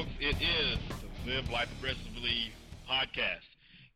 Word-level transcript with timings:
folks. 0.00 0.12
It 0.20 0.36
is 0.40 0.78
the 1.26 1.30
Live 1.30 1.50
Life 1.50 1.68
Aggressively 1.78 2.52
podcast. 2.88 3.44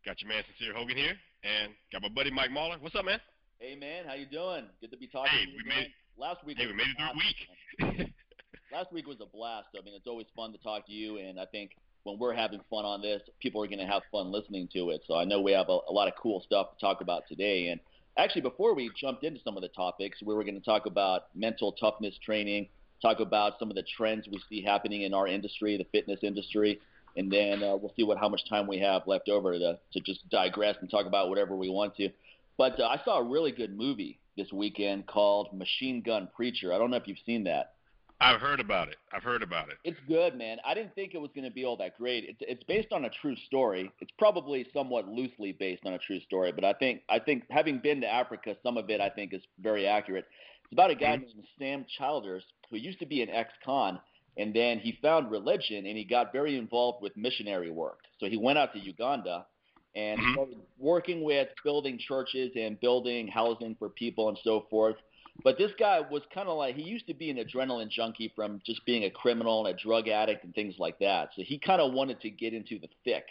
Got 0.05 0.21
your 0.21 0.29
man 0.29 0.43
Sincere 0.53 0.75
Hogan 0.75 0.97
here, 0.97 1.15
and 1.45 1.73
got 1.93 2.03
my 2.03 2.09
buddy 2.09 2.31
Mike 2.31 2.51
Mahler. 2.51 2.77
What's 2.81 2.95
up, 2.95 3.07
man? 3.07 3.21
Hey, 3.59 3.75
man, 3.75 4.05
how 4.07 4.13
you 4.13 4.27
doing? 4.27 4.65
Good 4.83 4.91
to 4.91 4.99
be 4.99 5.07
talking 5.07 5.33
hey, 5.33 5.47
to 5.47 5.51
you. 5.51 5.57
we 5.65 5.69
made, 5.69 5.89
Last 6.19 6.45
week. 6.45 6.59
Hey, 6.59 6.67
we 6.67 6.75
made 6.75 6.89
it 6.89 6.97
through 6.99 7.89
a 7.89 7.97
week. 7.97 8.11
Last 8.73 8.93
week 8.93 9.07
was 9.07 9.17
a 9.23 9.27
blast. 9.27 9.69
I 9.79 9.83
mean, 9.83 9.95
it's 9.95 10.07
always 10.07 10.27
fun 10.37 10.53
to 10.53 10.59
talk 10.59 10.87
to 10.89 10.93
you, 10.93 11.17
and 11.17 11.41
I 11.41 11.47
think 11.47 11.71
when 12.03 12.19
we're 12.19 12.35
having 12.35 12.61
fun 12.69 12.85
on 12.85 13.01
this, 13.01 13.23
people 13.41 13.63
are 13.63 13.67
going 13.67 13.79
to 13.79 13.87
have 13.87 14.03
fun 14.13 14.31
listening 14.31 14.69
to 14.75 14.91
it. 14.91 15.03
So 15.07 15.17
I 15.17 15.25
know 15.25 15.41
we 15.41 15.53
have 15.53 15.71
a, 15.71 15.79
a 15.89 15.93
lot 15.93 16.09
of 16.09 16.15
cool 16.21 16.43
stuff 16.45 16.73
to 16.73 16.81
talk 16.81 17.01
about 17.01 17.23
today. 17.29 17.69
And 17.69 17.81
actually, 18.19 18.43
before 18.43 18.75
we 18.75 18.91
jumped 19.01 19.25
into 19.25 19.41
some 19.43 19.57
of 19.57 19.63
the 19.63 19.69
topics, 19.69 20.19
we 20.23 20.35
were 20.35 20.45
going 20.45 20.59
to 20.59 20.65
talk 20.65 20.85
about 20.85 21.35
mental 21.35 21.73
toughness 21.73 22.15
training, 22.23 22.69
talk 23.05 23.21
about 23.21 23.59
some 23.59 23.71
of 23.71 23.77
the 23.77 23.85
trends 23.97 24.27
we 24.27 24.41
see 24.49 24.63
happening 24.63 25.03
in 25.03 25.13
our 25.13 25.29
industry, 25.29 25.77
the 25.77 25.85
fitness 25.93 26.21
industry, 26.23 26.81
and 27.17 27.31
then 27.31 27.63
uh, 27.63 27.77
we'll 27.77 27.93
see 27.97 28.03
what 28.03 28.19
how 28.19 28.29
much 28.29 28.49
time 28.49 28.67
we 28.67 28.79
have 28.79 29.03
left 29.07 29.29
over 29.29 29.53
to 29.53 29.79
to 29.93 30.01
just 30.01 30.29
digress 30.31 30.77
and 30.81 30.91
talk 30.91 31.07
about 31.07 31.29
whatever 31.29 31.55
we 31.55 31.69
want 31.69 31.95
to. 31.97 32.09
But 32.57 32.81
uh, 32.81 32.87
I 32.87 33.01
saw 33.05 33.19
a 33.19 33.23
really 33.23 33.53
good 33.53 33.77
movie 33.77 34.19
this 34.37 34.53
weekend 34.53 35.07
called 35.07 35.57
Machine 35.57 36.03
Gun 36.03 36.29
Preacher. 36.35 36.73
I 36.73 36.79
don't 36.79 36.91
know 36.91 36.97
if 36.97 37.07
you've 37.07 37.19
seen 37.27 37.45
that. 37.45 37.75
I've 38.21 38.41
heard 38.41 38.61
about 38.61 38.89
it. 38.89 38.97
I've 39.13 39.23
heard 39.23 39.43
about 39.43 39.69
it. 39.69 39.77
It's 39.85 39.99
good, 40.09 40.37
man. 40.37 40.59
I 40.65 40.73
didn't 40.73 40.95
think 40.95 41.15
it 41.15 41.21
was 41.21 41.31
going 41.35 41.45
to 41.45 41.51
be 41.51 41.65
all 41.65 41.77
that 41.79 41.99
great. 41.99 42.25
It's 42.25 42.39
it's 42.41 42.65
based 42.65 42.93
on 42.93 43.05
a 43.05 43.11
true 43.11 43.37
story. 43.47 43.91
It's 44.01 44.13
probably 44.19 44.67
somewhat 44.73 45.09
loosely 45.09 45.53
based 45.53 45.85
on 45.85 45.93
a 45.93 45.99
true 45.99 46.21
story, 46.21 46.53
but 46.53 46.65
I 46.65 46.73
think 46.73 47.03
I 47.09 47.19
think 47.19 47.45
having 47.51 47.79
been 47.79 48.01
to 48.01 48.13
Africa, 48.13 48.57
some 48.63 48.79
of 48.79 48.89
it 48.89 49.01
I 49.01 49.11
think 49.11 49.35
is 49.35 49.43
very 49.61 49.87
accurate. 49.87 50.27
It's 50.65 50.73
about 50.73 50.91
a 50.91 50.95
guy 50.95 51.17
mm-hmm. 51.17 51.23
named 51.23 51.47
Sam 51.59 51.87
Childers 51.99 52.45
who 52.71 52.77
used 52.77 52.99
to 52.99 53.07
be 53.07 53.23
an 53.23 53.31
ex-con, 53.31 54.01
and 54.37 54.55
then 54.55 54.79
he 54.79 54.99
found 55.01 55.31
religion 55.31 55.87
and 55.87 55.97
he 55.97 56.05
got 56.05 56.33
very 56.33 56.59
involved 56.59 57.03
with 57.03 57.17
missionary 57.17 57.71
work. 57.71 58.01
So 58.19 58.27
he 58.27 58.37
went 58.37 58.59
out 58.59 58.73
to 58.73 58.81
Uganda 58.81 59.47
and 59.95 60.19
mm-hmm. 60.19 60.33
started 60.33 60.57
working 60.79 61.23
with 61.23 61.49
building 61.63 61.99
churches 61.99 62.51
and 62.57 62.81
building 62.81 63.29
housing 63.29 63.77
for 63.79 63.89
people 63.89 64.29
and 64.29 64.39
so 64.43 64.67
forth. 64.71 64.97
But 65.43 65.59
this 65.59 65.73
guy 65.79 66.01
was 66.01 66.23
kind 66.33 66.49
of 66.49 66.57
like 66.57 66.77
he 66.77 66.83
used 66.83 67.07
to 67.09 67.15
be 67.15 67.31
an 67.31 67.39
adrenaline 67.39 67.91
junkie 67.91 68.33
from 68.37 68.61
just 68.65 68.85
being 68.87 69.05
a 69.05 69.11
criminal 69.11 69.67
and 69.67 69.75
a 69.75 69.83
drug 69.83 70.09
addict 70.09 70.45
and 70.45 70.55
things 70.55 70.77
like 70.79 70.99
that. 71.01 71.31
So 71.37 71.43
he 71.43 71.59
kind 71.59 71.81
of 71.81 71.93
wanted 71.93 72.21
to 72.21 72.31
get 72.31 72.55
into 72.55 72.79
the 72.79 72.89
thick 73.05 73.25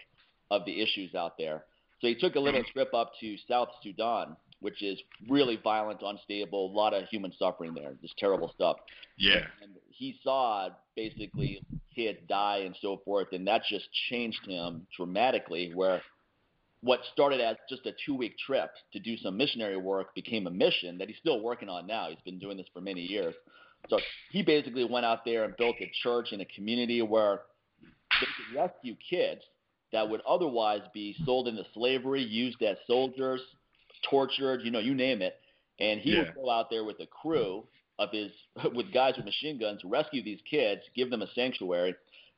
of 0.52 0.66
the 0.66 0.82
issues 0.82 1.16
out 1.16 1.38
there. 1.38 1.64
So 2.02 2.08
he 2.08 2.16
took 2.16 2.36
a 2.36 2.40
little 2.40 2.64
trip 2.74 2.94
up 2.94 3.14
to 3.22 3.38
South 3.48 3.70
Sudan, 3.82 4.36
which 4.64 4.82
is 4.82 4.98
really 5.30 5.60
violent, 5.62 6.02
unstable, 6.02 6.72
a 6.72 6.74
lot 6.74 6.94
of 6.94 7.04
human 7.10 7.34
suffering 7.38 7.74
there, 7.74 7.96
just 8.02 8.18
terrible 8.18 8.50
stuff. 8.56 8.78
Yeah. 9.18 9.42
And 9.62 9.74
he 9.90 10.18
saw 10.24 10.70
basically 10.96 11.62
kids 11.94 12.20
die 12.30 12.62
and 12.66 12.74
so 12.82 13.02
forth, 13.04 13.28
and 13.34 13.46
that 13.46 13.64
just 13.70 13.90
changed 14.10 14.40
him 14.48 14.88
dramatically. 14.96 15.74
Where 15.76 16.02
what 16.80 17.02
started 17.12 17.42
as 17.42 17.58
just 17.70 17.86
a 17.86 17.92
two 18.06 18.16
week 18.16 18.38
trip 18.38 18.72
to 18.94 19.00
do 19.00 19.18
some 19.18 19.36
missionary 19.36 19.76
work 19.76 20.16
became 20.16 20.48
a 20.48 20.52
mission 20.52 20.98
that 20.98 21.10
he's 21.10 21.18
still 21.18 21.42
working 21.42 21.68
on 21.68 21.86
now. 21.86 22.08
He's 22.10 22.24
been 22.24 22.40
doing 22.40 22.56
this 22.56 22.68
for 22.74 22.80
many 22.80 23.02
years. 23.02 23.36
So 23.90 24.00
he 24.32 24.44
basically 24.44 24.86
went 24.86 25.06
out 25.06 25.26
there 25.26 25.44
and 25.44 25.58
built 25.58 25.76
a 25.82 25.92
church 26.02 26.32
in 26.32 26.40
a 26.40 26.46
community 26.46 27.02
where 27.02 27.42
they 27.82 28.28
could 28.38 28.58
rescue 28.58 28.96
kids 29.10 29.42
that 29.92 30.10
would 30.10 30.22
otherwise 30.28 30.82
be 30.94 31.18
sold 31.26 31.50
into 31.50 31.64
slavery, 31.74 32.24
used 32.24 32.62
as 32.64 32.78
soldiers, 32.88 33.42
tortured, 34.10 34.62
you 34.64 34.72
know, 34.72 34.80
you 34.80 34.96
name 34.96 35.22
it. 35.22 35.40
And 35.80 36.00
he 36.00 36.12
yeah. 36.12 36.20
would 36.20 36.36
go 36.36 36.50
out 36.50 36.70
there 36.70 36.84
with 36.84 37.00
a 37.00 37.08
crew 37.08 37.64
of 38.00 38.10
his 38.12 38.32
with 38.74 38.94
guys 38.94 39.16
with 39.18 39.26
machine 39.26 39.60
guns, 39.60 39.82
rescue 39.84 40.24
these 40.24 40.40
kids, 40.50 40.82
give 40.96 41.10
them 41.10 41.22
a 41.22 41.28
sanctuary, 41.34 41.96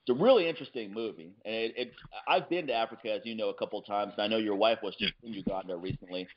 it's 0.08 0.20
a 0.20 0.24
really 0.24 0.48
interesting 0.48 0.94
movie, 0.94 1.32
and 1.46 1.56
it, 1.56 1.74
it, 1.76 1.92
I've 2.28 2.48
been 2.48 2.68
to 2.68 2.74
Africa, 2.74 3.12
as 3.12 3.22
you 3.24 3.34
know, 3.34 3.50
a 3.50 3.56
couple 3.56 3.80
of 3.80 3.88
times. 3.88 4.14
And 4.16 4.24
I 4.24 4.28
know 4.28 4.38
your 4.38 4.56
wife 4.56 4.78
was 4.84 4.96
just 5.00 5.14
in 5.24 5.34
Uganda 5.34 5.76
recently. 5.76 6.28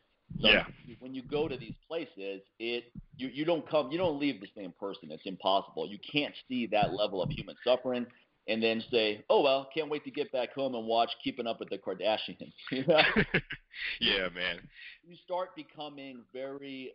So 0.41 0.49
yeah. 0.49 0.65
when 1.01 1.15
you 1.15 1.23
go 1.23 1.49
to 1.49 1.57
these 1.57 1.75
places, 1.87 2.41
it 2.59 2.85
you, 3.17 3.29
you 3.29 3.45
don't 3.45 3.69
come 3.69 3.91
you 3.91 3.99
don't 3.99 4.19
leave 4.19 4.41
the 4.41 4.49
same 4.57 4.73
person. 4.81 5.11
It's 5.11 5.27
impossible. 5.27 5.87
You 5.87 5.99
can't 6.11 6.35
see 6.49 6.67
that 6.69 6.95
level 6.95 7.23
of 7.23 7.31
human 7.31 7.57
suffering 7.63 8.07
and 8.49 8.63
then 8.63 8.83
say, 8.91 9.25
"Oh 9.29 9.43
well, 9.43 9.69
can't 9.73 9.91
wait 9.91 10.05
to 10.05 10.11
get 10.11 10.33
back 10.33 10.53
home 10.53 10.75
and 10.75 10.87
watch 10.87 11.11
Keeping 11.23 11.47
Up 11.47 11.61
with 11.61 11.71
the 11.71 11.79
Kardashians." 11.79 12.53
you 12.71 12.85
know? 12.87 13.01
yeah, 14.01 14.29
man. 14.35 14.61
You 15.07 15.17
start 15.25 15.55
becoming 15.55 16.23
very 16.33 16.95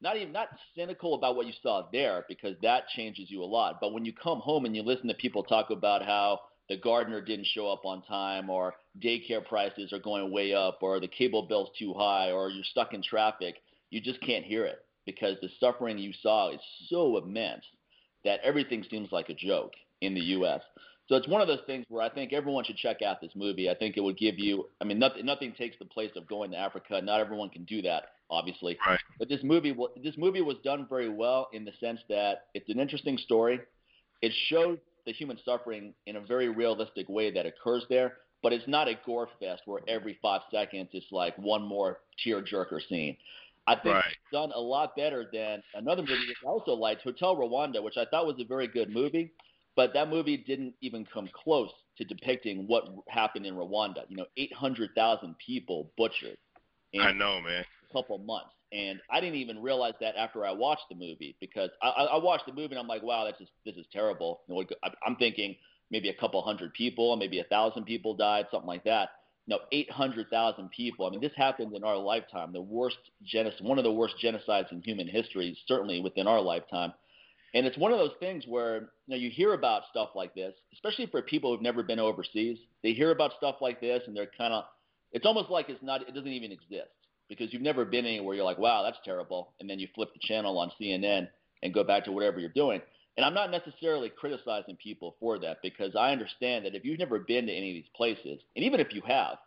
not 0.00 0.16
even 0.16 0.32
not 0.32 0.48
cynical 0.76 1.14
about 1.14 1.36
what 1.36 1.46
you 1.46 1.52
saw 1.62 1.88
there 1.92 2.24
because 2.28 2.56
that 2.62 2.88
changes 2.88 3.30
you 3.30 3.42
a 3.42 3.44
lot. 3.44 3.78
But 3.80 3.92
when 3.92 4.04
you 4.04 4.12
come 4.12 4.38
home 4.38 4.64
and 4.64 4.74
you 4.74 4.82
listen 4.82 5.08
to 5.08 5.14
people 5.14 5.42
talk 5.42 5.70
about 5.70 6.04
how 6.04 6.40
the 6.68 6.76
gardener 6.76 7.20
didn't 7.20 7.46
show 7.46 7.68
up 7.68 7.84
on 7.84 8.02
time 8.02 8.48
or 8.50 8.74
daycare 9.02 9.44
prices 9.44 9.92
are 9.92 9.98
going 9.98 10.30
way 10.30 10.54
up 10.54 10.78
or 10.82 11.00
the 11.00 11.08
cable 11.08 11.42
bill's 11.42 11.70
too 11.78 11.94
high 11.94 12.30
or 12.30 12.50
you're 12.50 12.64
stuck 12.64 12.94
in 12.94 13.02
traffic, 13.02 13.56
you 13.90 14.00
just 14.00 14.20
can't 14.20 14.44
hear 14.44 14.64
it 14.64 14.84
because 15.06 15.36
the 15.40 15.48
suffering 15.58 15.98
you 15.98 16.12
saw 16.22 16.50
is 16.50 16.60
so 16.88 17.16
immense 17.16 17.64
that 18.24 18.40
everything 18.44 18.84
seems 18.90 19.10
like 19.10 19.30
a 19.30 19.34
joke 19.34 19.72
in 20.00 20.14
the 20.14 20.20
US. 20.20 20.62
So 21.08 21.16
it's 21.16 21.28
one 21.28 21.40
of 21.40 21.48
those 21.48 21.62
things 21.66 21.86
where 21.88 22.02
I 22.02 22.10
think 22.10 22.32
everyone 22.32 22.64
should 22.64 22.76
check 22.76 23.00
out 23.00 23.20
this 23.20 23.32
movie. 23.34 23.70
I 23.70 23.74
think 23.74 23.96
it 23.96 24.00
would 24.00 24.18
give 24.18 24.38
you 24.38 24.68
I 24.80 24.84
mean 24.84 24.98
nothing 24.98 25.24
nothing 25.24 25.52
takes 25.52 25.76
the 25.78 25.86
place 25.86 26.10
of 26.16 26.26
going 26.26 26.50
to 26.52 26.56
Africa. 26.56 27.00
Not 27.02 27.20
everyone 27.20 27.50
can 27.50 27.64
do 27.64 27.82
that 27.82 28.10
obviously. 28.30 28.78
Right. 28.86 28.98
But 29.18 29.28
this 29.28 29.40
movie, 29.42 29.76
this 30.02 30.16
movie 30.16 30.42
was 30.42 30.56
done 30.64 30.86
very 30.88 31.08
well 31.08 31.48
in 31.52 31.64
the 31.64 31.72
sense 31.80 32.00
that 32.08 32.46
it's 32.54 32.68
an 32.68 32.78
interesting 32.78 33.18
story. 33.18 33.60
It 34.22 34.32
shows 34.48 34.78
the 35.06 35.12
human 35.12 35.38
suffering 35.44 35.94
in 36.06 36.16
a 36.16 36.20
very 36.20 36.48
realistic 36.48 37.08
way 37.08 37.30
that 37.30 37.46
occurs 37.46 37.84
there, 37.88 38.18
but 38.42 38.52
it's 38.52 38.66
not 38.68 38.88
a 38.88 38.94
gore 39.06 39.28
fest 39.40 39.62
where 39.64 39.80
every 39.88 40.18
five 40.20 40.42
seconds 40.50 40.90
it's 40.92 41.06
like 41.10 41.36
one 41.38 41.62
more 41.62 42.00
tear 42.22 42.42
jerker 42.42 42.80
scene. 42.88 43.16
I 43.66 43.74
think 43.74 43.94
right. 43.94 44.04
it's 44.06 44.32
done 44.32 44.50
a 44.54 44.60
lot 44.60 44.96
better 44.96 45.28
than 45.30 45.62
another 45.74 46.00
movie 46.00 46.26
that 46.28 46.46
I 46.46 46.48
also 46.48 46.72
liked, 46.72 47.02
Hotel 47.02 47.36
Rwanda, 47.36 47.82
which 47.82 47.98
I 47.98 48.06
thought 48.06 48.26
was 48.26 48.36
a 48.40 48.44
very 48.44 48.66
good 48.66 48.90
movie, 48.90 49.30
but 49.78 49.94
that 49.94 50.10
movie 50.10 50.36
didn't 50.36 50.74
even 50.80 51.06
come 51.06 51.30
close 51.32 51.70
to 51.98 52.04
depicting 52.04 52.66
what 52.66 52.88
happened 53.08 53.46
in 53.46 53.54
Rwanda. 53.54 54.02
You 54.08 54.16
know, 54.16 54.26
800,000 54.36 55.36
people 55.38 55.92
butchered. 55.96 56.36
I 57.00 57.12
know, 57.12 57.40
man 57.40 57.64
couple 57.92 58.18
months. 58.18 58.50
And 58.72 59.00
I 59.10 59.20
didn't 59.20 59.36
even 59.36 59.62
realize 59.62 59.94
that 60.00 60.16
after 60.16 60.44
I 60.44 60.52
watched 60.52 60.84
the 60.90 60.94
movie 60.94 61.36
because 61.40 61.70
I, 61.82 61.88
I 61.88 62.16
watched 62.18 62.46
the 62.46 62.52
movie 62.52 62.74
and 62.74 62.78
I'm 62.78 62.86
like, 62.86 63.02
wow, 63.02 63.24
that's 63.24 63.38
just, 63.38 63.52
this 63.64 63.76
is 63.76 63.86
terrible. 63.92 64.40
I'm 65.06 65.16
thinking 65.16 65.56
maybe 65.90 66.10
a 66.10 66.14
couple 66.14 66.42
hundred 66.42 66.74
people, 66.74 67.16
maybe 67.16 67.38
a 67.40 67.44
thousand 67.44 67.84
people 67.84 68.14
died, 68.14 68.46
something 68.50 68.68
like 68.68 68.84
that. 68.84 69.10
No, 69.46 69.60
800,000 69.72 70.70
people. 70.70 71.06
I 71.06 71.10
mean, 71.10 71.22
this 71.22 71.32
happened 71.34 71.74
in 71.74 71.82
our 71.82 71.96
lifetime. 71.96 72.52
The 72.52 72.60
worst 72.60 72.98
genocide, 73.24 73.66
one 73.66 73.78
of 73.78 73.84
the 73.84 73.92
worst 73.92 74.16
genocides 74.22 74.70
in 74.70 74.82
human 74.82 75.08
history, 75.08 75.56
certainly 75.66 76.02
within 76.02 76.26
our 76.26 76.40
lifetime. 76.40 76.92
And 77.54 77.66
it's 77.66 77.78
one 77.78 77.92
of 77.92 77.98
those 77.98 78.12
things 78.20 78.44
where 78.46 78.76
you 78.76 78.88
know 79.08 79.16
you 79.16 79.30
hear 79.30 79.54
about 79.54 79.82
stuff 79.90 80.10
like 80.14 80.34
this, 80.34 80.54
especially 80.74 81.06
for 81.06 81.22
people 81.22 81.50
who've 81.50 81.62
never 81.62 81.82
been 81.82 81.98
overseas. 81.98 82.58
They 82.82 82.92
hear 82.92 83.10
about 83.10 83.32
stuff 83.38 83.56
like 83.60 83.80
this 83.80 84.02
and 84.06 84.16
they're 84.16 84.30
kind 84.36 84.52
of, 84.52 84.64
it's 85.12 85.26
almost 85.26 85.50
like 85.50 85.68
it's 85.68 85.82
not, 85.82 86.02
it 86.02 86.14
doesn't 86.14 86.28
even 86.28 86.52
exist 86.52 86.90
because 87.28 87.52
you've 87.52 87.62
never 87.62 87.84
been 87.84 88.06
anywhere 88.06 88.34
you're 88.34 88.44
like, 88.44 88.58
wow, 88.58 88.82
that's 88.82 88.98
terrible, 89.04 89.52
and 89.60 89.68
then 89.68 89.78
you 89.78 89.88
flip 89.94 90.10
the 90.12 90.20
channel 90.20 90.58
on 90.58 90.72
CNN 90.80 91.28
and 91.62 91.74
go 91.74 91.84
back 91.84 92.04
to 92.04 92.12
whatever 92.12 92.40
you're 92.40 92.48
doing. 92.50 92.80
And 93.16 93.24
I'm 93.24 93.34
not 93.34 93.50
necessarily 93.50 94.10
criticizing 94.10 94.76
people 94.76 95.16
for 95.18 95.38
that 95.40 95.58
because 95.62 95.96
I 95.96 96.12
understand 96.12 96.64
that 96.64 96.74
if 96.74 96.84
you've 96.84 97.00
never 97.00 97.18
been 97.18 97.46
to 97.46 97.52
any 97.52 97.70
of 97.70 97.74
these 97.74 97.92
places, 97.96 98.40
and 98.54 98.64
even 98.64 98.80
if 98.80 98.94
you 98.94 99.02
have, 99.06 99.38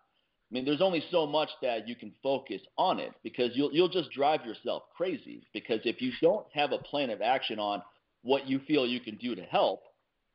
I 0.52 0.54
mean, 0.54 0.66
there's 0.66 0.82
only 0.82 1.02
so 1.12 1.26
much 1.26 1.50
that 1.62 1.88
you 1.88 1.96
can 1.96 2.12
focus 2.22 2.62
on 2.78 3.00
it 3.00 3.14
because 3.24 3.52
you'll 3.54 3.72
you'll 3.72 3.88
just 3.88 4.12
drive 4.12 4.46
yourself 4.46 4.84
crazy. 4.96 5.44
Because 5.54 5.80
if 5.86 6.02
you 6.02 6.12
don't 6.22 6.46
have 6.54 6.74
a 6.74 6.78
plan 6.78 7.10
of 7.10 7.22
action 7.22 7.58
on 7.58 7.82
what 8.24 8.48
you 8.48 8.60
feel 8.68 8.86
you 8.86 9.00
can 9.00 9.16
do 9.16 9.34
to 9.34 9.44
help, 9.44 9.84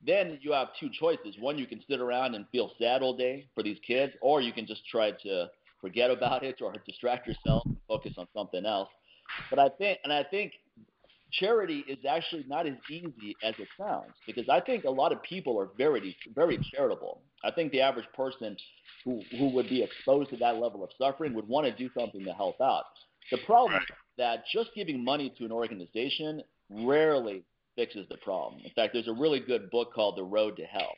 then 0.04 0.38
you 0.40 0.52
have 0.52 0.68
two 0.80 0.88
choices. 0.98 1.36
One, 1.38 1.58
you 1.58 1.66
can 1.66 1.82
sit 1.88 2.00
around 2.00 2.34
and 2.34 2.46
feel 2.50 2.70
sad 2.78 3.02
all 3.02 3.14
day 3.14 3.46
for 3.54 3.62
these 3.62 3.78
kids, 3.86 4.14
or 4.22 4.40
you 4.40 4.52
can 4.52 4.66
just 4.66 4.86
try 4.90 5.10
to 5.22 5.50
forget 5.82 6.10
about 6.10 6.42
it 6.42 6.62
or 6.62 6.72
distract 6.86 7.26
yourself 7.26 7.62
and 7.66 7.76
focus 7.86 8.14
on 8.16 8.26
something 8.34 8.64
else. 8.64 8.88
But 9.50 9.58
I 9.58 9.68
think, 9.68 9.98
and 10.02 10.12
I 10.12 10.22
think 10.22 10.52
charity 11.32 11.84
is 11.88 11.98
actually 12.08 12.44
not 12.48 12.66
as 12.66 12.74
easy 12.90 13.36
as 13.42 13.54
it 13.58 13.68
sounds 13.78 14.12
because 14.26 14.48
I 14.48 14.60
think 14.60 14.84
a 14.84 14.90
lot 14.90 15.12
of 15.12 15.22
people 15.22 15.58
are 15.58 15.68
very, 15.76 16.16
very 16.34 16.58
charitable. 16.72 17.20
I 17.44 17.50
think 17.50 17.72
the 17.72 17.80
average 17.80 18.06
person 18.14 18.56
who, 19.04 19.20
who 19.38 19.50
would 19.50 19.68
be 19.68 19.82
exposed 19.82 20.30
to 20.30 20.36
that 20.38 20.56
level 20.56 20.82
of 20.84 20.90
suffering 20.98 21.34
would 21.34 21.48
want 21.48 21.66
to 21.66 21.72
do 21.72 21.90
something 21.98 22.24
to 22.24 22.32
help 22.32 22.60
out. 22.60 22.84
The 23.30 23.38
problem 23.38 23.74
right. 23.74 23.82
is 23.82 23.96
that 24.18 24.44
just 24.52 24.70
giving 24.74 25.04
money 25.04 25.32
to 25.38 25.44
an 25.44 25.52
organization 25.52 26.42
rarely 26.70 27.44
fixes 27.74 28.06
the 28.08 28.16
problem. 28.18 28.62
In 28.64 28.70
fact, 28.70 28.92
there's 28.92 29.08
a 29.08 29.12
really 29.12 29.40
good 29.40 29.70
book 29.70 29.92
called 29.92 30.16
The 30.16 30.24
Road 30.24 30.56
to 30.56 30.64
Hell. 30.64 30.94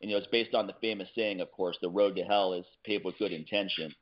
And, 0.00 0.10
you 0.10 0.16
know, 0.16 0.18
it's 0.18 0.30
based 0.30 0.54
on 0.54 0.66
the 0.66 0.74
famous 0.80 1.08
saying, 1.14 1.40
of 1.40 1.50
course, 1.52 1.78
the 1.80 1.88
road 1.88 2.16
to 2.16 2.22
hell 2.22 2.52
is 2.52 2.66
paved 2.84 3.04
with 3.04 3.18
good 3.18 3.32
intention 3.32 3.94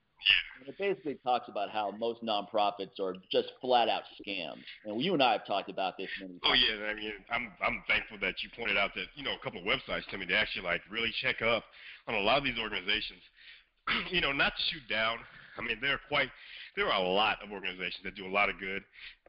And 0.61 0.69
it 0.69 0.79
basically 0.79 1.19
talks 1.23 1.49
about 1.49 1.71
how 1.71 1.91
most 1.99 2.23
nonprofits 2.23 2.99
are 3.01 3.15
just 3.31 3.53
flat 3.61 3.89
out 3.89 4.03
scams. 4.21 4.63
And 4.85 5.01
you 5.01 5.13
and 5.15 5.23
I 5.23 5.33
have 5.33 5.47
talked 5.47 5.71
about 5.71 5.97
this 5.99 6.09
many 6.21 6.39
times. 6.39 6.43
Oh 6.45 6.55
yeah, 6.55 6.87
I 6.87 6.95
mean, 6.95 7.13
I'm 7.31 7.53
I'm 7.61 7.83
thankful 7.89 8.19
that 8.21 8.43
you 8.43 8.49
pointed 8.57 8.77
out 8.77 8.91
that 8.95 9.07
you 9.15 9.25
know 9.25 9.35
a 9.35 9.45
couple 9.45 9.61
of 9.61 9.67
websites 9.67 10.07
to 10.11 10.19
me 10.19 10.27
to 10.27 10.37
actually 10.37 10.65
like 10.65 10.81
really 10.91 11.13
check 11.21 11.43
up 11.43 11.65
on 12.09 12.15
a 12.15 12.21
lot 12.21 12.39
of 12.39 12.45
these 12.45 12.59
organizations. 12.59 13.21
you 14.11 14.21
know, 14.21 14.33
not 14.33 14.53
to 14.57 14.63
shoot 14.73 14.87
down. 14.89 15.19
I 15.59 15.63
mean, 15.63 15.79
there 15.81 15.95
are 15.95 16.01
quite 16.09 16.31
there 16.77 16.91
are 16.91 17.03
a 17.03 17.09
lot 17.09 17.39
of 17.43 17.53
organizations 17.53 18.03
that 18.05 18.15
do 18.15 18.27
a 18.27 18.33
lot 18.33 18.49
of 18.49 18.59
good, 18.59 18.83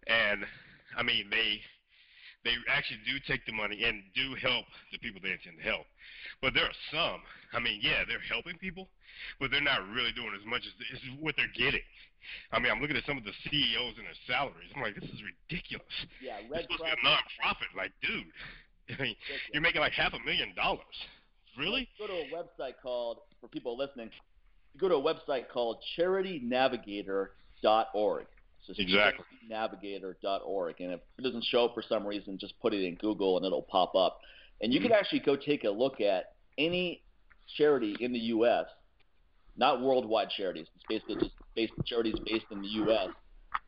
and 0.08 0.46
I 0.98 1.04
mean 1.04 1.30
they 1.30 1.60
they 2.44 2.54
actually 2.70 3.00
do 3.06 3.18
take 3.28 3.46
the 3.46 3.52
money 3.52 3.84
and 3.84 4.04
do 4.14 4.36
help 4.36 4.66
the 4.92 5.00
people 5.00 5.20
they 5.22 5.34
intend 5.34 5.58
to 5.58 5.64
help. 5.64 5.86
But 6.46 6.54
there 6.54 6.70
are 6.70 6.78
some. 6.94 7.26
I 7.58 7.60
mean, 7.60 7.82
yeah, 7.82 8.06
they're 8.08 8.22
helping 8.30 8.62
people, 8.62 8.88
but 9.40 9.50
they're 9.50 9.66
not 9.66 9.90
really 9.90 10.12
doing 10.12 10.30
as 10.40 10.46
much 10.46 10.62
as, 10.62 10.74
as 10.94 11.02
what 11.18 11.34
they're 11.34 11.50
getting. 11.58 11.82
I 12.52 12.60
mean, 12.60 12.72
I'm 12.72 12.80
looking 12.80 12.96
at 12.96 13.04
some 13.10 13.18
of 13.18 13.24
the 13.24 13.34
CEOs 13.50 13.98
and 13.98 14.06
their 14.06 14.14
salaries. 14.30 14.70
I'm 14.76 14.84
like, 14.84 14.94
this 14.94 15.10
is 15.10 15.24
ridiculous. 15.26 15.90
Yeah, 16.22 16.38
Red 16.46 16.70
it's 16.70 16.70
supposed 16.70 16.86
to 16.86 16.86
be 16.86 16.94
a 17.02 17.06
nonprofit. 17.10 17.74
Like, 17.76 17.94
dude, 18.06 18.30
I 18.94 19.02
mean, 19.02 19.18
you're 19.54 19.66
making 19.66 19.82
like 19.82 19.94
half 19.94 20.14
a 20.14 20.20
million 20.22 20.54
dollars. 20.54 20.86
Really? 21.58 21.90
Go 21.98 22.06
to 22.06 22.14
a 22.14 22.30
website 22.30 22.76
called, 22.84 23.22
for 23.42 23.48
people 23.48 23.76
listening, 23.76 24.12
go 24.78 24.88
to 24.88 24.98
a 24.98 25.02
website 25.02 25.50
called 25.52 25.80
charitynavigator.org. 25.98 28.28
So 28.68 28.74
exactly. 28.78 29.26
Navigator.org, 29.50 30.76
and 30.80 30.94
if 30.94 31.00
it 31.18 31.24
doesn't 31.24 31.46
show 31.46 31.66
up 31.66 31.74
for 31.74 31.82
some 31.82 32.06
reason, 32.06 32.38
just 32.38 32.54
put 32.60 32.76
it 32.76 32.86
in 32.86 32.94
Google 33.02 33.38
and 33.38 33.46
it'll 33.48 33.64
pop 33.64 33.96
up. 33.96 34.20
And 34.62 34.72
you 34.72 34.80
mm-hmm. 34.80 34.90
can 34.90 34.98
actually 34.98 35.22
go 35.22 35.36
take 35.36 35.64
a 35.64 35.72
look 35.72 36.00
at 36.02 36.35
any 36.58 37.04
charity 37.58 37.96
in 38.00 38.12
the 38.14 38.20
U.S., 38.20 38.66
not 39.58 39.82
worldwide 39.82 40.30
charities. 40.30 40.68
It's 40.76 40.86
basically 40.90 41.16
just 41.16 41.36
based 41.56 41.74
charities 41.86 42.16
based 42.26 42.46
in 42.52 42.62
the 42.62 42.68
U.S. 42.68 43.10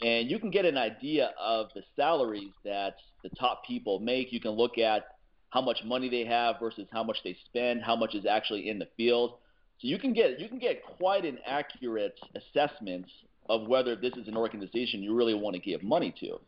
And 0.01 0.29
you 0.29 0.39
can 0.39 0.51
get 0.51 0.65
an 0.65 0.77
idea 0.77 1.31
of 1.39 1.67
the 1.73 1.81
salaries 1.95 2.51
that 2.65 2.95
the 3.23 3.29
top 3.29 3.63
people 3.65 3.99
make. 3.99 4.31
You 4.31 4.41
can 4.41 4.51
look 4.51 4.77
at 4.77 5.05
how 5.49 5.61
much 5.61 5.79
money 5.85 6.09
they 6.09 6.25
have 6.25 6.57
versus 6.59 6.87
how 6.91 7.03
much 7.03 7.17
they 7.23 7.37
spend, 7.45 7.81
how 7.83 7.95
much 7.95 8.15
is 8.15 8.25
actually 8.25 8.69
in 8.69 8.79
the 8.79 8.87
field. 8.97 9.37
So 9.79 9.87
you 9.87 9.97
can 9.97 10.13
get 10.13 10.39
you 10.39 10.49
can 10.49 10.59
get 10.59 10.83
quite 10.83 11.23
an 11.23 11.37
accurate 11.45 12.19
assessment 12.35 13.05
of 13.49 13.67
whether 13.67 13.95
this 13.95 14.13
is 14.17 14.27
an 14.27 14.35
organization 14.35 15.01
you 15.01 15.15
really 15.15 15.33
want 15.33 15.55
to 15.55 15.61
give 15.61 15.83
money 15.83 16.13
to. 16.19 16.39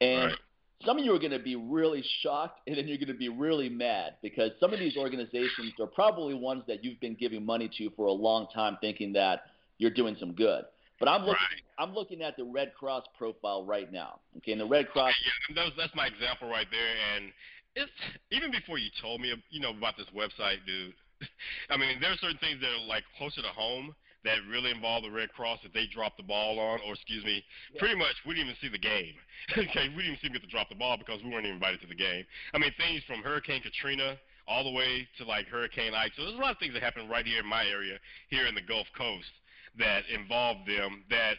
And 0.00 0.26
right. 0.26 0.38
Some 0.84 0.98
of 0.98 1.04
you 1.04 1.12
are 1.14 1.18
going 1.18 1.32
to 1.32 1.38
be 1.38 1.56
really 1.56 2.04
shocked 2.22 2.60
and 2.66 2.76
then 2.76 2.86
you're 2.86 2.98
going 2.98 3.08
to 3.08 3.14
be 3.14 3.28
really 3.28 3.68
mad 3.68 4.14
because 4.22 4.50
some 4.60 4.72
of 4.72 4.78
these 4.78 4.96
organizations 4.96 5.72
are 5.80 5.86
probably 5.86 6.34
ones 6.34 6.62
that 6.68 6.84
you've 6.84 7.00
been 7.00 7.14
giving 7.14 7.44
money 7.44 7.68
to 7.78 7.90
for 7.96 8.06
a 8.06 8.12
long 8.12 8.46
time 8.54 8.78
thinking 8.80 9.12
that 9.12 9.42
you're 9.78 9.90
doing 9.90 10.16
some 10.20 10.32
good. 10.32 10.64
But 11.00 11.08
I'm 11.08 11.20
looking 11.20 11.34
right. 11.34 11.62
I'm 11.78 11.94
looking 11.94 12.22
at 12.22 12.36
the 12.36 12.44
Red 12.44 12.72
Cross 12.74 13.04
profile 13.16 13.64
right 13.64 13.92
now. 13.92 14.18
Okay, 14.38 14.52
and 14.52 14.60
the 14.60 14.66
Red 14.66 14.88
Cross 14.88 15.14
yeah, 15.48 15.54
that's 15.62 15.76
that's 15.76 15.94
my 15.94 16.06
example 16.06 16.48
right 16.48 16.66
there 16.70 16.94
and 17.14 17.32
it's 17.76 17.90
even 18.32 18.50
before 18.50 18.78
you 18.78 18.90
told 19.00 19.20
me 19.20 19.32
you 19.50 19.60
know 19.60 19.70
about 19.70 19.96
this 19.96 20.06
website, 20.14 20.58
dude. 20.66 20.94
I 21.70 21.76
mean, 21.76 22.00
there 22.00 22.10
are 22.10 22.16
certain 22.20 22.38
things 22.38 22.60
that 22.60 22.68
are 22.68 22.86
like 22.86 23.04
closer 23.16 23.42
to 23.42 23.48
home 23.48 23.94
that 24.24 24.38
really 24.50 24.70
involved 24.70 25.06
the 25.06 25.10
Red 25.10 25.30
Cross 25.32 25.60
that 25.62 25.72
they 25.72 25.86
dropped 25.86 26.16
the 26.16 26.22
ball 26.22 26.58
on, 26.58 26.80
or 26.86 26.94
excuse 26.94 27.24
me, 27.24 27.42
yeah. 27.72 27.78
pretty 27.78 27.94
much 27.94 28.14
we 28.26 28.34
didn't 28.34 28.50
even 28.50 28.60
see 28.60 28.68
the 28.68 28.78
game. 28.78 29.14
okay, 29.52 29.88
we 29.94 30.02
didn't 30.02 30.18
even 30.18 30.18
see 30.20 30.28
them 30.28 30.34
get 30.34 30.42
to 30.42 30.50
drop 30.50 30.68
the 30.68 30.74
ball 30.74 30.96
because 30.96 31.22
we 31.22 31.30
weren't 31.30 31.46
even 31.46 31.56
invited 31.56 31.80
to 31.80 31.86
the 31.86 31.94
game. 31.94 32.24
I 32.54 32.58
mean, 32.58 32.72
things 32.76 33.02
from 33.06 33.22
Hurricane 33.22 33.62
Katrina 33.62 34.16
all 34.48 34.64
the 34.64 34.72
way 34.72 35.06
to 35.18 35.24
like 35.24 35.46
Hurricane 35.46 35.94
Ike. 35.94 36.12
So 36.16 36.24
there's 36.24 36.34
a 36.34 36.42
lot 36.42 36.52
of 36.52 36.58
things 36.58 36.72
that 36.74 36.82
happened 36.82 37.10
right 37.10 37.26
here 37.26 37.40
in 37.40 37.46
my 37.46 37.66
area, 37.66 37.98
here 38.28 38.46
in 38.46 38.54
the 38.54 38.64
Gulf 38.64 38.86
Coast, 38.96 39.30
that 39.78 40.02
involved 40.08 40.66
them. 40.66 41.04
That 41.10 41.36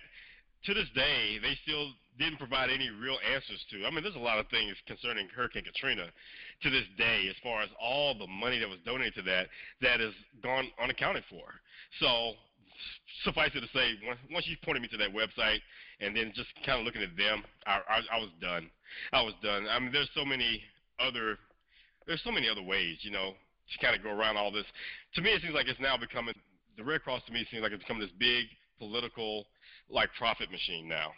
to 0.66 0.74
this 0.74 0.88
day 0.96 1.40
they 1.42 1.58
still 1.64 1.92
didn't 2.20 2.38
provide 2.38 2.70
any 2.70 2.90
real 2.90 3.18
answers 3.34 3.64
to. 3.72 3.86
I 3.86 3.90
mean, 3.90 4.04
there's 4.04 4.16
a 4.16 4.20
lot 4.20 4.40
of 4.40 4.48
things 4.50 4.76
concerning 4.86 5.28
Hurricane 5.34 5.64
Katrina 5.64 6.08
to 6.62 6.70
this 6.70 6.84
day, 6.98 7.28
as 7.30 7.36
far 7.42 7.62
as 7.62 7.70
all 7.82 8.14
the 8.14 8.28
money 8.28 8.60
that 8.60 8.68
was 8.68 8.78
donated 8.86 9.16
to 9.16 9.22
that, 9.24 9.48
that 9.82 10.02
is 10.02 10.14
gone 10.44 10.68
unaccounted 10.82 11.24
for. 11.30 11.48
So 12.00 12.34
suffice 13.24 13.52
it 13.54 13.62
to 13.62 13.68
say, 13.74 13.94
once 14.32 14.48
you 14.48 14.56
pointed 14.64 14.82
me 14.82 14.88
to 14.90 14.98
that 14.98 15.14
website, 15.14 15.60
and 16.00 16.16
then 16.16 16.32
just 16.36 16.50
kind 16.66 16.80
of 16.80 16.86
looking 16.86 17.02
at 17.02 17.16
them, 17.18 17.44
I, 17.66 17.80
I, 17.90 17.98
I 18.16 18.20
was 18.20 18.30
done. 18.42 18.70
I 19.14 19.22
was 19.22 19.34
done. 19.44 19.68
I 19.70 19.80
mean, 19.80 19.92
there's 19.92 20.10
so 20.16 20.24
many 20.24 20.62
other, 21.00 21.38
there's 22.08 22.24
so 22.24 22.32
many 22.32 22.48
other 22.50 22.64
ways, 22.64 22.98
you 23.02 23.12
know, 23.12 23.34
to 23.34 23.86
kind 23.86 23.96
of 23.96 24.04
go 24.04 24.10
around 24.10 24.38
all 24.38 24.52
this. 24.52 24.66
To 25.16 25.22
me, 25.22 25.32
it 25.32 25.42
seems 25.42 25.54
like 25.54 25.68
it's 25.68 25.80
now 25.80 25.98
becoming 25.98 26.34
the 26.78 26.84
Red 26.84 27.04
Cross. 27.04 27.24
To 27.28 27.34
me, 27.34 27.46
seems 27.52 27.62
like 27.64 27.72
it's 27.72 27.84
becoming 27.84 28.02
this 28.02 28.16
big 28.18 28.46
political, 28.80 29.46
like 29.90 30.10
profit 30.18 30.50
machine 30.52 30.88
now. 30.88 31.12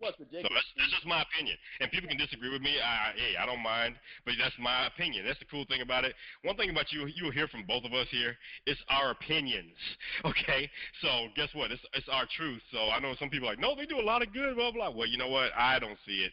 Well, 0.00 0.12
ridiculous. 0.18 0.46
So 0.46 0.54
that's, 0.54 0.70
that's 0.76 0.90
just 0.90 1.06
my 1.06 1.22
opinion, 1.22 1.56
and 1.80 1.90
people 1.90 2.08
can 2.08 2.18
disagree 2.18 2.50
with 2.50 2.62
me. 2.62 2.76
I, 2.82 3.12
hey, 3.14 3.36
I 3.38 3.46
don't 3.46 3.62
mind, 3.62 3.94
but 4.24 4.34
that's 4.38 4.54
my 4.58 4.86
opinion. 4.86 5.24
That's 5.24 5.38
the 5.38 5.46
cool 5.46 5.64
thing 5.66 5.82
about 5.82 6.04
it. 6.04 6.14
One 6.42 6.56
thing 6.56 6.70
about 6.70 6.92
you, 6.92 7.06
you'll 7.14 7.30
hear 7.30 7.48
from 7.48 7.64
both 7.66 7.84
of 7.84 7.92
us 7.92 8.08
here. 8.10 8.36
It's 8.66 8.80
our 8.88 9.10
opinions, 9.12 9.76
okay? 10.24 10.68
So 11.00 11.28
guess 11.36 11.48
what? 11.54 11.70
It's 11.70 11.82
it's 11.94 12.08
our 12.08 12.26
truth. 12.36 12.62
So 12.72 12.90
I 12.90 12.98
know 12.98 13.14
some 13.18 13.30
people 13.30 13.48
are 13.48 13.52
like, 13.52 13.60
no, 13.60 13.74
they 13.74 13.86
do 13.86 14.00
a 14.00 14.04
lot 14.04 14.22
of 14.22 14.32
good, 14.32 14.56
blah 14.56 14.72
blah. 14.72 14.90
Well, 14.90 15.06
you 15.06 15.18
know 15.18 15.28
what? 15.30 15.50
I 15.56 15.78
don't 15.78 15.98
see 16.06 16.26
it. 16.26 16.32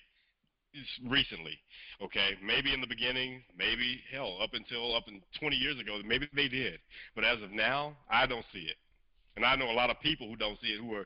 It's 0.73 1.11
recently, 1.11 1.59
okay? 2.01 2.31
Maybe 2.41 2.73
in 2.73 2.79
the 2.79 2.87
beginning, 2.87 3.43
maybe 3.57 3.99
hell, 4.11 4.37
up 4.41 4.53
until 4.53 4.95
up 4.95 5.03
in 5.07 5.21
20 5.37 5.55
years 5.55 5.77
ago, 5.79 5.99
maybe 6.05 6.29
they 6.33 6.47
did. 6.47 6.79
But 7.13 7.25
as 7.25 7.41
of 7.43 7.51
now, 7.51 7.97
I 8.09 8.25
don't 8.25 8.45
see 8.53 8.61
it. 8.71 8.77
And 9.35 9.45
I 9.45 9.55
know 9.55 9.69
a 9.69 9.73
lot 9.75 9.89
of 9.89 9.99
people 9.99 10.27
who 10.27 10.35
don't 10.35 10.59
see 10.61 10.69
it 10.69 10.79
who 10.79 10.93
are 10.93 11.05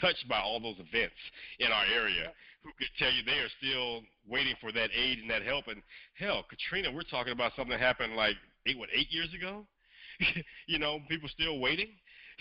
touched 0.00 0.28
by 0.28 0.40
all 0.40 0.60
those 0.60 0.78
events 0.78 1.16
in 1.58 1.68
our 1.68 1.84
area 1.94 2.32
who 2.62 2.70
could 2.78 2.88
tell 2.98 3.10
you 3.10 3.22
they 3.24 3.42
are 3.42 3.52
still 3.58 4.02
waiting 4.28 4.54
for 4.60 4.72
that 4.72 4.90
aid 4.94 5.18
and 5.18 5.30
that 5.30 5.42
help. 5.42 5.66
And 5.68 5.82
hell, 6.14 6.44
Katrina, 6.48 6.90
we're 6.92 7.02
talking 7.02 7.32
about 7.32 7.52
something 7.56 7.70
that 7.70 7.80
happened 7.80 8.14
like 8.14 8.36
eight 8.66 8.78
what 8.78 8.88
eight 8.94 9.10
years 9.10 9.32
ago. 9.34 9.66
you 10.66 10.78
know, 10.78 11.00
people 11.08 11.28
still 11.28 11.58
waiting. 11.58 11.90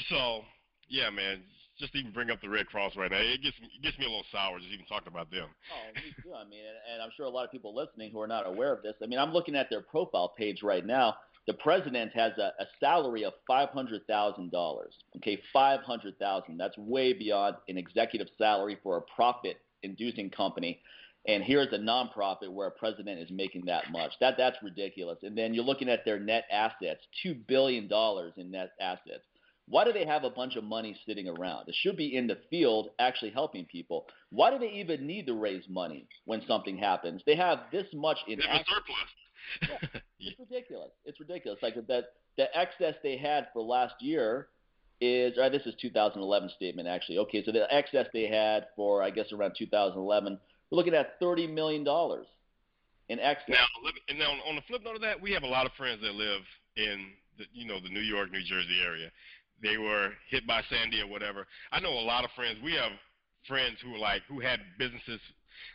So 0.10 0.42
yeah, 0.90 1.10
man, 1.10 1.42
just 1.80 1.96
even 1.96 2.12
bring 2.12 2.30
up 2.30 2.42
the 2.42 2.50
Red 2.50 2.68
Cross 2.68 2.96
right 2.96 3.10
now. 3.10 3.18
It 3.18 3.42
gets 3.42 3.58
it 3.58 3.82
gets 3.82 3.98
me 3.98 4.06
a 4.06 4.10
little 4.10 4.26
sour 4.32 4.60
just 4.60 4.72
even 4.72 4.86
talking 4.86 5.08
about 5.08 5.32
them. 5.32 5.50
Oh, 5.74 5.94
me 5.96 6.14
too. 6.22 6.34
I 6.34 6.44
mean, 6.46 6.62
and, 6.62 6.78
and 6.94 7.02
I'm 7.02 7.10
sure 7.18 7.26
a 7.26 7.30
lot 7.30 7.46
of 7.46 7.52
people 7.52 7.76
listening 7.76 8.12
who 8.12 8.22
are 8.22 8.28
not 8.28 8.46
aware 8.46 8.74
of 8.74 8.84
this. 8.84 8.94
I 9.02 9.08
mean, 9.08 9.20
I'm 9.20 9.34
looking 9.34 9.56
at 9.56 9.70
their 9.70 9.82
profile 9.82 10.34
page 10.38 10.62
right 10.62 10.86
now 10.86 11.16
the 11.48 11.54
president 11.56 12.12
has 12.14 12.34
a, 12.38 12.54
a 12.60 12.68
salary 12.80 13.24
of 13.24 13.34
five 13.48 13.70
hundred 13.70 14.06
thousand 14.08 14.52
dollars. 14.52 14.94
Okay, 15.18 15.42
five 15.52 15.82
hundred 15.82 16.18
thousand. 16.20 16.58
That's 16.58 16.78
way 16.78 17.14
beyond 17.14 17.56
an 17.68 17.78
executive 17.78 18.28
salary 18.38 18.78
for 18.84 18.98
a 18.98 19.02
profit-inducing 19.16 20.30
company. 20.32 20.80
And 21.28 21.44
here's 21.44 21.72
a 21.72 21.78
nonprofit 21.78 22.52
where 22.52 22.68
a 22.68 22.72
president 22.72 23.20
is 23.20 23.30
making 23.32 23.66
that 23.66 23.92
much. 23.92 24.12
That 24.20 24.36
that's 24.38 24.58
ridiculous. 24.64 25.20
And 25.24 25.38
then 25.38 25.54
you're 25.54 25.64
looking 25.64 25.90
at 25.90 26.06
their 26.06 26.20
net 26.20 26.46
assets, 26.52 27.02
two 27.22 27.36
billion 27.48 27.88
dollars 27.88 28.34
in 28.38 28.52
net 28.52 28.72
assets. 28.80 29.24
Why 29.68 29.86
do 29.86 29.94
they 29.94 30.06
have 30.06 30.24
a 30.24 30.30
bunch 30.30 30.58
of 30.58 30.64
money 30.64 30.98
sitting 31.06 31.28
around? 31.30 31.70
It 31.70 31.76
should 31.76 31.96
be 31.96 32.16
in 32.16 32.28
the 32.28 32.40
field 32.50 32.90
actually 33.00 33.32
helping 33.32 33.66
people. 33.66 34.08
Why 34.30 34.50
do 34.50 34.60
they 34.60 34.72
even 34.72 35.08
need 35.08 35.28
to 35.28 35.34
raise 35.34 35.64
money 35.70 36.08
when 36.26 36.42
something 36.48 36.78
happens? 36.78 37.22
They 37.26 37.36
have 37.36 37.60
this 37.72 37.86
much 37.94 38.18
in 38.28 38.40
they 38.40 38.48
have 38.48 38.62
a 38.62 38.66
surplus 38.66 38.98
yeah, 39.62 40.02
it's 40.28 40.40
ridiculous. 40.40 40.92
It's 41.06 41.20
ridiculous. 41.20 41.60
Like 41.62 41.76
that, 41.88 42.04
the 42.38 42.58
excess 42.58 42.96
they 43.04 43.18
had 43.18 43.48
for 43.54 43.62
last 43.62 43.96
year 44.00 44.48
is. 45.00 45.38
Or 45.38 45.50
this 45.50 45.66
is 45.66 45.76
2011 45.82 46.50
statement 46.56 46.88
actually. 46.88 47.18
Okay, 47.20 47.44
so 47.44 47.52
the 47.52 47.72
excess 47.74 48.08
they 48.14 48.28
had 48.28 48.68
for 48.76 49.04
I 49.04 49.10
guess 49.10 49.32
around 49.32 49.56
2011, 49.58 50.40
we're 50.70 50.76
looking 50.76 50.94
at 50.94 51.20
30 51.20 51.48
million 51.48 51.84
dollars 51.84 52.28
in 53.10 53.20
excess. 53.20 53.50
Now, 53.50 53.92
and 54.08 54.18
now 54.18 54.32
on 54.48 54.56
the 54.56 54.62
flip 54.68 54.84
note 54.84 54.96
of 54.96 55.02
that, 55.02 55.22
we 55.22 55.32
have 55.34 55.44
a 55.44 55.48
lot 55.48 55.66
of 55.66 55.74
friends 55.74 56.02
that 56.02 56.16
live 56.16 56.42
in 56.78 57.12
the 57.38 57.46
you 57.54 57.68
know 57.68 57.80
the 57.80 57.90
New 57.90 58.02
York, 58.02 58.32
New 58.32 58.44
Jersey 58.44 58.80
area. 58.84 59.12
They 59.62 59.78
were 59.78 60.10
hit 60.30 60.48
by 60.48 60.64
Sandy 60.70 61.02
or 61.02 61.08
whatever. 61.08 61.46
I 61.72 61.80
know 61.80 61.92
a 61.92 62.08
lot 62.08 62.24
of 62.24 62.32
friends. 62.36 62.58
We 62.64 62.74
have 62.74 62.92
friends 63.48 63.78
who 63.84 63.92
were 63.92 64.00
like 64.00 64.22
who 64.28 64.40
had 64.40 64.60
businesses 64.80 65.20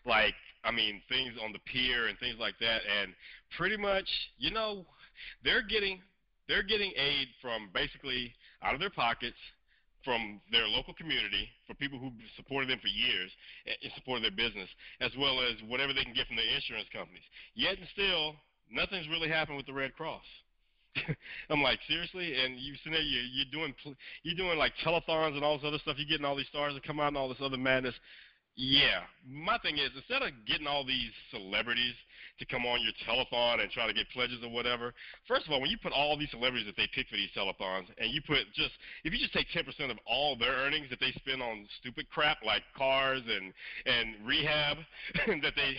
like 0.07 0.35
I 0.65 0.71
mean 0.71 1.03
things 1.09 1.35
on 1.43 1.53
the 1.53 1.61
pier 1.61 2.09
and 2.09 2.19
things 2.19 2.37
like 2.41 2.55
that, 2.61 2.81
and 2.83 3.13
pretty 3.57 3.77
much 3.77 4.09
you 4.39 4.51
know 4.51 4.85
they're 5.45 5.63
getting 5.63 6.01
they're 6.49 6.63
getting 6.63 6.93
aid 6.97 7.29
from 7.43 7.71
basically 7.75 8.35
out 8.63 8.75
of 8.75 8.81
their 8.81 8.91
pockets 8.91 9.37
from 10.07 10.41
their 10.53 10.69
local 10.69 10.95
community, 10.95 11.51
for 11.67 11.75
people 11.75 11.99
who 11.99 12.13
supported 12.37 12.71
them 12.71 12.79
for 12.79 12.87
years 12.87 13.29
and 13.67 13.91
supported 13.99 14.23
their 14.23 14.31
business, 14.31 14.71
as 15.03 15.11
well 15.19 15.43
as 15.43 15.59
whatever 15.67 15.93
they 15.93 16.07
can 16.07 16.15
get 16.15 16.29
from 16.29 16.37
their 16.37 16.47
insurance 16.47 16.87
companies. 16.95 17.27
Yet 17.59 17.77
and 17.77 17.89
still, 17.91 18.39
nothing's 18.71 19.11
really 19.11 19.29
happened 19.29 19.59
with 19.59 19.67
the 19.67 19.75
Red 19.75 19.99
Cross. 19.99 20.23
I'm 21.51 21.61
like, 21.61 21.81
seriously? 21.91 22.39
And 22.39 22.57
you 22.57 22.79
sitting 22.79 22.95
there, 22.95 23.03
you're, 23.03 23.29
you're 23.35 23.53
doing 23.53 23.75
you're 24.23 24.39
doing 24.39 24.57
like 24.57 24.73
telethons 24.87 25.35
and 25.35 25.45
all 25.45 25.59
this 25.59 25.67
other 25.67 25.83
stuff. 25.83 25.99
You're 25.99 26.09
getting 26.09 26.25
all 26.25 26.39
these 26.39 26.49
stars 26.55 26.73
that 26.75 26.87
come 26.87 27.01
out 27.01 27.09
and 27.09 27.19
all 27.19 27.29
this 27.29 27.43
other 27.43 27.59
madness. 27.59 27.95
Yeah, 28.55 29.05
my 29.29 29.59
thing 29.59 29.77
is 29.77 29.91
instead 29.95 30.23
of 30.23 30.31
getting 30.47 30.67
all 30.67 30.87
these 30.87 31.11
celebrities 31.31 31.93
to 32.39 32.45
come 32.45 32.67
on 32.67 32.81
your 32.83 32.93
telethon 33.07 33.61
and 33.61 33.71
try 33.71 33.87
to 33.87 33.93
get 33.93 34.09
pledges 34.11 34.39
or 34.43 34.51
whatever. 34.51 34.93
First 35.27 35.47
of 35.47 35.53
all, 35.53 35.61
when 35.61 35.71
you 35.71 35.79
put 35.79 35.93
all 35.93 36.17
these 36.17 36.31
celebrities 36.31 36.67
that 36.67 36.77
they 36.77 36.89
pick 36.95 37.09
for 37.09 37.17
these 37.17 37.31
telethons, 37.37 37.87
and 37.99 38.11
you 38.13 38.21
put 38.23 38.45
just 38.55 38.73
if 39.05 39.13
you 39.13 39.19
just 39.19 39.33
take 39.33 39.47
10% 39.55 39.91
of 39.91 39.99
all 40.07 40.37
their 40.37 40.53
earnings 40.53 40.89
that 40.91 41.01
they 41.01 41.13
spend 41.13 41.43
on 41.43 41.67
stupid 41.81 42.09
crap 42.11 42.39
like 42.45 42.63
cars 42.77 43.23
and 43.25 43.53
and 43.87 44.15
rehab 44.27 44.79
that 45.43 45.55
they 45.57 45.73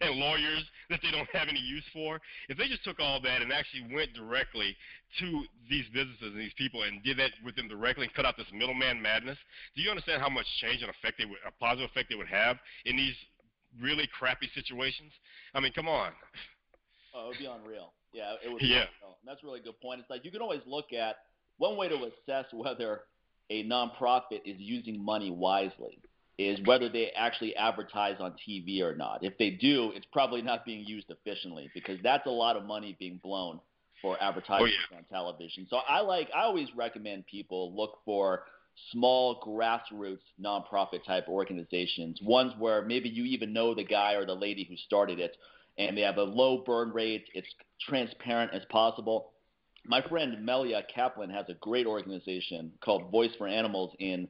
and 0.00 0.16
lawyers 0.16 0.64
that 0.90 1.00
they 1.02 1.10
don't 1.10 1.28
have 1.32 1.48
any 1.48 1.60
use 1.60 1.84
for, 1.92 2.20
if 2.48 2.56
they 2.56 2.68
just 2.68 2.84
took 2.84 3.00
all 3.00 3.20
that 3.20 3.42
and 3.42 3.52
actually 3.52 3.84
went 3.94 4.12
directly 4.14 4.76
to 5.18 5.44
these 5.68 5.84
businesses 5.92 6.32
and 6.32 6.40
these 6.40 6.56
people 6.56 6.82
and 6.82 7.02
did 7.02 7.18
that 7.18 7.30
with 7.44 7.54
them 7.56 7.68
directly 7.68 8.04
and 8.04 8.14
cut 8.14 8.24
out 8.24 8.36
this 8.36 8.46
middleman 8.52 9.00
madness, 9.00 9.36
do 9.76 9.82
you 9.82 9.90
understand 9.90 10.22
how 10.22 10.28
much 10.28 10.46
change 10.60 10.80
and 10.80 10.90
effect 10.90 11.18
they 11.18 11.24
would, 11.24 11.38
a 11.46 11.52
positive 11.60 11.90
effect 11.90 12.08
they 12.08 12.16
would 12.16 12.28
have 12.28 12.56
in 12.86 12.96
these 12.96 13.14
really 13.80 14.08
crappy 14.18 14.48
situations? 14.54 15.12
I 15.54 15.60
mean, 15.60 15.72
come 15.72 15.88
on. 15.88 16.12
Oh, 17.14 17.26
it 17.26 17.28
would 17.28 17.38
be 17.38 17.46
unreal. 17.46 17.92
Yeah, 18.12 18.34
it 18.44 18.50
would. 18.50 18.60
Be 18.60 18.66
yeah, 18.66 18.86
unreal. 19.02 19.18
And 19.20 19.26
that's 19.26 19.42
a 19.42 19.46
really 19.46 19.60
good 19.60 19.80
point. 19.80 20.00
It's 20.00 20.10
like 20.10 20.24
you 20.24 20.30
can 20.30 20.40
always 20.40 20.62
look 20.66 20.92
at 20.92 21.16
one 21.58 21.76
way 21.76 21.88
to 21.88 21.94
assess 21.94 22.46
whether 22.52 23.02
a 23.50 23.64
nonprofit 23.64 24.40
is 24.44 24.56
using 24.58 25.02
money 25.02 25.30
wisely 25.30 25.98
is 26.38 26.58
whether 26.64 26.88
they 26.88 27.10
actually 27.14 27.54
advertise 27.56 28.16
on 28.18 28.34
TV 28.48 28.80
or 28.80 28.96
not. 28.96 29.22
If 29.22 29.36
they 29.38 29.50
do, 29.50 29.92
it's 29.94 30.06
probably 30.12 30.42
not 30.42 30.64
being 30.64 30.84
used 30.86 31.10
efficiently 31.10 31.70
because 31.74 31.98
that's 32.02 32.26
a 32.26 32.30
lot 32.30 32.56
of 32.56 32.64
money 32.64 32.96
being 32.98 33.20
blown 33.22 33.60
for 34.00 34.20
advertising 34.20 34.66
oh, 34.66 34.90
yeah. 34.90 34.98
on 34.98 35.04
television. 35.04 35.66
So 35.70 35.76
I 35.88 36.00
like 36.00 36.28
I 36.34 36.42
always 36.42 36.68
recommend 36.74 37.26
people 37.26 37.74
look 37.76 37.98
for 38.04 38.44
small 38.90 39.40
grassroots 39.40 40.18
nonprofit 40.40 41.04
type 41.06 41.28
organizations, 41.28 42.20
ones 42.22 42.52
where 42.58 42.82
maybe 42.82 43.08
you 43.08 43.24
even 43.24 43.52
know 43.52 43.74
the 43.74 43.84
guy 43.84 44.14
or 44.14 44.26
the 44.26 44.34
lady 44.34 44.64
who 44.64 44.76
started 44.76 45.18
it 45.18 45.36
and 45.78 45.96
they 45.96 46.02
have 46.02 46.18
a 46.18 46.22
low 46.22 46.62
burn 46.64 46.90
rate, 46.92 47.24
it's 47.34 47.48
transparent 47.88 48.52
as 48.52 48.62
possible. 48.70 49.32
My 49.84 50.02
friend 50.02 50.44
Melya 50.44 50.82
Kaplan 50.94 51.30
has 51.30 51.46
a 51.48 51.54
great 51.54 51.86
organization 51.86 52.72
called 52.84 53.10
Voice 53.10 53.32
for 53.38 53.48
Animals 53.48 53.94
in 53.98 54.28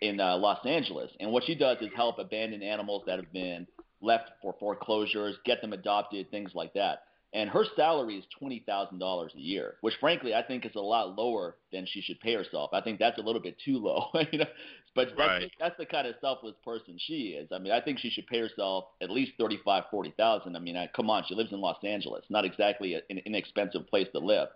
in 0.00 0.18
uh, 0.18 0.34
Los 0.38 0.64
Angeles, 0.64 1.10
and 1.20 1.30
what 1.30 1.44
she 1.44 1.54
does 1.54 1.76
is 1.82 1.90
help 1.94 2.18
abandoned 2.18 2.62
animals 2.62 3.02
that 3.06 3.18
have 3.18 3.30
been 3.34 3.66
left 4.00 4.30
for 4.40 4.54
foreclosures, 4.58 5.36
get 5.44 5.60
them 5.60 5.74
adopted, 5.74 6.30
things 6.30 6.52
like 6.54 6.72
that 6.72 7.02
and 7.34 7.50
her 7.50 7.64
salary 7.76 8.16
is 8.16 8.24
twenty 8.38 8.62
thousand 8.66 9.00
dollars 9.00 9.32
a 9.36 9.40
year, 9.40 9.74
which 9.80 9.94
frankly 10.00 10.34
I 10.34 10.42
think 10.42 10.64
is 10.64 10.74
a 10.76 10.80
lot 10.80 11.18
lower 11.18 11.56
than 11.72 11.84
she 11.86 12.00
should 12.00 12.20
pay 12.20 12.34
herself. 12.34 12.70
I 12.72 12.80
think 12.80 13.00
that's 13.00 13.18
a 13.18 13.22
little 13.22 13.42
bit 13.42 13.56
too 13.62 13.78
low, 13.78 14.06
you 14.32 14.38
know. 14.38 14.46
But 14.94 15.08
right. 15.18 15.40
that's, 15.40 15.52
that's 15.58 15.76
the 15.76 15.86
kind 15.86 16.06
of 16.06 16.14
selfless 16.20 16.54
person 16.64 16.96
she 16.98 17.36
is. 17.36 17.48
I 17.52 17.58
mean, 17.58 17.72
I 17.72 17.80
think 17.80 17.98
she 17.98 18.10
should 18.10 18.28
pay 18.28 18.38
herself 18.38 18.84
at 19.02 19.10
least 19.10 19.32
thirty 19.38 19.58
five, 19.64 19.84
forty 19.90 20.14
thousand. 20.16 20.54
I 20.54 20.60
mean, 20.60 20.76
I, 20.76 20.88
come 20.94 21.10
on, 21.10 21.24
she 21.28 21.34
lives 21.34 21.52
in 21.52 21.60
Los 21.60 21.82
Angeles, 21.82 22.24
not 22.30 22.44
exactly 22.44 22.94
an 22.94 23.18
inexpensive 23.26 23.88
place 23.88 24.06
to 24.12 24.20
live. 24.20 24.48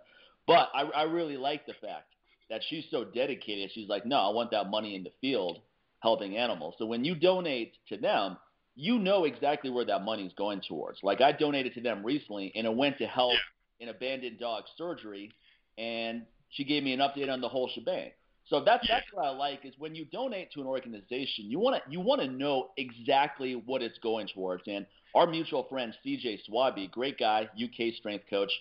But 0.47 0.69
I, 0.73 0.83
I 0.83 1.03
really 1.03 1.37
like 1.37 1.65
the 1.65 1.73
fact 1.73 2.13
that 2.49 2.61
she's 2.67 2.85
so 2.89 3.03
dedicated. 3.03 3.71
She's 3.73 3.89
like, 3.89 4.05
no, 4.05 4.17
I 4.17 4.29
want 4.33 4.51
that 4.51 4.69
money 4.69 4.95
in 4.95 5.03
the 5.03 5.11
field 5.21 5.59
helping 5.99 6.37
animals. 6.37 6.75
So 6.77 6.85
when 6.85 7.03
you 7.03 7.13
donate 7.13 7.73
to 7.89 7.97
them, 7.97 8.37
you 8.75 8.99
know 8.99 9.25
exactly 9.25 9.69
where 9.69 9.85
that 9.85 10.03
money 10.03 10.25
is 10.25 10.33
going 10.37 10.61
towards. 10.67 10.99
Like 11.03 11.21
I 11.21 11.31
donated 11.31 11.73
to 11.75 11.81
them 11.81 12.05
recently, 12.05 12.51
and 12.55 12.65
it 12.65 12.73
went 12.73 12.97
to 12.99 13.05
help 13.05 13.33
yeah. 13.79 13.87
an 13.87 13.95
abandoned 13.95 14.39
dog 14.39 14.63
surgery, 14.77 15.31
and 15.77 16.23
she 16.49 16.63
gave 16.63 16.83
me 16.83 16.93
an 16.93 16.99
update 16.99 17.31
on 17.31 17.41
the 17.41 17.49
whole 17.49 17.69
shebang. 17.73 18.11
So 18.47 18.63
that's 18.63 18.87
yeah. 18.87 18.95
that's 18.95 19.07
what 19.13 19.25
I 19.25 19.29
like 19.29 19.63
is 19.63 19.73
when 19.77 19.95
you 19.95 20.05
donate 20.05 20.51
to 20.53 20.61
an 20.61 20.67
organization, 20.67 21.45
you 21.45 21.59
want 21.59 21.83
to 21.83 21.91
you 21.91 21.99
want 21.99 22.21
to 22.21 22.27
know 22.27 22.69
exactly 22.77 23.61
what 23.65 23.81
it's 23.81 23.99
going 23.99 24.27
towards. 24.33 24.63
And 24.67 24.85
our 25.15 25.27
mutual 25.27 25.65
friend 25.69 25.93
CJ 26.05 26.39
Swaby, 26.49 26.89
great 26.89 27.19
guy, 27.19 27.47
UK 27.63 27.93
strength 27.95 28.25
coach, 28.29 28.51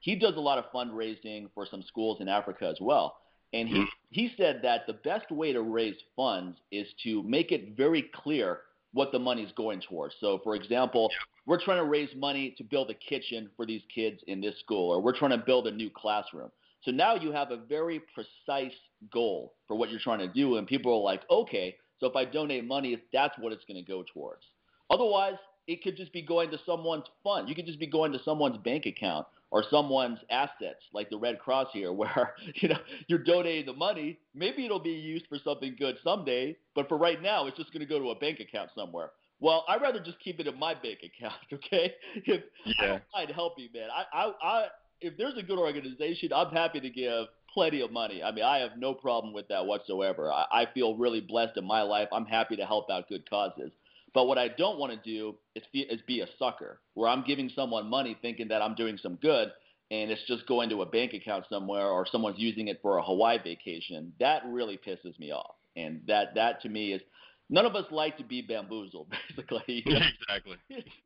he 0.00 0.16
does 0.16 0.36
a 0.36 0.40
lot 0.40 0.58
of 0.58 0.64
fundraising 0.72 1.48
for 1.54 1.66
some 1.70 1.82
schools 1.82 2.20
in 2.20 2.28
Africa 2.28 2.66
as 2.66 2.78
well. 2.80 3.16
And 3.52 3.68
he, 3.68 3.74
mm-hmm. 3.74 3.84
he 4.10 4.32
said 4.36 4.60
that 4.62 4.86
the 4.86 4.94
best 4.94 5.30
way 5.30 5.52
to 5.52 5.62
raise 5.62 5.94
funds 6.16 6.58
is 6.72 6.88
to 7.04 7.22
make 7.22 7.52
it 7.52 7.76
very 7.76 8.10
clear 8.14 8.60
what 8.94 9.12
the 9.12 9.18
money's 9.18 9.52
going 9.56 9.82
towards. 9.82 10.14
So, 10.20 10.40
for 10.42 10.54
example, 10.54 11.10
yeah. 11.10 11.16
we're 11.46 11.62
trying 11.62 11.78
to 11.78 11.84
raise 11.84 12.08
money 12.16 12.54
to 12.56 12.64
build 12.64 12.90
a 12.90 12.94
kitchen 12.94 13.50
for 13.56 13.66
these 13.66 13.82
kids 13.92 14.20
in 14.28 14.40
this 14.40 14.58
school, 14.60 14.92
or 14.92 15.02
we're 15.02 15.16
trying 15.16 15.32
to 15.32 15.44
build 15.44 15.66
a 15.66 15.70
new 15.70 15.90
classroom. 15.94 16.50
So 16.82 16.90
now 16.90 17.14
you 17.14 17.32
have 17.32 17.50
a 17.50 17.56
very 17.56 18.00
precise 18.14 18.76
goal 19.12 19.54
for 19.66 19.76
what 19.76 19.90
you're 19.90 20.00
trying 20.00 20.20
to 20.20 20.28
do, 20.28 20.56
and 20.56 20.66
people 20.66 20.92
are 20.92 21.02
like, 21.02 21.22
okay, 21.30 21.76
so 21.98 22.06
if 22.06 22.14
I 22.14 22.24
donate 22.24 22.66
money, 22.66 22.96
that's 23.12 23.36
what 23.38 23.52
it's 23.52 23.64
going 23.64 23.82
to 23.82 23.90
go 23.90 24.04
towards. 24.12 24.42
Otherwise, 24.90 25.34
it 25.66 25.82
could 25.82 25.96
just 25.96 26.12
be 26.12 26.22
going 26.22 26.50
to 26.50 26.58
someone's 26.64 27.06
fund. 27.22 27.48
You 27.48 27.54
could 27.54 27.66
just 27.66 27.80
be 27.80 27.86
going 27.86 28.12
to 28.12 28.18
someone's 28.24 28.58
bank 28.58 28.86
account 28.86 29.26
or 29.54 29.62
someone's 29.70 30.18
assets, 30.30 30.82
like 30.92 31.08
the 31.10 31.16
Red 31.16 31.38
Cross 31.38 31.68
here, 31.72 31.92
where 32.00 32.34
you 32.56 32.68
know 32.68 32.78
you're 33.06 33.22
donating 33.22 33.66
the 33.66 33.72
money. 33.72 34.18
Maybe 34.34 34.66
it'll 34.66 34.80
be 34.80 34.90
used 34.90 35.26
for 35.28 35.38
something 35.42 35.76
good 35.78 35.96
someday, 36.02 36.56
but 36.74 36.88
for 36.88 36.98
right 36.98 37.22
now, 37.22 37.46
it's 37.46 37.56
just 37.56 37.72
going 37.72 37.80
to 37.80 37.86
go 37.86 38.00
to 38.00 38.10
a 38.10 38.18
bank 38.18 38.40
account 38.40 38.70
somewhere. 38.74 39.12
Well, 39.38 39.64
I'd 39.68 39.80
rather 39.80 40.00
just 40.00 40.18
keep 40.20 40.40
it 40.40 40.48
in 40.48 40.58
my 40.58 40.74
bank 40.74 40.98
account, 41.04 41.36
okay? 41.52 41.94
If, 42.16 42.42
yeah. 42.66 42.74
I 42.80 42.86
don't 42.86 43.02
mind 43.14 43.30
helping, 43.32 43.68
man. 43.72 43.88
I, 43.94 44.24
I, 44.24 44.32
I, 44.42 44.66
if 45.00 45.16
there's 45.16 45.36
a 45.38 45.42
good 45.42 45.58
organization, 45.58 46.32
I'm 46.34 46.50
happy 46.50 46.80
to 46.80 46.90
give 46.90 47.26
plenty 47.52 47.80
of 47.80 47.92
money. 47.92 48.22
I 48.22 48.32
mean, 48.32 48.44
I 48.44 48.58
have 48.58 48.72
no 48.76 48.92
problem 48.92 49.32
with 49.32 49.46
that 49.48 49.66
whatsoever. 49.66 50.32
I, 50.32 50.46
I 50.50 50.66
feel 50.74 50.96
really 50.96 51.20
blessed 51.20 51.56
in 51.56 51.64
my 51.64 51.82
life. 51.82 52.08
I'm 52.12 52.26
happy 52.26 52.56
to 52.56 52.66
help 52.66 52.90
out 52.90 53.08
good 53.08 53.28
causes. 53.30 53.70
But 54.14 54.26
what 54.26 54.38
I 54.38 54.48
don't 54.48 54.78
want 54.78 54.92
to 54.92 54.98
do 55.10 55.34
is 55.56 55.64
be, 55.72 55.80
is 55.80 56.00
be 56.06 56.20
a 56.20 56.26
sucker, 56.38 56.80
where 56.94 57.08
I'm 57.08 57.24
giving 57.24 57.50
someone 57.54 57.90
money 57.90 58.16
thinking 58.22 58.48
that 58.48 58.62
I'm 58.62 58.76
doing 58.76 58.96
some 59.02 59.16
good, 59.16 59.48
and 59.90 60.10
it's 60.10 60.24
just 60.26 60.46
going 60.46 60.70
to 60.70 60.82
a 60.82 60.86
bank 60.86 61.12
account 61.12 61.46
somewhere, 61.50 61.88
or 61.88 62.06
someone's 62.06 62.38
using 62.38 62.68
it 62.68 62.78
for 62.80 62.98
a 62.98 63.02
Hawaii 63.02 63.38
vacation. 63.42 64.12
That 64.20 64.42
really 64.46 64.78
pisses 64.78 65.18
me 65.18 65.32
off, 65.32 65.56
and 65.76 66.00
that 66.06 66.36
that 66.36 66.62
to 66.62 66.68
me 66.68 66.92
is 66.92 67.02
none 67.50 67.66
of 67.66 67.74
us 67.74 67.86
like 67.90 68.16
to 68.18 68.24
be 68.24 68.40
bamboozled, 68.40 69.08
basically. 69.28 69.82
exactly. 69.86 70.56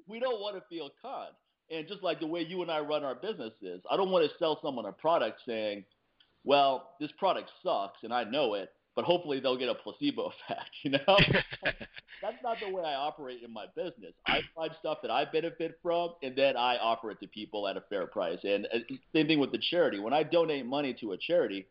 we 0.07 0.21
don't 0.21 0.41
want 0.41 0.57
to 0.57 0.62
feel 0.69 0.91
conned. 1.03 1.35
And 1.71 1.87
just 1.87 2.03
like 2.03 2.21
the 2.21 2.27
way 2.27 2.41
you 2.41 2.62
and 2.62 2.71
I 2.71 2.81
run 2.81 3.05
our 3.05 3.15
businesses, 3.15 3.83
I 3.91 3.97
don't 3.97 4.11
want 4.11 4.31
to 4.31 4.38
sell 4.38 4.59
someone 4.62 4.87
a 4.87 4.93
product 4.93 5.41
saying, 5.47 5.85
well, 6.45 6.95
this 6.99 7.11
product 7.19 7.50
sucks 7.62 7.99
and 8.03 8.12
I 8.12 8.25
know 8.25 8.55
it, 8.55 8.71
but 8.99 9.05
hopefully 9.05 9.38
they'll 9.38 9.57
get 9.57 9.69
a 9.69 9.76
placebo 9.76 10.33
effect. 10.49 10.71
You 10.83 10.90
know, 10.90 10.99
that's 12.21 12.43
not 12.43 12.57
the 12.61 12.75
way 12.75 12.83
I 12.83 12.95
operate 12.95 13.45
in 13.45 13.52
my 13.52 13.67
business. 13.76 14.12
I 14.26 14.40
find 14.57 14.73
stuff 14.81 14.99
that 15.02 15.11
I 15.12 15.25
benefit 15.25 15.78
from, 15.85 16.14
and 16.21 16.35
then 16.35 16.57
I 16.57 16.78
offer 16.78 17.12
it 17.12 17.21
to 17.21 17.28
people 17.28 17.69
at 17.69 17.76
a 17.76 17.83
fair 17.83 18.09
price. 18.09 18.40
And 18.43 18.67
uh, 18.75 18.78
same 19.14 19.28
thing 19.28 19.38
with 19.38 19.52
the 19.52 19.62
charity. 19.71 20.00
When 20.00 20.12
I 20.12 20.25
donate 20.25 20.67
money 20.67 20.97
to 21.00 21.12
a 21.12 21.17
charity, 21.17 21.69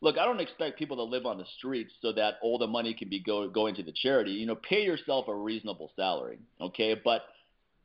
look, 0.00 0.18
I 0.18 0.24
don't 0.24 0.40
expect 0.40 0.76
people 0.76 0.96
to 0.96 1.04
live 1.04 1.26
on 1.26 1.38
the 1.38 1.46
streets 1.58 1.92
so 2.02 2.10
that 2.14 2.38
all 2.42 2.58
the 2.58 2.66
money 2.66 2.92
can 2.92 3.08
be 3.08 3.20
go, 3.20 3.48
going 3.48 3.76
to 3.76 3.84
the 3.84 3.92
charity. 3.92 4.32
You 4.32 4.46
know, 4.46 4.56
pay 4.56 4.82
yourself 4.82 5.28
a 5.28 5.34
reasonable 5.34 5.92
salary, 5.94 6.40
okay? 6.60 7.00
But 7.04 7.22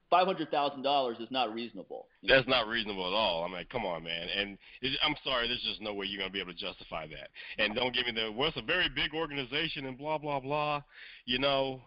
five 0.09 0.25
hundred 0.25 0.49
thousand 0.51 0.81
dollars 0.81 1.17
is 1.19 1.29
not 1.31 1.53
reasonable. 1.53 2.07
That's 2.27 2.47
know? 2.47 2.57
not 2.57 2.67
reasonable 2.67 3.07
at 3.07 3.13
all. 3.13 3.43
I 3.43 3.47
mean, 3.47 3.65
come 3.71 3.85
on, 3.85 4.03
man. 4.03 4.27
And 4.35 4.57
it, 4.81 4.97
I'm 5.05 5.15
sorry, 5.23 5.47
there's 5.47 5.61
just 5.61 5.81
no 5.81 5.93
way 5.93 6.05
you're 6.07 6.19
gonna 6.19 6.31
be 6.31 6.41
able 6.41 6.53
to 6.53 6.57
justify 6.57 7.07
that. 7.07 7.29
And 7.63 7.75
don't 7.75 7.93
give 7.93 8.05
me 8.05 8.11
the 8.11 8.31
well, 8.31 8.49
it's 8.49 8.57
a 8.57 8.61
very 8.61 8.89
big 8.89 9.13
organization 9.13 9.85
and 9.85 9.97
blah 9.97 10.17
blah 10.17 10.39
blah. 10.39 10.81
You 11.25 11.39
know, 11.39 11.81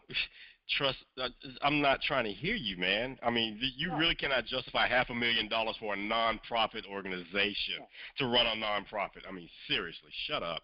trust. 0.77 0.99
Uh, 1.21 1.29
I'm 1.63 1.81
not 1.81 2.01
trying 2.03 2.25
to 2.25 2.33
hear 2.33 2.55
you, 2.55 2.77
man. 2.77 3.19
I 3.23 3.31
mean, 3.31 3.59
you 3.77 3.89
no. 3.89 3.97
really 3.97 4.15
cannot 4.15 4.47
justify 4.47 4.89
half 4.89 5.11
a 5.11 5.15
million 5.15 5.49
dollars 5.49 5.77
for 5.79 5.95
a 5.95 5.97
nonprofit 5.97 6.87
organization 6.91 7.81
to 8.19 8.27
run 8.27 8.47
a 8.47 8.57
nonprofit. 8.57 9.23
I 9.29 9.33
mean, 9.33 9.49
seriously, 9.69 10.11
shut 10.27 10.43
up. 10.43 10.63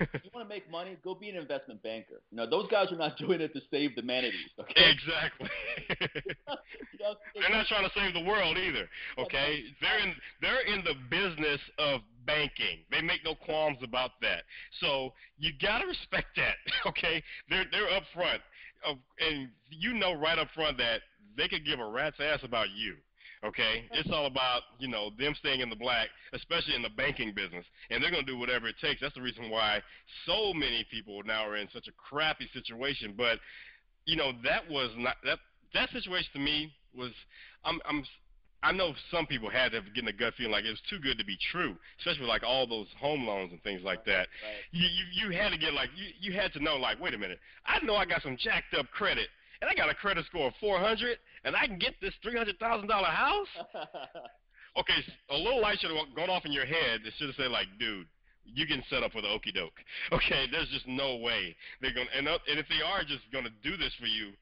you 0.00 0.30
want 0.34 0.48
to 0.48 0.54
make 0.54 0.70
money? 0.70 0.96
Go 1.02 1.14
be 1.14 1.30
an 1.30 1.36
investment 1.36 1.82
banker. 1.82 2.22
You 2.30 2.36
know, 2.36 2.48
those 2.48 2.68
guys 2.70 2.90
are 2.92 2.96
not 2.96 3.16
doing 3.18 3.40
it 3.40 3.52
to 3.54 3.60
save 3.70 3.94
the 3.96 4.02
manatees. 4.02 4.50
Okay. 4.60 4.90
Exactly. 4.90 5.50
you 6.00 6.98
know, 7.00 7.14
they're 7.34 7.50
not 7.50 7.66
trying 7.66 7.84
to 7.84 7.90
save 7.94 8.14
the 8.14 8.24
world 8.28 8.56
either. 8.58 8.88
Okay. 9.18 9.64
They're 9.80 9.98
in 10.00 10.14
they're 10.40 10.66
in 10.66 10.84
the 10.84 10.94
business 11.10 11.60
of 11.78 12.00
banking. 12.26 12.84
They 12.90 13.02
make 13.02 13.24
no 13.24 13.34
qualms 13.34 13.78
about 13.82 14.12
that. 14.22 14.44
So 14.80 15.12
you 15.38 15.52
gotta 15.60 15.86
respect 15.86 16.28
that. 16.36 16.56
Okay. 16.86 17.22
They're 17.48 17.64
they're 17.72 17.88
upfront 17.88 18.40
of, 18.86 18.96
and 19.18 19.48
you 19.70 19.94
know 19.94 20.14
right 20.14 20.38
up 20.38 20.48
front 20.54 20.78
that 20.78 21.00
they 21.36 21.48
could 21.48 21.64
give 21.64 21.80
a 21.80 21.86
rat's 21.86 22.16
ass 22.20 22.40
about 22.42 22.68
you. 22.70 22.96
Okay, 23.44 23.84
it's 23.92 24.08
all 24.10 24.24
about 24.24 24.62
you 24.78 24.88
know 24.88 25.10
them 25.18 25.34
staying 25.38 25.60
in 25.60 25.68
the 25.68 25.76
black, 25.76 26.08
especially 26.32 26.74
in 26.74 26.82
the 26.82 26.88
banking 26.96 27.34
business, 27.34 27.66
and 27.90 28.02
they're 28.02 28.10
going 28.10 28.24
to 28.24 28.32
do 28.32 28.38
whatever 28.38 28.68
it 28.68 28.76
takes. 28.80 29.02
That's 29.02 29.14
the 29.14 29.20
reason 29.20 29.50
why 29.50 29.82
so 30.24 30.54
many 30.54 30.86
people 30.90 31.22
now 31.24 31.46
are 31.46 31.56
in 31.56 31.68
such 31.70 31.86
a 31.86 31.92
crappy 31.92 32.48
situation. 32.54 33.12
But 33.16 33.38
you 34.06 34.16
know 34.16 34.32
that 34.44 34.70
was 34.70 34.90
not 34.96 35.16
that 35.24 35.38
that 35.74 35.90
situation 35.90 36.30
to 36.32 36.38
me 36.38 36.72
was 36.96 37.10
I'm 37.64 37.80
I'm 37.86 38.04
I 38.64 38.72
know 38.72 38.94
some 39.10 39.26
people 39.26 39.50
had 39.50 39.72
to 39.72 39.82
get 39.94 40.04
in 40.04 40.08
a 40.08 40.12
gut 40.12 40.34
feeling 40.36 40.52
like 40.52 40.64
it 40.64 40.70
was 40.70 40.82
too 40.88 40.98
good 40.98 41.18
to 41.18 41.24
be 41.24 41.36
true, 41.52 41.76
especially 42.00 42.26
like 42.26 42.42
all 42.42 42.66
those 42.66 42.86
home 42.98 43.26
loans 43.26 43.52
and 43.52 43.62
things 43.62 43.82
like 43.84 44.04
that. 44.06 44.26
Right. 44.26 44.64
You, 44.72 44.88
you 44.88 45.28
you 45.28 45.38
had 45.38 45.50
to 45.50 45.58
get 45.58 45.74
like 45.74 45.90
you 45.94 46.32
you 46.32 46.38
had 46.38 46.52
to 46.54 46.62
know 46.62 46.76
like 46.76 47.00
wait 47.00 47.14
a 47.14 47.18
minute, 47.18 47.38
I 47.66 47.84
know 47.84 47.94
I 47.94 48.06
got 48.06 48.22
some 48.22 48.36
jacked 48.36 48.74
up 48.74 48.90
credit 48.90 49.28
and 49.64 49.70
I 49.70 49.74
got 49.74 49.90
a 49.90 49.94
credit 49.94 50.26
score 50.26 50.48
of 50.48 50.54
400, 50.60 51.16
and 51.44 51.56
I 51.56 51.66
can 51.66 51.78
get 51.78 51.94
this 52.00 52.12
$300,000 52.24 52.90
house. 52.90 53.48
okay, 54.78 55.00
a 55.30 55.36
little 55.36 55.62
light 55.62 55.78
should 55.80 55.90
have 55.90 56.14
gone 56.14 56.28
off 56.28 56.44
in 56.44 56.52
your 56.52 56.66
head. 56.66 57.00
It 57.04 57.14
should 57.16 57.28
have 57.28 57.36
said 57.36 57.50
like, 57.50 57.68
dude, 57.78 58.06
you 58.44 58.66
can 58.66 58.82
set 58.90 59.02
up 59.02 59.14
with 59.14 59.24
okey 59.24 59.52
doke. 59.52 59.80
Okay, 60.12 60.46
there's 60.50 60.68
just 60.68 60.86
no 60.86 61.16
way 61.16 61.56
they're 61.80 61.94
gonna, 61.94 62.10
and, 62.16 62.28
uh, 62.28 62.38
and 62.48 62.58
if 62.58 62.66
they 62.68 62.84
are 62.84 63.02
just 63.02 63.22
gonna 63.32 63.48
do 63.62 63.76
this 63.76 63.92
for 63.98 64.06
you, 64.06 64.32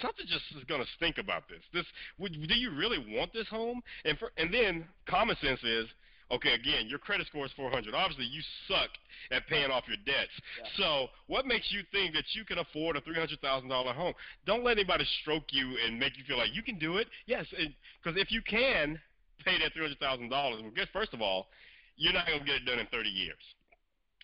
something 0.00 0.26
just 0.26 0.44
is 0.56 0.64
going 0.64 0.80
to 0.80 0.88
stink 0.96 1.18
about 1.18 1.48
this. 1.48 1.60
This 1.72 1.86
would, 2.18 2.32
do 2.32 2.54
you 2.54 2.70
really 2.70 2.98
want 3.16 3.32
this 3.32 3.48
home? 3.48 3.82
And 4.04 4.18
for, 4.18 4.30
and 4.36 4.52
then 4.52 4.86
common 5.08 5.36
sense 5.42 5.62
is 5.62 5.86
okay. 6.30 6.54
Again, 6.54 6.88
your 6.88 6.98
credit 6.98 7.26
score 7.26 7.44
is 7.44 7.52
400. 7.56 7.94
Obviously, 7.94 8.24
you 8.26 8.40
suck 8.68 8.90
at 9.30 9.46
paying 9.48 9.70
off 9.70 9.84
your 9.86 9.98
debts. 10.06 10.32
Yeah. 10.58 10.68
So 10.76 11.06
what 11.26 11.46
makes 11.46 11.70
you 11.70 11.82
think 11.92 12.14
that 12.14 12.24
you 12.32 12.44
can 12.44 12.58
afford 12.58 12.96
a 12.96 13.00
$300,000 13.02 13.94
home? 13.94 14.14
Don't 14.46 14.64
let 14.64 14.78
anybody 14.78 15.04
stroke 15.20 15.44
you 15.50 15.76
and 15.84 15.98
make 15.98 16.16
you 16.16 16.24
feel 16.24 16.38
like 16.38 16.54
you 16.54 16.62
can 16.62 16.78
do 16.78 16.96
it. 16.96 17.08
Yes, 17.26 17.46
because 17.50 18.18
if 18.18 18.30
you 18.30 18.42
can 18.42 18.98
pay 19.44 19.58
that 19.58 19.74
$300,000, 19.74 20.30
well, 20.30 20.70
guess 20.74 20.86
first 20.92 21.12
of 21.12 21.20
all, 21.20 21.48
you're 21.96 22.12
not 22.12 22.26
going 22.26 22.38
to 22.38 22.44
get 22.44 22.56
it 22.56 22.64
done 22.64 22.78
in 22.78 22.86
30 22.86 23.08
years. 23.08 23.36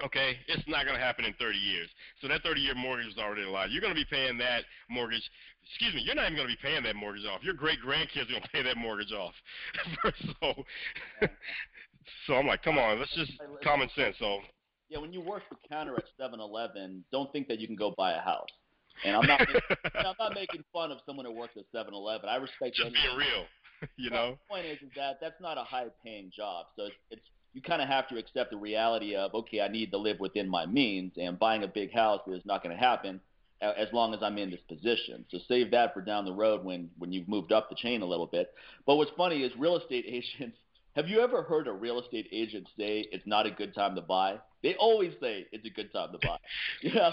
Okay, 0.05 0.38
it's 0.47 0.62
not 0.69 0.85
going 0.85 0.97
to 0.97 1.02
happen 1.02 1.25
in 1.25 1.35
30 1.35 1.59
years. 1.59 1.88
So 2.21 2.28
that 2.28 2.45
30-year 2.45 2.75
mortgage 2.76 3.09
is 3.09 3.19
already 3.19 3.43
alive. 3.43 3.71
You're 3.73 3.81
going 3.81 3.95
to 3.95 3.99
be 3.99 4.07
paying 4.09 4.38
that 4.38 4.62
mortgage. 4.88 5.23
Excuse 5.67 5.95
me, 5.95 6.02
you're 6.07 6.14
not 6.14 6.26
even 6.26 6.37
going 6.37 6.49
to 6.49 6.55
be 6.55 6.62
paying 6.62 6.85
that 6.85 6.95
mortgage 6.95 7.26
off. 7.26 7.43
Your 7.43 7.55
great 7.55 7.78
grandkids 7.85 8.31
are 8.31 8.38
going 8.38 8.43
to 8.43 8.49
pay 8.52 8.62
that 8.62 8.76
mortgage 8.76 9.12
off. 9.12 9.35
so, 10.40 10.55
so 12.26 12.35
I'm 12.35 12.47
like, 12.47 12.62
come 12.62 12.78
on, 12.78 13.00
let's 13.00 13.14
just 13.14 13.33
common 13.64 13.90
sense. 13.97 14.14
So. 14.21 14.38
Yeah, 14.88 14.99
when 14.99 15.12
you 15.12 15.21
work 15.21 15.43
the 15.50 15.57
counter 15.69 15.97
at 15.97 16.05
7-Eleven, 16.19 17.05
don't 17.11 17.31
think 17.33 17.49
that 17.49 17.59
you 17.59 17.67
can 17.67 17.76
go 17.76 17.93
buy 17.97 18.12
a 18.12 18.21
house. 18.21 18.49
And 19.05 19.17
I'm 19.17 19.26
not, 19.26 19.40
making, 19.40 19.61
I'm 19.95 20.14
not 20.19 20.35
making 20.35 20.64
fun 20.73 20.93
of 20.93 20.99
someone 21.07 21.26
who 21.26 21.33
works 21.33 21.55
at 21.57 21.64
7-Eleven. 21.75 22.28
I 22.28 22.37
respect. 22.37 22.76
Just 22.76 22.95
being 22.95 23.17
real, 23.17 23.45
you 23.97 24.11
know. 24.11 24.38
The 24.49 24.55
point 24.55 24.67
is, 24.67 24.78
is 24.78 24.90
that 24.97 25.19
that's 25.21 25.40
not 25.40 25.59
a 25.59 25.64
high-paying 25.64 26.33
job, 26.35 26.67
so 26.76 26.87
it's, 26.87 26.97
it's 27.11 27.28
you 27.59 27.62
kind 27.62 27.83
of 27.83 27.88
have 27.88 28.07
to 28.07 28.17
accept 28.17 28.53
the 28.53 28.57
reality 28.57 29.17
of 29.17 29.35
okay, 29.35 29.61
I 29.61 29.67
need 29.67 29.91
to 29.91 29.99
live 29.99 30.21
within 30.21 30.49
my 30.49 30.65
means, 30.65 31.15
and 31.21 31.37
buying 31.37 31.65
a 31.65 31.67
big 31.67 31.93
house 31.93 32.21
is 32.29 32.43
not 32.45 32.62
going 32.62 32.75
to 32.75 32.81
happen 32.81 33.21
as 33.61 33.88
long 33.93 34.15
as 34.15 34.23
I'm 34.23 34.38
in 34.38 34.50
this 34.50 34.61
position. 34.69 35.25
So 35.29 35.38
save 35.49 35.73
that 35.73 35.93
for 35.93 36.00
down 36.00 36.25
the 36.25 36.33
road 36.33 36.65
when 36.65 36.88
when 36.99 37.12
you've 37.12 37.27
moved 37.27 37.50
up 37.50 37.69
the 37.69 37.75
chain 37.75 38.03
a 38.03 38.07
little 38.07 38.29
bit. 38.29 38.55
But 38.87 38.95
what's 38.95 39.11
funny 39.17 39.43
is 39.43 39.50
real 39.59 39.77
estate 39.77 40.05
agents. 40.09 40.57
Have 40.95 41.09
you 41.09 41.21
ever 41.21 41.43
heard 41.43 41.67
a 41.67 41.73
real 41.73 41.99
estate 42.00 42.29
agent 42.31 42.69
say 42.77 43.07
it's 43.11 43.27
not 43.27 43.45
a 43.45 43.50
good 43.50 43.75
time 43.75 43.97
to 43.97 44.00
buy? 44.00 44.37
They 44.62 44.77
always 44.77 45.12
say 45.21 45.47
it's 45.50 45.67
a 45.67 45.71
good 45.71 45.93
time 45.93 46.12
to 46.12 46.19
buy. 46.19 46.38
yeah, 46.83 47.11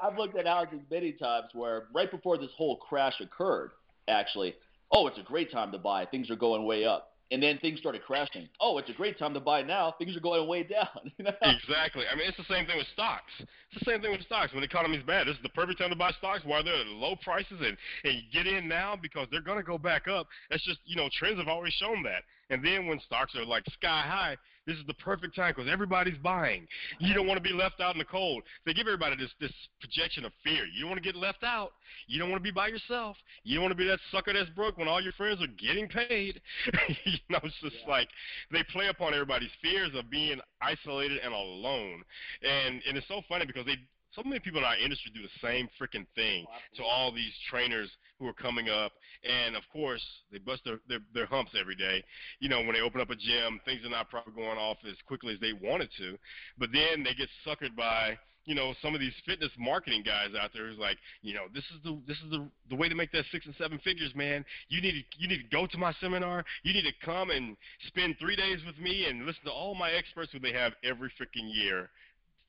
I've 0.00 0.16
looked 0.16 0.38
at 0.38 0.46
houses 0.46 0.80
many 0.88 1.12
times 1.12 1.48
where 1.54 1.88
right 1.92 2.10
before 2.10 2.38
this 2.38 2.50
whole 2.56 2.76
crash 2.76 3.14
occurred, 3.20 3.72
actually, 4.06 4.54
oh, 4.92 5.08
it's 5.08 5.18
a 5.18 5.22
great 5.22 5.50
time 5.50 5.72
to 5.72 5.78
buy. 5.78 6.04
Things 6.06 6.30
are 6.30 6.36
going 6.36 6.64
way 6.64 6.84
up 6.84 7.17
and 7.30 7.42
then 7.42 7.58
things 7.58 7.78
started 7.78 8.02
crashing. 8.02 8.48
Oh, 8.60 8.78
it's 8.78 8.88
a 8.88 8.94
great 8.94 9.18
time 9.18 9.34
to 9.34 9.40
buy 9.40 9.62
now. 9.62 9.94
Things 9.98 10.16
are 10.16 10.20
going 10.20 10.48
way 10.48 10.62
down. 10.62 11.12
exactly. 11.18 12.04
I 12.10 12.16
mean, 12.16 12.28
it's 12.28 12.36
the 12.36 12.54
same 12.54 12.66
thing 12.66 12.76
with 12.78 12.86
stocks. 12.92 13.32
It's 13.40 13.84
the 13.84 13.90
same 13.90 14.00
thing 14.00 14.12
with 14.12 14.22
stocks. 14.22 14.52
When 14.52 14.62
the 14.62 14.66
economy's 14.66 15.02
bad, 15.02 15.26
this 15.26 15.36
is 15.36 15.42
the 15.42 15.50
perfect 15.50 15.78
time 15.78 15.90
to 15.90 15.96
buy 15.96 16.10
stocks 16.12 16.42
while 16.44 16.64
they're 16.64 16.80
at 16.80 16.86
low 16.86 17.16
prices, 17.22 17.58
and 17.60 17.76
and 18.04 18.22
get 18.32 18.46
in 18.46 18.68
now 18.68 18.96
because 19.00 19.28
they're 19.30 19.42
going 19.42 19.58
to 19.58 19.64
go 19.64 19.78
back 19.78 20.08
up. 20.08 20.26
That's 20.50 20.64
just 20.64 20.78
you 20.86 20.96
know 20.96 21.08
trends 21.18 21.38
have 21.38 21.48
always 21.48 21.72
shown 21.74 22.02
that. 22.04 22.22
And 22.50 22.64
then 22.64 22.86
when 22.86 23.00
stocks 23.00 23.34
are 23.36 23.44
like 23.44 23.64
sky 23.72 24.02
high, 24.06 24.36
this 24.68 24.76
is 24.76 24.86
the 24.86 24.94
perfect 24.94 25.34
time 25.34 25.54
because 25.56 25.70
everybody's 25.70 26.18
buying. 26.18 26.68
You 27.00 27.14
don't 27.14 27.26
want 27.26 27.42
to 27.42 27.42
be 27.42 27.54
left 27.54 27.80
out 27.80 27.94
in 27.94 27.98
the 27.98 28.04
cold. 28.04 28.42
They 28.66 28.74
give 28.74 28.86
everybody 28.86 29.16
this 29.16 29.30
this 29.40 29.52
projection 29.80 30.26
of 30.26 30.32
fear. 30.44 30.66
You 30.66 30.82
don't 30.82 30.90
want 30.90 31.02
to 31.02 31.12
get 31.12 31.18
left 31.18 31.42
out. 31.42 31.72
You 32.06 32.18
don't 32.18 32.30
want 32.30 32.42
to 32.42 32.44
be 32.44 32.52
by 32.52 32.68
yourself. 32.68 33.16
You 33.44 33.54
don't 33.56 33.62
want 33.62 33.72
to 33.72 33.82
be 33.82 33.88
that 33.88 33.98
sucker 34.12 34.34
that's 34.34 34.50
broke 34.50 34.76
when 34.76 34.86
all 34.86 35.00
your 35.00 35.14
friends 35.14 35.40
are 35.40 35.46
getting 35.58 35.88
paid. 35.88 36.40
you 37.04 37.18
know, 37.30 37.40
it's 37.42 37.54
just 37.62 37.76
yeah. 37.82 37.90
like 37.90 38.08
they 38.52 38.62
play 38.70 38.88
upon 38.88 39.14
everybody's 39.14 39.50
fears 39.62 39.90
of 39.94 40.10
being 40.10 40.38
isolated 40.60 41.18
and 41.24 41.32
alone. 41.32 42.02
And 42.42 42.82
and 42.86 42.98
it's 42.98 43.08
so 43.08 43.22
funny 43.26 43.46
because 43.46 43.64
they 43.64 43.76
so 44.14 44.22
many 44.22 44.40
people 44.40 44.60
in 44.60 44.64
our 44.64 44.76
industry 44.76 45.10
do 45.14 45.22
the 45.22 45.46
same 45.46 45.68
freaking 45.80 46.06
thing 46.14 46.46
oh, 46.48 46.76
to 46.76 46.82
all 46.82 47.12
these 47.12 47.32
trainers 47.50 47.90
who 48.18 48.26
are 48.26 48.32
coming 48.32 48.68
up, 48.68 48.92
and 49.22 49.54
of 49.54 49.62
course 49.72 50.04
they 50.32 50.38
bust 50.38 50.62
their, 50.64 50.80
their 50.88 51.00
their 51.14 51.26
humps 51.26 51.52
every 51.58 51.76
day. 51.76 52.02
You 52.40 52.48
know, 52.48 52.60
when 52.60 52.72
they 52.72 52.80
open 52.80 53.00
up 53.00 53.10
a 53.10 53.16
gym, 53.16 53.60
things 53.64 53.84
are 53.84 53.90
not 53.90 54.10
probably 54.10 54.32
going 54.34 54.58
off 54.58 54.78
as 54.88 54.96
quickly 55.06 55.34
as 55.34 55.40
they 55.40 55.52
wanted 55.52 55.90
to, 55.98 56.18
but 56.58 56.70
then 56.72 57.04
they 57.04 57.14
get 57.14 57.28
suckered 57.46 57.76
by 57.76 58.18
you 58.44 58.54
know 58.54 58.74
some 58.80 58.94
of 58.94 59.00
these 59.00 59.12
fitness 59.26 59.50
marketing 59.58 60.02
guys 60.04 60.28
out 60.40 60.50
there 60.54 60.68
who's 60.68 60.78
like, 60.78 60.96
you 61.22 61.34
know, 61.34 61.44
this 61.54 61.64
is 61.64 61.82
the 61.84 62.00
this 62.06 62.16
is 62.24 62.30
the 62.30 62.48
the 62.70 62.76
way 62.76 62.88
to 62.88 62.94
make 62.94 63.12
that 63.12 63.24
six 63.30 63.46
and 63.46 63.54
seven 63.56 63.78
figures, 63.84 64.14
man. 64.14 64.44
You 64.68 64.80
need 64.80 64.92
to 64.92 65.18
you 65.18 65.28
need 65.28 65.42
to 65.42 65.48
go 65.56 65.66
to 65.66 65.78
my 65.78 65.92
seminar. 66.00 66.44
You 66.64 66.72
need 66.72 66.88
to 66.88 67.04
come 67.04 67.30
and 67.30 67.56
spend 67.86 68.16
three 68.18 68.36
days 68.36 68.58
with 68.66 68.78
me 68.78 69.06
and 69.06 69.26
listen 69.26 69.44
to 69.44 69.52
all 69.52 69.74
my 69.74 69.90
experts 69.90 70.32
who 70.32 70.40
they 70.40 70.52
have 70.52 70.72
every 70.82 71.10
freaking 71.10 71.54
year 71.54 71.90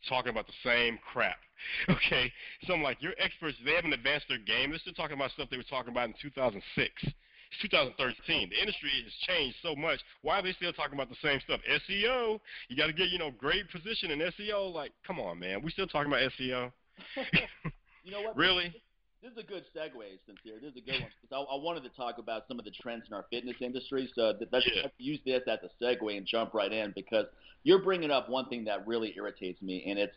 talking 0.07 0.31
about 0.31 0.47
the 0.47 0.53
same 0.63 0.97
crap. 1.11 1.37
Okay, 1.89 2.31
so 2.65 2.73
I'm 2.73 2.83
like, 2.83 3.01
your 3.01 3.13
experts, 3.17 3.57
they 3.65 3.73
haven't 3.73 3.93
advanced 3.93 4.27
their 4.29 4.39
game. 4.39 4.69
They're 4.69 4.79
still 4.79 4.93
talking 4.93 5.15
about 5.15 5.31
stuff 5.31 5.49
they 5.49 5.57
were 5.57 5.63
talking 5.63 5.91
about 5.91 6.07
in 6.07 6.15
2006. 6.21 6.63
It's 7.03 7.61
2013. 7.61 8.49
The 8.49 8.59
industry 8.59 8.89
has 9.03 9.13
changed 9.27 9.57
so 9.63 9.75
much. 9.75 9.99
Why 10.21 10.39
are 10.39 10.43
they 10.43 10.53
still 10.53 10.73
talking 10.73 10.93
about 10.93 11.09
the 11.09 11.17
same 11.23 11.39
stuff? 11.41 11.59
SEO. 11.65 12.39
You 12.69 12.77
got 12.77 12.87
to 12.87 12.93
get, 12.93 13.09
you 13.09 13.17
know, 13.17 13.31
great 13.31 13.69
position 13.71 14.11
in 14.11 14.19
SEO. 14.19 14.73
Like, 14.73 14.91
come 15.05 15.19
on, 15.19 15.39
man. 15.39 15.61
We 15.63 15.71
still 15.71 15.87
talking 15.87 16.11
about 16.11 16.29
SEO? 16.39 16.71
you 18.03 18.11
know 18.11 18.21
what? 18.21 18.37
really? 18.37 18.73
This 19.21 19.33
is 19.33 19.37
a 19.37 19.43
good 19.43 19.63
segue, 19.75 19.91
Sincere. 20.25 20.59
This 20.61 20.71
is 20.71 20.77
a 20.77 20.81
good 20.81 21.01
one. 21.01 21.11
I, 21.33 21.35
I, 21.35 21.61
wanted 21.61 21.83
to 21.83 21.89
talk 21.89 22.19
about 22.19 22.43
some 22.47 22.57
of 22.57 22.63
the 22.63 22.71
trends 22.71 23.03
in 23.05 23.13
our 23.13 23.25
fitness 23.29 23.57
industry. 23.59 24.09
So 24.15 24.33
let's, 24.51 24.65
yeah. 24.65 24.83
let's 24.83 24.95
use 24.97 25.19
this 25.25 25.41
as 25.45 25.59
a 25.63 25.83
segue 25.83 26.15
and 26.15 26.25
jump 26.25 26.53
right 26.53 26.71
in 26.71 26.93
because 26.95 27.25
you're 27.63 27.83
bringing 27.83 28.11
up 28.11 28.29
one 28.29 28.45
thing 28.45 28.63
that 28.65 28.87
really 28.87 29.13
irritates 29.17 29.61
me, 29.61 29.83
and 29.87 29.99
it's 29.99 30.15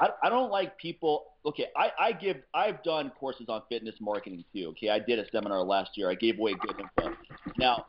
I, 0.00 0.08
I 0.24 0.28
don't 0.28 0.50
like 0.50 0.76
people. 0.78 1.24
Okay, 1.44 1.66
I, 1.76 1.90
I 1.98 2.12
give 2.12 2.38
I've 2.54 2.82
done 2.82 3.12
courses 3.18 3.46
on 3.48 3.62
fitness 3.68 3.94
marketing 4.00 4.44
too. 4.52 4.68
Okay, 4.70 4.90
I 4.90 4.98
did 4.98 5.18
a 5.18 5.28
seminar 5.30 5.62
last 5.62 5.90
year. 5.94 6.10
I 6.10 6.14
gave 6.14 6.38
away 6.38 6.54
good 6.54 6.80
info. 6.80 7.16
Now, 7.58 7.86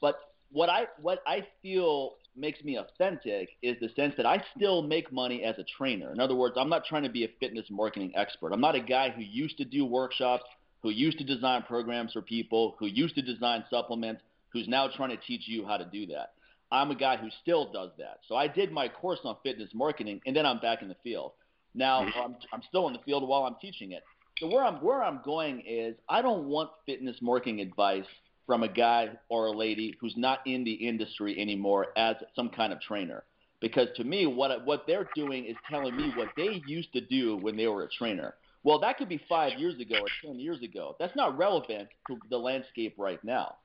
but 0.00 0.16
what 0.50 0.68
I 0.68 0.86
what 1.00 1.22
I 1.26 1.46
feel 1.62 2.14
makes 2.36 2.62
me 2.62 2.78
authentic 2.78 3.50
is 3.62 3.76
the 3.80 3.88
sense 3.96 4.14
that 4.16 4.26
I 4.26 4.42
still 4.56 4.82
make 4.82 5.12
money 5.12 5.42
as 5.42 5.58
a 5.58 5.64
trainer. 5.64 6.12
In 6.12 6.20
other 6.20 6.34
words, 6.36 6.54
I'm 6.56 6.68
not 6.68 6.84
trying 6.84 7.02
to 7.02 7.08
be 7.08 7.24
a 7.24 7.28
fitness 7.40 7.66
marketing 7.70 8.12
expert. 8.14 8.52
I'm 8.52 8.60
not 8.60 8.76
a 8.76 8.80
guy 8.80 9.10
who 9.10 9.22
used 9.22 9.56
to 9.58 9.64
do 9.64 9.84
workshops, 9.84 10.44
who 10.82 10.90
used 10.90 11.18
to 11.18 11.24
design 11.24 11.62
programs 11.62 12.12
for 12.12 12.22
people, 12.22 12.76
who 12.78 12.86
used 12.86 13.16
to 13.16 13.22
design 13.22 13.64
supplements, 13.70 14.22
who's 14.52 14.68
now 14.68 14.88
trying 14.88 15.10
to 15.10 15.16
teach 15.16 15.42
you 15.46 15.66
how 15.66 15.76
to 15.76 15.84
do 15.84 16.06
that. 16.06 16.32
I'm 16.70 16.90
a 16.90 16.94
guy 16.94 17.16
who 17.16 17.28
still 17.42 17.72
does 17.72 17.90
that. 17.98 18.20
So 18.28 18.36
I 18.36 18.46
did 18.46 18.72
my 18.72 18.88
course 18.88 19.20
on 19.24 19.36
fitness 19.42 19.70
marketing, 19.74 20.20
and 20.26 20.36
then 20.36 20.44
I'm 20.44 20.58
back 20.60 20.82
in 20.82 20.88
the 20.88 20.96
field. 21.02 21.32
Now 21.74 22.02
mm-hmm. 22.02 22.18
I'm, 22.18 22.36
I'm 22.52 22.62
still 22.68 22.86
in 22.88 22.92
the 22.92 23.00
field 23.00 23.26
while 23.26 23.44
I'm 23.44 23.56
teaching 23.60 23.92
it. 23.92 24.02
So 24.38 24.46
where 24.46 24.64
I'm 24.64 24.76
where 24.76 25.02
I'm 25.02 25.20
going 25.24 25.62
is 25.66 25.96
I 26.08 26.22
don't 26.22 26.46
want 26.46 26.70
fitness 26.86 27.16
marketing 27.20 27.60
advice 27.60 28.04
from 28.46 28.62
a 28.62 28.68
guy 28.68 29.10
or 29.28 29.46
a 29.46 29.50
lady 29.50 29.94
who's 30.00 30.14
not 30.16 30.40
in 30.46 30.64
the 30.64 30.72
industry 30.72 31.40
anymore 31.40 31.88
as 31.96 32.16
some 32.34 32.48
kind 32.48 32.72
of 32.72 32.80
trainer. 32.80 33.24
Because 33.60 33.88
to 33.96 34.04
me, 34.04 34.26
what 34.26 34.64
what 34.64 34.84
they're 34.86 35.08
doing 35.14 35.44
is 35.44 35.56
telling 35.68 35.96
me 35.96 36.12
what 36.16 36.28
they 36.36 36.62
used 36.66 36.92
to 36.92 37.00
do 37.00 37.36
when 37.36 37.56
they 37.56 37.66
were 37.66 37.82
a 37.82 37.88
trainer. 37.88 38.34
Well, 38.62 38.78
that 38.80 38.98
could 38.98 39.08
be 39.08 39.20
five 39.28 39.58
years 39.58 39.80
ago 39.80 39.96
or 40.00 40.08
ten 40.24 40.38
years 40.38 40.62
ago. 40.62 40.94
That's 40.98 41.16
not 41.16 41.36
relevant 41.36 41.88
to 42.08 42.18
the 42.30 42.38
landscape 42.38 42.94
right 42.98 43.22
now. 43.24 43.56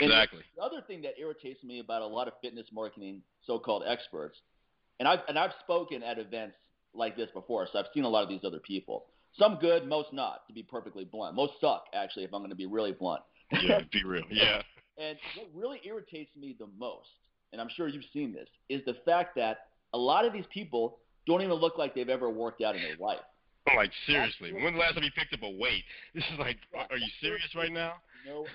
Exactly. 0.00 0.38
And 0.38 0.46
the 0.56 0.62
other 0.62 0.84
thing 0.86 1.02
that 1.02 1.18
irritates 1.18 1.62
me 1.62 1.80
about 1.80 2.02
a 2.02 2.06
lot 2.06 2.28
of 2.28 2.34
fitness 2.42 2.66
marketing 2.72 3.22
so-called 3.46 3.84
experts, 3.86 4.38
and 4.98 5.08
I've 5.08 5.20
and 5.28 5.38
I've 5.38 5.52
spoken 5.60 6.02
at 6.02 6.18
events 6.18 6.56
like 6.94 7.16
this 7.16 7.30
before, 7.32 7.68
so 7.72 7.78
I've 7.78 7.86
seen 7.92 8.04
a 8.04 8.08
lot 8.08 8.22
of 8.22 8.28
these 8.28 8.44
other 8.44 8.60
people. 8.60 9.06
Some 9.38 9.58
good, 9.60 9.86
most 9.88 10.12
not. 10.12 10.46
To 10.46 10.54
be 10.54 10.62
perfectly 10.62 11.04
blunt, 11.04 11.34
most 11.34 11.54
suck 11.60 11.86
actually. 11.94 12.24
If 12.24 12.32
I'm 12.32 12.40
going 12.40 12.50
to 12.50 12.56
be 12.56 12.66
really 12.66 12.92
blunt. 12.92 13.22
Yeah, 13.62 13.80
be 13.92 14.04
real. 14.04 14.24
Yeah. 14.30 14.62
and 14.98 15.18
what 15.36 15.48
really 15.54 15.80
irritates 15.84 16.30
me 16.36 16.56
the 16.58 16.68
most, 16.78 17.08
and 17.52 17.60
I'm 17.60 17.68
sure 17.76 17.88
you've 17.88 18.04
seen 18.12 18.32
this, 18.32 18.48
is 18.68 18.84
the 18.84 18.96
fact 19.04 19.36
that 19.36 19.66
a 19.92 19.98
lot 19.98 20.24
of 20.24 20.32
these 20.32 20.46
people 20.52 20.98
don't 21.26 21.42
even 21.42 21.54
look 21.54 21.78
like 21.78 21.94
they've 21.94 22.08
ever 22.08 22.30
worked 22.30 22.62
out 22.62 22.76
in 22.76 22.82
their 22.82 22.96
life. 22.98 23.20
I'm 23.66 23.76
like 23.76 23.92
seriously, 24.06 24.52
when's 24.52 24.74
the 24.74 24.80
last 24.80 24.94
time 24.94 25.04
you 25.04 25.10
picked 25.16 25.32
up 25.32 25.42
a 25.42 25.50
weight? 25.50 25.84
This 26.14 26.24
is 26.32 26.38
like, 26.38 26.58
are 26.74 26.98
you 26.98 27.08
serious 27.20 27.48
right 27.56 27.72
now? 27.72 27.94
No, 28.26 28.46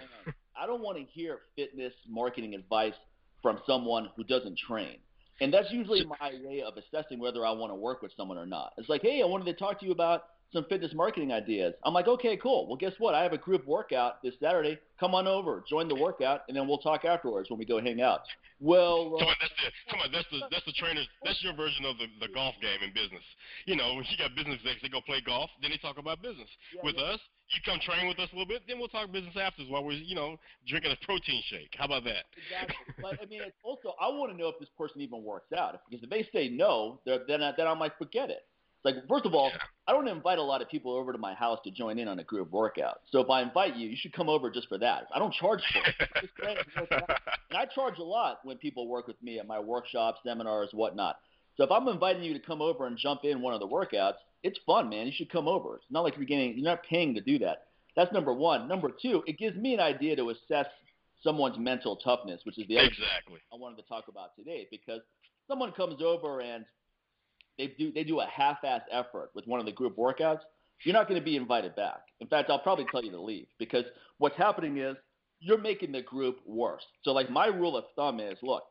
I 0.60 0.66
don't 0.66 0.82
want 0.82 0.98
to 0.98 1.04
hear 1.04 1.40
fitness 1.56 1.94
marketing 2.08 2.54
advice 2.54 2.94
from 3.42 3.60
someone 3.66 4.10
who 4.16 4.24
doesn't 4.24 4.58
train. 4.58 4.98
And 5.42 5.54
that's 5.54 5.72
usually 5.72 6.06
my 6.06 6.34
way 6.44 6.62
of 6.62 6.74
assessing 6.76 7.20
whether 7.20 7.46
I 7.46 7.52
want 7.52 7.72
to 7.72 7.76
work 7.76 8.02
with 8.02 8.12
someone 8.18 8.38
or 8.38 8.46
not. 8.46 8.74
It's 8.78 8.90
like, 8.90 9.02
hey, 9.02 9.22
I 9.22 9.26
wanted 9.26 9.46
to 9.46 9.54
talk 9.54 9.80
to 9.80 9.86
you 9.86 9.94
about 9.94 10.24
some 10.52 10.66
fitness 10.66 10.94
marketing 10.94 11.32
ideas. 11.32 11.74
I'm 11.86 11.94
like, 11.94 12.08
okay, 12.08 12.36
cool. 12.36 12.68
Well, 12.68 12.76
guess 12.76 12.94
what? 12.98 13.14
I 13.14 13.24
have 13.24 13.34
a 13.34 13.38
group 13.38 13.66
workout 13.68 14.22
this 14.24 14.34
Saturday. 14.42 14.80
Come 15.00 15.14
on 15.14 15.28
over, 15.28 15.64
join 15.70 15.88
the 15.88 15.96
workout, 15.96 16.42
and 16.48 16.58
then 16.58 16.68
we'll 16.68 16.80
talk 16.80 17.06
afterwards 17.06 17.50
when 17.50 17.60
we 17.60 17.66
go 17.66 17.80
hang 17.80 18.02
out. 18.02 18.22
Well, 18.60 19.16
uh, 19.16 19.20
come 19.20 19.28
on, 19.30 19.36
that's 19.40 19.54
the 19.56 19.92
come 19.92 20.00
on, 20.02 20.12
that's 20.12 20.28
the 20.32 20.40
that's 20.52 20.66
the 20.66 20.74
trainer. 20.74 21.02
That's 21.24 21.42
your 21.44 21.56
version 21.56 21.86
of 21.86 21.98
the 21.98 22.08
the 22.20 22.34
golf 22.34 22.56
game 22.62 22.84
in 22.84 22.92
business. 22.94 23.24
You 23.66 23.78
know, 23.78 23.94
when 23.94 24.04
you 24.10 24.18
got 24.18 24.36
business 24.36 24.60
execs, 24.66 24.82
they 24.82 24.90
go 24.90 25.00
play 25.00 25.22
golf, 25.26 25.50
then 25.62 25.72
they 25.72 25.78
talk 25.78 25.98
about 25.98 26.22
business. 26.22 26.50
Yeah, 26.76 26.82
with 26.84 26.96
yeah. 26.98 27.16
us, 27.16 27.20
you 27.54 27.62
come 27.66 27.80
train 27.80 28.08
with 28.08 28.20
us 28.20 28.30
a 28.32 28.36
little 28.36 28.48
bit, 28.48 28.62
then 28.68 28.80
we'll 28.80 28.88
talk 28.88 29.12
business 29.12 29.36
afterwards 29.40 29.72
while 29.72 29.84
we're 29.84 29.94
you 29.94 30.16
know 30.16 30.38
drinking 30.68 30.92
a 30.92 31.06
protein 31.06 31.42
shake. 31.50 31.74
How 31.78 31.86
about 31.86 32.04
that? 32.06 32.26
Exactly. 32.38 32.94
but 33.02 33.20
I 33.22 33.26
mean, 33.26 33.42
it's 33.42 33.58
also 33.64 33.96
I 34.00 34.08
want 34.10 34.32
to 34.32 34.38
know 34.38 34.50
if 34.50 34.60
this 34.60 34.70
person 34.78 35.02
even 35.02 35.24
works 35.24 35.52
out 35.54 35.80
because 35.90 36.04
if 36.04 36.10
they 36.10 36.28
say 36.34 36.50
no, 36.50 37.00
then 37.06 37.20
then 37.28 37.68
I 37.68 37.74
might 37.74 37.98
forget 37.98 38.30
it. 38.30 38.46
It's 38.82 38.96
like, 38.96 39.08
first 39.10 39.26
of 39.26 39.34
all, 39.34 39.52
I 39.88 39.92
don't 39.92 40.08
invite 40.08 40.38
a 40.38 40.44
lot 40.44 40.62
of 40.62 40.70
people 40.70 40.96
over 40.96 41.12
to 41.12 41.18
my 41.18 41.34
house 41.34 41.60
to 41.66 41.72
join 41.72 42.00
in 42.00 42.08
on 42.08 42.20
a 42.20 42.24
group 42.24 42.50
workout. 42.52 43.02
So 43.12 43.20
if 43.20 43.30
I 43.30 43.42
invite 43.42 43.76
you, 43.76 43.90
you 43.90 43.98
should 44.00 44.14
come 44.14 44.30
over 44.30 44.50
just 44.50 44.70
for 44.70 44.78
that. 44.78 45.08
I 45.14 45.20
don't 45.20 45.34
charge 45.34 45.62
for 45.74 45.82
it. 45.86 46.58
and 47.50 47.58
I 47.58 47.66
charge 47.66 47.98
a 47.98 48.04
lot 48.04 48.40
when 48.44 48.58
people 48.58 48.88
work 48.88 49.06
with 49.08 49.22
me 49.22 49.38
at 49.38 49.48
my 49.48 49.60
workshops, 49.60 50.20
seminars, 50.24 50.70
whatnot. 50.72 51.18
So 51.58 51.66
if 51.66 51.72
I'm 51.72 51.90
inviting 51.90 52.24
you 52.24 52.34
to 52.34 52.40
come 52.40 52.62
over 52.62 52.88
and 52.88 52.98
jump 52.98 53.26
in 53.26 53.42
one 53.42 53.54
of 53.54 53.60
the 53.60 53.68
workouts, 53.68 54.14
it's 54.44 54.60
fun, 54.66 54.90
man. 54.90 55.06
You 55.06 55.14
should 55.16 55.32
come 55.32 55.48
over. 55.48 55.76
It's 55.78 55.86
not 55.90 56.02
like 56.02 56.16
you're 56.16 56.26
getting, 56.26 56.58
you're 56.58 56.70
not 56.70 56.84
paying 56.84 57.14
to 57.16 57.22
do 57.22 57.40
that. 57.40 57.66
That's 57.96 58.12
number 58.14 58.34
one. 58.34 58.68
Number 58.68 58.90
two, 59.02 59.24
it 59.28 59.38
gives 59.38 59.58
me 59.58 59.74
an 59.74 59.80
idea 59.80 60.16
to 60.16 60.30
assess 60.30 60.68
someone's 61.24 61.58
mental 61.58 61.98
toughness, 61.98 62.42
which 62.46 62.58
is 62.58 62.68
the 62.68 62.78
other 62.78 62.88
exactly 62.88 63.40
I 63.52 63.58
wanted 63.58 63.78
to 63.78 63.88
talk 63.88 64.06
about 64.08 64.36
today 64.38 64.68
because 64.72 65.02
someone 65.48 65.72
comes 65.74 66.02
over 66.02 66.42
and 66.42 66.66
they 67.58 67.76
do 67.78 67.92
they 67.92 68.06
do 68.06 68.22
a 68.22 68.26
half-ass 68.26 68.82
effort 68.92 69.32
with 69.36 69.46
one 69.48 69.60
of 69.60 69.66
the 69.66 69.72
group 69.72 69.98
workouts, 69.98 70.40
you're 70.86 70.94
not 70.94 71.10
going 71.10 71.20
to 71.20 71.26
be 71.26 71.36
invited 71.36 71.76
back. 71.76 72.04
In 72.22 72.28
fact, 72.28 72.50
I'll 72.50 72.60
probably 72.60 72.86
tell 72.90 73.04
you 73.04 73.12
to 73.12 73.20
leave 73.20 73.48
because 73.58 73.84
what's 74.18 74.38
happening 74.38 74.78
is 74.78 74.96
you're 75.42 75.58
making 75.58 75.92
the 75.92 76.02
group 76.02 76.40
worse. 76.46 76.84
So 77.04 77.12
like 77.12 77.30
my 77.30 77.48
rule 77.48 77.76
of 77.76 77.86
thumb 77.96 78.20
is, 78.20 78.38
look, 78.42 78.64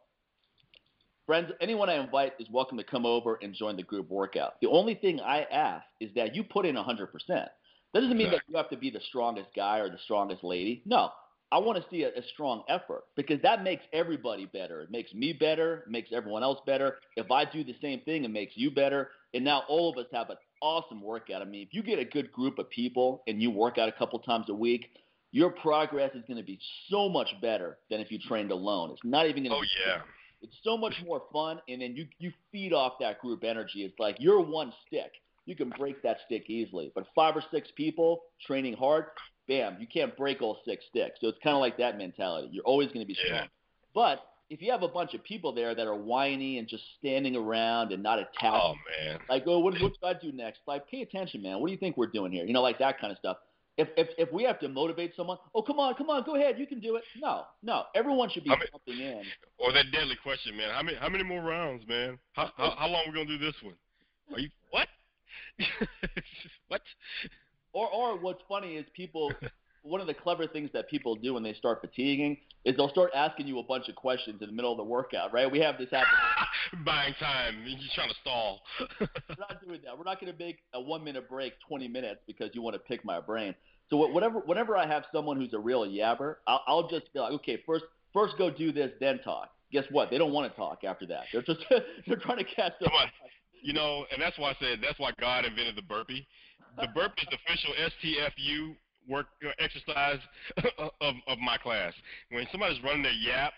friends, 1.28 1.52
anyone 1.60 1.90
I 1.90 2.02
invite 2.02 2.32
is 2.40 2.48
welcome 2.50 2.78
to 2.78 2.84
come 2.84 3.04
over 3.04 3.38
and 3.42 3.54
join 3.54 3.76
the 3.76 3.82
group 3.82 4.08
workout. 4.08 4.54
The 4.62 4.68
only 4.68 4.94
thing 4.94 5.20
I 5.20 5.42
ask 5.52 5.84
is 6.00 6.10
that 6.16 6.34
you 6.34 6.42
put 6.42 6.64
in 6.64 6.74
100%. 6.74 7.06
That 7.28 7.50
doesn't 7.92 8.16
mean 8.16 8.30
that 8.30 8.40
you 8.48 8.56
have 8.56 8.70
to 8.70 8.78
be 8.78 8.90
the 8.90 9.00
strongest 9.08 9.50
guy 9.54 9.76
or 9.78 9.90
the 9.90 9.98
strongest 10.04 10.42
lady. 10.42 10.80
No, 10.86 11.10
I 11.52 11.58
want 11.58 11.82
to 11.82 11.90
see 11.90 12.04
a, 12.04 12.08
a, 12.08 12.22
strong 12.32 12.62
effort 12.70 13.04
because 13.14 13.42
that 13.42 13.62
makes 13.62 13.84
everybody 13.92 14.46
better. 14.46 14.80
It 14.80 14.90
makes 14.90 15.12
me 15.12 15.34
better, 15.34 15.84
it 15.86 15.90
makes 15.90 16.08
everyone 16.14 16.42
else 16.42 16.60
better. 16.64 16.96
If 17.16 17.30
I 17.30 17.44
do 17.44 17.62
the 17.62 17.76
same 17.82 18.00
thing, 18.00 18.24
it 18.24 18.30
makes 18.30 18.54
you 18.56 18.70
better. 18.70 19.10
And 19.34 19.44
now 19.44 19.64
all 19.68 19.90
of 19.90 19.98
us 19.98 20.06
have 20.14 20.30
an 20.30 20.36
awesome 20.62 21.02
workout. 21.02 21.42
I 21.42 21.44
mean, 21.44 21.60
if 21.60 21.74
you 21.74 21.82
get 21.82 21.98
a 21.98 22.06
good 22.06 22.32
group 22.32 22.58
of 22.58 22.70
people 22.70 23.22
and 23.26 23.42
you 23.42 23.50
work 23.50 23.76
out 23.76 23.90
a 23.90 23.92
couple 23.92 24.18
times 24.20 24.46
a 24.48 24.54
week, 24.54 24.88
your 25.32 25.50
progress 25.50 26.14
is 26.14 26.24
going 26.26 26.38
to 26.38 26.42
be 26.42 26.58
so 26.88 27.10
much 27.10 27.28
better 27.42 27.76
than 27.90 28.00
if 28.00 28.10
you 28.10 28.18
trained 28.18 28.50
alone. 28.50 28.92
It's 28.92 29.00
not 29.04 29.26
even 29.26 29.42
going 29.42 29.50
to. 29.50 29.56
Oh 29.56 29.60
be 29.60 29.68
yeah. 29.86 30.00
It's 30.42 30.57
so 30.62 30.77
much 30.77 30.94
more 31.05 31.22
fun, 31.33 31.61
and 31.68 31.83
then 31.83 31.96
you 31.96 32.07
you 32.18 32.33
feed 32.53 32.72
off 32.72 32.94
that 33.01 33.20
group 33.20 33.44
energy. 33.44 33.85
It's 33.85 33.98
like 33.98 34.16
you're 34.20 34.40
one 34.40 34.72
stick. 34.87 35.12
You 35.46 35.57
can 35.57 35.70
break 35.70 36.03
that 36.03 36.18
stick 36.27 36.48
easily, 36.48 36.92
but 36.94 37.07
five 37.14 37.35
or 37.35 37.42
six 37.51 37.68
people 37.74 38.22
training 38.46 38.74
hard, 38.74 39.07
bam, 39.48 39.79
you 39.81 39.87
can't 39.87 40.14
break 40.16 40.42
all 40.42 40.59
six 40.64 40.85
sticks. 40.90 41.18
So 41.20 41.29
it's 41.29 41.38
kind 41.42 41.55
of 41.55 41.61
like 41.61 41.79
that 41.79 41.96
mentality. 41.96 42.51
You're 42.53 42.64
always 42.64 42.88
going 42.88 43.01
to 43.01 43.07
be 43.07 43.14
strong. 43.14 43.40
Yeah. 43.40 43.46
But 43.94 44.20
if 44.51 44.62
you 44.62 44.70
have 44.70 44.83
a 44.83 44.88
bunch 44.88 45.14
of 45.14 45.24
people 45.24 45.55
there 45.55 45.74
that 45.74 45.87
are 45.87 45.96
whiny 45.96 46.59
and 46.59 46.68
just 46.68 46.83
standing 46.98 47.35
around 47.35 47.92
and 47.92 48.03
not 48.03 48.18
attacking, 48.18 48.61
oh 48.62 48.74
man, 49.03 49.18
like 49.29 49.44
oh, 49.46 49.59
what, 49.59 49.72
what 49.81 49.92
should 49.94 50.05
I 50.05 50.14
do 50.20 50.33
next? 50.33 50.61
Like, 50.66 50.88
pay 50.88 51.03
attention, 51.03 51.42
man. 51.42 51.61
What 51.61 51.68
do 51.68 51.72
you 51.72 51.79
think 51.79 51.96
we're 51.96 52.07
doing 52.07 52.31
here? 52.31 52.44
You 52.44 52.53
know, 52.53 52.62
like 52.62 52.79
that 52.79 53.01
kind 53.01 53.11
of 53.11 53.18
stuff. 53.18 53.38
If 53.78 53.88
if 53.96 54.08
if 54.18 54.32
we 54.32 54.42
have 54.42 54.58
to 54.60 54.68
motivate 54.68 55.14
someone, 55.16 55.38
oh 55.54 55.62
come 55.62 55.78
on, 55.78 55.94
come 55.94 56.10
on, 56.10 56.24
go 56.24 56.34
ahead, 56.34 56.58
you 56.58 56.66
can 56.66 56.80
do 56.80 56.96
it. 56.96 57.04
No, 57.16 57.44
no, 57.62 57.84
everyone 57.94 58.28
should 58.28 58.42
be 58.42 58.50
jumping 58.50 59.00
in. 59.00 59.22
Or 59.56 59.72
that 59.72 59.92
deadly 59.92 60.16
question, 60.20 60.56
man. 60.56 60.74
How 60.74 60.82
many 60.82 60.96
how 60.98 61.08
many 61.08 61.22
more 61.22 61.40
rounds, 61.40 61.86
man? 61.88 62.18
How 62.32 62.50
how, 62.56 62.74
how 62.76 62.88
long 62.88 63.04
are 63.06 63.12
we 63.12 63.14
gonna 63.14 63.26
do 63.26 63.38
this 63.38 63.54
one? 63.62 63.74
Are 64.34 64.40
you 64.40 64.50
what? 64.70 64.88
what? 66.68 66.82
Or, 67.72 67.88
or 67.88 68.18
what's 68.18 68.42
funny 68.48 68.74
is 68.74 68.86
people. 68.94 69.32
one 69.82 70.00
of 70.00 70.06
the 70.06 70.14
clever 70.14 70.46
things 70.46 70.70
that 70.72 70.88
people 70.88 71.14
do 71.14 71.34
when 71.34 71.42
they 71.42 71.54
start 71.54 71.80
fatiguing 71.80 72.36
is 72.64 72.76
they'll 72.76 72.90
start 72.90 73.10
asking 73.14 73.46
you 73.46 73.58
a 73.58 73.62
bunch 73.62 73.88
of 73.88 73.94
questions 73.94 74.40
in 74.40 74.46
the 74.46 74.52
middle 74.52 74.72
of 74.72 74.76
the 74.76 74.84
workout, 74.84 75.32
right? 75.32 75.50
We 75.50 75.60
have 75.60 75.78
this 75.78 75.90
happen. 75.90 76.08
Buying 76.84 77.14
time. 77.20 77.64
You're 77.66 77.78
trying 77.94 78.08
to 78.08 78.14
stall. 78.20 78.60
We're 79.00 79.08
not 79.38 79.64
doing 79.64 79.80
that. 79.84 79.96
We're 79.96 80.04
not 80.04 80.20
going 80.20 80.32
to 80.32 80.38
make 80.38 80.58
a 80.74 80.80
one 80.80 81.04
minute 81.04 81.28
break 81.28 81.54
20 81.66 81.88
minutes 81.88 82.20
because 82.26 82.50
you 82.52 82.62
want 82.62 82.74
to 82.74 82.80
pick 82.80 83.04
my 83.04 83.20
brain. 83.20 83.54
So 83.90 83.96
whatever, 83.96 84.40
whenever 84.40 84.76
I 84.76 84.86
have 84.86 85.04
someone 85.12 85.38
who's 85.38 85.54
a 85.54 85.58
real 85.58 85.86
yabber, 85.86 86.36
I'll, 86.46 86.62
I'll 86.66 86.88
just 86.88 87.12
be 87.12 87.20
like, 87.20 87.32
okay, 87.34 87.62
first, 87.64 87.84
first 88.12 88.34
go 88.36 88.50
do 88.50 88.72
this, 88.72 88.90
then 89.00 89.20
talk. 89.20 89.50
Guess 89.72 89.84
what? 89.90 90.10
They 90.10 90.18
don't 90.18 90.32
want 90.32 90.50
to 90.50 90.56
talk 90.56 90.84
after 90.84 91.06
that. 91.06 91.24
They're 91.32 91.42
just 91.42 91.60
they're 92.06 92.16
trying 92.16 92.38
to 92.38 92.44
catch 92.44 92.72
up. 92.72 92.90
Come 92.90 92.92
on. 92.92 93.08
You 93.62 93.72
know, 93.72 94.04
and 94.12 94.22
that's 94.22 94.38
why 94.38 94.50
I 94.50 94.56
said 94.60 94.78
that's 94.82 94.98
why 94.98 95.10
God 95.18 95.44
invented 95.44 95.76
the 95.76 95.82
burpee 95.82 96.26
the 96.80 96.88
burpee 96.94 97.22
is 97.22 97.28
the 97.30 97.38
official 97.42 97.74
STFU 97.74 98.76
work 99.08 99.26
uh, 99.44 99.50
exercise 99.58 100.18
of 100.78 101.14
of 101.26 101.38
my 101.38 101.56
class. 101.58 101.92
When 102.30 102.46
somebody's 102.52 102.82
running 102.82 103.02
their 103.02 103.12
yap, 103.12 103.52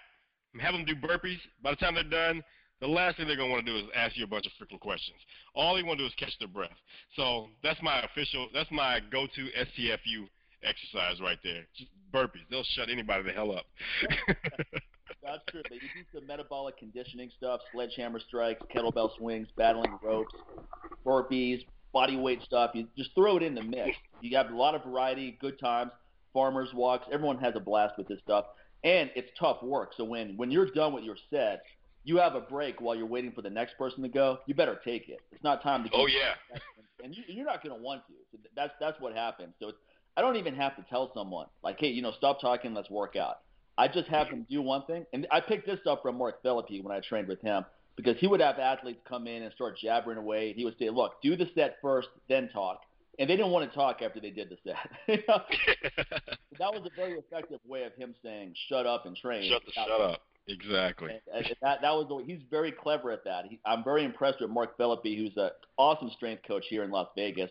have 0.61 0.73
them 0.73 0.85
do 0.85 0.95
burpees. 0.95 1.39
By 1.63 1.71
the 1.71 1.77
time 1.77 1.95
they're 1.95 2.05
done, 2.05 2.43
the 2.81 2.87
last 2.89 3.17
thing 3.17 3.27
they're 3.27 3.37
gonna 3.37 3.51
want 3.51 3.67
to 3.67 3.73
do 3.73 3.79
is 3.79 3.85
ask 3.95 4.17
you 4.17 4.25
a 4.25 4.29
bunch 4.29 4.47
of 4.47 4.53
freaking 4.53 4.81
questions. 4.81 5.19
All 5.55 5.77
they 5.77 5.83
want 5.83 5.99
to 5.99 6.05
do 6.05 6.07
is 6.07 6.15
catch 6.19 6.37
their 6.39 6.49
breath. 6.49 6.77
So 7.17 7.49
that's 7.63 7.81
my 7.83 8.03
official. 8.03 8.49
That's 8.55 8.71
my 8.71 9.01
go-to 9.11 9.49
STFU 9.59 10.29
exercise 10.63 11.21
right 11.21 11.39
there. 11.45 11.67
Just 11.77 11.91
burpees. 12.13 12.47
They'll 12.51 12.65
shut 12.75 12.89
anybody 12.91 13.25
the 13.25 13.33
hell 13.33 13.53
up. 13.53 13.65
That's 15.23 15.43
true. 15.51 15.63
They 15.69 15.77
do 15.77 15.87
some 16.15 16.27
metabolic 16.27 16.79
conditioning 16.79 17.31
stuff, 17.37 17.61
sledgehammer 17.73 18.21
strikes, 18.27 18.63
kettlebell 18.75 19.17
swings, 19.17 19.49
battling 19.57 19.99
ropes, 20.03 20.35
burpees, 21.05 21.65
body 21.93 22.17
weight 22.17 22.43
stuff. 22.43 22.73
You 22.75 22.87
just 22.97 23.15
throw 23.15 23.37
it 23.37 23.43
in 23.43 23.55
the 23.55 23.63
mix. 23.63 23.97
You 24.21 24.37
have 24.37 24.51
a 24.51 24.57
lot 24.57 24.75
of 24.75 24.85
variety, 24.85 25.37
good 25.41 25.59
times, 25.59 25.91
farmers 26.33 26.71
walks. 26.75 27.07
Everyone 27.13 27.39
has 27.39 27.55
a 27.57 27.61
blast 27.61 27.95
with 27.99 28.09
this 28.09 28.19
stuff, 28.23 28.47
and 28.85 29.11
it's 29.15 29.31
tough 29.39 29.63
work. 29.63 29.93
So 29.97 30.05
when 30.05 30.37
when 30.37 30.51
you're 30.51 30.71
done 30.71 30.93
with 30.93 31.05
your 31.05 31.17
set, 31.31 31.63
you 32.05 32.17
have 32.19 32.35
a 32.35 32.41
break 32.41 32.81
while 32.81 32.97
you're 32.97 33.07
waiting 33.07 33.33
for 33.33 33.43
the 33.43 33.51
next 33.51 33.77
person 33.77 34.03
to 34.03 34.09
go. 34.09 34.39
You 34.47 34.55
better 34.55 34.79
take 34.85 35.09
it. 35.09 35.21
It's 35.33 35.45
not 35.45 35.63
time 35.63 35.85
to. 35.85 35.91
Oh 35.93 36.07
yeah. 36.07 36.35
And 37.03 37.17
you, 37.17 37.23
you're 37.29 37.47
not 37.47 37.65
going 37.65 37.75
to 37.75 37.83
want 37.83 38.03
to. 38.09 38.13
So 38.31 38.39
that's 38.55 38.75
that's 38.79 39.01
what 39.01 39.15
happens. 39.15 39.55
So 39.59 39.69
it's, 39.69 39.79
I 40.19 40.21
don't 40.21 40.37
even 40.37 40.55
have 40.57 40.77
to 40.77 40.83
tell 40.91 41.11
someone 41.15 41.47
like, 41.65 41.77
hey, 41.79 41.89
you 41.89 42.03
know, 42.03 42.13
stop 42.19 42.43
talking, 42.43 42.75
let's 42.75 42.91
work 42.91 43.17
out. 43.17 43.37
I 43.79 43.89
just 43.89 44.07
have 44.09 44.29
them 44.29 44.47
do 44.51 44.61
one 44.61 44.85
thing, 44.85 45.07
and 45.15 45.27
I 45.31 45.41
picked 45.41 45.65
this 45.65 45.81
up 45.89 46.03
from 46.03 46.19
Mark 46.19 46.43
Philippi 46.43 46.83
when 46.83 46.95
I 46.95 47.01
trained 47.01 47.27
with 47.27 47.41
him 47.41 47.65
because 48.03 48.21
he 48.21 48.27
would 48.27 48.41
have 48.41 48.59
athletes 48.59 49.01
come 49.09 49.27
in 49.27 49.43
and 49.43 49.53
start 49.53 49.79
jabbering 49.79 50.19
away. 50.19 50.53
He 50.53 50.65
would 50.65 50.79
say, 50.79 50.91
"Look, 50.91 51.21
do 51.23 51.37
the 51.37 51.49
set 51.55 51.77
first, 51.83 52.09
then 52.29 52.49
talk." 52.49 52.83
And 53.19 53.29
they 53.29 53.37
didn't 53.37 53.53
want 53.53 53.71
to 53.71 53.77
talk 53.77 54.01
after 54.01 54.21
they 54.21 54.31
did 54.31 54.49
the 54.49 54.57
set. 54.65 54.91
that 56.59 56.73
was 56.73 56.83
a 56.87 56.97
very 56.97 57.19
effective 57.19 57.61
way 57.67 57.85
of 57.85 57.95
him 57.95 58.15
saying, 58.23 58.55
"Shut 58.69 58.87
up 58.87 59.07
and 59.07 59.17
train." 59.17 59.51
Shut 59.51 59.63
the 59.67 59.73
shut 59.73 59.91
up. 59.91 60.23
Exactly. 60.49 61.11
And, 61.33 61.47
and 61.47 61.57
that 61.63 61.83
that 61.83 61.93
was 61.93 62.07
the, 62.09 62.25
he's 62.25 62.43
very 62.51 62.73
clever 62.73 63.11
at 63.11 63.25
that. 63.25 63.47
He, 63.47 63.61
I'm 63.65 63.85
very 63.85 64.05
impressed 64.05 64.41
with 64.41 64.51
Mark 64.51 64.77
Philippi, 64.77 65.17
who's 65.17 65.37
an 65.37 65.51
awesome 65.77 66.11
strength 66.17 66.43
coach 66.47 66.65
here 66.69 66.83
in 66.83 66.91
Las 66.91 67.09
Vegas. 67.15 67.51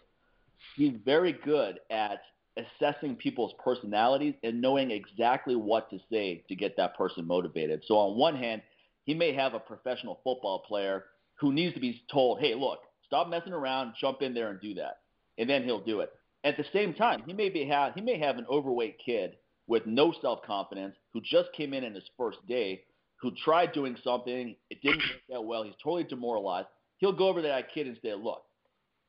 He's 0.76 0.94
very 1.06 1.34
good 1.34 1.80
at 1.90 2.22
assessing 2.58 3.16
people's 3.16 3.54
personalities 3.64 4.34
and 4.44 4.62
knowing 4.62 4.92
exactly 4.92 5.56
what 5.56 5.90
to 5.92 6.00
say 6.12 6.44
to 6.50 6.56
get 6.56 6.76
that 6.78 6.98
person 6.98 7.26
motivated. 7.26 7.84
So 7.88 7.96
on 7.96 8.18
one 8.18 8.36
hand, 8.36 8.62
he 9.10 9.16
may 9.16 9.34
have 9.34 9.56
a 9.56 9.60
professional 9.60 10.20
football 10.24 10.60
player 10.60 11.06
who 11.40 11.52
needs 11.52 11.74
to 11.74 11.80
be 11.80 12.00
told, 12.12 12.40
hey, 12.40 12.54
look, 12.54 12.78
stop 13.08 13.28
messing 13.28 13.54
around, 13.54 13.96
jump 14.00 14.22
in 14.22 14.36
there 14.36 14.52
and 14.52 14.62
do 14.62 14.76
that. 14.76 15.00
And 15.40 15.50
then 15.50 15.64
he'll 15.64 15.84
do 15.84 16.02
it. 16.02 16.12
At 16.44 16.58
the 16.58 16.66
same 16.72 16.94
time, 16.94 17.24
he 17.26 17.34
may 17.34 17.50
be 17.50 17.66
have 17.66 17.96
he 17.96 18.02
may 18.02 18.20
have 18.20 18.38
an 18.38 18.46
overweight 18.48 18.98
kid 19.04 19.38
with 19.66 19.88
no 19.88 20.14
self 20.22 20.44
confidence 20.44 20.96
who 21.12 21.22
just 21.22 21.52
came 21.58 21.74
in 21.74 21.84
in 21.84 21.96
his 21.96 22.08
first 22.20 22.38
day, 22.48 22.84
who 23.20 23.32
tried 23.44 23.74
doing 23.74 23.98
something, 24.04 24.56
it 24.70 24.80
didn't 24.84 25.00
work 25.00 25.22
that 25.28 25.44
well, 25.44 25.64
he's 25.64 25.74
totally 25.84 26.04
demoralized. 26.04 26.68
He'll 26.98 27.12
go 27.12 27.30
over 27.30 27.42
to 27.42 27.48
that 27.48 27.74
kid 27.74 27.88
and 27.88 27.98
say, 28.04 28.14
look, 28.14 28.44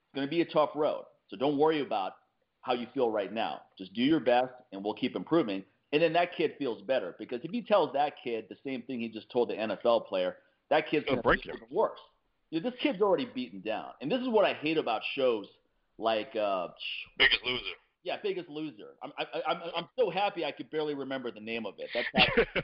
it's 0.07 0.15
going 0.15 0.27
to 0.27 0.31
be 0.31 0.41
a 0.41 0.47
tough 0.47 0.71
road, 0.75 1.05
so 1.29 1.37
don't 1.37 1.59
worry 1.59 1.83
about 1.83 2.13
how 2.63 2.73
you 2.73 2.87
feel 2.95 3.11
right 3.11 3.35
now. 3.35 3.61
Just 3.77 3.93
do 3.93 4.01
your 4.01 4.21
best, 4.21 4.55
and 4.73 4.83
we'll 4.83 4.95
keep 4.95 5.15
improving. 5.15 5.63
And 5.93 6.01
then 6.01 6.13
that 6.13 6.37
kid 6.37 6.53
feels 6.59 6.83
better 6.83 7.17
because 7.19 7.41
if 7.43 7.51
he 7.51 7.63
tells 7.63 7.93
that 7.95 8.15
kid 8.23 8.47
the 8.49 8.57
same 8.65 8.83
thing 8.83 9.01
he 9.01 9.09
just 9.09 9.31
told 9.31 9.51
the 9.51 9.55
NFL 9.55 10.07
player, 10.07 10.37
that 10.71 10.89
kid's 10.89 11.05
going 11.07 11.17
to 11.17 11.23
break 11.23 11.45
him 11.45 11.57
worse. 11.71 11.99
You 12.51 12.61
know, 12.61 12.71
this 12.71 12.79
kid's 12.81 13.01
already 13.01 13.27
beaten 13.27 13.61
down, 13.61 13.91
and 14.01 14.11
this 14.11 14.21
is 14.21 14.29
what 14.29 14.45
I 14.45 14.55
hate 14.55 14.79
about 14.79 15.03
shows 15.15 15.47
like 15.99 16.35
uh, 16.35 16.69
Biggest 17.19 17.41
Loser. 17.45 17.63
Yeah, 18.03 18.17
Biggest 18.23 18.49
Loser. 18.49 18.95
I'm 19.03 19.13
I, 19.19 19.25
I'm 19.49 19.61
I'm 19.77 19.89
so 19.99 20.11
happy 20.11 20.45
I 20.45 20.51
could 20.51 20.71
barely 20.71 20.95
remember 20.95 21.31
the 21.31 21.41
name 21.41 21.67
of 21.67 21.75
it. 21.79 21.91
That's 21.95 22.09
how. 22.17 22.63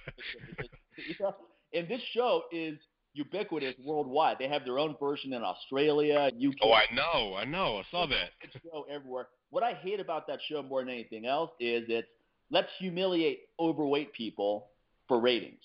you 0.96 1.14
know? 1.20 1.34
And 1.74 1.88
this 1.88 2.00
show 2.14 2.44
is 2.52 2.78
ubiquitous 3.12 3.74
worldwide. 3.84 4.36
They 4.38 4.48
have 4.48 4.64
their 4.64 4.78
own 4.78 4.94
version 5.00 5.32
in 5.32 5.42
Australia, 5.42 6.30
UK. 6.34 6.54
Oh, 6.62 6.72
I 6.72 6.84
know, 6.94 7.34
I 7.34 7.44
know, 7.44 7.78
I 7.78 7.82
saw 7.90 8.06
that. 8.06 8.30
show 8.62 8.86
everywhere. 8.88 9.28
What 9.50 9.62
I 9.62 9.74
hate 9.74 10.00
about 10.00 10.26
that 10.28 10.38
show 10.48 10.62
more 10.62 10.80
than 10.82 10.90
anything 10.90 11.26
else 11.26 11.50
is 11.58 11.84
it's 11.88 12.08
let's 12.50 12.68
humiliate 12.78 13.40
overweight 13.58 14.12
people 14.12 14.68
for 15.08 15.20
ratings. 15.20 15.60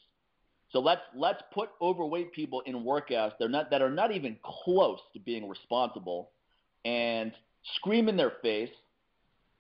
So 0.72 0.80
let's 0.80 1.02
let's 1.16 1.42
put 1.54 1.70
overweight 1.82 2.32
people 2.32 2.62
in 2.62 2.76
workouts 2.84 3.34
they're 3.40 3.50
not 3.50 3.72
that 3.72 3.82
are 3.82 3.90
not 3.90 4.12
even 4.12 4.38
close 4.44 5.00
to 5.14 5.20
being 5.20 5.50
responsible, 5.50 6.32
and 6.86 7.34
scream 7.76 8.08
in 8.08 8.18
their 8.18 8.34
face 8.42 8.70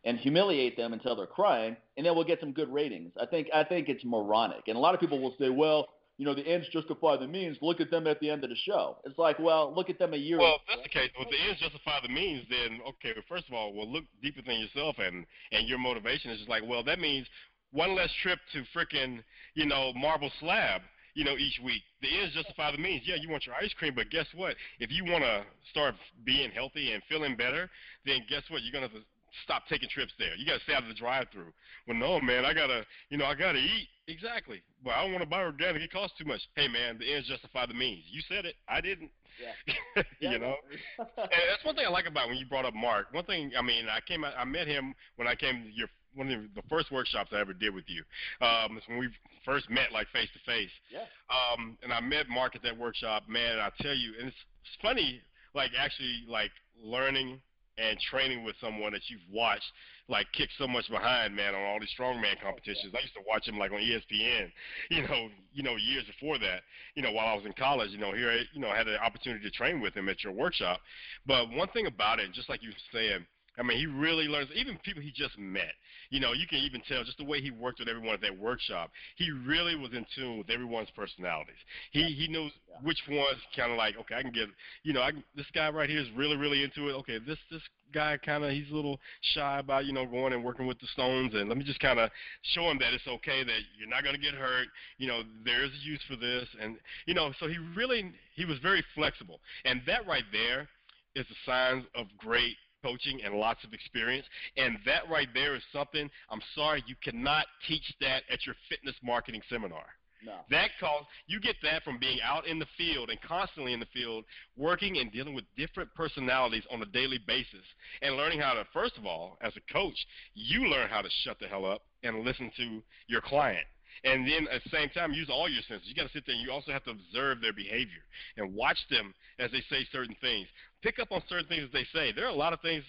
and 0.03 0.17
humiliate 0.17 0.77
them 0.77 0.93
until 0.93 1.15
they're 1.15 1.27
crying, 1.27 1.75
and 1.95 2.05
then 2.05 2.15
we'll 2.15 2.23
get 2.23 2.39
some 2.39 2.53
good 2.53 2.71
ratings. 2.73 3.11
I 3.21 3.25
think 3.25 3.49
I 3.53 3.63
think 3.63 3.89
it's 3.89 4.03
moronic, 4.05 4.67
and 4.67 4.77
a 4.77 4.79
lot 4.79 4.93
of 4.93 4.99
people 4.99 5.21
will 5.21 5.35
say, 5.39 5.49
well, 5.49 5.87
you 6.17 6.25
know, 6.25 6.35
the 6.35 6.45
ends 6.45 6.67
justify 6.71 7.17
the 7.17 7.27
means. 7.27 7.57
Look 7.61 7.81
at 7.81 7.89
them 7.89 8.07
at 8.07 8.19
the 8.19 8.29
end 8.29 8.43
of 8.43 8.49
the 8.49 8.55
show. 8.55 8.97
It's 9.05 9.17
like, 9.17 9.39
well, 9.39 9.73
look 9.75 9.89
at 9.89 9.97
them 9.97 10.13
a 10.13 10.17
year. 10.17 10.37
Well, 10.37 10.55
if 10.55 10.61
that's 10.67 10.83
the 10.83 10.89
case. 10.89 11.09
If 11.17 11.29
the 11.29 11.41
ends 11.47 11.59
justify 11.59 11.99
the 12.01 12.13
means, 12.13 12.45
then 12.49 12.79
okay. 12.89 13.19
First 13.27 13.45
of 13.47 13.53
all, 13.53 13.73
well, 13.73 13.91
look 13.91 14.03
deeper 14.21 14.41
than 14.45 14.59
yourself, 14.59 14.97
and 14.99 15.25
and 15.51 15.67
your 15.67 15.79
motivation 15.79 16.31
is 16.31 16.39
just 16.39 16.49
like, 16.49 16.63
well, 16.65 16.83
that 16.83 16.99
means 16.99 17.27
one 17.71 17.95
less 17.95 18.11
trip 18.21 18.39
to 18.53 18.63
frickin' 18.75 19.23
you 19.55 19.65
know 19.65 19.93
marble 19.93 20.31
slab 20.39 20.81
you 21.13 21.25
know, 21.25 21.35
each 21.35 21.59
week. 21.63 21.81
The 22.01 22.07
ends 22.07 22.33
justify 22.33 22.71
the 22.71 22.77
means. 22.77 23.03
Yeah, 23.05 23.15
you 23.19 23.29
want 23.29 23.45
your 23.45 23.55
ice 23.55 23.73
cream, 23.77 23.93
but 23.95 24.09
guess 24.09 24.27
what? 24.35 24.55
If 24.79 24.91
you 24.91 25.03
want 25.05 25.23
to 25.23 25.43
start 25.69 25.95
being 26.25 26.51
healthy 26.51 26.93
and 26.93 27.03
feeling 27.09 27.35
better, 27.35 27.69
then 28.05 28.23
guess 28.29 28.43
what? 28.49 28.61
You're 28.63 28.73
gonna 28.73 28.87
have 28.87 28.95
to 28.95 29.05
stop 29.43 29.63
taking 29.67 29.89
trips 29.89 30.13
there. 30.19 30.35
You 30.35 30.45
gotta 30.45 30.61
stay 30.61 30.73
out 30.73 30.83
of 30.83 30.89
the 30.89 30.95
drive-through. 30.95 31.53
Well, 31.87 31.97
no, 31.97 32.19
man, 32.19 32.45
I 32.45 32.53
gotta, 32.53 32.85
you 33.09 33.17
know, 33.17 33.25
I 33.25 33.35
gotta 33.35 33.59
eat. 33.59 33.87
Exactly. 34.07 34.61
But 34.83 34.91
I 34.91 35.03
don't 35.03 35.11
want 35.11 35.23
to 35.23 35.29
buy 35.29 35.41
organic. 35.41 35.81
It 35.81 35.91
costs 35.91 36.17
too 36.17 36.25
much. 36.25 36.41
Hey, 36.55 36.67
man, 36.67 36.97
the 36.99 37.13
ends 37.13 37.27
justify 37.27 37.65
the 37.65 37.73
means. 37.73 38.03
You 38.11 38.21
said 38.27 38.45
it. 38.45 38.55
I 38.67 38.81
didn't. 38.81 39.11
Yeah. 39.39 40.03
you 40.19 40.39
know, 40.39 40.55
and 40.97 41.07
that's 41.49 41.63
one 41.63 41.75
thing 41.75 41.85
I 41.87 41.89
like 41.89 42.05
about 42.07 42.27
when 42.27 42.37
you 42.37 42.45
brought 42.45 42.65
up 42.65 42.73
Mark. 42.73 43.13
One 43.13 43.23
thing, 43.23 43.51
I 43.57 43.61
mean, 43.61 43.85
I 43.89 43.99
came, 44.01 44.25
I 44.25 44.43
met 44.43 44.67
him 44.67 44.93
when 45.15 45.27
I 45.27 45.35
came 45.35 45.63
to 45.63 45.71
your 45.71 45.87
one 46.13 46.29
of 46.29 46.41
the 46.55 46.61
first 46.69 46.91
workshops 46.91 47.29
I 47.31 47.39
ever 47.39 47.53
did 47.53 47.73
with 47.73 47.85
you. 47.87 48.03
Um, 48.45 48.77
it's 48.77 48.87
when 48.87 48.97
we 48.97 49.09
first 49.45 49.69
met, 49.69 49.91
like 49.93 50.07
face 50.09 50.27
to 50.33 50.51
face. 50.51 50.69
Yeah. 50.91 51.05
Um, 51.29 51.77
and 51.83 51.93
I 51.93 52.01
met 52.01 52.27
Mark 52.27 52.55
at 52.55 52.63
that 52.63 52.77
workshop. 52.77 53.23
Man, 53.29 53.53
And 53.53 53.61
I 53.61 53.69
tell 53.81 53.93
you, 53.93 54.13
and 54.19 54.27
it's, 54.27 54.37
it's 54.61 54.77
funny, 54.81 55.21
like 55.53 55.71
actually, 55.77 56.23
like 56.27 56.51
learning 56.83 57.39
and 57.77 57.97
training 57.99 58.43
with 58.43 58.55
someone 58.61 58.91
that 58.93 59.01
you've 59.09 59.21
watched 59.31 59.65
like 60.09 60.27
kick 60.33 60.49
so 60.57 60.67
much 60.67 60.89
behind 60.89 61.35
man 61.35 61.55
on 61.55 61.61
all 61.61 61.79
these 61.79 61.93
strongman 61.97 62.39
competitions. 62.43 62.93
I 62.93 62.99
used 62.99 63.13
to 63.13 63.23
watch 63.27 63.47
him 63.47 63.57
like 63.57 63.71
on 63.71 63.79
ESPN, 63.79 64.51
you 64.91 65.07
know, 65.07 65.29
you 65.53 65.63
know 65.63 65.75
years 65.77 66.03
before 66.05 66.37
that, 66.39 66.61
you 66.95 67.01
know, 67.01 67.11
while 67.11 67.27
I 67.27 67.33
was 67.33 67.45
in 67.45 67.53
college, 67.53 67.91
you 67.91 67.97
know, 67.97 68.13
here 68.13 68.33
you 68.53 68.59
know, 68.59 68.69
I 68.69 68.77
had 68.77 68.87
the 68.87 69.01
opportunity 69.01 69.43
to 69.43 69.51
train 69.51 69.79
with 69.81 69.93
him 69.93 70.09
at 70.09 70.23
your 70.23 70.33
workshop. 70.33 70.81
But 71.25 71.49
one 71.51 71.69
thing 71.69 71.87
about 71.87 72.19
it, 72.19 72.31
just 72.33 72.49
like 72.49 72.61
you 72.61 72.69
were 72.69 72.75
saying, 72.93 73.25
I 73.59 73.63
mean, 73.63 73.77
he 73.77 73.85
really 73.85 74.25
learns. 74.25 74.49
Even 74.55 74.77
people 74.83 75.01
he 75.01 75.11
just 75.11 75.37
met, 75.37 75.73
you 76.09 76.19
know, 76.19 76.31
you 76.33 76.47
can 76.47 76.59
even 76.59 76.81
tell 76.87 77.03
just 77.03 77.17
the 77.17 77.25
way 77.25 77.41
he 77.41 77.51
worked 77.51 77.79
with 77.79 77.89
everyone 77.89 78.13
at 78.13 78.21
that 78.21 78.37
workshop. 78.37 78.91
He 79.17 79.29
really 79.31 79.75
was 79.75 79.91
in 79.93 80.05
tune 80.15 80.37
with 80.37 80.49
everyone's 80.49 80.89
personalities. 80.95 81.59
He 81.91 82.03
he 82.03 82.27
knows 82.27 82.51
yeah. 82.69 82.77
which 82.81 82.99
ones 83.09 83.39
kind 83.55 83.71
of 83.71 83.77
like, 83.77 83.97
okay, 83.97 84.15
I 84.15 84.21
can 84.21 84.31
get, 84.31 84.47
you 84.83 84.93
know, 84.93 85.01
I 85.01 85.11
this 85.35 85.47
guy 85.53 85.69
right 85.69 85.89
here 85.89 85.99
is 85.99 86.09
really 86.15 86.37
really 86.37 86.63
into 86.63 86.87
it. 86.89 86.93
Okay, 86.93 87.19
this 87.19 87.37
this 87.51 87.61
guy 87.93 88.17
kind 88.17 88.45
of 88.45 88.51
he's 88.51 88.69
a 88.71 88.73
little 88.73 88.99
shy 89.33 89.59
about 89.59 89.85
you 89.85 89.91
know 89.91 90.05
going 90.05 90.31
and 90.31 90.43
working 90.43 90.65
with 90.65 90.79
the 90.79 90.87
Stones, 90.87 91.33
and 91.33 91.49
let 91.49 91.57
me 91.57 91.65
just 91.65 91.79
kind 91.81 91.99
of 91.99 92.09
show 92.53 92.69
him 92.71 92.79
that 92.79 92.93
it's 92.93 93.07
okay 93.07 93.43
that 93.43 93.59
you're 93.77 93.89
not 93.89 94.03
going 94.03 94.15
to 94.15 94.21
get 94.21 94.33
hurt. 94.33 94.67
You 94.97 95.07
know, 95.07 95.23
there's 95.43 95.71
a 95.71 95.85
use 95.85 96.01
for 96.07 96.15
this, 96.15 96.47
and 96.61 96.77
you 97.05 97.13
know, 97.13 97.33
so 97.39 97.47
he 97.47 97.57
really 97.75 98.11
he 98.35 98.45
was 98.45 98.59
very 98.59 98.83
flexible, 98.95 99.41
and 99.65 99.81
that 99.87 100.07
right 100.07 100.23
there 100.31 100.69
is 101.15 101.25
a 101.29 101.49
sign 101.49 101.85
of 101.95 102.07
great 102.17 102.55
coaching 102.81 103.21
and 103.23 103.35
lots 103.35 103.63
of 103.63 103.73
experience. 103.73 104.25
And 104.57 104.77
that 104.85 105.09
right 105.09 105.27
there 105.33 105.55
is 105.55 105.63
something, 105.73 106.09
I'm 106.29 106.41
sorry, 106.55 106.83
you 106.87 106.95
cannot 107.03 107.45
teach 107.67 107.93
that 108.01 108.23
at 108.31 108.45
your 108.45 108.55
fitness 108.69 108.95
marketing 109.03 109.41
seminar. 109.49 109.85
No. 110.23 110.35
That 110.51 110.69
cause 110.79 111.05
you 111.25 111.39
get 111.39 111.55
that 111.63 111.83
from 111.83 111.97
being 111.97 112.19
out 112.23 112.45
in 112.45 112.59
the 112.59 112.67
field 112.77 113.09
and 113.09 113.19
constantly 113.21 113.73
in 113.73 113.79
the 113.79 113.87
field, 113.87 114.23
working 114.55 114.97
and 114.99 115.11
dealing 115.11 115.33
with 115.33 115.45
different 115.57 115.93
personalities 115.95 116.63
on 116.71 116.81
a 116.81 116.85
daily 116.85 117.19
basis, 117.25 117.65
and 118.01 118.17
learning 118.17 118.39
how 118.39 118.53
to 118.53 118.65
first 118.71 118.97
of 118.97 119.05
all, 119.05 119.37
as 119.41 119.53
a 119.55 119.73
coach, 119.73 119.97
you 120.35 120.67
learn 120.67 120.89
how 120.89 121.01
to 121.01 121.09
shut 121.23 121.39
the 121.39 121.47
hell 121.47 121.65
up 121.65 121.81
and 122.03 122.23
listen 122.23 122.51
to 122.57 122.83
your 123.07 123.21
client. 123.21 123.65
And 124.03 124.25
then 124.25 124.47
at 124.51 124.63
the 124.63 124.69
same 124.69 124.89
time, 124.89 125.13
use 125.13 125.29
all 125.29 125.49
your 125.49 125.61
senses. 125.67 125.87
You 125.87 125.95
got 125.95 126.07
to 126.07 126.13
sit 126.13 126.23
there 126.25 126.35
and 126.35 126.43
you 126.43 126.51
also 126.51 126.71
have 126.71 126.83
to 126.85 126.91
observe 126.91 127.41
their 127.41 127.53
behavior 127.53 128.01
and 128.37 128.55
watch 128.55 128.77
them 128.89 129.13
as 129.37 129.51
they 129.51 129.61
say 129.69 129.85
certain 129.91 130.15
things. 130.21 130.47
Pick 130.81 130.99
up 130.99 131.11
on 131.11 131.21
certain 131.29 131.47
things 131.47 131.69
they 131.71 131.85
say. 131.93 132.11
There 132.11 132.25
are 132.25 132.29
a 132.29 132.35
lot 132.35 132.53
of 132.53 132.61
things. 132.61 132.83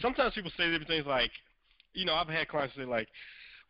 Sometimes 0.00 0.34
people 0.34 0.50
say 0.56 0.64
different 0.64 0.88
things 0.88 1.06
like, 1.06 1.30
you 1.94 2.04
know, 2.04 2.14
I've 2.14 2.28
had 2.28 2.48
clients 2.48 2.76
say 2.76 2.84
like, 2.84 3.08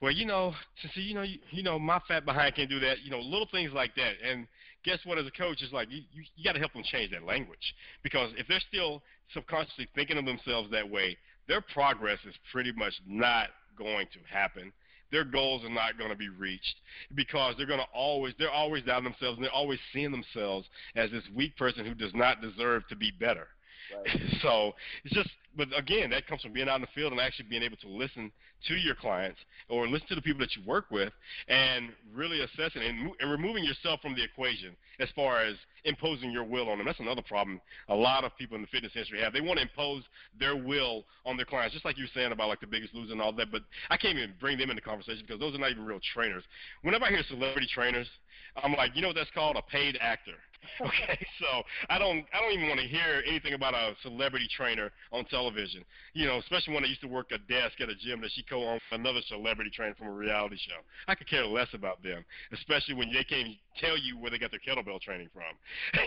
well, 0.01 0.13
you 0.13 0.27
know, 0.27 0.53
since 0.81 0.97
you 0.97 1.15
know, 1.15 1.23
you, 1.23 1.39
you 1.51 1.63
know, 1.63 1.79
my 1.79 2.01
fat 2.07 2.25
behind 2.25 2.55
can't 2.55 2.71
do 2.71 2.81
that. 2.81 3.01
You 3.03 3.11
know, 3.11 3.21
little 3.21 3.49
things 3.51 3.73
like 3.73 3.95
that. 3.97 4.15
And 4.25 4.47
guess 4.85 4.99
what? 5.05 5.19
As 5.19 5.27
a 5.27 5.31
coach, 5.31 5.59
it's 5.63 5.73
like 5.73 5.91
you 5.91 6.03
you, 6.13 6.23
you 6.37 6.45
got 6.45 6.53
to 6.53 6.61
help 6.61 6.73
them 6.73 6.83
change 6.85 7.11
that 7.13 7.25
language 7.25 7.75
because 8.03 8.31
if 8.37 8.47
they're 8.47 8.61
still 8.69 9.03
subconsciously 9.35 9.89
thinking 9.95 10.19
of 10.19 10.25
themselves 10.25 10.71
that 10.71 10.89
way, 10.89 11.17
their 11.49 11.61
progress 11.61 12.19
is 12.29 12.35
pretty 12.53 12.73
much 12.73 12.95
not 13.07 13.49
going 13.77 14.07
to 14.13 14.19
happen 14.33 14.73
their 15.11 15.25
goals 15.25 15.65
are 15.65 15.71
not 15.71 15.97
going 15.99 16.11
to 16.11 16.17
be 16.17 16.29
reached 16.29 16.77
because 17.15 17.55
they're 17.57 17.67
going 17.67 17.79
to 17.79 17.87
always 17.95 18.35
they're 18.39 18.51
always 18.51 18.85
doubting 18.85 19.05
themselves 19.05 19.37
and 19.37 19.45
they're 19.45 19.53
always 19.53 19.79
seeing 19.93 20.11
themselves 20.11 20.67
as 20.97 21.11
this 21.11 21.25
weak 21.35 21.57
person 21.57 21.85
who 21.87 21.95
does 21.95 22.15
not 22.15 22.43
deserve 22.43 22.87
to 22.89 22.97
be 22.97 23.11
better. 23.19 23.49
Right. 23.95 24.21
so 24.43 24.75
it's 25.05 25.15
just 25.15 25.31
but 25.59 25.69
again, 25.77 26.11
that 26.11 26.27
comes 26.29 26.43
from 26.43 26.53
being 26.53 26.69
out 26.69 26.77
in 26.77 26.83
the 26.83 26.89
field 26.95 27.11
and 27.13 27.21
actually 27.21 27.49
being 27.49 27.65
able 27.65 27.77
to 27.79 27.89
listen 27.89 28.31
to 28.69 28.75
your 28.75 28.95
clients 28.95 29.39
or 29.69 29.89
listen 29.89 30.07
to 30.09 30.15
the 30.15 30.23
people 30.23 30.39
that 30.41 30.55
you 30.57 30.63
work 30.65 30.87
with 30.91 31.13
and 31.49 31.91
really 32.15 32.41
assessing 32.43 32.83
and, 32.83 33.11
and 33.21 33.31
removing 33.31 33.65
yourself 33.65 34.01
from 34.01 34.15
the 34.15 34.23
equation 34.23 34.77
as 35.01 35.09
far 35.17 35.43
as 35.43 35.57
imposing 35.85 36.31
your 36.31 36.45
will 36.45 36.69
on 36.69 36.79
them. 36.79 36.87
That's 36.87 37.01
another 37.01 37.23
problem 37.23 37.61
a 37.89 37.95
lot 37.95 38.25
of 38.25 38.37
people 38.37 38.55
in 38.57 38.63
the 38.63 38.69
fitness 38.69 38.93
industry 38.95 39.21
have. 39.21 39.33
They 39.33 39.41
want 39.41 39.59
to 39.59 39.63
impose 39.63 40.05
their 40.39 40.57
will 40.57 41.05
on 41.27 41.37
their 41.37 41.47
clients, 41.47 41.73
just 41.73 41.85
like 41.85 41.99
you 41.99 42.05
were 42.05 42.11
saying 42.15 42.33
about 42.33 42.49
like 42.49 42.61
the 42.61 42.67
biggest 42.67 42.95
loser 42.95 43.13
and 43.13 43.21
all 43.21 43.33
that. 43.33 43.51
But 43.51 43.63
I 43.91 43.97
can't 43.97 44.17
even 44.17 44.35
bring 44.41 44.59
them 44.59 44.71
into 44.71 44.83
conversation 44.83 45.25
because 45.27 45.41
those 45.41 45.55
are 45.55 45.59
not 45.59 45.71
even 45.71 45.85
real 45.85 46.01
trainers. 46.15 46.45
Whenever 46.83 47.05
I 47.05 47.11
hear 47.11 47.23
celebrity 47.29 47.69
trainers, 47.73 48.09
I'm 48.57 48.73
like, 48.75 48.95
you 48.95 49.03
know 49.03 49.09
what 49.09 49.17
that's 49.17 49.31
called? 49.31 49.57
A 49.57 49.63
paid 49.63 49.99
actor. 50.01 50.35
Okay, 50.81 51.27
so 51.41 51.63
I 51.89 51.99
don't 51.99 52.25
I 52.33 52.41
don't 52.41 52.53
even 52.53 52.69
want 52.69 52.81
to 52.81 52.87
hear 52.87 53.23
anything 53.27 53.55
about 53.55 53.75
a 53.75 53.95
celebrity 54.03 54.49
trainer 54.57 54.91
on 55.13 55.25
television. 55.25 55.85
You 56.15 56.27
know, 56.27 56.39
especially 56.39 56.75
when 56.75 56.85
I 56.85 56.89
used 56.89 57.01
to 57.03 57.09
work 57.09 57.33
a 57.33 57.39
desk 57.39 57.81
at 57.81 57.89
a 57.89 57.95
gym 57.95 58.21
that 58.21 58.31
she 58.33 58.43
co-owned 58.43 58.81
another 58.93 59.21
celebrity 59.29 59.71
trainer 59.75 59.95
from 59.95 60.09
a 60.09 60.13
reality 60.13 60.57
show. 60.57 60.79
I 61.07 61.15
could 61.15 61.29
care 61.29 61.47
less 61.47 61.69
about 61.75 62.03
them, 62.03 62.25
especially 62.53 62.95
when 62.95 63.13
they 63.13 63.25
can't 63.25 63.55
tell 63.81 63.97
you 63.99 64.19
where 64.19 64.31
they 64.31 64.39
got 64.39 64.51
their 64.51 64.61
kettlebell 64.61 65.01
training 65.01 65.31
from. 65.33 65.55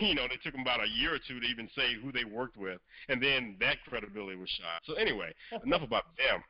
you 0.00 0.14
know, 0.14 0.26
they 0.28 0.36
took 0.42 0.52
them 0.52 0.62
about 0.62 0.80
a 0.84 0.88
year 0.88 1.14
or 1.14 1.18
two 1.18 1.40
to 1.40 1.46
even 1.46 1.68
say 1.76 1.94
who 2.02 2.12
they 2.12 2.24
worked 2.24 2.56
with, 2.56 2.80
and 3.08 3.22
then 3.22 3.56
that 3.60 3.78
credibility 3.88 4.36
was 4.36 4.48
shot. 4.50 4.80
So 4.84 4.94
anyway, 4.94 5.32
enough 5.64 5.82
about 5.82 6.04
them. 6.16 6.42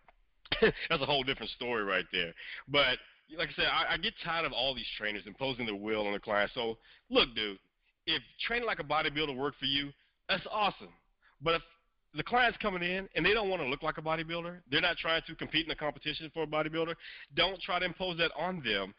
That's 0.61 1.03
a 1.03 1.07
whole 1.07 1.23
different 1.23 1.51
story 1.53 1.83
right 1.83 2.05
there. 2.12 2.35
But 2.68 2.99
like 3.38 3.49
I 3.51 3.53
said, 3.55 3.66
I, 3.66 3.95
I 3.95 3.97
get 3.97 4.14
tired 4.25 4.45
of 4.45 4.53
all 4.53 4.75
these 4.75 4.87
trainers 4.99 5.23
imposing 5.27 5.66
their 5.66 5.75
will 5.75 6.07
on 6.07 6.12
the 6.12 6.21
client. 6.21 6.51
So 6.55 6.79
look, 7.11 7.35
dude, 7.35 7.59
if 8.07 8.23
training 8.47 8.66
like 8.66 8.81
a 8.81 8.85
bodybuilder 8.85 9.37
worked 9.37 9.59
for 9.59 9.66
you, 9.66 9.90
that's 10.29 10.47
awesome. 10.51 10.92
But 11.40 11.57
if 11.57 11.62
the 12.14 12.23
client's 12.23 12.59
coming 12.59 12.83
in 12.83 13.09
and 13.14 13.25
they 13.25 13.33
don't 13.33 13.49
want 13.49 13.62
to 13.62 13.68
look 13.68 13.83
like 13.83 13.99
a 13.99 14.03
bodybuilder, 14.03 14.59
they're 14.71 14.81
not 14.81 14.97
trying 14.97 15.23
to 15.27 15.35
compete 15.35 15.66
in 15.66 15.73
a 15.73 15.77
competition 15.77 16.31
for 16.35 16.42
a 16.42 16.47
bodybuilder, 16.47 16.95
don't 17.35 17.61
try 17.62 17.79
to 17.79 17.85
impose 17.85 18.18
that 18.18 18.31
on 18.38 18.62
them. 18.64 18.95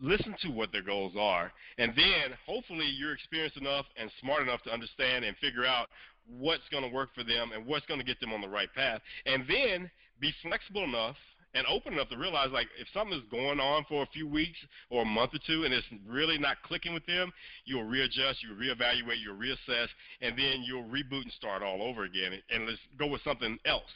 Listen 0.00 0.34
to 0.42 0.50
what 0.50 0.70
their 0.70 0.82
goals 0.82 1.14
are, 1.18 1.50
and 1.78 1.92
then 1.96 2.36
hopefully 2.46 2.86
you're 2.86 3.12
experienced 3.12 3.56
enough 3.56 3.84
and 3.96 4.08
smart 4.20 4.42
enough 4.42 4.62
to 4.62 4.70
understand 4.70 5.24
and 5.24 5.36
figure 5.38 5.66
out 5.66 5.88
what's 6.24 6.62
going 6.70 6.84
to 6.84 6.94
work 6.94 7.08
for 7.16 7.24
them 7.24 7.50
and 7.52 7.66
what's 7.66 7.84
going 7.86 7.98
to 7.98 8.06
get 8.06 8.20
them 8.20 8.32
on 8.32 8.40
the 8.40 8.48
right 8.48 8.72
path. 8.74 9.00
And 9.26 9.42
then 9.48 9.90
be 10.20 10.32
flexible 10.40 10.84
enough 10.84 11.16
and 11.54 11.66
open 11.66 11.94
enough 11.94 12.08
to 12.10 12.16
realize 12.16 12.50
like 12.52 12.68
if 12.80 12.86
something 12.92 13.16
is 13.16 13.24
going 13.30 13.60
on 13.60 13.84
for 13.88 14.02
a 14.02 14.06
few 14.06 14.28
weeks 14.28 14.58
or 14.90 15.02
a 15.02 15.04
month 15.04 15.34
or 15.34 15.40
two 15.46 15.64
and 15.64 15.72
it's 15.72 15.86
really 16.06 16.38
not 16.38 16.56
clicking 16.62 16.94
with 16.94 17.06
them, 17.06 17.32
you'll 17.64 17.84
readjust, 17.84 18.42
you'll 18.42 18.56
reevaluate, 18.56 19.22
you'll 19.22 19.36
reassess, 19.36 19.88
and 20.20 20.38
then 20.38 20.62
you'll 20.64 20.84
reboot 20.84 21.22
and 21.22 21.32
start 21.32 21.62
all 21.62 21.82
over 21.82 22.04
again 22.04 22.32
and 22.50 22.66
let's 22.66 22.78
go 22.98 23.06
with 23.06 23.22
something 23.22 23.58
else. 23.64 23.90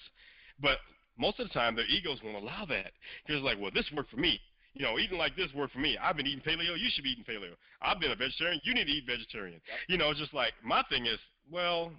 But 0.60 0.78
most 1.18 1.40
of 1.40 1.48
the 1.48 1.54
time 1.54 1.76
their 1.76 1.86
egos 1.86 2.20
won't 2.24 2.42
allow 2.42 2.64
that. 2.66 2.92
Because 3.26 3.42
like, 3.42 3.58
well, 3.60 3.70
this 3.72 3.90
worked 3.94 4.10
for 4.10 4.16
me. 4.16 4.40
You 4.74 4.86
know, 4.86 4.98
eating 4.98 5.18
like 5.18 5.36
this 5.36 5.48
worked 5.54 5.74
for 5.74 5.80
me. 5.80 5.98
I've 5.98 6.16
been 6.16 6.26
eating 6.26 6.40
paleo. 6.40 6.78
You 6.78 6.88
should 6.94 7.04
be 7.04 7.10
eating 7.10 7.24
paleo. 7.28 7.52
I've 7.82 8.00
been 8.00 8.10
a 8.10 8.16
vegetarian. 8.16 8.60
You 8.64 8.72
need 8.72 8.86
to 8.86 8.90
eat 8.90 9.04
vegetarian. 9.06 9.60
Yep. 9.68 9.78
You 9.88 9.98
know, 9.98 10.10
it's 10.10 10.20
just 10.20 10.32
like 10.32 10.54
my 10.64 10.82
thing 10.88 11.04
is, 11.04 11.18
well, 11.50 11.92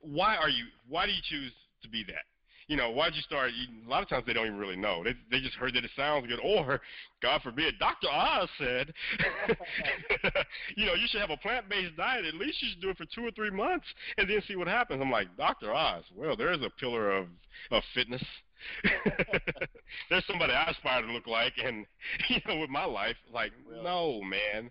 why 0.00 0.36
are 0.36 0.48
you? 0.48 0.64
Why 0.88 1.04
do 1.04 1.12
you 1.12 1.20
choose 1.28 1.52
to 1.82 1.88
be 1.88 2.02
that? 2.04 2.24
You 2.68 2.76
know, 2.76 2.90
why'd 2.90 3.14
you 3.14 3.22
start? 3.22 3.50
You, 3.52 3.86
a 3.86 3.90
lot 3.90 4.02
of 4.02 4.08
times 4.08 4.24
they 4.26 4.32
don't 4.32 4.46
even 4.46 4.58
really 4.58 4.76
know. 4.76 5.04
They 5.04 5.14
they 5.30 5.40
just 5.40 5.54
heard 5.54 5.74
that 5.74 5.84
it 5.84 5.90
sounds 5.96 6.26
good, 6.26 6.40
or 6.42 6.80
God 7.22 7.42
forbid, 7.42 7.78
Dr. 7.78 8.08
Oz 8.10 8.48
said, 8.58 8.92
you 10.76 10.86
know, 10.86 10.94
you 10.94 11.06
should 11.08 11.20
have 11.20 11.30
a 11.30 11.36
plant-based 11.36 11.96
diet. 11.96 12.24
At 12.24 12.34
least 12.34 12.62
you 12.62 12.68
should 12.70 12.82
do 12.82 12.90
it 12.90 12.98
for 12.98 13.06
two 13.06 13.26
or 13.26 13.30
three 13.30 13.50
months 13.50 13.86
and 14.18 14.28
then 14.28 14.42
see 14.46 14.56
what 14.56 14.68
happens. 14.68 15.00
I'm 15.00 15.10
like, 15.10 15.34
Dr. 15.36 15.72
Oz, 15.72 16.04
well, 16.14 16.36
there 16.36 16.52
is 16.52 16.60
a 16.62 16.70
pillar 16.78 17.12
of 17.12 17.28
of 17.70 17.82
fitness. 17.94 18.22
There's 20.10 20.26
somebody 20.26 20.52
I 20.52 20.70
aspire 20.70 21.02
to 21.02 21.12
look 21.12 21.26
like, 21.26 21.54
and 21.62 21.86
you 22.28 22.40
know, 22.46 22.58
with 22.60 22.70
my 22.70 22.84
life, 22.84 23.16
like, 23.32 23.52
no, 23.82 24.20
man. 24.22 24.70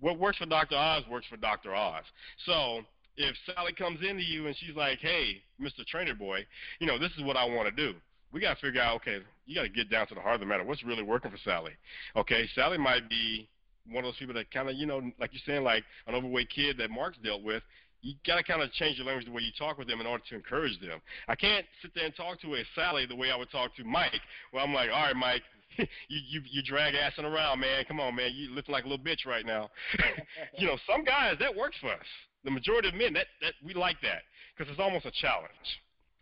What 0.00 0.18
works 0.18 0.38
for 0.38 0.46
Dr. 0.46 0.76
Oz 0.76 1.02
works 1.10 1.26
for 1.28 1.36
Dr. 1.36 1.74
Oz. 1.74 2.04
So 2.46 2.82
if 3.18 3.36
Sally 3.46 3.72
comes 3.72 3.98
into 4.08 4.22
you 4.22 4.46
and 4.46 4.56
she's 4.56 4.76
like, 4.76 5.00
"Hey, 5.00 5.42
Mr. 5.60 5.84
Trainer 5.86 6.14
Boy, 6.14 6.46
you 6.78 6.86
know, 6.86 6.98
this 6.98 7.12
is 7.18 7.24
what 7.24 7.36
I 7.36 7.44
want 7.44 7.68
to 7.68 7.74
do." 7.74 7.98
We 8.32 8.40
got 8.40 8.54
to 8.54 8.60
figure 8.60 8.80
out, 8.80 8.96
okay, 8.96 9.18
you 9.46 9.54
got 9.54 9.62
to 9.62 9.68
get 9.68 9.90
down 9.90 10.06
to 10.08 10.14
the 10.14 10.20
heart 10.20 10.34
of 10.34 10.40
the 10.40 10.46
matter. 10.46 10.64
What's 10.64 10.84
really 10.84 11.02
working 11.02 11.30
for 11.30 11.38
Sally? 11.44 11.72
Okay, 12.14 12.46
Sally 12.54 12.76
might 12.76 13.08
be 13.08 13.48
one 13.90 14.04
of 14.04 14.08
those 14.08 14.18
people 14.18 14.34
that 14.34 14.50
kind 14.50 14.68
of, 14.68 14.76
you 14.76 14.84
know, 14.86 14.98
like 15.18 15.30
you're 15.32 15.42
saying, 15.46 15.64
like 15.64 15.82
an 16.06 16.14
overweight 16.14 16.50
kid 16.50 16.76
that 16.78 16.90
Mark's 16.90 17.18
dealt 17.24 17.42
with. 17.42 17.62
You 18.02 18.14
got 18.26 18.36
to 18.36 18.44
kind 18.44 18.62
of 18.62 18.70
change 18.72 18.98
your 18.98 19.06
language 19.06 19.26
the 19.26 19.32
way 19.32 19.42
you 19.42 19.50
talk 19.58 19.78
with 19.78 19.88
them 19.88 20.00
in 20.00 20.06
order 20.06 20.22
to 20.28 20.34
encourage 20.36 20.78
them. 20.80 21.00
I 21.26 21.34
can't 21.34 21.66
sit 21.82 21.92
there 21.94 22.04
and 22.04 22.14
talk 22.14 22.40
to 22.42 22.54
a 22.54 22.62
Sally 22.74 23.06
the 23.06 23.16
way 23.16 23.30
I 23.30 23.36
would 23.36 23.50
talk 23.50 23.74
to 23.76 23.84
Mike. 23.84 24.20
Where 24.50 24.62
I'm 24.62 24.74
like, 24.74 24.90
all 24.92 25.02
right, 25.02 25.16
Mike, 25.16 25.42
you 25.78 25.86
you 26.08 26.42
you 26.48 26.62
drag 26.62 26.94
assing 26.94 27.24
around, 27.24 27.60
man. 27.60 27.84
Come 27.88 27.98
on, 27.98 28.14
man. 28.14 28.30
You 28.34 28.50
looking 28.50 28.72
like 28.72 28.84
a 28.84 28.88
little 28.88 29.04
bitch 29.04 29.26
right 29.26 29.44
now. 29.44 29.70
you 30.58 30.66
know, 30.66 30.76
some 30.86 31.02
guys 31.02 31.36
that 31.40 31.56
works 31.56 31.76
for 31.80 31.90
us 31.90 32.06
the 32.44 32.50
majority 32.50 32.88
of 32.88 32.94
men 32.94 33.12
that 33.14 33.26
that 33.42 33.54
we 33.64 33.74
like 33.74 34.00
that 34.02 34.22
because 34.56 34.70
it's 34.70 34.80
almost 34.80 35.06
a 35.06 35.12
challenge. 35.20 35.50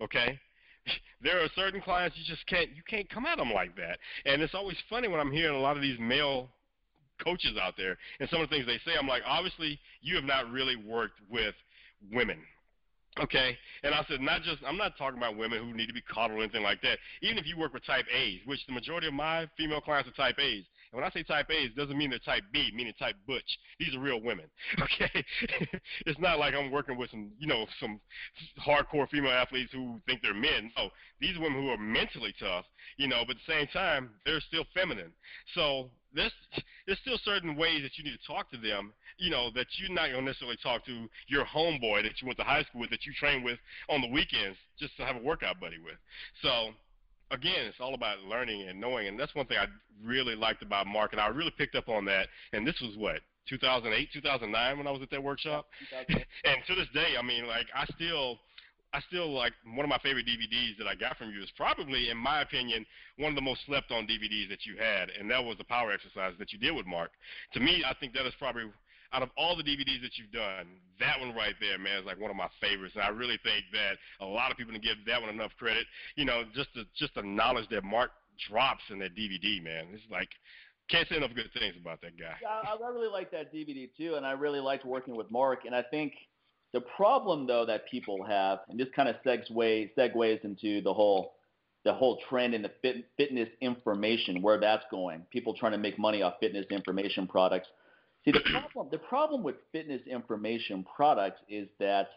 Okay, 0.01 0.39
there 1.23 1.43
are 1.43 1.49
certain 1.55 1.81
clients 1.81 2.17
you 2.19 2.25
just 2.27 2.47
can't 2.47 2.71
you 2.71 2.83
can't 2.89 3.09
come 3.09 3.27
at 3.27 3.39
them 3.39 3.53
like 3.53 3.77
that, 3.77 3.99
and 4.25 4.43
it's 4.43 4.55
always 4.55 4.77
funny 4.89 5.09
when 5.09 5.21
I'm 5.21 5.33
hearing 5.33 5.57
a 5.57 5.61
lot 5.61 5.77
of 5.77 5.83
these 5.83 5.99
male 5.99 6.49
coaches 7.23 7.57
out 7.61 7.75
there 7.77 7.97
and 8.21 8.29
some 8.29 8.43
of 8.43 8.51
the 8.51 8.55
things 8.55 8.67
they 8.67 8.79
say. 8.85 8.97
I'm 8.99 9.09
like, 9.09 9.23
obviously 9.27 9.79
you 10.03 10.17
have 10.17 10.25
not 10.25 10.51
really 10.51 10.77
worked 10.77 11.21
with 11.31 11.55
women. 12.13 12.39
Okay, 13.19 13.57
and 13.83 13.95
I 13.95 14.05
said 14.11 14.21
not 14.21 14.43
just 14.43 14.59
I'm 14.67 14.77
not 14.77 14.99
talking 14.99 15.17
about 15.17 15.39
women 15.39 15.59
who 15.59 15.75
need 15.75 15.87
to 15.87 15.95
be 15.95 16.03
coddled 16.03 16.39
or 16.39 16.43
anything 16.43 16.63
like 16.63 16.83
that. 16.83 16.99
Even 17.23 17.39
if 17.39 17.47
you 17.47 17.57
work 17.57 17.73
with 17.73 17.87
type 17.87 18.05
A's, 18.15 18.41
which 18.45 18.61
the 18.67 18.75
majority 18.75 19.07
of 19.07 19.15
my 19.15 19.49
female 19.57 19.81
clients 19.81 20.11
are 20.11 20.13
type 20.13 20.39
A's, 20.39 20.65
and 20.93 21.01
when 21.01 21.05
I 21.05 21.11
say 21.11 21.23
type 21.23 21.49
A, 21.51 21.65
it 21.65 21.77
doesn't 21.77 21.97
mean 21.97 22.11
they're 22.11 22.19
type 22.21 22.45
B, 22.53 22.71
meaning 22.75 22.93
type 22.99 23.17
butch. 23.27 23.59
These 23.79 23.95
are 23.95 24.01
real 24.01 24.21
women. 24.21 24.47
Okay, 24.87 25.25
it's 26.07 26.19
not 26.21 26.39
like 26.39 26.55
I'm 26.55 26.71
working 26.71 26.97
with 26.97 27.11
some, 27.11 27.33
you 27.39 27.47
know, 27.47 27.67
some 27.81 28.01
hardcore 28.65 29.09
female 29.09 29.33
athletes 29.33 29.73
who 29.73 30.01
think 30.07 30.23
they're 30.23 30.33
men. 30.33 30.71
No, 30.77 30.91
these 31.21 31.37
are 31.37 31.41
women 31.41 31.61
who 31.61 31.69
are 31.71 31.79
mentally 31.79 32.35
tough, 32.39 32.65
you 32.97 33.09
know, 33.09 33.25
but 33.27 33.37
at 33.37 33.43
the 33.47 33.53
same 33.53 33.67
time, 33.73 34.11
they're 34.25 34.41
still 34.41 34.65
feminine. 34.75 35.13
So 35.55 35.91
there's 36.15 36.33
there's 36.87 36.99
still 37.01 37.19
certain 37.25 37.57
ways 37.57 37.83
that 37.83 37.99
you 37.99 38.05
need 38.05 38.17
to 38.19 38.27
talk 38.27 38.51
to 38.51 38.57
them, 38.57 38.93
you 39.19 39.31
know, 39.31 39.51
that 39.55 39.67
you're 39.79 39.93
not 39.93 40.11
gonna 40.11 40.23
necessarily 40.23 40.59
talk 40.63 40.85
to 40.87 41.09
your 41.29 41.45
homeboy 41.45 42.03
that 42.03 42.21
you 42.21 42.27
went 42.27 42.39
to 42.39 42.45
high 42.45 42.63
school 42.65 42.81
with, 42.81 42.91
that 42.91 43.05
you 43.05 43.13
train 43.13 43.43
with 43.43 43.59
on 43.89 44.01
the 44.01 44.09
weekends, 44.09 44.57
just 44.79 44.97
to 44.97 45.05
have 45.05 45.17
a 45.17 45.23
workout 45.23 45.61
buddy 45.61 45.79
with. 45.79 45.99
So 46.43 46.71
again, 47.31 47.67
it's 47.67 47.81
all 47.81 47.95
about 47.95 48.21
learning 48.21 48.69
and 48.69 48.81
knowing, 48.81 49.09
and 49.09 49.19
that's 49.19 49.35
one 49.35 49.47
thing 49.47 49.59
I 49.59 49.67
really 50.05 50.35
liked 50.35 50.63
about 50.63 50.87
Mark, 50.87 51.13
and 51.13 51.21
I 51.21 51.29
really 51.29 51.53
picked 51.57 51.75
up 51.75 51.89
on 51.89 52.05
that. 52.07 52.29
And 52.53 52.67
this 52.67 52.81
was 52.81 52.97
what 52.97 53.21
2008, 53.49 54.09
2009 54.13 54.79
when 54.79 54.87
I 54.87 54.91
was 54.91 55.03
at 55.03 55.11
that 55.11 55.23
workshop. 55.23 55.67
and 56.45 56.57
to 56.67 56.75
this 56.75 56.89
day, 56.95 57.15
I 57.19 57.23
mean, 57.23 57.47
like 57.47 57.67
I 57.75 57.85
still. 57.95 58.39
I 58.93 59.01
still 59.09 59.31
like 59.35 59.53
one 59.75 59.85
of 59.85 59.91
my 59.91 59.99
favorite 59.99 60.25
DVDs 60.25 60.79
that 60.79 60.87
I 60.87 60.95
got 60.95 61.19
from 61.19 61.31
you 61.31 61.43
is 61.43 61.51
probably, 61.55 62.09
in 62.09 62.17
my 62.17 62.41
opinion, 62.41 62.87
one 63.19 63.29
of 63.29 63.35
the 63.35 63.43
most 63.43 63.61
slept 63.67 63.91
on 63.91 64.07
DVDs 64.07 64.49
that 64.49 64.65
you 64.65 64.77
had, 64.79 65.11
and 65.11 65.31
that 65.31 65.45
was 65.45 65.59
the 65.59 65.65
power 65.65 65.93
exercise 65.93 66.33
that 66.39 66.51
you 66.53 66.59
did 66.59 66.75
with 66.75 66.87
Mark. 66.87 67.11
To 67.55 67.61
me, 67.61 67.83
I 67.85 67.93
think 67.99 68.15
that 68.15 68.25
is 68.25 68.33
probably 68.39 68.63
out 69.13 69.23
of 69.23 69.31
all 69.37 69.57
the 69.57 69.63
DVDs 69.63 70.03
that 70.03 70.17
you've 70.17 70.33
done, 70.33 70.67
that 71.01 71.21
one 71.21 71.35
right 71.35 71.55
there, 71.61 71.79
man, 71.79 71.99
is 71.99 72.07
like 72.07 72.21
one 72.21 72.31
of 72.31 72.37
my 72.37 72.49
favorites. 72.61 72.95
And 72.95 73.05
I 73.05 73.09
really 73.09 73.39
think 73.43 73.65
that 73.73 73.97
a 74.21 74.27
lot 74.27 74.51
of 74.51 74.57
people 74.57 74.73
can 74.73 74.83
give 74.83 74.97
that 75.07 75.21
one 75.21 75.31
enough 75.31 75.53
credit. 75.59 75.87
You 76.17 76.25
know, 76.25 76.43
just 76.55 76.69
the 76.75 76.85
just 76.97 77.15
the 77.15 77.23
knowledge 77.23 77.69
that 77.71 77.85
Mark 77.85 78.11
drops 78.49 78.83
in 78.91 78.99
that 79.01 79.15
DVD, 79.17 79.63
man. 79.63 79.87
It's 79.93 80.03
like 80.11 80.29
can't 80.89 81.09
say 81.09 81.17
enough 81.17 81.35
good 81.35 81.51
things 81.59 81.75
about 81.81 82.01
that 82.03 82.19
guy. 82.19 82.35
Yeah, 82.41 82.49
I, 82.49 82.77
I 82.77 82.89
really 82.91 83.11
like 83.11 83.31
that 83.33 83.53
DVD 83.53 83.89
too, 83.97 84.15
and 84.15 84.25
I 84.25 84.33
really 84.33 84.61
liked 84.61 84.85
working 84.85 85.17
with 85.17 85.31
Mark. 85.31 85.65
And 85.65 85.75
I 85.75 85.83
think 85.83 86.13
the 86.73 86.81
problem 86.81 87.47
though 87.47 87.67
that 87.67 87.89
people 87.91 88.25
have, 88.25 88.61
and 88.69 88.79
this 88.79 88.89
kind 88.95 89.09
of 89.09 89.17
segues 89.25 89.91
segues 89.97 90.45
into 90.45 90.81
the 90.83 90.93
whole 90.93 91.33
the 91.85 91.95
whole 91.95 92.19
trend 92.29 92.53
in 92.53 92.63
the 92.63 92.71
fit, 92.83 93.07
fitness 93.17 93.49
information, 93.61 94.43
where 94.43 94.59
that's 94.59 94.85
going. 94.91 95.23
People 95.31 95.55
trying 95.55 95.71
to 95.71 95.79
make 95.79 95.99
money 95.99 96.21
off 96.21 96.35
fitness 96.41 96.67
information 96.71 97.29
products. 97.29 97.69
See, 98.27 98.33
the 98.33 98.41
problem, 98.41 98.89
the 98.91 98.99
problem 98.99 99.43
with 99.45 99.55
fitness 99.71 100.03
information 100.11 100.85
products 100.97 101.41
is 101.49 101.69
that, 101.79 102.09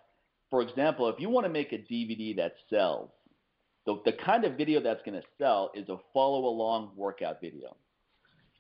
for 0.50 0.64
example, 0.64 1.08
if 1.08 1.20
you 1.20 1.30
want 1.30 1.46
to 1.46 1.52
make 1.52 1.72
a 1.72 1.78
DVD 1.78 2.36
that 2.38 2.54
sells, 2.68 3.12
the, 3.86 4.02
the 4.06 4.14
kind 4.14 4.44
of 4.44 4.58
video 4.58 4.82
that's 4.82 5.02
going 5.06 5.20
to 5.20 5.28
sell 5.38 5.72
is 5.76 5.88
a 5.88 5.98
follow 6.12 6.46
along 6.46 6.92
workout 6.96 7.40
video. 7.40 7.78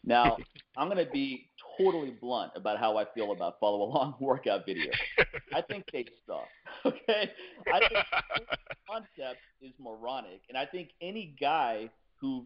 Now, 0.06 0.38
I'm 0.78 0.90
going 0.90 1.04
to 1.04 1.12
be 1.12 1.50
totally 1.78 2.12
blunt 2.12 2.52
about 2.56 2.80
how 2.80 2.98
I 2.98 3.06
feel 3.16 3.32
about 3.32 3.60
follow 3.60 3.82
along 3.82 4.16
workout 4.20 4.68
videos. 4.68 4.94
I 5.54 5.62
think 5.62 5.86
they 5.92 6.06
suck. 6.28 6.48
Okay? 6.86 7.30
I 7.74 7.80
think 7.80 7.92
the 7.92 8.76
concept 8.90 9.42
is 9.62 9.74
moronic. 9.80 10.40
And 10.48 10.58
I 10.58 10.66
think 10.66 10.92
any 11.02 11.36
guy 11.38 11.90
who 12.22 12.46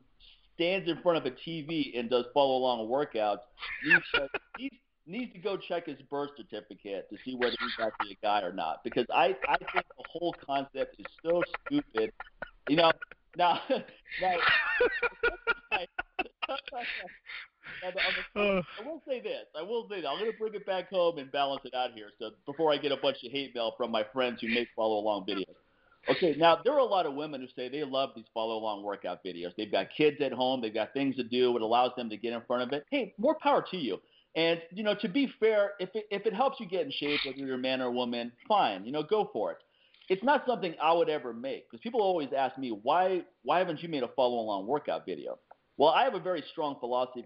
stands 0.56 0.89
in 0.89 1.00
front 1.04 1.20
of 1.20 1.26
a 1.26 1.36
TV 1.48 1.98
and 1.98 2.10
does 2.10 2.26
follow 2.34 2.58
along 2.58 2.88
workouts 2.88 3.42
needs 3.86 4.04
to, 4.16 4.28
needs, 4.58 4.76
needs 5.06 5.34
to 5.34 5.39
go 5.39 5.58
check 5.58 5.86
his 5.88 6.02
birth 6.10 6.32
certificate 6.38 7.10
to 7.10 7.18
see 7.26 7.36
whether 7.36 7.56
he's 7.60 7.86
actually 7.86 8.18
a 8.22 8.26
guy 8.26 8.42
or 8.42 8.54
not. 8.54 8.84
Because 8.84 9.06
I, 9.13 9.36
I 9.48 9.58
think 9.58 9.86
the 9.98 10.04
whole 10.10 10.36
concept 10.46 10.96
is 11.00 11.06
so 11.24 11.42
stupid. 11.66 12.12
You 12.70 12.78
know, 12.78 12.92
now, 13.38 13.60
now, 14.22 14.36
oh. 18.36 18.62
I 18.80 18.86
will 18.86 19.02
say 19.08 19.22
this. 19.22 19.46
I 19.58 19.62
will 19.62 19.88
say 19.89 20.02
that. 20.02 20.08
I'm 20.08 20.20
going 20.20 20.32
to 20.32 20.38
bring 20.38 20.54
it 20.54 20.66
back 20.66 20.89
home 20.89 21.18
and 21.18 21.32
balance 21.32 21.62
it 21.66 21.74
out 21.74 21.92
here. 21.94 22.10
So 22.20 22.32
before 22.46 22.72
I 22.72 22.78
get 22.78 22.92
a 22.92 22.98
bunch 22.98 23.18
of 23.26 23.32
hate 23.32 23.54
mail 23.56 23.74
from 23.78 23.92
my 23.92 24.06
friends 24.13 24.39
who 24.42 24.48
make 24.48 24.68
follow 24.76 24.98
along 25.00 25.26
videos. 25.26 25.56
Okay, 26.10 26.36
now 26.38 26.60
there 26.63 26.74
are 26.74 26.80
a 26.80 26.86
lot 26.86 27.06
of 27.06 27.13
women 27.13 27.39
who 27.39 27.48
say 27.56 27.70
they 27.70 27.84
love 27.86 28.10
these 28.13 28.26
follow 28.34 28.58
along 28.58 28.84
workout 28.84 29.24
videos. 29.24 29.54
They've 29.56 29.72
got 29.72 29.88
kids 29.96 30.18
at 30.20 30.34
home, 30.34 30.62
they've 30.62 30.74
got 30.74 30.94
things 30.94 31.16
to 31.16 31.24
do, 31.24 31.56
it 31.56 31.62
allows 31.62 31.92
them 31.96 32.10
to 32.10 32.18
get 32.18 32.34
in 32.34 32.42
front 32.46 32.63
of 32.63 32.74
it. 32.74 32.86
Hey, 32.92 33.13
more 33.18 33.38
power 33.42 33.63
to 33.72 33.78
you. 33.78 34.00
And 34.36 34.62
you 34.72 34.84
know, 34.84 34.96
to 34.96 35.08
be 35.08 35.32
fair, 35.39 35.74
if 35.80 35.89
it, 35.93 36.06
if 36.10 36.26
it 36.26 36.34
helps 36.34 36.60
you 36.60 36.67
get 36.67 36.86
in 36.86 36.91
shape, 36.91 37.19
whether 37.26 37.38
you're 37.38 37.56
a 37.56 37.60
man 37.60 37.82
or 37.82 37.88
a 37.88 37.91
woman, 37.91 38.32
fine. 38.48 38.86
You 38.86 38.91
know, 38.91 39.04
go 39.04 39.30
for 39.32 39.52
it. 39.52 39.58
It's 40.10 40.24
not 40.24 40.43
something 40.46 40.76
I 40.82 40.91
would 40.91 41.10
ever 41.10 41.34
make 41.34 41.69
because 41.69 41.82
people 41.82 42.02
always 42.02 42.30
ask 42.36 42.58
me 42.58 42.69
why 42.69 43.24
why 43.43 43.60
haven't 43.60 43.82
you 43.82 43.89
made 43.89 44.04
a 44.04 44.10
follow 44.10 44.39
along 44.39 44.67
workout 44.67 45.06
video? 45.06 45.38
Well, 45.78 45.89
I 45.89 46.04
have 46.04 46.13
a 46.13 46.19
very 46.19 46.43
strong 46.52 46.78
philosophy 46.80 47.26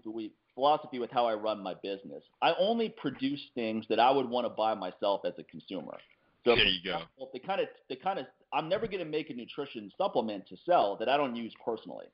philosophy 0.54 0.98
with 0.98 1.10
how 1.10 1.26
I 1.26 1.34
run 1.34 1.62
my 1.62 1.74
business. 1.82 2.22
I 2.42 2.52
only 2.58 2.88
produce 2.88 3.40
things 3.54 3.84
that 3.88 4.00
I 4.00 4.10
would 4.10 4.28
want 4.28 4.44
to 4.46 4.50
buy 4.50 4.74
myself 4.74 5.20
as 5.24 5.32
a 5.38 5.44
consumer. 5.44 5.96
So 6.44 6.56
there 6.56 6.64
you 6.64 6.80
go. 6.84 7.02
The 7.32 7.40
kind 7.40 7.60
of 7.60 7.68
the 7.88 7.96
kind 7.96 8.18
of 8.18 8.26
I'm 8.52 8.68
never 8.68 8.86
going 8.86 9.00
to 9.00 9.10
make 9.10 9.30
a 9.30 9.34
nutrition 9.34 9.90
supplement 9.96 10.46
to 10.48 10.56
sell 10.64 10.96
that 10.96 11.08
I 11.08 11.16
don't 11.16 11.36
use 11.36 11.52
personally 11.64 12.06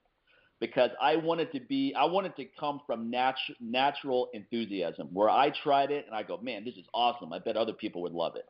because 0.61 0.91
I 1.01 1.17
wanted 1.17 1.53
to 1.53 1.61
be 1.61 1.95
I 1.95 2.05
wanted 2.05 2.37
to 2.37 2.45
come 2.59 2.81
from 2.87 3.11
natu- 3.11 3.57
natural 3.61 4.29
enthusiasm 4.33 5.09
where 5.13 5.29
I 5.29 5.51
tried 5.51 5.91
it 5.91 6.07
and 6.07 6.15
I 6.15 6.23
go, 6.23 6.39
man, 6.39 6.65
this 6.65 6.75
is 6.75 6.85
awesome. 6.95 7.33
I 7.33 7.39
bet 7.39 7.57
other 7.57 7.73
people 7.73 8.03
would 8.03 8.13
love 8.13 8.37
it. 8.37 8.47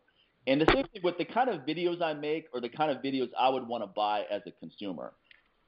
And 0.46 0.60
the 0.60 0.66
same 0.72 0.86
thing 0.92 1.02
with 1.02 1.16
the 1.16 1.24
kind 1.24 1.48
of 1.48 1.62
videos 1.62 2.02
I 2.02 2.12
make 2.12 2.46
or 2.52 2.60
the 2.60 2.68
kind 2.68 2.90
of 2.90 2.98
videos 3.02 3.30
I 3.38 3.48
would 3.48 3.66
want 3.66 3.82
to 3.82 3.86
buy 3.86 4.24
as 4.30 4.42
a 4.46 4.50
consumer. 4.52 5.12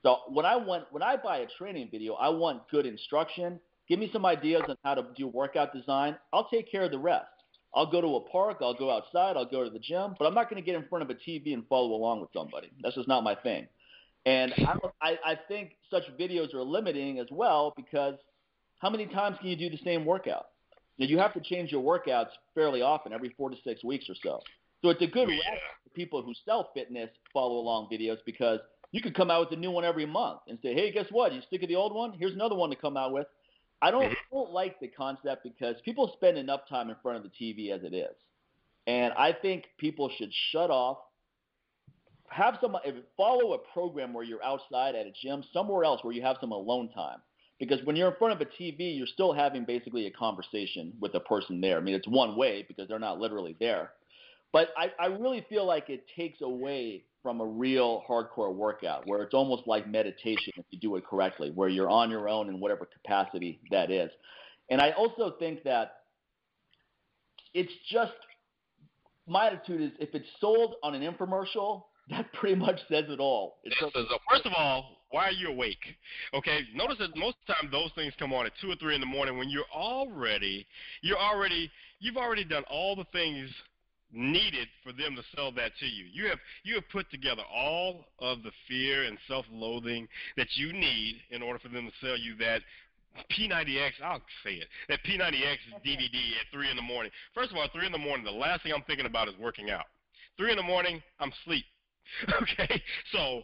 So 0.03 0.19
when 0.29 0.45
I 0.45 0.57
want 0.57 0.85
when 0.91 1.03
I 1.03 1.17
buy 1.17 1.39
a 1.39 1.47
training 1.59 1.89
video, 1.91 2.15
I 2.15 2.29
want 2.29 2.69
good 2.71 2.87
instruction. 2.87 3.59
Give 3.89 3.99
me 3.99 4.11
some 4.13 4.27
ideas 4.27 4.63
on 4.69 4.77
how 4.85 4.95
to 4.95 5.07
do 5.17 5.29
workout 5.29 5.73
design. 5.73 6.17
I'll 6.33 6.49
take 6.49 6.71
care 6.71 6.83
of 6.83 6.91
the 6.91 6.99
rest. 6.99 7.27
I'll 7.75 7.91
go 7.91 8.01
to 8.01 8.17
a 8.17 8.21
park, 8.21 8.59
I'll 8.63 8.75
go 8.75 8.91
outside, 8.91 9.37
I'll 9.37 9.45
go 9.45 9.63
to 9.63 9.69
the 9.71 9.79
gym, 9.79 10.15
but 10.19 10.25
I'm 10.25 10.35
not 10.35 10.49
going 10.49 10.63
to 10.63 10.65
get 10.65 10.77
in 10.77 10.89
front 10.89 11.03
of 11.03 11.11
a 11.11 11.15
TV 11.15 11.53
and 11.53 11.67
follow 11.69 11.95
along 11.95 12.23
with 12.23 12.31
somebody. 12.33 12.71
That's 12.83 12.95
just 12.95 13.07
not 13.07 13.23
my 13.23 13.35
thing. 13.35 13.69
And 14.27 14.53
I, 15.01 15.19
I 15.25 15.39
think 15.49 15.77
such 15.89 16.03
videos 16.19 16.53
are 16.53 16.63
limiting 16.63 17.21
as 17.21 17.29
well 17.31 17.73
because 17.77 18.15
how 18.81 18.91
many 18.91 19.07
times 19.07 19.37
can 19.41 19.49
you 19.49 19.57
do 19.57 19.71
the 19.71 19.83
same 19.85 20.05
workout? 20.05 20.47
Now, 20.99 21.07
you 21.07 21.19
have 21.19 21.33
to 21.35 21.41
change 21.41 21.71
your 21.71 21.83
workouts 21.83 22.31
fairly 22.55 22.83
often, 22.83 23.13
every 23.13 23.33
four 23.37 23.51
to 23.51 23.57
six 23.63 23.85
weeks 23.85 24.07
or 24.09 24.15
so. 24.23 24.41
So 24.83 24.91
it's 24.91 25.01
a 25.03 25.07
good 25.07 25.29
yeah. 25.29 25.37
for 25.85 25.91
people 25.95 26.23
who 26.23 26.33
sell 26.45 26.71
fitness 26.75 27.09
follow 27.33 27.57
along 27.57 27.89
videos 27.93 28.19
because 28.27 28.61
you 28.91 29.01
could 29.01 29.15
come 29.15 29.31
out 29.31 29.49
with 29.49 29.59
a 29.59 29.61
new 29.61 29.71
one 29.71 29.85
every 29.85 30.07
month 30.07 30.41
and 30.49 30.59
say, 30.61 30.75
hey, 30.75 30.91
guess 30.93 31.07
what? 31.11 31.33
You 31.33 31.41
stick 31.47 31.63
of 31.63 31.69
the 31.69 31.77
old 31.77 31.95
one? 31.95 32.13
Here's 32.19 32.35
another 32.35 32.57
one 32.57 32.71
to 32.71 32.77
come 32.77 32.97
out 32.97 33.13
with. 33.13 33.27
I 33.81 33.91
don't, 33.91 34.05
mm-hmm. 34.05 34.37
don't 34.37 34.51
like 34.51 34.81
the 34.81 34.89
concept 34.89 35.45
because 35.45 35.77
people 35.85 36.11
spend 36.15 36.37
enough 36.37 36.61
time 36.69 36.91
in 36.91 36.97
front 37.03 37.19
of 37.19 37.23
the 37.25 37.31
TV 37.31 37.71
as 37.71 37.85
it 37.85 37.95
is. 37.95 38.15
And 38.87 39.13
I 39.13 39.33
think 39.33 39.65
people 39.79 40.11
should 40.17 40.31
shut 40.51 40.71
off 40.71 40.99
have 42.31 42.59
some 42.61 42.77
follow 43.17 43.55
a 43.55 43.59
program 43.59 44.13
where 44.13 44.25
you're 44.25 44.43
outside 44.45 44.95
at 44.95 45.07
a 45.07 45.13
gym, 45.23 45.43
somewhere 45.53 45.85
else 45.85 46.03
where 46.03 46.15
you 46.15 46.23
have 46.23 46.37
some 46.41 46.53
alone 46.53 46.91
time. 46.91 47.19
Because 47.59 47.83
when 47.85 47.97
you're 47.97 48.11
in 48.11 48.17
front 48.17 48.35
of 48.35 48.41
a 48.41 48.51
TV, 48.63 48.97
you're 48.97 49.07
still 49.07 49.33
having 49.33 49.65
basically 49.65 50.07
a 50.07 50.11
conversation 50.11 50.93
with 51.01 51.13
the 51.13 51.21
person 51.21 51.61
there. 51.61 51.79
I 51.79 51.81
mean, 51.81 51.95
it's 51.95 52.09
one 52.09 52.37
way 52.37 52.65
because 52.69 52.87
they're 52.87 52.99
not 52.99 53.19
literally 53.19 53.57
there. 53.59 53.93
But 54.53 54.69
I, 54.77 54.93
I 55.01 55.07
really 55.07 55.45
feel 55.49 55.67
like 55.67 55.89
it 55.89 56.05
takes 56.17 56.43
away 56.43 57.05
from 57.23 57.41
a 57.41 57.47
real 57.47 58.05
hardcore 58.09 58.55
workout 58.55 59.07
where 59.07 59.23
it's 59.23 59.35
almost 59.35 59.67
like 59.67 59.89
meditation 59.89 60.53
if 60.57 60.65
you 60.71 60.79
do 60.79 60.97
it 60.97 61.07
correctly, 61.07 61.51
where 61.55 61.69
you're 61.69 61.91
on 61.91 62.11
your 62.11 62.29
own 62.29 62.49
in 62.49 62.61
whatever 62.61 62.87
capacity 62.87 63.61
that 63.71 63.91
is. 63.91 64.11
And 64.71 64.81
I 64.81 64.91
also 64.91 65.35
think 65.39 65.65
that 65.65 66.03
it's 67.55 67.73
just 67.91 68.13
my 69.27 69.49
attitude 69.49 69.81
is 69.81 69.91
if 69.99 70.15
it's 70.15 70.29
sold 70.41 70.75
on 70.83 70.95
an 70.95 71.03
infomercial, 71.03 71.85
that 72.11 72.33
pretty 72.33 72.57
much 72.57 72.79
says 72.89 73.05
it 73.09 73.21
all. 73.21 73.59
It 73.65 73.75
says, 73.81 73.91
first 74.31 74.47
of 74.47 74.53
all, 74.57 74.97
why 75.11 75.29
are 75.29 75.33
you 75.33 75.49
awake? 75.49 75.79
Okay, 76.35 76.61
notice 76.75 76.99
that 76.99 77.17
most 77.17 77.37
of 77.41 77.47
the 77.47 77.55
time 77.55 77.71
those 77.71 77.91
things 77.95 78.13
come 78.19 78.33
on 78.33 78.47
at 78.47 78.53
two 78.61 78.71
or 78.71 78.77
three 78.77 78.95
in 78.95 79.01
the 79.01 79.07
morning 79.07 79.39
when 79.39 79.49
you're 79.49 79.71
already, 79.75 80.67
you're 81.03 81.19
already, 81.19 81.71
you've 82.01 82.17
already 82.17 82.45
done 82.45 82.65
all 82.71 82.97
the 82.97 83.07
things 83.13 83.51
needed 84.13 84.69
for 84.83 84.93
them 84.93 85.17
to 85.17 85.23
sell 85.35 85.53
that 85.53 85.73
to 85.81 85.87
you. 85.87 86.05
You 86.13 86.29
have 86.29 86.39
you 86.65 86.75
have 86.77 86.89
put 86.91 87.11
together 87.11 87.43
all 87.53 88.05
of 88.19 88.43
the 88.43 88.51
fear 88.69 89.05
and 89.05 89.19
self-loathing 89.29 90.09
that 90.37 90.49
you 90.55 90.73
need 90.73 91.21
in 91.31 91.43
order 91.43 91.59
for 91.59 91.69
them 91.69 91.87
to 91.87 92.07
sell 92.07 92.17
you 92.17 92.37
that 92.39 92.63
P90X, 93.33 93.93
I'll 94.05 94.23
say 94.45 94.55
it, 94.55 94.69
that 94.89 95.01
P90X 95.05 95.59
DVD 95.85 96.15
at 96.41 96.53
3 96.53 96.71
in 96.71 96.77
the 96.77 96.83
morning. 96.83 97.11
First 97.35 97.51
of 97.51 97.57
all, 97.57 97.67
3 97.73 97.87
in 97.87 97.93
the 97.93 97.99
morning, 97.99 98.25
the 98.25 98.31
last 98.31 98.63
thing 98.63 98.73
I'm 98.75 98.83
thinking 98.83 99.07
about 99.07 99.29
is 99.29 99.35
working 99.41 99.71
out. 99.71 99.87
3 100.37 100.51
in 100.51 100.57
the 100.57 100.63
morning, 100.63 101.03
I'm 101.19 101.33
asleep. 101.43 101.65
Okay? 102.43 102.83
So 103.13 103.43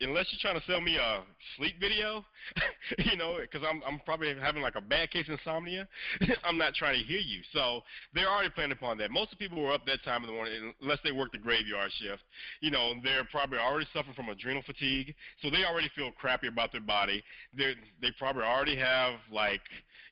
unless 0.00 0.26
you're 0.30 0.38
trying 0.40 0.60
to 0.60 0.66
sell 0.66 0.80
me 0.80 0.96
a 0.96 1.22
sleep 1.56 1.74
video, 1.80 2.24
you 2.98 3.16
know, 3.16 3.38
because 3.40 3.66
I'm 3.68 3.82
I'm 3.86 4.00
probably 4.04 4.34
having 4.40 4.62
like 4.62 4.76
a 4.76 4.80
bad 4.80 5.10
case 5.10 5.26
of 5.28 5.38
insomnia. 5.38 5.88
I'm 6.44 6.58
not 6.58 6.74
trying 6.74 7.00
to 7.00 7.04
hear 7.04 7.18
you. 7.18 7.40
So 7.52 7.80
they're 8.14 8.28
already 8.28 8.50
planning 8.50 8.72
upon 8.72 8.98
that. 8.98 9.10
Most 9.10 9.32
of 9.32 9.38
the 9.38 9.44
people 9.44 9.58
who 9.58 9.64
are 9.66 9.74
up 9.74 9.86
that 9.86 10.04
time 10.04 10.22
in 10.22 10.28
the 10.28 10.34
morning, 10.34 10.72
unless 10.80 10.98
they 11.02 11.12
work 11.12 11.32
the 11.32 11.38
graveyard 11.38 11.90
shift, 12.00 12.22
you 12.60 12.70
know, 12.70 12.94
they're 13.02 13.24
probably 13.30 13.58
already 13.58 13.86
suffering 13.92 14.14
from 14.14 14.28
adrenal 14.28 14.62
fatigue. 14.62 15.14
So 15.42 15.50
they 15.50 15.64
already 15.64 15.90
feel 15.96 16.10
crappy 16.12 16.48
about 16.48 16.72
their 16.72 16.80
body. 16.80 17.22
They 17.56 17.74
they 18.00 18.08
probably 18.18 18.42
already 18.42 18.76
have 18.76 19.14
like 19.32 19.62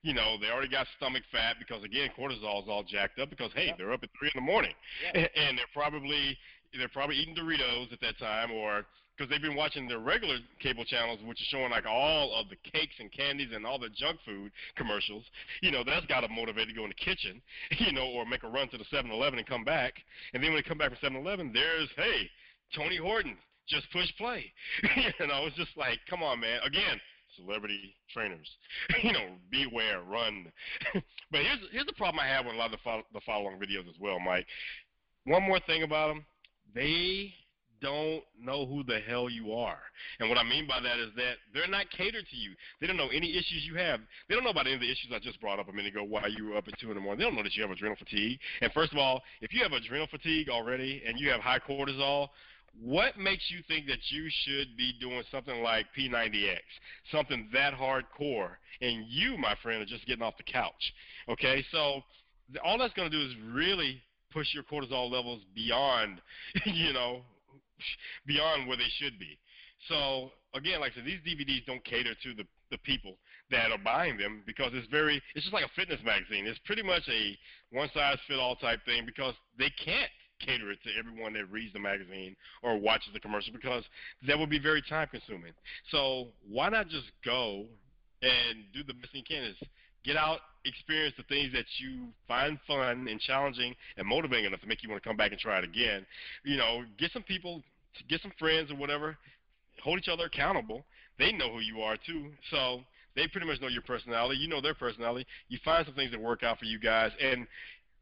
you 0.03 0.15
know, 0.15 0.37
they 0.41 0.49
already 0.49 0.69
got 0.69 0.87
stomach 0.97 1.25
fat 1.33 1.57
because 1.59 1.83
again, 1.83 2.11
cortisol 2.17 2.63
is 2.63 2.69
all 2.69 2.85
jacked 2.85 3.19
up 3.19 3.31
because 3.31 3.51
hey, 3.55 3.75
they're 3.77 3.93
up 3.93 4.05
at 4.05 4.11
three 4.19 4.31
in 4.33 4.41
the 4.41 4.47
morning, 4.47 4.73
and 5.15 5.59
they're 5.59 5.75
probably 5.75 6.39
they're 6.79 6.89
probably 6.89 7.17
eating 7.17 7.35
Doritos 7.35 7.93
at 7.93 8.01
that 8.01 8.19
time 8.19 8.51
or 8.51 8.85
because 9.17 9.31
they've 9.31 9.41
been 9.41 9.57
watching 9.57 9.89
the 9.89 9.99
regular 9.99 10.37
cable 10.61 10.85
channels, 10.85 11.21
which 11.25 11.41
are 11.41 11.57
showing 11.57 11.71
like 11.71 11.87
all 11.87 12.35
of 12.39 12.49
the 12.51 12.57
cakes 12.71 12.95
and 12.99 13.11
candies 13.13 13.49
and 13.55 13.65
all 13.65 13.79
the 13.79 13.89
junk 13.89 14.19
food 14.27 14.53
commercials. 14.77 15.25
You 15.63 15.71
know, 15.71 15.83
that's 15.85 16.05
got 16.07 16.21
to 16.21 16.29
motivate 16.29 16.69
to 16.69 16.75
go 16.75 16.85
in 16.85 16.91
the 16.91 16.95
kitchen, 16.95 17.41
you 17.79 17.93
know, 17.93 18.07
or 18.07 18.27
make 18.27 18.43
a 18.43 18.49
run 18.49 18.69
to 18.69 18.79
the 18.79 18.85
7-Eleven 18.93 19.39
and 19.39 19.49
come 19.49 19.65
back. 19.65 19.95
And 20.35 20.43
then 20.43 20.53
when 20.53 20.63
they 20.63 20.69
come 20.69 20.79
back 20.79 20.91
from 20.99 21.15
7-Eleven, 21.15 21.53
there's 21.53 21.89
hey, 21.97 22.29
Tony 22.75 22.97
Horton, 22.97 23.37
just 23.69 23.91
push 23.93 24.09
play. 24.19 24.53
you 24.83 25.27
know, 25.27 25.47
it's 25.47 25.57
just 25.57 25.77
like, 25.77 25.99
come 26.09 26.23
on, 26.23 26.41
man. 26.41 26.61
Again, 26.65 27.01
celebrity 27.37 27.95
trainers. 28.13 28.49
you 29.03 29.13
know, 29.13 29.27
beware, 29.51 30.03
run. 30.03 30.47
but 31.31 31.41
here's 31.41 31.61
here's 31.73 31.87
the 31.87 31.93
problem 31.95 32.21
I 32.21 32.29
have 32.29 32.47
with 32.47 32.55
a 32.55 32.59
lot 32.59 32.67
of 32.67 32.73
the, 32.73 32.85
follow, 32.85 33.03
the 33.13 33.21
following 33.25 33.59
videos 33.59 33.89
as 33.89 33.99
well, 34.01 34.19
Mike. 34.21 34.47
One 35.25 35.43
more 35.43 35.61
thing 35.67 35.83
about 35.83 36.09
them, 36.09 36.25
they 36.75 37.33
don't 37.83 38.23
know 38.41 38.65
who 38.65 38.83
the 38.85 39.01
hell 39.07 39.29
you 39.29 39.53
are. 39.53 39.79
And 40.19 40.29
what 40.29 40.39
I 40.39 40.45
mean 40.45 40.67
by 40.67 40.81
that 40.81 40.99
is 40.99 41.11
that 41.17 41.35
they're 41.53 41.69
not 41.69 41.91
catered 41.91 42.25
to 42.31 42.37
you. 42.37 42.53
They 42.81 42.87
don't 42.87 42.97
know 42.97 43.09
any 43.09 43.33
issues 43.33 43.65
you 43.67 43.75
have. 43.75 44.01
They 44.29 44.35
don't 44.35 44.45
know 44.45 44.51
about 44.51 44.67
any 44.67 44.77
of 44.77 44.81
the 44.81 44.91
issues 44.91 45.13
I 45.15 45.19
just 45.19 45.41
brought 45.41 45.59
up 45.59 45.69
a 45.69 45.73
minute 45.73 45.93
ago, 45.93 46.03
why 46.03 46.27
you 46.27 46.47
were 46.47 46.57
up 46.57 46.69
at 46.69 46.79
2 46.79 46.89
in 46.89 46.95
the 46.95 47.01
morning. 47.01 47.19
They 47.19 47.25
don't 47.25 47.37
know 47.37 47.43
that 47.43 47.55
you 47.55 47.63
have 47.63 47.71
adrenal 47.71 47.97
fatigue. 47.97 48.39
And 48.63 48.73
first 48.73 48.93
of 48.93 48.99
all, 48.99 49.23
if 49.41 49.53
you 49.53 49.63
have 49.63 49.73
adrenal 49.73 50.07
fatigue 50.07 50.49
already 50.49 51.03
and 51.07 51.21
you 51.21 51.31
have 51.31 51.41
high 51.41 51.59
cortisol, 51.59 52.29
what 52.81 53.19
makes 53.19 53.45
you 53.51 53.61
think 53.69 53.87
that 53.87 53.99
you 54.11 54.29
should 54.45 54.77
be 54.77 54.93
doing 55.01 55.23
something 55.31 55.63
like 55.63 55.87
P90X, 55.99 56.61
something 57.11 57.49
that 57.53 57.75
hardcore, 57.75 58.51
and 58.81 59.07
you, 59.09 59.37
my 59.39 59.55
friend, 59.63 59.83
are 59.83 59.87
just 59.87 60.07
getting 60.07 60.23
off 60.23 60.37
the 60.37 60.43
couch? 60.43 60.93
Okay, 61.29 61.65
so 61.73 62.03
all 62.65 62.79
that's 62.79 62.95
going 62.95 63.11
to 63.11 63.17
do 63.17 63.25
is 63.25 63.35
really 63.53 64.03
push 64.37 64.53
your 64.53 64.65
cortisol 64.65 65.11
levels 65.11 65.41
beyond, 65.55 66.21
you 66.67 66.93
know, 66.93 67.23
beyond 68.27 68.69
where 68.69 68.77
they 68.77 68.91
should 68.99 69.19
be. 69.19 69.39
So 69.89 70.31
again, 70.55 70.81
like 70.81 70.93
I 70.93 70.97
said, 70.97 71.05
these 71.07 71.21
DVDs 71.27 71.65
don't 71.65 71.83
cater 71.85 72.15
to 72.23 72.35
the 72.35 72.45
the 72.71 72.79
people 72.79 73.15
that 73.49 73.71
are 73.71 73.79
buying 73.79 74.19
them 74.19 74.43
because 74.45 74.73
it's 74.75 74.89
very 74.89 75.23
it's 75.35 75.45
just 75.45 75.55
like 75.55 75.65
a 75.65 75.71
fitness 75.77 76.01
magazine. 76.05 76.47
It's 76.47 76.59
pretty 76.67 76.83
much 76.83 77.03
a 77.09 77.39
one 77.71 77.89
size 77.95 78.19
fit 78.29 78.39
all 78.39 78.57
type 78.57 78.81
thing 78.85 79.07
because 79.07 79.35
they 79.59 79.71
can't 79.83 80.11
cater 80.41 80.71
it 80.71 80.79
to 80.83 80.91
everyone 80.99 81.33
that 81.35 81.51
reads 81.51 81.73
the 81.73 81.79
magazine 81.79 82.37
or 82.63 82.77
watches 82.77 83.09
the 83.15 83.21
commercial 83.21 83.53
because 83.53 83.85
that 84.27 84.39
would 84.39 84.51
be 84.51 84.59
very 84.59 84.83
time 84.83 85.09
consuming. 85.11 85.53
So 85.91 86.29
why 86.47 86.69
not 86.69 86.89
just 86.89 87.07
go 87.25 87.65
and 88.21 88.65
do 88.75 88.83
the 88.83 88.95
best 88.95 89.15
you 89.15 89.23
can 89.23 89.45
is 89.45 89.57
get 90.07 90.17
out, 90.17 90.39
experience 90.65 91.15
the 91.17 91.25
things 91.25 91.53
that 91.53 91.67
you 91.79 92.07
find 92.29 92.59
fun 92.67 93.07
and 93.09 93.21
challenging 93.21 93.75
and 93.97 94.07
motivating 94.07 94.47
enough 94.47 94.61
to 94.61 94.67
make 94.67 94.83
you 94.83 94.89
want 94.89 95.03
to 95.03 95.09
come 95.09 95.17
back 95.17 95.33
and 95.33 95.41
try 95.41 95.59
it 95.59 95.65
again. 95.65 96.07
You 96.45 96.57
know, 96.57 96.85
get 96.99 97.13
some 97.13 97.23
people, 97.23 97.63
get 98.09 98.23
some 98.23 98.33
friends 98.39 98.71
or 98.71 98.77
whatever, 98.77 99.17
hold 99.83 99.99
each 99.99 100.09
other 100.09 100.25
accountable. 100.25 100.85
They 101.19 101.33
know 101.33 101.53
who 101.53 101.61
you 101.61 101.81
are 101.83 101.97
too, 101.97 102.31
so 102.51 102.81
they 103.15 103.27
pretty 103.29 103.47
much 103.47 103.61
know 103.61 103.69
your 103.69 103.83
personality. 103.83 104.39
You 104.39 104.49
know 104.49 104.61
their 104.61 104.75
personality. 104.75 105.27
You 105.49 105.59
find 105.65 105.85
some 105.85 105.95
things 105.95 106.11
that 106.13 106.21
work 106.21 106.43
out 106.43 106.59
for 106.59 106.67
you 106.67 106.79
guys, 106.79 107.11
and 107.21 107.47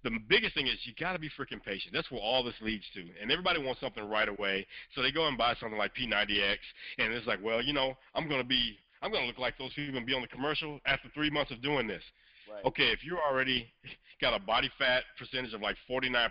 the 0.03 0.11
biggest 0.29 0.55
thing 0.55 0.67
is 0.67 0.75
you 0.85 0.93
got 1.01 1.15
to 1.15 1.19
be 1.19 1.31
freaking 1.39 1.63
patient. 1.65 1.95
That's 1.95 2.11
where 2.11 2.21
all 2.21 2.45
this 2.45 2.55
leads 2.61 2.85
to. 2.95 3.01
And 3.23 3.31
everybody 3.31 3.65
wants 3.65 3.81
something 3.81 4.07
right 4.07 4.29
away, 4.29 4.67
so 4.95 5.03
they 5.03 5.13
go 5.13 5.29
and 5.29 5.39
buy 5.39 5.55
something 5.61 5.79
like 5.79 5.93
P90X, 5.95 6.59
and 6.99 7.13
it's 7.13 7.27
like, 7.27 7.39
well, 7.43 7.63
you 7.63 7.73
know, 7.73 7.97
I'm 8.15 8.29
going 8.29 8.43
to 8.43 8.47
be 8.47 8.77
I'm 9.05 9.11
going 9.11 9.23
to 9.23 9.27
look 9.27 9.39
like 9.39 9.59
those 9.59 9.73
people 9.75 9.99
and 9.99 10.07
be 10.07 10.15
on 10.15 10.23
the 10.23 10.29
commercial 10.29 10.81
after 10.87 11.09
three 11.13 11.29
months 11.29 11.51
of 11.51 11.61
doing 11.61 11.87
this. 11.87 12.03
Right. 12.51 12.65
Okay, 12.65 12.89
if 12.89 13.05
you're 13.05 13.21
already 13.21 13.67
got 14.21 14.33
a 14.35 14.43
body 14.43 14.71
fat 14.79 15.03
percentage 15.19 15.53
of 15.53 15.61
like 15.61 15.77
49%, 15.89 16.31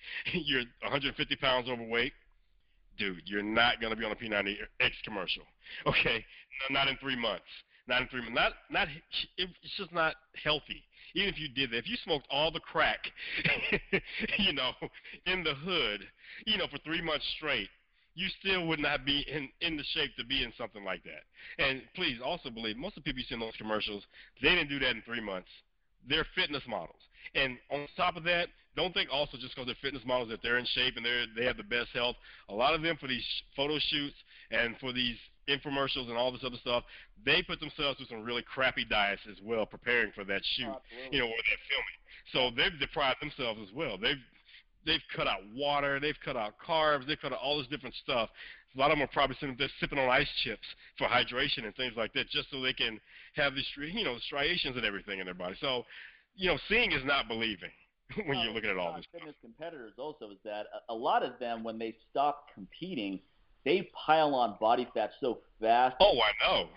you're 0.32 0.62
150 0.80 1.36
pounds 1.36 1.68
overweight, 1.68 2.14
dude, 2.98 3.20
you're 3.26 3.42
not 3.42 3.82
going 3.82 3.90
to 3.90 3.96
be 3.96 4.04
on 4.04 4.12
a 4.12 4.16
P90X 4.16 4.90
commercial. 5.04 5.42
Okay, 5.84 6.24
not 6.70 6.86
in 6.86 6.96
three 6.98 7.16
months. 7.16 7.42
Not 7.88 8.02
in 8.02 8.08
three 8.08 8.20
months. 8.20 8.34
Not, 8.36 8.52
not. 8.70 8.88
It's 9.36 9.76
just 9.76 9.92
not 9.92 10.14
healthy. 10.44 10.84
Even 11.16 11.28
if 11.28 11.40
you 11.40 11.48
did 11.48 11.72
that, 11.72 11.78
if 11.78 11.88
you 11.88 11.96
smoked 12.04 12.24
all 12.30 12.52
the 12.52 12.60
crack, 12.60 13.00
you 14.38 14.52
know, 14.52 14.70
in 15.26 15.42
the 15.42 15.54
hood, 15.54 16.02
you 16.46 16.56
know, 16.56 16.68
for 16.68 16.78
three 16.84 17.02
months 17.02 17.24
straight, 17.36 17.68
you 18.16 18.28
still 18.40 18.66
would 18.66 18.80
not 18.80 19.04
be 19.04 19.24
in, 19.30 19.48
in 19.60 19.76
the 19.76 19.84
shape 19.92 20.10
to 20.16 20.24
be 20.24 20.42
in 20.42 20.52
something 20.56 20.82
like 20.82 21.02
that. 21.04 21.62
And 21.62 21.82
please 21.94 22.18
also 22.24 22.48
believe 22.48 22.76
most 22.76 22.96
of 22.96 23.04
the 23.04 23.08
people 23.12 23.20
you 23.20 23.26
see 23.28 23.34
in 23.34 23.40
those 23.40 23.56
commercials, 23.58 24.02
they 24.42 24.48
didn't 24.48 24.70
do 24.70 24.78
that 24.80 24.96
in 24.96 25.02
three 25.02 25.20
months. 25.20 25.48
They're 26.08 26.26
fitness 26.34 26.62
models. 26.66 27.00
And 27.34 27.58
on 27.70 27.86
top 27.96 28.16
of 28.16 28.24
that, 28.24 28.48
don't 28.74 28.94
think 28.94 29.10
also 29.12 29.36
just 29.36 29.54
because 29.54 29.66
they're 29.66 29.82
fitness 29.82 30.02
models 30.06 30.30
that 30.30 30.40
they're 30.42 30.58
in 30.58 30.66
shape 30.66 30.96
and 30.96 31.04
they're 31.04 31.26
they 31.36 31.44
have 31.44 31.56
the 31.56 31.64
best 31.64 31.88
health. 31.92 32.16
A 32.48 32.54
lot 32.54 32.74
of 32.74 32.82
them 32.82 32.96
for 32.96 33.06
these 33.06 33.24
photo 33.54 33.78
shoots 33.78 34.16
and 34.50 34.76
for 34.80 34.92
these 34.92 35.16
infomercials 35.48 36.08
and 36.08 36.16
all 36.16 36.32
this 36.32 36.44
other 36.44 36.58
stuff, 36.60 36.84
they 37.24 37.42
put 37.42 37.60
themselves 37.60 37.96
through 37.96 38.06
some 38.06 38.22
really 38.22 38.42
crappy 38.42 38.84
diets 38.84 39.22
as 39.30 39.36
well, 39.44 39.64
preparing 39.64 40.12
for 40.14 40.24
that 40.24 40.42
shoot, 40.56 40.68
oh, 40.68 40.80
you 41.10 41.18
know, 41.18 41.26
or 41.26 41.36
that 41.36 41.60
filming. 41.68 41.98
So 42.32 42.50
they've 42.56 42.78
deprived 42.80 43.20
themselves 43.20 43.60
as 43.62 43.74
well. 43.74 43.96
They've 43.98 44.20
they've 44.86 45.02
cut 45.14 45.26
out 45.26 45.40
water, 45.54 46.00
they've 46.00 46.16
cut 46.24 46.36
out 46.36 46.54
carbs, 46.64 47.06
they've 47.06 47.20
cut 47.20 47.32
out 47.32 47.40
all 47.42 47.58
this 47.58 47.66
different 47.66 47.94
stuff. 48.02 48.30
A 48.74 48.78
lot 48.78 48.90
of 48.90 48.98
them 48.98 49.04
are 49.04 49.12
probably 49.12 49.36
sitting 49.40 49.56
there 49.58 49.68
sipping 49.80 49.98
on 49.98 50.08
ice 50.08 50.28
chips 50.44 50.66
for 50.98 51.08
hydration 51.08 51.64
and 51.64 51.74
things 51.76 51.94
like 51.96 52.12
that, 52.12 52.28
just 52.28 52.50
so 52.50 52.60
they 52.60 52.72
can 52.72 53.00
have 53.34 53.54
these, 53.54 53.66
you 53.76 54.04
know, 54.04 54.16
striations 54.26 54.76
and 54.76 54.84
everything 54.84 55.18
in 55.18 55.24
their 55.24 55.34
body. 55.34 55.56
So, 55.60 55.84
you 56.36 56.48
know, 56.48 56.58
seeing 56.68 56.92
is 56.92 57.04
not 57.04 57.26
believing 57.26 57.70
when 58.26 58.38
you're 58.38 58.50
oh, 58.50 58.54
looking 58.54 58.70
at 58.70 58.76
all 58.76 58.96
this. 58.96 59.06
Fitness 59.12 59.34
stuff. 59.38 59.50
competitors 59.56 59.94
also 59.98 60.30
is 60.30 60.38
that 60.44 60.66
a 60.88 60.94
lot 60.94 61.22
of 61.22 61.38
them, 61.40 61.64
when 61.64 61.78
they 61.78 61.96
stop 62.10 62.46
competing, 62.54 63.20
they 63.64 63.90
pile 64.06 64.34
on 64.34 64.56
body 64.60 64.86
fat 64.94 65.10
so 65.20 65.38
fast. 65.60 65.96
Oh, 66.00 66.18
I 66.20 66.46
know. 66.46 66.68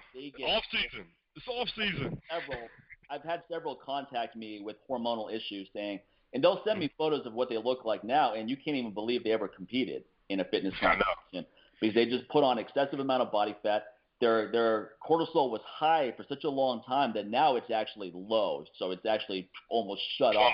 Off 0.48 0.64
season. 0.72 1.06
It's 1.36 1.48
off 1.48 1.68
season. 1.76 2.20
Several. 2.32 2.68
I've 3.12 3.24
had 3.24 3.44
several 3.52 3.76
contact 3.76 4.36
me 4.36 4.62
with 4.64 4.78
hormonal 4.90 5.34
issues 5.34 5.68
saying 5.74 6.00
and 6.34 6.44
they'll 6.44 6.62
send 6.66 6.80
me 6.80 6.92
photos 6.98 7.26
of 7.26 7.34
what 7.34 7.50
they 7.50 7.58
look 7.58 7.86
like 7.86 8.04
now, 8.04 8.34
and 8.34 8.50
you 8.50 8.56
can't 8.56 8.78
even 8.78 8.94
believe 8.94 9.24
they 9.24 9.32
ever 9.32 9.48
competed 9.48 10.04
in 10.30 10.40
a 10.40 10.46
fitness 10.46 10.74
competition 10.80 11.46
because 11.80 11.96
they 11.96 12.06
just 12.06 12.28
put 12.30 12.44
on 12.44 12.58
excessive 12.58 13.00
amount 13.00 13.22
of 13.22 13.32
body 13.32 13.56
fat. 13.64 13.84
Their 14.22 14.52
their 14.52 14.92
cortisol 15.08 15.50
was 15.50 15.62
high 15.66 16.14
for 16.18 16.26
such 16.28 16.44
a 16.44 16.50
long 16.50 16.84
time 16.86 17.14
that 17.14 17.28
now 17.28 17.56
it's 17.56 17.72
actually 17.72 18.12
low, 18.14 18.66
so 18.78 18.92
it's 18.92 19.06
actually 19.06 19.50
almost 19.70 20.02
shut 20.18 20.36
off. 20.36 20.54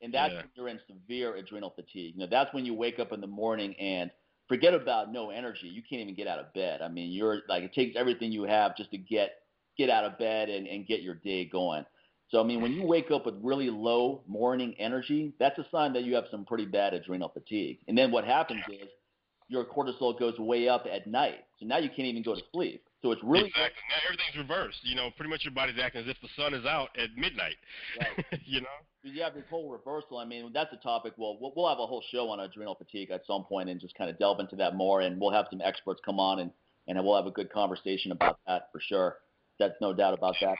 And 0.00 0.12
that's 0.12 0.32
yeah. 0.32 0.40
when 0.40 0.48
you're 0.54 0.68
in 0.68 0.80
severe 0.86 1.34
adrenal 1.34 1.70
fatigue. 1.74 2.14
You 2.14 2.20
know, 2.20 2.26
that's 2.30 2.52
when 2.54 2.64
you 2.64 2.74
wake 2.74 2.98
up 2.98 3.12
in 3.12 3.20
the 3.20 3.26
morning 3.26 3.74
and 3.80 4.10
forget 4.48 4.74
about 4.74 5.12
no 5.12 5.30
energy. 5.30 5.66
You 5.66 5.82
can't 5.88 6.02
even 6.02 6.14
get 6.14 6.28
out 6.28 6.38
of 6.38 6.52
bed. 6.52 6.82
I 6.82 6.88
mean, 6.88 7.10
you're 7.10 7.40
like 7.48 7.64
it 7.64 7.72
takes 7.74 7.96
everything 7.96 8.30
you 8.30 8.44
have 8.44 8.76
just 8.76 8.90
to 8.92 8.98
get 8.98 9.32
get 9.76 9.90
out 9.90 10.04
of 10.04 10.18
bed 10.18 10.48
and, 10.48 10.66
and 10.66 10.86
get 10.86 11.02
your 11.02 11.14
day 11.14 11.44
going. 11.44 11.84
So 12.34 12.40
I 12.40 12.42
mean, 12.42 12.60
when 12.60 12.72
you 12.72 12.82
wake 12.82 13.12
up 13.12 13.26
with 13.26 13.36
really 13.40 13.70
low 13.70 14.22
morning 14.26 14.74
energy, 14.80 15.32
that's 15.38 15.56
a 15.60 15.66
sign 15.70 15.92
that 15.92 16.02
you 16.02 16.16
have 16.16 16.24
some 16.32 16.44
pretty 16.44 16.66
bad 16.66 16.92
adrenal 16.92 17.28
fatigue. 17.28 17.78
And 17.86 17.96
then 17.96 18.10
what 18.10 18.24
happens 18.24 18.60
is 18.68 18.88
your 19.46 19.64
cortisol 19.64 20.18
goes 20.18 20.36
way 20.40 20.68
up 20.68 20.84
at 20.92 21.06
night. 21.06 21.44
So 21.60 21.66
now 21.66 21.78
you 21.78 21.88
can't 21.90 22.08
even 22.08 22.24
go 22.24 22.34
to 22.34 22.40
sleep. 22.52 22.88
So 23.02 23.12
it's 23.12 23.22
really 23.22 23.50
exactly. 23.50 23.82
Now 23.88 24.02
everything's 24.04 24.36
reversed. 24.36 24.78
You 24.82 24.96
know, 24.96 25.10
pretty 25.16 25.30
much 25.30 25.44
your 25.44 25.54
body's 25.54 25.76
acting 25.80 26.02
as 26.02 26.08
if 26.08 26.16
the 26.22 26.28
sun 26.36 26.54
is 26.54 26.66
out 26.66 26.88
at 26.98 27.10
midnight. 27.16 27.54
Right. 28.00 28.40
you 28.44 28.62
know. 28.62 28.66
You 29.04 29.22
have 29.22 29.34
this 29.34 29.44
whole 29.48 29.70
reversal. 29.70 30.18
I 30.18 30.24
mean, 30.24 30.50
that's 30.52 30.72
a 30.72 30.82
topic. 30.82 31.12
Well, 31.16 31.38
we'll 31.40 31.68
have 31.68 31.78
a 31.78 31.86
whole 31.86 32.02
show 32.10 32.30
on 32.30 32.40
adrenal 32.40 32.74
fatigue 32.74 33.12
at 33.12 33.24
some 33.28 33.44
point 33.44 33.68
and 33.68 33.80
just 33.80 33.94
kind 33.94 34.10
of 34.10 34.18
delve 34.18 34.40
into 34.40 34.56
that 34.56 34.74
more. 34.74 35.02
And 35.02 35.20
we'll 35.20 35.30
have 35.30 35.46
some 35.50 35.60
experts 35.60 36.00
come 36.04 36.18
on 36.18 36.40
and 36.40 36.50
and 36.88 36.98
we'll 37.04 37.14
have 37.14 37.26
a 37.26 37.30
good 37.30 37.52
conversation 37.52 38.10
about 38.10 38.40
that 38.48 38.70
for 38.72 38.80
sure. 38.80 39.18
That's 39.60 39.74
no 39.80 39.92
doubt 39.92 40.14
about 40.14 40.34
that. 40.40 40.56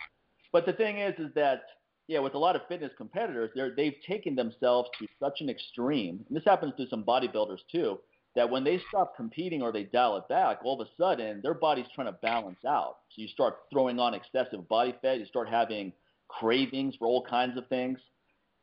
But 0.55 0.67
the 0.67 0.73
thing 0.73 0.99
is, 0.99 1.19
is 1.19 1.35
that 1.35 1.65
yeah, 2.07 2.21
with 2.21 2.35
a 2.35 2.39
lot 2.39 2.55
of 2.55 2.63
fitness 2.69 2.93
competitors, 2.97 3.51
they're, 3.57 3.75
they've 3.75 3.97
taken 4.07 4.37
themselves 4.37 4.89
to 5.01 5.09
such 5.19 5.41
an 5.41 5.51
extreme, 5.51 6.25
and 6.29 6.37
this 6.37 6.45
happens 6.45 6.75
to 6.77 6.87
some 6.89 7.03
bodybuilders 7.03 7.59
too, 7.73 7.99
that 8.37 8.49
when 8.49 8.63
they 8.63 8.81
stop 8.89 9.17
competing 9.17 9.63
or 9.63 9.73
they 9.73 9.83
dial 9.83 10.17
it 10.17 10.29
back, 10.29 10.61
all 10.65 10.81
of 10.81 10.87
a 10.87 10.91
sudden 10.97 11.41
their 11.43 11.55
body's 11.55 11.87
trying 11.93 12.07
to 12.07 12.19
balance 12.23 12.65
out. 12.65 12.99
So 13.11 13.23
you 13.23 13.27
start 13.29 13.57
throwing 13.73 13.99
on 13.99 14.15
excessive 14.15 14.69
body 14.69 14.95
fat, 15.03 15.19
you 15.19 15.27
start 15.27 15.49
having 15.49 15.93
cravings 16.29 16.95
for 17.01 17.09
all 17.09 17.25
kinds 17.25 17.59
of 17.59 17.67
things, 17.67 17.99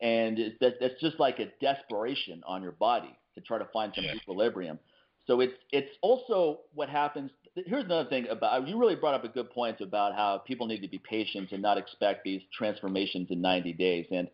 and 0.02 0.40
it's, 0.40 0.56
that's 0.62 1.02
just 1.02 1.20
like 1.20 1.40
a 1.40 1.48
desperation 1.60 2.42
on 2.48 2.64
your 2.64 2.72
body 2.74 3.18
to 3.36 3.42
try 3.42 3.58
to 3.58 3.68
find 3.74 3.92
some 3.94 4.06
yeah. 4.06 4.16
equilibrium. 4.16 4.80
So 5.28 5.42
it's 5.42 5.54
it's 5.72 5.92
also 6.02 6.62
what 6.74 6.90
happens. 6.90 7.32
Here's 7.56 7.84
another 7.84 8.10
thing 8.10 8.28
about 8.30 8.66
you 8.68 8.80
really 8.80 8.96
brought 8.96 9.14
up 9.14 9.26
a 9.26 9.28
good 9.28 9.50
point 9.50 9.82
about 9.82 10.16
how 10.16 10.38
people 10.38 10.68
need 10.68 10.82
to 10.82 10.88
be 10.88 11.00
patient 11.00 11.52
and 11.52 11.62
not 11.62 11.78
expect 11.78 12.24
these 12.24 12.42
transformations 12.58 13.28
in 13.30 13.42
90 13.42 13.74
days. 13.74 14.06
And 14.10 14.30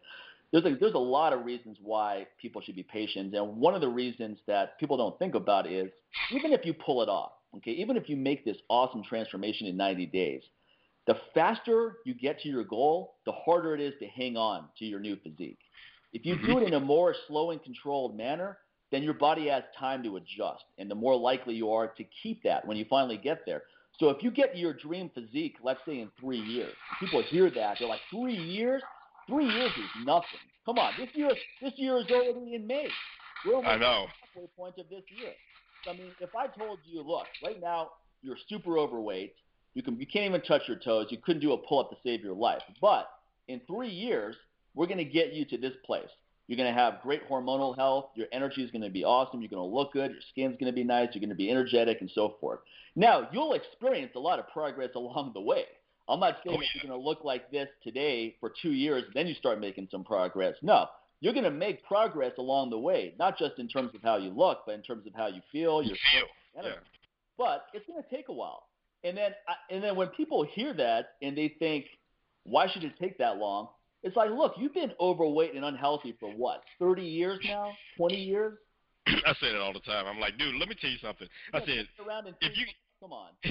there's 0.52 0.66
a, 0.66 0.76
there's 0.80 0.94
a 0.94 1.00
lot 1.00 1.34
of 1.34 1.44
reasons 1.44 1.78
why 1.82 2.28
people 2.40 2.62
should 2.62 2.76
be 2.76 2.84
patient. 2.84 3.34
And 3.34 3.58
one 3.58 3.74
of 3.74 3.82
the 3.82 3.90
reasons 3.90 4.38
that 4.46 4.80
people 4.80 4.98
don't 4.98 5.18
think 5.18 5.34
about 5.34 5.66
is 5.66 5.90
even 6.32 6.54
if 6.54 6.64
you 6.64 6.74
pull 6.74 7.02
it 7.02 7.10
off, 7.10 7.32
okay, 7.58 7.72
even 7.72 7.98
if 7.98 8.08
you 8.08 8.16
make 8.16 8.46
this 8.46 8.58
awesome 8.70 9.04
transformation 9.04 9.66
in 9.66 9.76
90 9.76 10.06
days, 10.08 10.44
the 11.08 11.16
faster 11.34 11.98
you 12.06 12.14
get 12.14 12.40
to 12.42 12.50
your 12.50 12.66
goal, 12.66 13.16
the 13.26 13.32
harder 13.32 13.74
it 13.74 13.82
is 13.82 13.94
to 14.00 14.06
hang 14.08 14.38
on 14.38 14.66
to 14.78 14.86
your 14.86 15.00
new 15.00 15.16
physique. 15.24 15.60
If 16.14 16.26
you 16.26 16.36
do 16.36 16.58
it 16.58 16.62
mm-hmm. 16.62 16.68
in 16.68 16.74
a 16.76 16.80
more 16.80 17.16
slow 17.28 17.52
and 17.52 17.64
controlled 17.64 18.16
manner, 18.16 18.60
then 18.92 19.04
your 19.04 19.14
body 19.14 19.48
has 19.48 19.64
time 19.78 20.04
to 20.04 20.18
adjust, 20.18 20.64
and 20.78 20.90
the 20.90 20.96
more 20.96 21.16
likely 21.16 21.56
you 21.56 21.72
are 21.72 21.88
to 21.88 22.04
keep 22.24 22.44
that 22.44 22.66
when 22.66 22.78
you 22.78 22.86
finally 22.90 23.18
get 23.18 23.42
there. 23.46 23.64
So 24.00 24.10
if 24.10 24.22
you 24.24 24.32
get 24.32 24.58
your 24.58 24.74
dream 24.74 25.10
physique, 25.14 25.56
let's 25.64 25.80
say 25.86 26.00
in 26.00 26.10
three 26.20 26.40
years, 26.40 26.74
people 27.00 27.22
hear 27.24 27.50
that 27.50 27.78
they're 27.80 27.88
like, 27.88 28.02
three 28.12 28.36
years? 28.36 28.82
Three 29.28 29.46
years 29.46 29.72
is 29.72 30.06
nothing. 30.06 30.40
Come 30.66 30.78
on, 30.78 30.94
this 30.98 31.10
year 31.14 31.32
this 31.62 31.74
year 31.76 31.98
is 31.98 32.06
already 32.10 32.56
in 32.56 32.68
May. 32.68 32.88
We're 33.46 33.56
almost 33.56 33.72
I 33.72 33.78
know. 33.78 34.08
halfway 34.22 34.48
point 34.58 34.76
of 34.78 34.90
this 34.90 35.04
year. 35.18 35.32
I 35.88 35.94
mean, 35.94 36.12
if 36.20 36.30
I 36.36 36.48
told 36.48 36.80
you, 36.86 37.02
look, 37.02 37.26
right 37.44 37.60
now 37.62 37.90
you're 38.22 38.38
super 38.50 38.78
overweight, 38.78 39.34
you 39.74 39.84
can 39.84 40.00
you 40.00 40.06
can't 40.06 40.26
even 40.26 40.42
touch 40.42 40.64
your 40.68 40.78
toes, 40.78 41.08
you 41.10 41.18
couldn't 41.18 41.42
do 41.42 41.54
a 41.54 41.58
pull 41.58 41.80
up 41.80 41.90
to 41.90 41.98
save 42.04 42.22
your 42.22 42.36
life, 42.36 42.62
but 42.82 43.10
in 43.48 43.62
three 43.68 43.90
years 43.90 44.36
we're 44.76 44.88
going 44.88 44.98
to 44.98 45.06
get 45.06 45.34
you 45.34 45.44
to 45.46 45.58
this 45.58 45.74
place. 45.86 46.10
You're 46.48 46.58
going 46.58 46.74
to 46.74 46.80
have 46.80 47.02
great 47.02 47.28
hormonal 47.30 47.76
health. 47.76 48.12
Your 48.16 48.28
energy 48.32 48.64
is 48.64 48.72
going 48.72 48.84
to 48.84 48.90
be 48.90 49.04
awesome. 49.04 49.42
You're 49.42 49.50
going 49.50 49.70
to 49.70 49.76
look 49.76 49.94
good. 49.94 50.12
Your 50.12 50.22
skin's 50.32 50.56
going 50.60 50.72
to 50.72 50.76
be 50.76 50.84
nice. 50.84 51.10
You're 51.14 51.20
going 51.20 51.30
to 51.30 51.36
be 51.36 51.52
energetic 51.52 51.98
and 52.00 52.10
so 52.14 52.36
forth. 52.40 52.60
Now, 52.96 53.28
you'll 53.34 53.54
experience 53.54 54.14
a 54.16 54.20
lot 54.20 54.40
of 54.40 54.48
progress 54.50 54.90
along 54.96 55.32
the 55.34 55.42
way. 55.42 55.64
I'm 56.10 56.22
not 56.22 56.38
saying 56.46 56.58
oh, 56.58 56.62
yeah. 56.62 56.68
you're 56.74 56.90
going 56.90 57.00
to 57.00 57.06
look 57.06 57.26
like 57.26 57.52
this 57.52 57.68
today 57.84 58.38
for 58.40 58.52
two 58.62 58.72
years, 58.72 59.04
then 59.14 59.28
you 59.28 59.34
start 59.34 59.60
making 59.60 59.90
some 59.92 60.06
progress. 60.06 60.56
No, 60.62 60.86
you're 61.20 61.34
going 61.34 61.44
to 61.44 61.52
make 61.52 61.84
progress 61.84 62.32
along 62.38 62.70
the 62.70 62.80
way, 62.80 63.14
not 63.20 63.38
just 63.38 63.60
in 63.60 63.68
terms 63.68 63.92
of 63.94 64.02
how 64.02 64.16
you 64.18 64.30
look, 64.30 64.60
but 64.66 64.76
in 64.76 64.82
terms 64.82 65.06
of 65.06 65.14
how 65.14 65.28
you 65.28 65.42
feel. 65.52 65.82
You 65.82 65.96
feel. 66.14 66.64
Yeah. 66.64 66.72
But 67.38 67.66
it's 67.74 67.86
going 67.88 68.02
to 68.02 68.10
take 68.10 68.30
a 68.30 68.34
while. 68.34 68.64
And 69.04 69.18
then, 69.18 69.32
and 69.70 69.84
then 69.84 69.96
when 69.96 70.08
people 70.10 70.44
hear 70.44 70.74
that 70.74 71.10
and 71.22 71.38
they 71.38 71.54
think, 71.60 71.86
why 72.44 72.68
should 72.68 72.84
it 72.84 72.94
take 73.00 73.18
that 73.18 73.38
long? 73.38 73.68
It's 74.08 74.16
like, 74.16 74.32
look, 74.32 74.54
you've 74.58 74.74
been 74.74 74.94
overweight 75.02 75.54
and 75.54 75.66
unhealthy 75.66 76.16
for 76.18 76.32
what, 76.32 76.64
30 76.80 77.02
years 77.02 77.40
now, 77.44 77.74
20 77.98 78.16
years? 78.16 78.58
I 79.06 79.34
say 79.42 79.52
that 79.52 79.60
all 79.60 79.74
the 79.74 79.82
time. 79.82 80.06
I'm 80.08 80.18
like, 80.18 80.38
dude, 80.38 80.56
let 80.56 80.70
me 80.70 80.76
tell 80.80 80.90
you 80.90 80.98
something. 81.04 81.28
I 81.54 81.60
said, 81.60 81.88
if 82.40 82.58
you 82.58 82.66
come 83.02 83.12
on, 83.12 83.32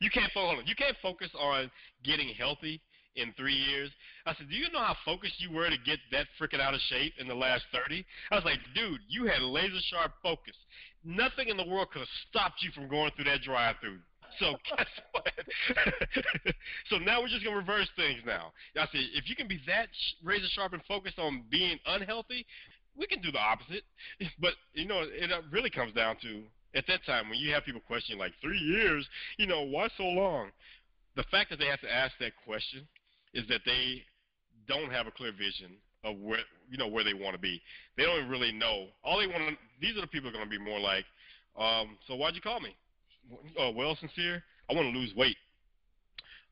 you 0.00 0.10
can't 0.10 0.30
focus. 0.32 0.64
You 0.66 0.74
can't 0.76 0.96
focus 1.00 1.30
on 1.40 1.70
getting 2.04 2.28
healthy 2.38 2.82
in 3.16 3.32
three 3.32 3.54
years. 3.54 3.90
I 4.26 4.34
said, 4.34 4.50
do 4.50 4.56
you 4.56 4.70
know 4.72 4.80
how 4.80 4.94
focused 5.06 5.40
you 5.40 5.50
were 5.50 5.70
to 5.70 5.78
get 5.86 5.98
that 6.12 6.26
freaking 6.38 6.60
out 6.60 6.74
of 6.74 6.80
shape 6.90 7.14
in 7.18 7.26
the 7.26 7.34
last 7.34 7.64
30? 7.72 8.04
I 8.30 8.34
was 8.34 8.44
like, 8.44 8.58
dude, 8.74 9.00
you 9.08 9.24
had 9.24 9.40
laser 9.40 9.80
sharp 9.90 10.12
focus. 10.22 10.54
Nothing 11.02 11.48
in 11.48 11.56
the 11.56 11.66
world 11.66 11.88
could 11.92 12.00
have 12.00 12.08
stopped 12.28 12.62
you 12.62 12.70
from 12.72 12.88
going 12.88 13.10
through 13.16 13.24
that 13.24 13.40
drive-through. 13.40 14.00
So 14.38 14.54
guess 14.76 14.86
what? 15.12 15.32
so 16.90 16.98
now 16.98 17.20
we're 17.20 17.28
just 17.28 17.44
gonna 17.44 17.56
reverse 17.56 17.88
things 17.96 18.20
now. 18.26 18.52
I 18.76 18.86
said, 18.92 19.00
if 19.14 19.28
you 19.28 19.36
can 19.36 19.48
be 19.48 19.60
that 19.66 19.88
razor 20.22 20.46
sharp 20.50 20.72
and 20.72 20.82
focused 20.86 21.18
on 21.18 21.44
being 21.50 21.78
unhealthy, 21.86 22.46
we 22.96 23.06
can 23.06 23.20
do 23.20 23.32
the 23.32 23.38
opposite. 23.38 23.84
But 24.40 24.54
you 24.74 24.86
know, 24.86 25.02
it 25.04 25.32
uh, 25.32 25.42
really 25.50 25.70
comes 25.70 25.94
down 25.94 26.16
to 26.22 26.42
at 26.74 26.84
that 26.88 27.04
time 27.06 27.28
when 27.28 27.38
you 27.38 27.52
have 27.54 27.64
people 27.64 27.80
questioning 27.86 28.18
like 28.18 28.32
three 28.40 28.58
years, 28.58 29.06
you 29.38 29.46
know, 29.46 29.62
why 29.62 29.88
so 29.96 30.04
long? 30.04 30.50
The 31.16 31.24
fact 31.30 31.50
that 31.50 31.58
they 31.58 31.66
have 31.66 31.80
to 31.80 31.92
ask 31.92 32.12
that 32.20 32.32
question 32.46 32.86
is 33.34 33.46
that 33.48 33.62
they 33.64 34.02
don't 34.68 34.92
have 34.92 35.06
a 35.06 35.10
clear 35.10 35.32
vision 35.32 35.76
of 36.04 36.16
where 36.18 36.40
you 36.70 36.78
know 36.78 36.86
where 36.86 37.04
they 37.04 37.14
want 37.14 37.34
to 37.34 37.40
be. 37.40 37.60
They 37.96 38.04
don't 38.04 38.28
really 38.28 38.52
know. 38.52 38.86
All 39.02 39.18
they 39.18 39.26
want 39.26 39.48
to. 39.48 39.56
These 39.80 39.96
are 39.96 40.02
the 40.02 40.06
people 40.06 40.28
are 40.30 40.32
going 40.32 40.44
to 40.44 40.50
be 40.50 40.58
more 40.58 40.78
like, 40.78 41.04
um, 41.58 41.98
so 42.06 42.14
why'd 42.14 42.34
you 42.34 42.40
call 42.40 42.60
me? 42.60 42.76
Uh, 43.60 43.70
well, 43.74 43.96
sincere, 44.00 44.42
I 44.70 44.74
want 44.74 44.92
to 44.92 44.98
lose 44.98 45.14
weight. 45.14 45.36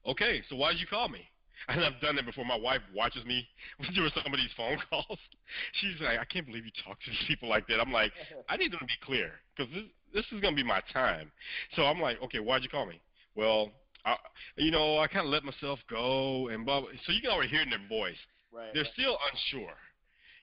Okay, 0.07 0.43
so 0.49 0.57
why'd 0.57 0.77
you 0.79 0.87
call 0.87 1.09
me? 1.09 1.21
And 1.69 1.83
I've 1.83 2.01
done 2.01 2.15
that 2.17 2.27
before. 2.27 2.45
My 2.45 2.59
wife 2.59 2.83
watches 2.95 3.25
me 3.25 3.49
doing 3.95 4.11
some 4.15 4.33
of 4.33 4.39
these 4.39 4.53
phone 4.57 4.79
calls. 4.89 5.19
She's 5.81 6.01
like, 6.01 6.19
I 6.19 6.25
can't 6.25 6.47
believe 6.47 6.65
you 6.65 6.71
talk 6.85 7.01
to 7.01 7.11
these 7.11 7.25
people 7.27 7.49
like 7.49 7.67
that. 7.69 7.81
I'm 7.81 7.91
like, 7.91 8.13
I 8.49 8.57
need 8.57 8.71
them 8.73 8.79
to 8.81 8.85
be 8.87 8.93
clear 9.03 9.33
because 9.57 9.73
this 9.73 9.85
this 10.15 10.25
is 10.33 10.41
gonna 10.41 10.55
be 10.55 10.63
my 10.63 10.81
time. 10.93 11.33
So 11.75 11.83
I'm 11.83 12.01
like, 12.01 12.23
okay, 12.23 12.39
why'd 12.39 12.63
you 12.63 12.69
call 12.69 12.87
me? 12.87 13.01
Well, 13.35 13.73
I, 14.05 14.17
you 14.57 14.71
know, 14.71 14.99
I 14.99 15.09
kind 15.09 15.27
of 15.27 15.33
let 15.33 15.45
myself 15.45 15.81
go 15.91 16.49
and 16.49 16.65
blah, 16.65 16.81
blah. 16.81 16.91
So 17.05 17.13
you 17.13 17.21
can 17.21 17.31
already 17.31 17.51
hear 17.51 17.63
in 17.63 17.71
their 17.71 17.81
voice. 17.89 18.17
Right. 18.53 18.73
They're 18.73 18.85
right. 18.85 18.93
still 18.93 19.19
unsure. 19.33 19.75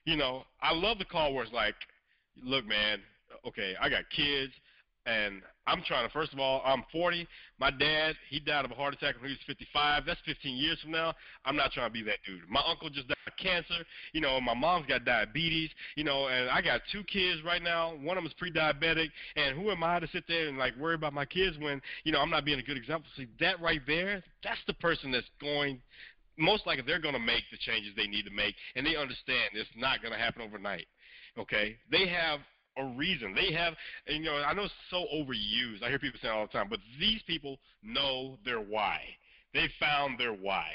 You 0.04 0.16
know, 0.16 0.44
I 0.60 0.74
love 0.74 0.98
the 0.98 1.06
call 1.06 1.32
where 1.32 1.44
it's 1.44 1.52
like, 1.52 1.74
look, 2.42 2.66
man, 2.66 2.98
okay, 3.46 3.74
I 3.80 3.88
got 3.88 4.02
kids 4.14 4.52
and 5.06 5.42
I'm 5.66 5.82
trying 5.86 6.06
to. 6.06 6.12
First 6.12 6.32
of 6.32 6.38
all, 6.38 6.62
I'm 6.64 6.84
40. 6.92 7.26
My 7.58 7.70
dad, 7.70 8.16
he 8.28 8.40
died 8.40 8.64
of 8.64 8.70
a 8.70 8.74
heart 8.74 8.94
attack 8.94 9.14
when 9.20 9.30
he 9.30 9.34
was 9.34 9.38
55. 9.46 10.04
That's 10.06 10.20
15 10.26 10.56
years 10.56 10.78
from 10.80 10.90
now. 10.90 11.14
I'm 11.44 11.56
not 11.56 11.72
trying 11.72 11.88
to 11.88 11.92
be 11.92 12.02
that 12.02 12.18
dude. 12.26 12.48
My 12.48 12.62
uncle 12.66 12.90
just 12.90 13.08
died 13.08 13.16
of 13.26 13.32
cancer. 13.36 13.84
You 14.12 14.20
know, 14.20 14.40
my 14.40 14.54
mom's 14.54 14.86
got 14.86 15.04
diabetes. 15.04 15.70
You 15.96 16.04
know, 16.04 16.28
and 16.28 16.50
I 16.50 16.60
got 16.60 16.82
two 16.92 17.02
kids 17.04 17.42
right 17.44 17.62
now. 17.62 17.94
One 17.96 18.18
of 18.18 18.24
them 18.24 18.26
is 18.26 18.34
pre-diabetic. 18.38 19.08
And 19.36 19.56
who 19.58 19.70
am 19.70 19.82
I 19.82 20.00
to 20.00 20.08
sit 20.08 20.24
there 20.28 20.48
and 20.48 20.58
like 20.58 20.76
worry 20.76 20.94
about 20.94 21.12
my 21.12 21.24
kids 21.24 21.56
when 21.58 21.80
you 22.04 22.12
know 22.12 22.20
I'm 22.20 22.30
not 22.30 22.44
being 22.44 22.58
a 22.58 22.62
good 22.62 22.76
example? 22.76 23.08
See 23.16 23.28
that 23.40 23.60
right 23.60 23.80
there? 23.86 24.22
That's 24.42 24.60
the 24.66 24.74
person 24.74 25.10
that's 25.10 25.28
going 25.40 25.80
most 26.36 26.66
likely 26.66 26.82
they're 26.84 27.00
going 27.00 27.14
to 27.14 27.20
make 27.20 27.44
the 27.52 27.58
changes 27.58 27.92
they 27.96 28.08
need 28.08 28.24
to 28.24 28.32
make, 28.32 28.56
and 28.74 28.84
they 28.84 28.96
understand 28.96 29.50
it's 29.52 29.70
not 29.76 30.02
going 30.02 30.12
to 30.12 30.18
happen 30.18 30.42
overnight. 30.42 30.86
Okay, 31.38 31.76
they 31.90 32.08
have 32.08 32.40
a 32.76 32.84
reason. 32.96 33.34
They 33.34 33.52
have, 33.52 33.74
you 34.06 34.20
know, 34.20 34.36
I 34.36 34.52
know 34.52 34.64
it's 34.64 34.74
so 34.90 35.06
overused. 35.14 35.82
I 35.82 35.88
hear 35.88 35.98
people 35.98 36.18
say 36.20 36.28
all 36.28 36.46
the 36.46 36.52
time, 36.52 36.68
but 36.68 36.80
these 36.98 37.22
people 37.26 37.58
know 37.82 38.38
their 38.44 38.60
why. 38.60 39.00
They 39.54 39.68
found 39.80 40.18
their 40.18 40.32
why. 40.32 40.66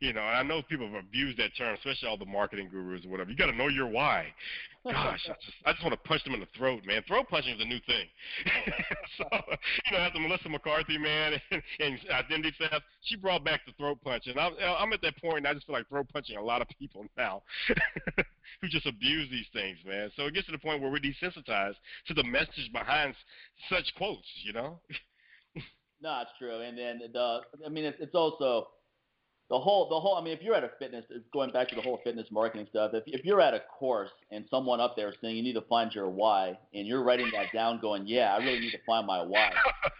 You 0.00 0.12
know, 0.12 0.20
and 0.20 0.36
I 0.36 0.42
know 0.42 0.60
people 0.60 0.86
have 0.88 1.04
abused 1.04 1.38
that 1.38 1.56
term, 1.56 1.74
especially 1.76 2.08
all 2.08 2.18
the 2.18 2.26
marketing 2.26 2.68
gurus 2.70 3.06
or 3.06 3.08
whatever. 3.08 3.30
You 3.30 3.36
got 3.36 3.46
to 3.46 3.56
know 3.56 3.68
your 3.68 3.86
why. 3.86 4.26
Gosh, 4.84 5.20
I 5.24 5.32
just, 5.32 5.56
I 5.64 5.72
just 5.72 5.82
want 5.82 5.94
to 5.94 6.08
punch 6.08 6.24
them 6.24 6.34
in 6.34 6.40
the 6.40 6.48
throat, 6.54 6.82
man. 6.84 7.02
Throat 7.08 7.26
punching 7.30 7.54
is 7.54 7.60
a 7.62 7.64
new 7.64 7.78
thing. 7.86 8.06
so, 9.16 9.24
you 9.86 9.96
know, 9.96 9.98
after 9.98 10.18
Melissa 10.18 10.48
McCarthy, 10.50 10.98
man, 10.98 11.40
and, 11.50 11.62
and 11.80 11.98
identity 12.10 12.54
theft, 12.58 12.84
she 13.02 13.16
brought 13.16 13.44
back 13.44 13.60
the 13.66 13.72
throat 13.78 13.98
punch, 14.04 14.24
and 14.26 14.38
I'm, 14.38 14.52
I'm 14.60 14.92
at 14.92 15.00
that 15.00 15.16
point. 15.22 15.38
And 15.38 15.46
I 15.46 15.54
just 15.54 15.66
feel 15.66 15.76
like 15.76 15.88
throat 15.88 16.08
punching 16.12 16.36
a 16.36 16.42
lot 16.42 16.60
of 16.60 16.68
people 16.78 17.06
now 17.16 17.42
who 18.60 18.68
just 18.68 18.86
abuse 18.86 19.30
these 19.30 19.46
things, 19.54 19.78
man. 19.86 20.10
So 20.16 20.26
it 20.26 20.34
gets 20.34 20.46
to 20.46 20.52
the 20.52 20.58
point 20.58 20.82
where 20.82 20.90
we're 20.90 20.98
desensitized 20.98 21.76
to 22.08 22.14
the 22.14 22.24
message 22.24 22.70
behind 22.70 23.14
such 23.70 23.94
quotes, 23.96 24.28
you 24.42 24.52
know. 24.52 24.80
No, 26.04 26.20
it's 26.22 26.30
true, 26.38 26.60
and 26.60 26.78
then 26.78 27.00
the, 27.12 27.40
I 27.66 27.68
mean, 27.68 27.84
it's, 27.84 27.98
it's 28.00 28.14
also 28.14 28.68
the 29.50 29.58
whole 29.58 29.88
the 29.88 30.00
whole 30.00 30.16
I 30.16 30.22
mean 30.22 30.32
if 30.32 30.42
you're 30.42 30.54
at 30.54 30.64
a 30.64 30.70
fitness 30.78 31.04
going 31.32 31.50
back 31.52 31.68
to 31.68 31.74
the 31.74 31.82
whole 31.82 32.00
fitness 32.02 32.26
marketing 32.30 32.66
stuff. 32.70 32.92
If 32.94 33.04
if 33.06 33.24
you're 33.24 33.40
at 33.40 33.54
a 33.54 33.60
course 33.78 34.10
and 34.30 34.44
someone 34.50 34.80
up 34.80 34.96
there 34.96 35.08
is 35.08 35.14
saying 35.20 35.36
you 35.36 35.42
need 35.42 35.54
to 35.54 35.60
find 35.62 35.94
your 35.94 36.08
why 36.08 36.58
and 36.72 36.86
you're 36.86 37.02
writing 37.02 37.30
that 37.34 37.52
down 37.52 37.78
going 37.80 38.06
yeah 38.06 38.34
I 38.34 38.38
really 38.38 38.60
need 38.60 38.70
to 38.70 38.78
find 38.86 39.06
my 39.06 39.22
why. 39.22 39.50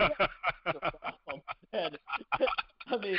And, 1.72 1.98
I 2.86 2.96
mean 2.98 3.18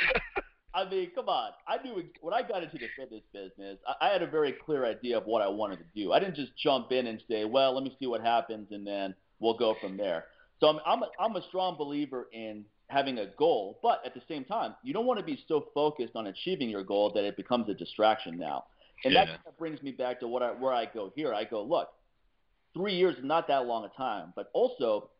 I 0.74 0.88
mean 0.88 1.10
come 1.14 1.28
on. 1.28 1.50
I 1.68 1.82
knew 1.82 2.02
when 2.22 2.32
I 2.32 2.40
got 2.40 2.62
into 2.62 2.78
the 2.78 2.88
fitness 2.96 3.22
business 3.32 3.78
I, 3.86 4.08
I 4.08 4.12
had 4.12 4.22
a 4.22 4.26
very 4.26 4.52
clear 4.52 4.84
idea 4.84 5.18
of 5.18 5.26
what 5.26 5.42
I 5.42 5.48
wanted 5.48 5.78
to 5.78 5.84
do. 5.94 6.12
I 6.12 6.18
didn't 6.18 6.36
just 6.36 6.56
jump 6.56 6.90
in 6.90 7.06
and 7.06 7.22
say 7.30 7.44
well 7.44 7.72
let 7.74 7.84
me 7.84 7.96
see 8.00 8.06
what 8.06 8.20
happens 8.22 8.68
and 8.72 8.84
then 8.84 9.14
we'll 9.38 9.56
go 9.56 9.76
from 9.80 9.96
there. 9.96 10.24
So 10.58 10.68
I'm 10.68 10.80
I'm 10.84 11.02
a, 11.02 11.08
I'm 11.20 11.36
a 11.36 11.42
strong 11.48 11.76
believer 11.76 12.28
in 12.32 12.64
having 12.88 13.18
a 13.18 13.26
goal, 13.26 13.78
but 13.82 14.00
at 14.04 14.14
the 14.14 14.22
same 14.28 14.44
time, 14.44 14.74
you 14.82 14.92
don't 14.92 15.06
want 15.06 15.18
to 15.18 15.24
be 15.24 15.38
so 15.48 15.66
focused 15.74 16.14
on 16.14 16.28
achieving 16.28 16.68
your 16.68 16.84
goal 16.84 17.12
that 17.14 17.24
it 17.24 17.36
becomes 17.36 17.68
a 17.68 17.74
distraction 17.74 18.38
now. 18.38 18.64
And 19.04 19.12
yeah. 19.12 19.24
that 19.26 19.58
brings 19.58 19.82
me 19.82 19.90
back 19.90 20.20
to 20.20 20.28
what 20.28 20.42
I, 20.42 20.52
where 20.52 20.72
I 20.72 20.86
go 20.86 21.12
here. 21.14 21.34
I 21.34 21.44
go, 21.44 21.62
look, 21.62 21.88
three 22.74 22.94
years 22.94 23.16
is 23.16 23.24
not 23.24 23.48
that 23.48 23.66
long 23.66 23.84
a 23.84 23.96
time, 23.96 24.32
but 24.36 24.50
also 24.52 25.10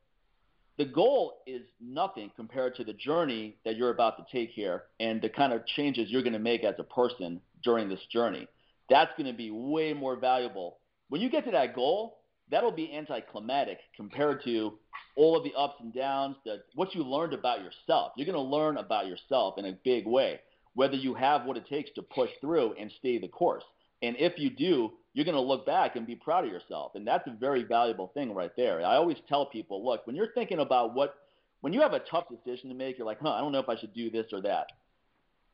the 0.79 0.85
goal 0.85 1.43
is 1.47 1.62
nothing 1.81 2.31
compared 2.37 2.77
to 2.77 2.85
the 2.85 2.93
journey 2.93 3.57
that 3.64 3.77
you're 3.77 3.91
about 3.91 4.17
to 4.19 4.25
take 4.31 4.51
here 4.51 4.85
and 5.01 5.21
the 5.21 5.29
kind 5.29 5.53
of 5.53 5.67
changes 5.67 6.11
you're 6.11 6.23
going 6.23 6.33
to 6.35 6.39
make 6.39 6.64
as 6.64 6.75
a 6.79 6.85
person 6.85 7.41
during 7.64 7.89
this 7.89 8.01
journey. 8.12 8.47
That's 8.89 9.11
going 9.17 9.31
to 9.31 9.37
be 9.37 9.51
way 9.51 9.93
more 9.93 10.17
valuable. 10.17 10.79
When 11.09 11.21
you 11.21 11.31
get 11.31 11.45
to 11.47 11.51
that 11.53 11.75
goal, 11.75 12.19
that'll 12.51 12.73
be 12.73 12.95
anticlimactic 12.95 13.79
compared 13.97 14.43
to 14.45 14.75
all 15.17 15.37
of 15.37 15.45
the 15.45 15.55
ups 15.55 15.77
and 15.81 15.93
downs, 15.93 16.37
the, 16.45 16.63
what 16.75 16.95
you 16.95 17.03
learned 17.03 17.33
about 17.33 17.63
yourself. 17.63 18.13
You're 18.17 18.27
going 18.27 18.37
to 18.37 18.57
learn 18.57 18.77
about 18.77 19.07
yourself 19.07 19.59
in 19.59 19.65
a 19.67 19.79
big 19.85 20.07
way, 20.07 20.41
whether 20.75 20.95
you 20.95 21.15
have 21.15 21.45
what 21.45 21.57
it 21.57 21.67
takes 21.67 21.91
to 21.95 22.03
push 22.03 22.31
through 22.41 22.75
and 22.79 22.91
stay 22.99 23.19
the 23.19 23.29
course. 23.29 23.65
And 24.03 24.15
if 24.19 24.35
you 24.39 24.51
do, 24.51 24.93
you're 25.15 25.25
going 25.25 25.35
to 25.35 25.41
look 25.41 25.65
back 25.65 25.97
and 25.97 26.07
be 26.07 26.15
proud 26.15 26.45
of 26.45 26.53
yourself. 26.53 26.93
And 26.95 27.07
that's 27.07 27.27
a 27.27 27.37
very 27.41 27.65
valuable 27.65 28.11
thing 28.13 28.35
right 28.35 28.55
there. 28.57 28.85
I 28.85 28.97
always 28.97 29.17
tell 29.29 29.47
people, 29.47 29.85
look, 29.85 30.07
when 30.07 30.15
you're 30.15 30.33
thinking 30.35 30.59
about 30.59 30.95
what, 30.95 31.15
when 31.63 31.73
you 31.73 31.81
have 31.81 31.95
a 31.95 32.01
tough 32.01 32.25
decision 32.29 32.69
to 32.69 32.75
make, 32.75 32.99
you're 32.99 33.07
like, 33.07 33.21
huh, 33.21 33.33
I 33.33 33.41
don't 33.41 33.53
know 33.53 33.59
if 33.61 33.69
I 33.71 33.79
should 33.79 33.95
do 33.95 34.11
this 34.11 34.27
or 34.33 34.43
that. 34.43 34.67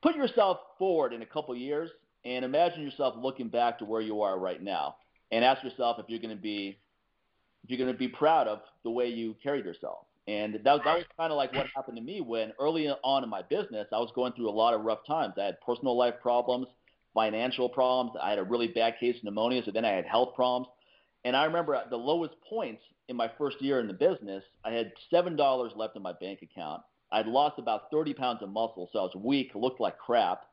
Put 0.02 0.16
yourself 0.16 0.58
forward 0.78 1.12
in 1.12 1.22
a 1.22 1.26
couple 1.26 1.54
years 1.54 1.90
and 2.24 2.44
imagine 2.44 2.82
yourself 2.82 3.14
looking 3.16 3.48
back 3.48 3.78
to 3.78 3.84
where 3.84 4.00
you 4.00 4.22
are 4.22 4.36
right 4.36 4.60
now 4.60 4.96
and 5.30 5.44
ask 5.44 5.62
yourself 5.62 5.98
if 6.00 6.06
you're 6.08 6.20
going 6.20 6.36
to 6.36 6.42
be 6.42 6.78
you're 7.66 7.78
going 7.78 7.92
to 7.92 7.98
be 7.98 8.08
proud 8.08 8.48
of 8.48 8.60
the 8.84 8.90
way 8.90 9.08
you 9.08 9.36
carried 9.42 9.64
yourself. 9.64 10.06
And 10.28 10.54
that, 10.54 10.64
that 10.64 10.84
was 10.84 11.04
kind 11.16 11.32
of 11.32 11.36
like 11.36 11.52
what 11.52 11.66
happened 11.74 11.96
to 11.96 12.02
me 12.02 12.20
when 12.20 12.52
early 12.60 12.88
on 12.88 13.24
in 13.24 13.30
my 13.30 13.42
business, 13.42 13.88
I 13.92 13.98
was 13.98 14.12
going 14.14 14.32
through 14.32 14.48
a 14.48 14.52
lot 14.52 14.74
of 14.74 14.82
rough 14.82 15.04
times. 15.06 15.34
I 15.36 15.44
had 15.44 15.60
personal 15.60 15.96
life 15.96 16.14
problems, 16.22 16.68
financial 17.12 17.68
problems. 17.68 18.16
I 18.22 18.30
had 18.30 18.38
a 18.38 18.44
really 18.44 18.68
bad 18.68 18.94
case 19.00 19.16
of 19.16 19.24
pneumonia, 19.24 19.62
so 19.64 19.72
then 19.72 19.84
I 19.84 19.90
had 19.90 20.06
health 20.06 20.34
problems. 20.34 20.68
And 21.24 21.36
I 21.36 21.44
remember 21.44 21.74
at 21.74 21.90
the 21.90 21.96
lowest 21.96 22.34
points 22.48 22.82
in 23.08 23.16
my 23.16 23.30
first 23.36 23.60
year 23.60 23.80
in 23.80 23.88
the 23.88 23.94
business, 23.94 24.44
I 24.64 24.70
had 24.70 24.92
$7 25.12 25.76
left 25.76 25.96
in 25.96 26.02
my 26.02 26.12
bank 26.12 26.40
account. 26.42 26.82
I'd 27.10 27.26
lost 27.26 27.58
about 27.58 27.90
30 27.90 28.14
pounds 28.14 28.42
of 28.42 28.48
muscle, 28.48 28.88
so 28.92 29.00
I 29.00 29.02
was 29.02 29.14
weak, 29.16 29.50
looked 29.54 29.80
like 29.80 29.98
crap. 29.98 30.44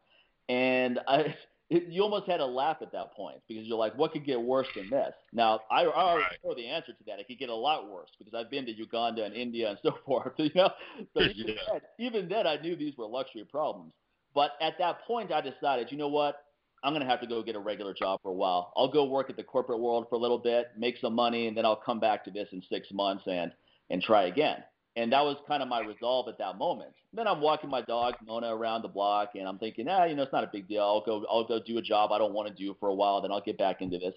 And 0.49 0.99
I, 1.07 1.35
it, 1.69 1.85
you 1.87 2.01
almost 2.01 2.25
had 2.25 2.37
to 2.37 2.45
laugh 2.45 2.77
at 2.81 2.91
that 2.93 3.13
point 3.13 3.37
because 3.47 3.67
you're 3.67 3.77
like, 3.77 3.95
what 3.95 4.11
could 4.11 4.25
get 4.25 4.41
worse 4.41 4.67
than 4.75 4.89
this? 4.89 5.13
Now, 5.31 5.61
I, 5.69 5.83
I 5.83 5.85
already 5.85 6.23
right. 6.23 6.37
know 6.43 6.55
the 6.55 6.67
answer 6.67 6.93
to 6.93 7.03
that. 7.05 7.19
It 7.19 7.27
could 7.27 7.37
get 7.37 7.49
a 7.49 7.55
lot 7.55 7.89
worse 7.89 8.09
because 8.17 8.33
I've 8.33 8.49
been 8.49 8.65
to 8.65 8.71
Uganda 8.71 9.23
and 9.23 9.35
India 9.35 9.69
and 9.69 9.77
so 9.83 9.93
forth. 10.05 10.33
You 10.37 10.49
know, 10.55 10.71
so 11.13 11.21
even, 11.35 11.47
yeah. 11.47 11.53
then, 11.71 11.81
even 11.99 12.29
then, 12.29 12.47
I 12.47 12.57
knew 12.57 12.75
these 12.75 12.97
were 12.97 13.05
luxury 13.05 13.45
problems. 13.45 13.93
But 14.33 14.51
at 14.61 14.77
that 14.79 15.05
point, 15.05 15.31
I 15.31 15.41
decided, 15.41 15.91
you 15.91 15.97
know 15.97 16.07
what? 16.07 16.43
I'm 16.83 16.93
going 16.93 17.03
to 17.03 17.09
have 17.09 17.19
to 17.21 17.27
go 17.27 17.43
get 17.43 17.55
a 17.55 17.59
regular 17.59 17.93
job 17.93 18.21
for 18.23 18.29
a 18.29 18.33
while. 18.33 18.71
I'll 18.77 18.91
go 18.91 19.03
work 19.03 19.29
at 19.29 19.35
the 19.35 19.43
corporate 19.43 19.79
world 19.79 20.05
for 20.09 20.15
a 20.15 20.19
little 20.19 20.37
bit, 20.37 20.69
make 20.77 20.97
some 20.97 21.13
money, 21.13 21.47
and 21.47 21.57
then 21.57 21.65
I'll 21.65 21.75
come 21.75 21.99
back 21.99 22.23
to 22.25 22.31
this 22.31 22.47
in 22.51 22.63
six 22.69 22.87
months 22.91 23.23
and 23.27 23.51
and 23.91 24.01
try 24.01 24.25
again. 24.25 24.63
And 24.95 25.11
that 25.13 25.23
was 25.23 25.37
kind 25.47 25.61
of 25.61 25.69
my 25.69 25.81
resolve 25.81 26.27
at 26.27 26.37
that 26.39 26.57
moment. 26.57 26.91
Then 27.13 27.27
I'm 27.27 27.41
walking 27.41 27.69
my 27.69 27.81
dog 27.81 28.15
Mona 28.25 28.55
around 28.55 28.81
the 28.81 28.87
block, 28.87 29.31
and 29.35 29.47
I'm 29.47 29.57
thinking, 29.57 29.87
ah, 29.87 30.05
you 30.05 30.15
know, 30.15 30.23
it's 30.23 30.33
not 30.33 30.43
a 30.43 30.49
big 30.51 30.67
deal. 30.67 30.81
I'll 30.81 31.03
go, 31.05 31.25
I'll 31.29 31.47
go 31.47 31.59
do 31.59 31.77
a 31.77 31.81
job 31.81 32.11
I 32.11 32.17
don't 32.17 32.33
want 32.33 32.47
to 32.49 32.53
do 32.53 32.75
for 32.79 32.89
a 32.89 32.93
while. 32.93 33.21
Then 33.21 33.31
I'll 33.31 33.41
get 33.41 33.57
back 33.57 33.81
into 33.81 33.97
this. 33.97 34.13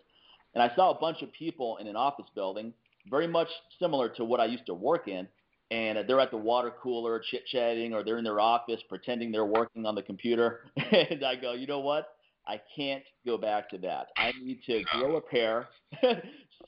And 0.54 0.62
I 0.62 0.74
saw 0.74 0.90
a 0.90 0.98
bunch 0.98 1.22
of 1.22 1.32
people 1.32 1.78
in 1.78 1.86
an 1.86 1.96
office 1.96 2.26
building, 2.34 2.72
very 3.10 3.26
much 3.26 3.48
similar 3.78 4.08
to 4.10 4.24
what 4.24 4.40
I 4.40 4.46
used 4.46 4.66
to 4.66 4.74
work 4.74 5.08
in. 5.08 5.28
And 5.70 5.98
they're 6.06 6.20
at 6.20 6.30
the 6.30 6.36
water 6.36 6.72
cooler 6.82 7.22
chit 7.30 7.46
chatting, 7.46 7.94
or 7.94 8.04
they're 8.04 8.18
in 8.18 8.24
their 8.24 8.40
office 8.40 8.80
pretending 8.88 9.32
they're 9.32 9.46
working 9.46 9.86
on 9.86 9.94
the 9.94 10.02
computer. 10.02 10.60
and 10.76 11.24
I 11.24 11.36
go, 11.36 11.52
you 11.54 11.66
know 11.66 11.80
what? 11.80 12.08
I 12.46 12.60
can't 12.76 13.04
go 13.24 13.38
back 13.38 13.70
to 13.70 13.78
that. 13.78 14.08
I 14.16 14.32
need 14.42 14.60
to 14.66 14.82
grow 14.92 15.16
a 15.16 15.20
pair, 15.20 15.68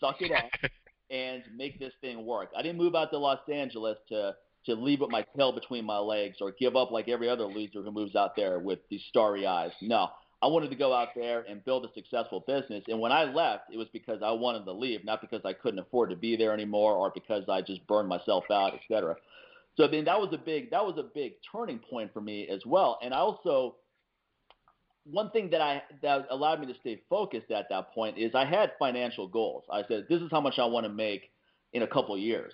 suck 0.00 0.20
it 0.20 0.30
up, 0.30 0.70
and 1.14 1.42
make 1.56 1.78
this 1.78 1.92
thing 2.00 2.26
work. 2.26 2.50
I 2.56 2.62
didn't 2.62 2.78
move 2.78 2.94
out 2.94 3.10
to 3.12 3.18
Los 3.18 3.38
Angeles 3.48 3.96
to 4.08 4.34
to 4.66 4.74
leave 4.74 5.00
with 5.00 5.10
my 5.10 5.26
tail 5.36 5.52
between 5.52 5.84
my 5.84 5.98
legs 5.98 6.38
or 6.40 6.50
give 6.50 6.74
up 6.74 6.90
like 6.90 7.06
every 7.06 7.28
other 7.28 7.44
loser 7.44 7.82
who 7.82 7.90
moves 7.90 8.16
out 8.16 8.34
there 8.34 8.58
with 8.58 8.78
these 8.88 9.02
starry 9.10 9.46
eyes. 9.46 9.72
No, 9.82 10.08
I 10.42 10.46
wanted 10.46 10.70
to 10.70 10.76
go 10.76 10.94
out 10.94 11.08
there 11.14 11.44
and 11.46 11.62
build 11.64 11.84
a 11.84 11.92
successful 11.92 12.42
business. 12.46 12.82
And 12.88 12.98
when 12.98 13.12
I 13.12 13.24
left, 13.24 13.64
it 13.70 13.76
was 13.76 13.88
because 13.92 14.20
I 14.24 14.30
wanted 14.30 14.64
to 14.64 14.72
leave, 14.72 15.04
not 15.04 15.20
because 15.20 15.42
I 15.44 15.52
couldn't 15.52 15.80
afford 15.80 16.08
to 16.10 16.16
be 16.16 16.34
there 16.36 16.54
anymore 16.54 16.94
or 16.94 17.12
because 17.14 17.44
I 17.46 17.60
just 17.60 17.86
burned 17.86 18.08
myself 18.08 18.44
out, 18.50 18.72
et 18.72 18.80
cetera. 18.88 19.16
So 19.76 19.86
mean 19.88 20.06
that 20.06 20.18
was 20.18 20.32
a 20.32 20.38
big 20.38 20.70
that 20.70 20.84
was 20.84 20.96
a 20.98 21.02
big 21.02 21.34
turning 21.52 21.78
point 21.78 22.12
for 22.14 22.22
me 22.22 22.48
as 22.48 22.64
well. 22.64 22.98
And 23.02 23.12
I 23.12 23.18
also 23.18 23.76
one 25.04 25.30
thing 25.30 25.50
that 25.50 25.60
I 25.60 25.82
that 26.02 26.26
allowed 26.30 26.60
me 26.60 26.66
to 26.66 26.78
stay 26.80 27.02
focused 27.08 27.50
at 27.50 27.68
that 27.70 27.92
point 27.94 28.18
is 28.18 28.34
I 28.34 28.44
had 28.44 28.72
financial 28.78 29.28
goals. 29.28 29.64
I 29.70 29.82
said 29.86 30.06
this 30.08 30.22
is 30.22 30.28
how 30.30 30.40
much 30.40 30.58
I 30.58 30.64
want 30.64 30.84
to 30.86 30.92
make 30.92 31.30
in 31.72 31.82
a 31.82 31.86
couple 31.86 32.14
of 32.14 32.20
years. 32.20 32.52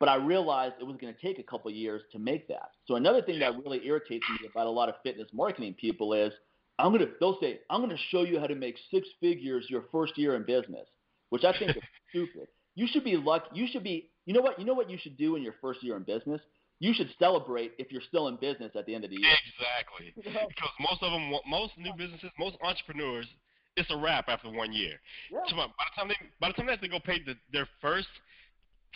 But 0.00 0.08
I 0.08 0.16
realized 0.16 0.74
it 0.80 0.84
was 0.84 0.96
going 1.00 1.14
to 1.14 1.20
take 1.20 1.38
a 1.38 1.42
couple 1.42 1.70
of 1.70 1.76
years 1.76 2.02
to 2.12 2.18
make 2.18 2.48
that. 2.48 2.70
So 2.86 2.96
another 2.96 3.22
thing 3.22 3.38
that 3.38 3.52
really 3.64 3.86
irritates 3.86 4.24
me 4.40 4.48
about 4.50 4.66
a 4.66 4.70
lot 4.70 4.88
of 4.88 4.96
fitness 5.04 5.28
marketing 5.32 5.74
people 5.74 6.14
is 6.14 6.32
I'm 6.78 6.92
going 6.92 7.06
to 7.06 7.12
they'll 7.20 7.38
say 7.40 7.60
I'm 7.70 7.80
going 7.80 7.96
to 7.96 8.02
show 8.10 8.22
you 8.22 8.40
how 8.40 8.46
to 8.46 8.54
make 8.54 8.76
six 8.90 9.06
figures 9.20 9.66
your 9.68 9.84
first 9.92 10.18
year 10.18 10.34
in 10.36 10.44
business, 10.44 10.88
which 11.30 11.44
I 11.44 11.56
think 11.58 11.76
is 11.76 11.82
stupid. 12.10 12.48
You 12.74 12.88
should 12.90 13.04
be 13.04 13.16
lucky. 13.16 13.46
You 13.52 13.66
should 13.70 13.84
be 13.84 14.10
you 14.26 14.34
know 14.34 14.40
what 14.40 14.58
you 14.58 14.64
know 14.64 14.74
what 14.74 14.90
you 14.90 14.98
should 15.00 15.16
do 15.16 15.36
in 15.36 15.42
your 15.42 15.54
first 15.60 15.82
year 15.82 15.96
in 15.96 16.02
business 16.02 16.40
you 16.80 16.92
should 16.94 17.08
celebrate 17.18 17.72
if 17.78 17.92
you're 17.92 18.02
still 18.08 18.28
in 18.28 18.36
business 18.36 18.72
at 18.76 18.86
the 18.86 18.94
end 18.94 19.04
of 19.04 19.10
the 19.10 19.16
year. 19.16 19.30
Exactly. 19.56 20.12
because 20.48 20.70
most 20.80 21.02
of 21.02 21.12
them, 21.12 21.32
most 21.48 21.72
new 21.78 21.92
businesses, 21.96 22.30
most 22.38 22.56
entrepreneurs, 22.62 23.26
it's 23.76 23.90
a 23.90 23.96
wrap 23.96 24.28
after 24.28 24.50
one 24.50 24.72
year. 24.72 24.94
Yeah. 25.32 25.40
So 25.48 25.56
by 25.56 25.66
the 25.66 25.94
time 25.96 26.08
they, 26.08 26.16
by 26.40 26.48
the 26.48 26.54
time 26.54 26.66
they 26.66 26.72
have 26.72 26.80
to 26.80 26.88
go 26.88 27.00
pay 27.00 27.20
the, 27.24 27.34
their 27.52 27.68
first, 27.80 28.08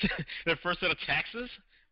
their 0.47 0.57
first 0.63 0.81
set 0.81 0.91
of 0.91 0.99
taxes 1.07 1.51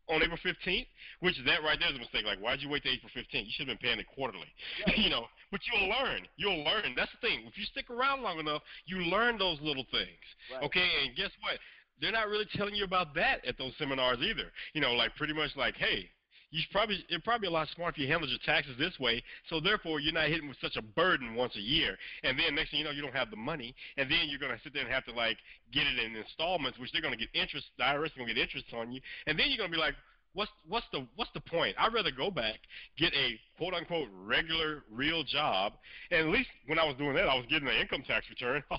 on 0.09 0.23
April 0.23 0.39
15th, 0.39 0.87
which 1.21 1.35
that 1.47 1.63
right 1.65 1.79
there 1.81 1.91
is 1.91 1.97
a 1.97 1.99
mistake. 1.99 2.25
Like, 2.25 2.39
why'd 2.39 2.61
you 2.61 2.69
wait 2.69 2.83
to 2.85 2.91
April 2.91 3.11
15th? 3.11 3.47
You 3.47 3.53
should 3.57 3.69
have 3.69 3.79
been 3.79 3.83
paying 3.89 3.99
it 3.99 4.07
quarterly. 4.15 4.47
Yeah. 4.87 4.95
you 5.03 5.11
know, 5.11 5.27
but 5.51 5.61
you'll 5.67 5.89
learn. 5.89 6.23
You'll 6.37 6.63
learn. 6.63 6.95
That's 6.97 7.11
the 7.21 7.27
thing. 7.27 7.43
If 7.47 7.59
you 7.59 7.65
stick 7.65 7.91
around 7.91 8.23
long 8.23 8.39
enough, 8.39 8.63
you 8.87 8.99
learn 8.99 9.39
those 9.39 9.59
little 9.61 9.87
things. 9.91 10.23
Right. 10.53 10.63
Okay, 10.63 10.87
and 11.03 11.17
guess 11.17 11.31
what? 11.43 11.59
They're 12.01 12.13
not 12.13 12.29
really 12.29 12.47
telling 12.55 12.75
you 12.75 12.85
about 12.85 13.15
that 13.15 13.45
at 13.47 13.59
those 13.59 13.73
seminars 13.79 14.19
either. 14.21 14.53
You 14.75 14.81
know, 14.81 14.93
like 14.93 15.15
pretty 15.17 15.33
much 15.33 15.51
like, 15.57 15.77
hey, 15.77 16.09
you 16.51 16.63
probably 16.71 17.05
it's 17.09 17.25
probably 17.25 17.49
a 17.49 17.51
lot 17.51 17.69
smarter 17.75 17.95
if 17.97 17.99
you 17.99 18.09
handle 18.09 18.29
your 18.29 18.39
taxes 18.45 18.77
this 18.79 18.99
way. 18.99 19.23
So 19.49 19.61
therefore, 19.61 20.01
you're 20.01 20.13
not 20.13 20.29
hitting 20.29 20.49
with 20.49 20.59
such 20.61 20.77
a 20.77 20.83
burden 20.83 21.35
once 21.35 21.57
a 21.57 21.61
year. 21.61 21.97
And 22.23 22.39
then 22.39 22.55
next 22.55 22.71
thing 22.71 22.81
you 22.81 22.85
know, 22.85 22.93
you 22.93 23.03
don't 23.03 23.15
have 23.15 23.31
the 23.31 23.37
money, 23.37 23.75
and 23.97 24.11
then 24.11 24.29
you're 24.29 24.39
gonna 24.39 24.59
sit 24.63 24.73
there 24.73 24.83
and 24.83 24.93
have 24.93 25.05
to 25.07 25.13
like 25.13 25.39
get 25.73 25.87
it 25.87 25.99
in 25.99 26.17
installments, 26.17 26.79
which 26.79 26.93
they're 26.93 27.03
gonna 27.03 27.17
get 27.17 27.29
interest. 27.35 27.67
The 27.79 27.85
IRS 27.85 28.07
is 28.07 28.13
gonna 28.17 28.33
get 28.33 28.39
interest 28.39 28.67
on 28.75 28.93
you, 28.93 29.01
and 29.27 29.39
then 29.39 29.49
you're 29.49 29.59
gonna 29.59 29.71
be 29.71 29.77
like, 29.77 29.95
what's 30.37 30.51
what's 30.69 30.87
the 30.93 31.05
what's 31.17 31.33
the 31.33 31.41
point? 31.41 31.75
I'd 31.79 31.93
rather 31.93 32.11
go 32.13 32.31
back, 32.31 32.61
get 32.99 33.13
a 33.15 33.41
quote 33.57 33.75
unquote 33.75 34.09
regular 34.25 34.85
real 34.93 35.25
job, 35.25 35.73
and 36.11 36.29
at 36.29 36.33
least 36.33 36.51
when 36.67 36.79
I 36.79 36.85
was 36.85 36.95
doing 36.97 37.15
that, 37.15 37.29
I 37.29 37.35
was 37.35 37.47
getting 37.49 37.67
an 37.67 37.75
income 37.75 38.05
tax 38.07 38.27
return. 38.29 38.63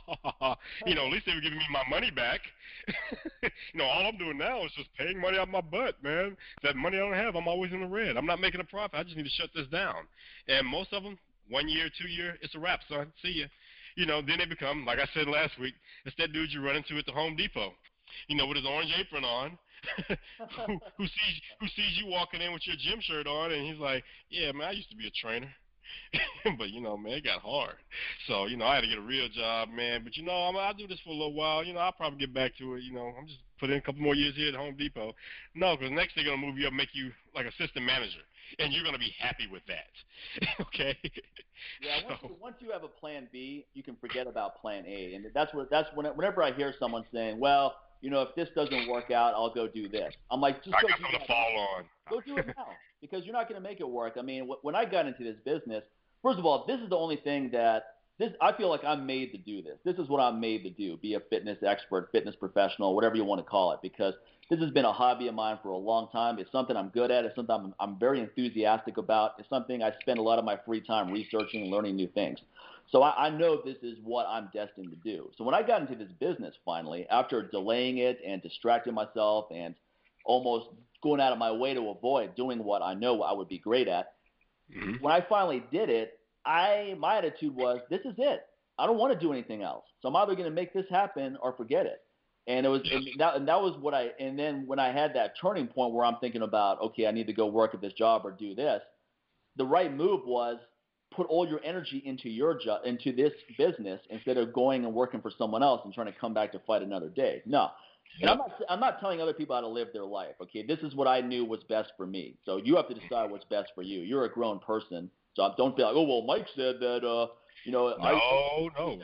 you 0.86 0.96
know, 0.96 1.08
at 1.08 1.12
least 1.12 1.26
they 1.26 1.34
were 1.34 1.42
giving 1.42 1.58
me 1.58 1.66
my 1.72 1.84
money 1.90 2.12
back. 2.12 2.40
you 3.44 3.50
know, 3.74 3.86
all 3.86 4.06
I'm 4.06 4.18
doing 4.18 4.38
now 4.38 4.64
is 4.64 4.72
just 4.78 4.90
paying 4.98 5.20
money 5.20 5.38
out 5.38 5.48
of 5.48 5.54
my 5.54 5.62
butt, 5.62 6.02
man. 6.04 6.38
That 6.64 6.76
money 6.76 6.98
I 6.98 7.02
don't 7.02 7.14
have, 7.14 7.36
I'm 7.36 7.48
always 7.48 7.74
in 7.74 7.82
the 7.82 7.88
red. 7.88 8.16
I'm 8.16 8.28
not 8.28 8.40
making 8.40 8.62
a 8.62 8.64
profit. 8.64 9.00
I 9.00 9.04
just 9.04 9.18
need 9.18 9.24
to 9.24 9.30
shut 9.30 9.50
this 9.56 9.68
down. 9.68 10.06
And 10.48 10.66
most 10.68 10.94
of 10.94 11.04
them, 11.04 11.18
one 11.50 11.68
year, 11.68 11.90
two 12.00 12.08
year, 12.08 12.36
it's 12.42 12.56
a 12.56 12.60
wrap, 12.60 12.82
son. 12.88 13.12
See 13.24 13.42
ya. 13.42 13.46
You 13.96 14.06
know, 14.06 14.22
then 14.22 14.38
they 14.38 14.46
become, 14.46 14.86
like 14.86 15.00
I 15.00 15.08
said 15.16 15.28
last 15.28 15.60
week, 15.60 15.74
it's 16.06 16.16
that 16.20 16.32
dude 16.32 16.52
you 16.52 16.64
run 16.64 16.76
into 16.76 17.00
at 17.00 17.06
the 17.08 17.12
Home 17.12 17.36
Depot. 17.36 17.74
You 18.28 18.38
know, 18.38 18.46
with 18.46 18.58
his 18.58 18.66
orange 18.66 18.94
apron 18.98 19.26
on, 19.26 19.58
who, 20.08 20.80
who 20.98 21.06
sees 21.06 21.36
who 21.60 21.68
sees 21.68 21.98
you 22.02 22.08
walking 22.08 22.42
in 22.42 22.54
with 22.54 22.66
your 22.66 22.76
gym 22.78 23.00
shirt 23.02 23.28
on, 23.28 23.52
and 23.52 23.66
he's 23.66 23.80
like, 23.80 24.04
"Yeah, 24.30 24.52
man, 24.52 24.68
I 24.68 24.72
used 24.72 24.90
to 24.90 24.96
be 24.96 25.08
a 25.08 25.12
trainer." 25.12 25.50
but 26.58 26.70
you 26.70 26.82
know, 26.82 26.98
man, 26.98 27.14
it 27.14 27.24
got 27.24 27.42
hard. 27.42 27.76
So 28.28 28.46
you 28.46 28.58
know, 28.58 28.66
I 28.66 28.76
had 28.76 28.82
to 28.82 28.88
get 28.88 28.98
a 28.98 29.02
real 29.02 29.28
job, 29.30 29.70
man. 29.70 30.02
But 30.04 30.16
you 30.18 30.24
know, 30.24 30.32
I'm, 30.32 30.56
I'll 30.56 30.74
do 30.74 30.88
this 30.88 31.00
for 31.04 31.10
a 31.10 31.14
little 31.14 31.34
while. 31.34 31.64
You 31.64 31.74
know, 31.74 31.80
I'll 31.80 31.92
probably 31.92 32.20
get 32.20 32.34
back 32.34 32.58
to 32.58 32.76
it. 32.76 32.84
You 32.84 32.94
know, 32.94 33.14
I'm 33.18 33.28
just 33.28 33.40
put 33.60 33.70
in 33.70 33.78
a 33.78 33.82
couple 33.82 34.02
more 34.02 34.16
years 34.16 34.36
here 34.36 34.50
at 34.50 34.56
Home 34.56 34.76
Depot. 34.78 35.14
No, 35.56 35.76
because 35.76 35.92
next 35.92 36.16
they're 36.16 36.26
gonna 36.26 36.38
move 36.38 36.58
you 36.58 36.68
up, 36.68 36.74
make 36.74 36.90
you 36.94 37.12
like 37.36 37.46
assistant 37.46 37.86
manager, 37.86 38.24
and 38.60 38.74
you're 38.74 38.84
gonna 38.84 38.98
be 38.98 39.14
happy 39.20 39.48
with 39.52 39.64
that. 39.68 40.48
okay. 40.62 40.98
Yeah. 41.82 42.06
Once, 42.08 42.20
so. 42.22 42.28
you, 42.30 42.36
once 42.40 42.56
you 42.60 42.72
have 42.72 42.84
a 42.84 42.88
plan 42.88 43.28
B, 43.32 43.66
you 43.74 43.84
can 43.84 43.96
forget 44.00 44.28
about 44.28 44.58
plan 44.62 44.86
A, 44.88 45.14
and 45.16 45.26
that's 45.34 45.54
what 45.54 45.70
that's 45.70 45.90
when, 45.96 46.06
whenever 46.08 46.44
I 46.44 46.52
hear 46.54 46.74
someone 46.80 47.06
saying, 47.12 47.40
"Well." 47.40 47.76
You 48.02 48.10
know, 48.10 48.22
if 48.22 48.36
this 48.36 48.50
doesn't 48.56 48.90
work 48.90 49.12
out, 49.12 49.34
I'll 49.34 49.54
go 49.54 49.68
do 49.68 49.90
this. 49.90 50.14
I'm 50.32 50.42
like, 50.42 50.64
just 50.64 50.76
I 50.76 50.82
go 50.82 50.88
got 50.88 50.98
do 50.98 51.04
something 51.04 51.20
to 51.22 51.28
fall 51.28 51.78
on. 51.78 51.86
Go 52.10 52.22
do 52.22 52.38
it 52.38 52.48
now 52.48 52.68
because 53.02 53.26
you're 53.26 53.34
not 53.34 53.50
going 53.50 53.62
to 53.62 53.68
make 53.68 53.80
it 53.80 53.90
work. 53.90 54.14
I 54.18 54.22
mean, 54.22 54.50
when 54.62 54.76
I 54.76 54.86
got 54.86 55.08
into 55.08 55.24
this 55.24 55.38
business, 55.46 55.84
first 56.22 56.40
of 56.40 56.46
all, 56.46 56.66
this 56.68 56.80
is 56.80 56.90
the 56.90 56.98
only 56.98 57.18
thing 57.18 57.50
that 57.52 57.98
this 58.20 58.32
I 58.42 58.52
feel 58.52 58.70
like 58.70 58.84
I'm 58.84 59.06
made 59.06 59.32
to 59.34 59.38
do 59.38 59.62
this. 59.62 59.78
This 59.86 59.96
is 59.98 60.10
what 60.10 60.20
I'm 60.20 60.40
made 60.40 60.64
to 60.64 60.70
do: 60.70 60.98
be 60.98 61.14
a 61.14 61.20
fitness 61.20 61.58
expert, 61.66 62.10
fitness 62.12 62.36
professional, 62.36 62.96
whatever 62.96 63.16
you 63.16 63.24
want 63.24 63.40
to 63.40 63.50
call 63.50 63.72
it. 63.74 63.80
Because 63.82 64.16
this 64.50 64.60
has 64.60 64.72
been 64.72 64.86
a 64.86 64.94
hobby 64.94 65.28
of 65.28 65.36
mine 65.36 65.60
for 65.62 65.70
a 65.70 65.78
long 65.78 66.08
time. 66.12 66.40
It's 66.40 66.52
something 66.52 66.76
I'm 66.76 66.90
good 66.90 67.12
at. 67.12 67.26
It's 67.26 67.36
something 67.36 67.54
I'm, 67.54 67.74
I'm 67.80 68.00
very 68.00 68.20
enthusiastic 68.20 68.98
about. 68.98 69.34
It's 69.38 69.50
something 69.50 69.84
I 69.84 69.92
spend 70.02 70.20
a 70.20 70.22
lot 70.22 70.40
of 70.40 70.46
my 70.46 70.58
free 70.66 70.82
time 70.82 71.12
researching 71.12 71.64
and 71.64 71.72
learning 71.72 71.96
new 71.96 72.08
things. 72.08 72.40
So 72.90 73.02
I, 73.02 73.28
I 73.28 73.30
know 73.30 73.62
this 73.64 73.78
is 73.84 73.98
what 74.04 74.26
I'm 74.28 74.50
destined 74.54 74.90
to 74.92 74.96
do. 75.04 75.30
So 75.38 75.44
when 75.44 75.54
I 75.54 75.62
got 75.62 75.82
into 75.82 75.96
this 75.96 76.12
business 76.20 76.56
finally, 76.66 77.06
after 77.10 77.44
delaying 77.44 77.98
it 77.98 78.20
and 78.26 78.42
distracting 78.42 78.94
myself 78.94 79.46
and 79.54 79.76
almost 80.26 80.68
going 81.04 81.22
out 81.22 81.34
of 81.34 81.38
my 81.38 81.52
way 81.52 81.74
to 81.74 81.90
avoid 81.90 82.36
doing 82.36 82.64
what 82.64 82.82
I 82.82 82.94
know 82.94 83.22
I 83.22 83.34
would 83.34 83.50
be 83.50 83.60
great 83.60 83.88
at, 83.88 84.14
mm-hmm. 84.76 85.04
when 85.04 85.14
I 85.14 85.26
finally 85.28 85.64
did 85.72 85.90
it, 85.90 86.20
I 86.46 86.96
my 86.98 87.18
attitude 87.18 87.56
was 87.56 87.80
this 87.90 88.02
is 88.06 88.16
it. 88.18 88.42
I 88.80 88.86
don't 88.86 88.98
want 88.98 89.14
to 89.14 89.20
do 89.20 89.34
anything 89.34 89.64
else. 89.64 89.86
So 90.02 90.08
I'm 90.08 90.16
either 90.16 90.34
going 90.34 90.50
to 90.50 90.56
make 90.56 90.74
this 90.74 90.86
happen 90.90 91.38
or 91.42 91.54
forget 91.54 91.86
it. 91.86 92.02
And 92.48 92.66
it 92.66 92.70
was 92.70 92.82
and 92.90 93.06
that, 93.18 93.36
and 93.36 93.48
that 93.50 93.62
was 93.62 93.78
what 93.82 93.94
I 93.94 94.12
and 94.20 94.40
then 94.40 94.64
when 94.66 94.80
I 94.80 94.94
had 94.94 95.14
that 95.16 95.34
turning 95.42 95.68
point 95.68 95.94
where 95.94 96.06
I'm 96.06 96.18
thinking 96.22 96.44
about 96.44 96.82
okay, 96.82 97.06
I 97.06 97.12
need 97.12 97.28
to 97.28 97.34
go 97.34 97.48
work 97.48 97.74
at 97.74 97.82
this 97.82 97.92
job 97.94 98.22
or 98.24 98.32
do 98.32 98.56
this, 98.56 98.82
the 99.58 99.66
right 99.66 99.94
move 99.94 100.22
was 100.26 100.58
put 101.16 101.28
all 101.28 101.48
your 101.48 101.60
energy 101.64 102.02
into 102.06 102.30
your 102.30 102.58
job 102.58 102.82
into 102.86 103.16
this 103.16 103.34
business 103.58 104.02
instead 104.10 104.38
of 104.38 104.54
going 104.54 104.86
and 104.86 104.94
working 104.94 105.22
for 105.22 105.32
someone 105.38 105.64
else 105.64 105.82
and 105.86 105.94
trying 105.94 106.08
to 106.08 106.20
come 106.20 106.34
back 106.34 106.52
to 106.52 106.60
fight 106.60 106.82
another 106.82 107.10
day. 107.10 107.42
No. 107.46 107.70
And 108.22 108.30
I'm 108.30 108.38
not 108.38 108.52
I'm 108.70 108.80
not 108.80 109.00
telling 109.00 109.22
other 109.22 109.34
people 109.34 109.56
how 109.56 109.62
to 109.62 109.68
live 109.68 109.90
their 109.94 110.06
life. 110.06 110.36
Okay, 110.42 110.66
this 110.66 110.80
is 110.80 110.96
what 110.96 111.08
I 111.08 111.22
knew 111.22 111.46
was 111.46 111.64
best 111.70 111.92
for 111.98 112.08
me. 112.08 112.36
So 112.46 112.58
you 112.58 112.76
have 112.76 112.88
to 112.88 112.94
decide 112.94 113.30
what's 113.30 113.46
best 113.46 113.72
for 113.76 113.84
you. 113.84 114.02
You're 114.02 114.26
a 114.26 114.32
grown 114.32 114.60
person, 114.60 115.10
so 115.36 115.54
don't 115.58 115.76
be 115.76 115.84
like, 115.84 115.94
oh 115.96 116.04
well, 116.04 116.24
Mike 116.24 116.48
said 116.56 116.76
that. 116.80 117.06
uh 117.06 117.28
you 117.66 117.74
know, 117.74 117.94
no, 118.00 118.04
I, 118.04 118.70
no, 118.80 118.98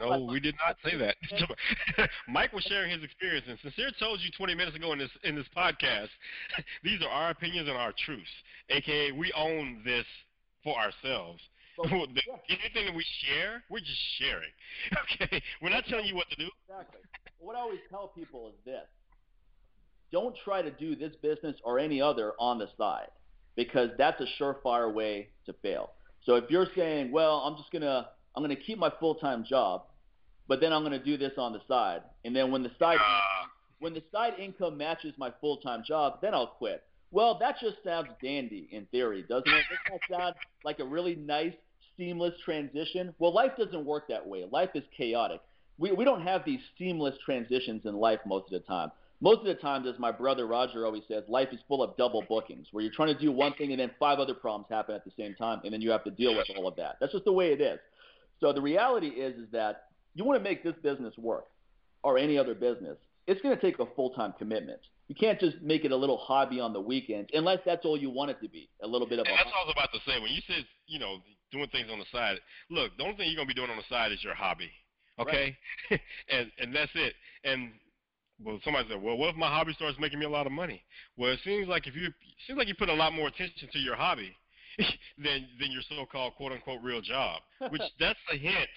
no, 0.00 0.24
we 0.24 0.40
did 0.40 0.56
not 0.66 0.76
say 0.84 0.96
that. 0.96 1.14
Mike 2.28 2.52
was 2.52 2.64
sharing 2.64 2.90
his 2.90 3.04
experience, 3.04 3.46
and 3.48 3.56
Sincere 3.62 3.90
told 4.00 4.20
you 4.20 4.30
20 4.36 4.54
minutes 4.54 4.76
ago 4.76 4.92
in 4.92 4.98
this 4.98 5.10
in 5.22 5.36
this 5.36 5.46
podcast. 5.56 6.08
these 6.82 7.00
are 7.02 7.08
our 7.08 7.30
opinions 7.30 7.68
and 7.68 7.76
our 7.76 7.92
truths, 8.04 8.30
aka 8.70 9.12
we 9.12 9.32
own 9.36 9.82
this 9.84 10.06
for 10.62 10.76
ourselves. 10.76 11.40
Anything 11.84 12.86
that 12.86 12.94
we 12.94 13.04
share, 13.24 13.62
we're 13.70 13.80
just 13.80 14.00
sharing. 14.18 14.50
Okay, 15.22 15.42
we're 15.62 15.70
not 15.70 15.84
telling 15.86 16.06
you 16.06 16.14
what 16.14 16.28
to 16.30 16.36
do. 16.36 16.50
Exactly. 16.68 17.00
What 17.38 17.56
I 17.56 17.60
always 17.60 17.80
tell 17.90 18.08
people 18.08 18.48
is 18.48 18.54
this: 18.64 18.86
don't 20.12 20.36
try 20.44 20.62
to 20.62 20.70
do 20.70 20.94
this 20.94 21.14
business 21.22 21.56
or 21.64 21.78
any 21.78 22.02
other 22.02 22.32
on 22.38 22.58
the 22.58 22.68
side, 22.76 23.08
because 23.56 23.90
that's 23.96 24.20
a 24.20 24.26
surefire 24.42 24.92
way 24.92 25.28
to 25.46 25.54
fail. 25.62 25.92
So 26.24 26.34
if 26.34 26.44
you're 26.50 26.66
saying, 26.76 27.12
well, 27.12 27.36
I'm 27.38 27.56
just 27.56 27.70
gonna 27.72 28.08
I'm 28.36 28.42
gonna 28.42 28.56
keep 28.56 28.78
my 28.78 28.92
full 29.00 29.14
time 29.14 29.44
job, 29.44 29.84
but 30.48 30.60
then 30.60 30.72
I'm 30.72 30.82
gonna 30.82 31.02
do 31.02 31.16
this 31.16 31.32
on 31.38 31.52
the 31.52 31.60
side, 31.66 32.02
and 32.24 32.34
then 32.34 32.50
when 32.50 32.62
the 32.62 32.70
side 32.78 32.98
uh. 32.98 33.46
when 33.78 33.94
the 33.94 34.02
side 34.12 34.34
income 34.38 34.76
matches 34.76 35.14
my 35.16 35.32
full 35.40 35.58
time 35.58 35.82
job, 35.86 36.20
then 36.20 36.34
I'll 36.34 36.46
quit. 36.46 36.84
Well, 37.12 37.38
that 37.40 37.56
just 37.60 37.76
sounds 37.84 38.08
dandy 38.22 38.68
in 38.70 38.86
theory, 38.86 39.22
doesn't 39.22 39.48
it? 39.48 39.64
Doesn't 39.68 40.00
that 40.10 40.16
sound 40.16 40.34
like 40.64 40.78
a 40.78 40.84
really 40.84 41.16
nice, 41.16 41.54
seamless 41.96 42.34
transition? 42.44 43.14
Well, 43.18 43.34
life 43.34 43.52
doesn't 43.58 43.84
work 43.84 44.08
that 44.08 44.26
way. 44.26 44.44
Life 44.50 44.70
is 44.74 44.84
chaotic. 44.96 45.40
We, 45.78 45.92
we 45.92 46.04
don't 46.04 46.22
have 46.22 46.44
these 46.44 46.60
seamless 46.78 47.16
transitions 47.24 47.82
in 47.84 47.94
life 47.94 48.20
most 48.26 48.52
of 48.52 48.52
the 48.52 48.66
time. 48.66 48.90
Most 49.22 49.40
of 49.40 49.46
the 49.46 49.54
time, 49.54 49.86
as 49.86 49.98
my 49.98 50.12
brother 50.12 50.46
Roger 50.46 50.86
always 50.86 51.02
says, 51.08 51.24
life 51.28 51.48
is 51.52 51.58
full 51.68 51.82
of 51.82 51.96
double 51.96 52.24
bookings, 52.28 52.68
where 52.72 52.82
you're 52.82 52.92
trying 52.92 53.14
to 53.14 53.20
do 53.20 53.32
one 53.32 53.52
thing 53.54 53.70
and 53.72 53.80
then 53.80 53.90
five 53.98 54.18
other 54.18 54.32
problems 54.32 54.66
happen 54.70 54.94
at 54.94 55.04
the 55.04 55.12
same 55.18 55.34
time, 55.34 55.60
and 55.64 55.72
then 55.74 55.82
you 55.82 55.90
have 55.90 56.04
to 56.04 56.10
deal 56.10 56.34
with 56.34 56.46
all 56.56 56.66
of 56.66 56.76
that. 56.76 56.96
That's 57.00 57.12
just 57.12 57.26
the 57.26 57.32
way 57.32 57.52
it 57.52 57.60
is. 57.60 57.78
So 58.40 58.52
the 58.52 58.62
reality 58.62 59.08
is, 59.08 59.36
is 59.36 59.48
that 59.52 59.84
you 60.14 60.24
want 60.24 60.42
to 60.42 60.42
make 60.42 60.64
this 60.64 60.74
business 60.82 61.12
work, 61.18 61.46
or 62.02 62.18
any 62.18 62.38
other 62.38 62.54
business. 62.54 62.96
It's 63.26 63.40
going 63.42 63.54
to 63.54 63.60
take 63.60 63.78
a 63.78 63.86
full-time 63.94 64.32
commitment. 64.38 64.80
You 65.10 65.16
can't 65.18 65.40
just 65.40 65.60
make 65.60 65.84
it 65.84 65.90
a 65.90 65.96
little 65.96 66.18
hobby 66.18 66.60
on 66.60 66.72
the 66.72 66.80
weekends, 66.80 67.30
unless 67.34 67.58
that's 67.66 67.84
all 67.84 67.96
you 67.96 68.10
want 68.10 68.30
it 68.30 68.40
to 68.42 68.48
be. 68.48 68.70
A 68.80 68.86
little 68.86 69.08
bit 69.08 69.18
of. 69.18 69.26
And 69.26 69.34
a 69.34 69.38
that's 69.38 69.46
what 69.46 69.58
I 69.58 69.66
was 69.66 69.74
about 69.74 69.90
to 69.92 69.98
say. 70.06 70.20
When 70.20 70.30
you 70.30 70.40
said, 70.46 70.64
you 70.86 71.00
know, 71.00 71.16
doing 71.50 71.66
things 71.72 71.88
on 71.90 71.98
the 71.98 72.04
side, 72.12 72.38
look, 72.70 72.96
the 72.96 73.02
only 73.02 73.16
thing 73.16 73.26
you're 73.26 73.34
gonna 73.34 73.48
be 73.48 73.54
doing 73.54 73.70
on 73.70 73.76
the 73.76 73.90
side 73.90 74.12
is 74.12 74.22
your 74.22 74.34
hobby. 74.34 74.70
Okay, 75.18 75.56
right. 75.90 76.00
and 76.30 76.52
and 76.60 76.72
that's 76.72 76.92
it. 76.94 77.14
And 77.42 77.72
well, 78.38 78.60
somebody 78.62 78.86
said, 78.88 79.02
well, 79.02 79.16
what 79.16 79.30
if 79.30 79.34
my 79.34 79.48
hobby 79.48 79.72
starts 79.72 79.98
making 79.98 80.20
me 80.20 80.26
a 80.26 80.30
lot 80.30 80.46
of 80.46 80.52
money? 80.52 80.80
Well, 81.16 81.32
it 81.32 81.40
seems 81.42 81.66
like 81.66 81.88
if 81.88 81.96
you 81.96 82.06
seems 82.46 82.56
like 82.56 82.68
you 82.68 82.76
put 82.78 82.88
a 82.88 82.94
lot 82.94 83.12
more 83.12 83.26
attention 83.26 83.68
to 83.72 83.78
your 83.80 83.96
hobby 83.96 84.30
than 85.18 85.48
than 85.58 85.72
your 85.72 85.82
so-called 85.90 86.36
quote 86.36 86.52
unquote 86.52 86.82
real 86.84 87.00
job. 87.00 87.42
Which 87.70 87.82
that's 87.98 88.20
a 88.32 88.36
hint. 88.38 88.70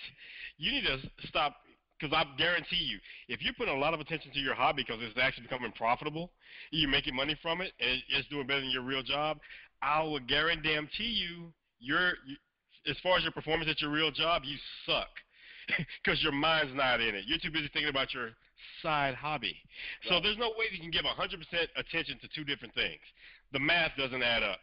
You 0.57 0.71
need 0.71 0.85
to 0.85 0.97
stop 1.27 1.57
because 1.99 2.15
I 2.15 2.25
guarantee 2.37 2.77
you, 2.77 2.99
if 3.27 3.43
you 3.43 3.51
put 3.53 3.67
a 3.67 3.73
lot 3.73 3.93
of 3.93 3.99
attention 3.99 4.31
to 4.33 4.39
your 4.39 4.55
hobby 4.55 4.83
because 4.85 5.01
it's 5.01 5.17
actually 5.19 5.43
becoming 5.43 5.71
profitable, 5.71 6.31
you're 6.71 6.89
making 6.89 7.15
money 7.15 7.37
from 7.41 7.61
it, 7.61 7.71
and 7.79 8.01
it's 8.09 8.27
doing 8.29 8.47
better 8.47 8.61
than 8.61 8.71
your 8.71 8.83
real 8.83 9.03
job, 9.03 9.39
I 9.81 10.03
will 10.03 10.19
guarantee 10.19 11.03
you, 11.03 11.53
you're, 11.79 12.13
you, 12.25 12.35
as 12.87 12.97
far 13.03 13.17
as 13.17 13.23
your 13.23 13.31
performance 13.31 13.69
at 13.69 13.81
your 13.81 13.91
real 13.91 14.11
job, 14.11 14.43
you 14.45 14.57
suck 14.85 15.09
because 16.03 16.21
your 16.23 16.31
mind's 16.31 16.75
not 16.75 16.99
in 17.01 17.15
it. 17.15 17.23
You're 17.27 17.39
too 17.39 17.51
busy 17.51 17.69
thinking 17.71 17.89
about 17.89 18.13
your 18.13 18.31
side 18.81 19.15
hobby. 19.15 19.55
Right. 20.03 20.09
So 20.09 20.21
there's 20.21 20.37
no 20.37 20.49
way 20.49 20.65
you 20.71 20.79
can 20.79 20.91
give 20.91 21.03
100% 21.03 21.17
attention 21.75 22.19
to 22.19 22.27
two 22.35 22.43
different 22.43 22.73
things. 22.73 23.01
The 23.51 23.59
math 23.59 23.91
doesn't 23.97 24.23
add 24.23 24.43
up. 24.43 24.59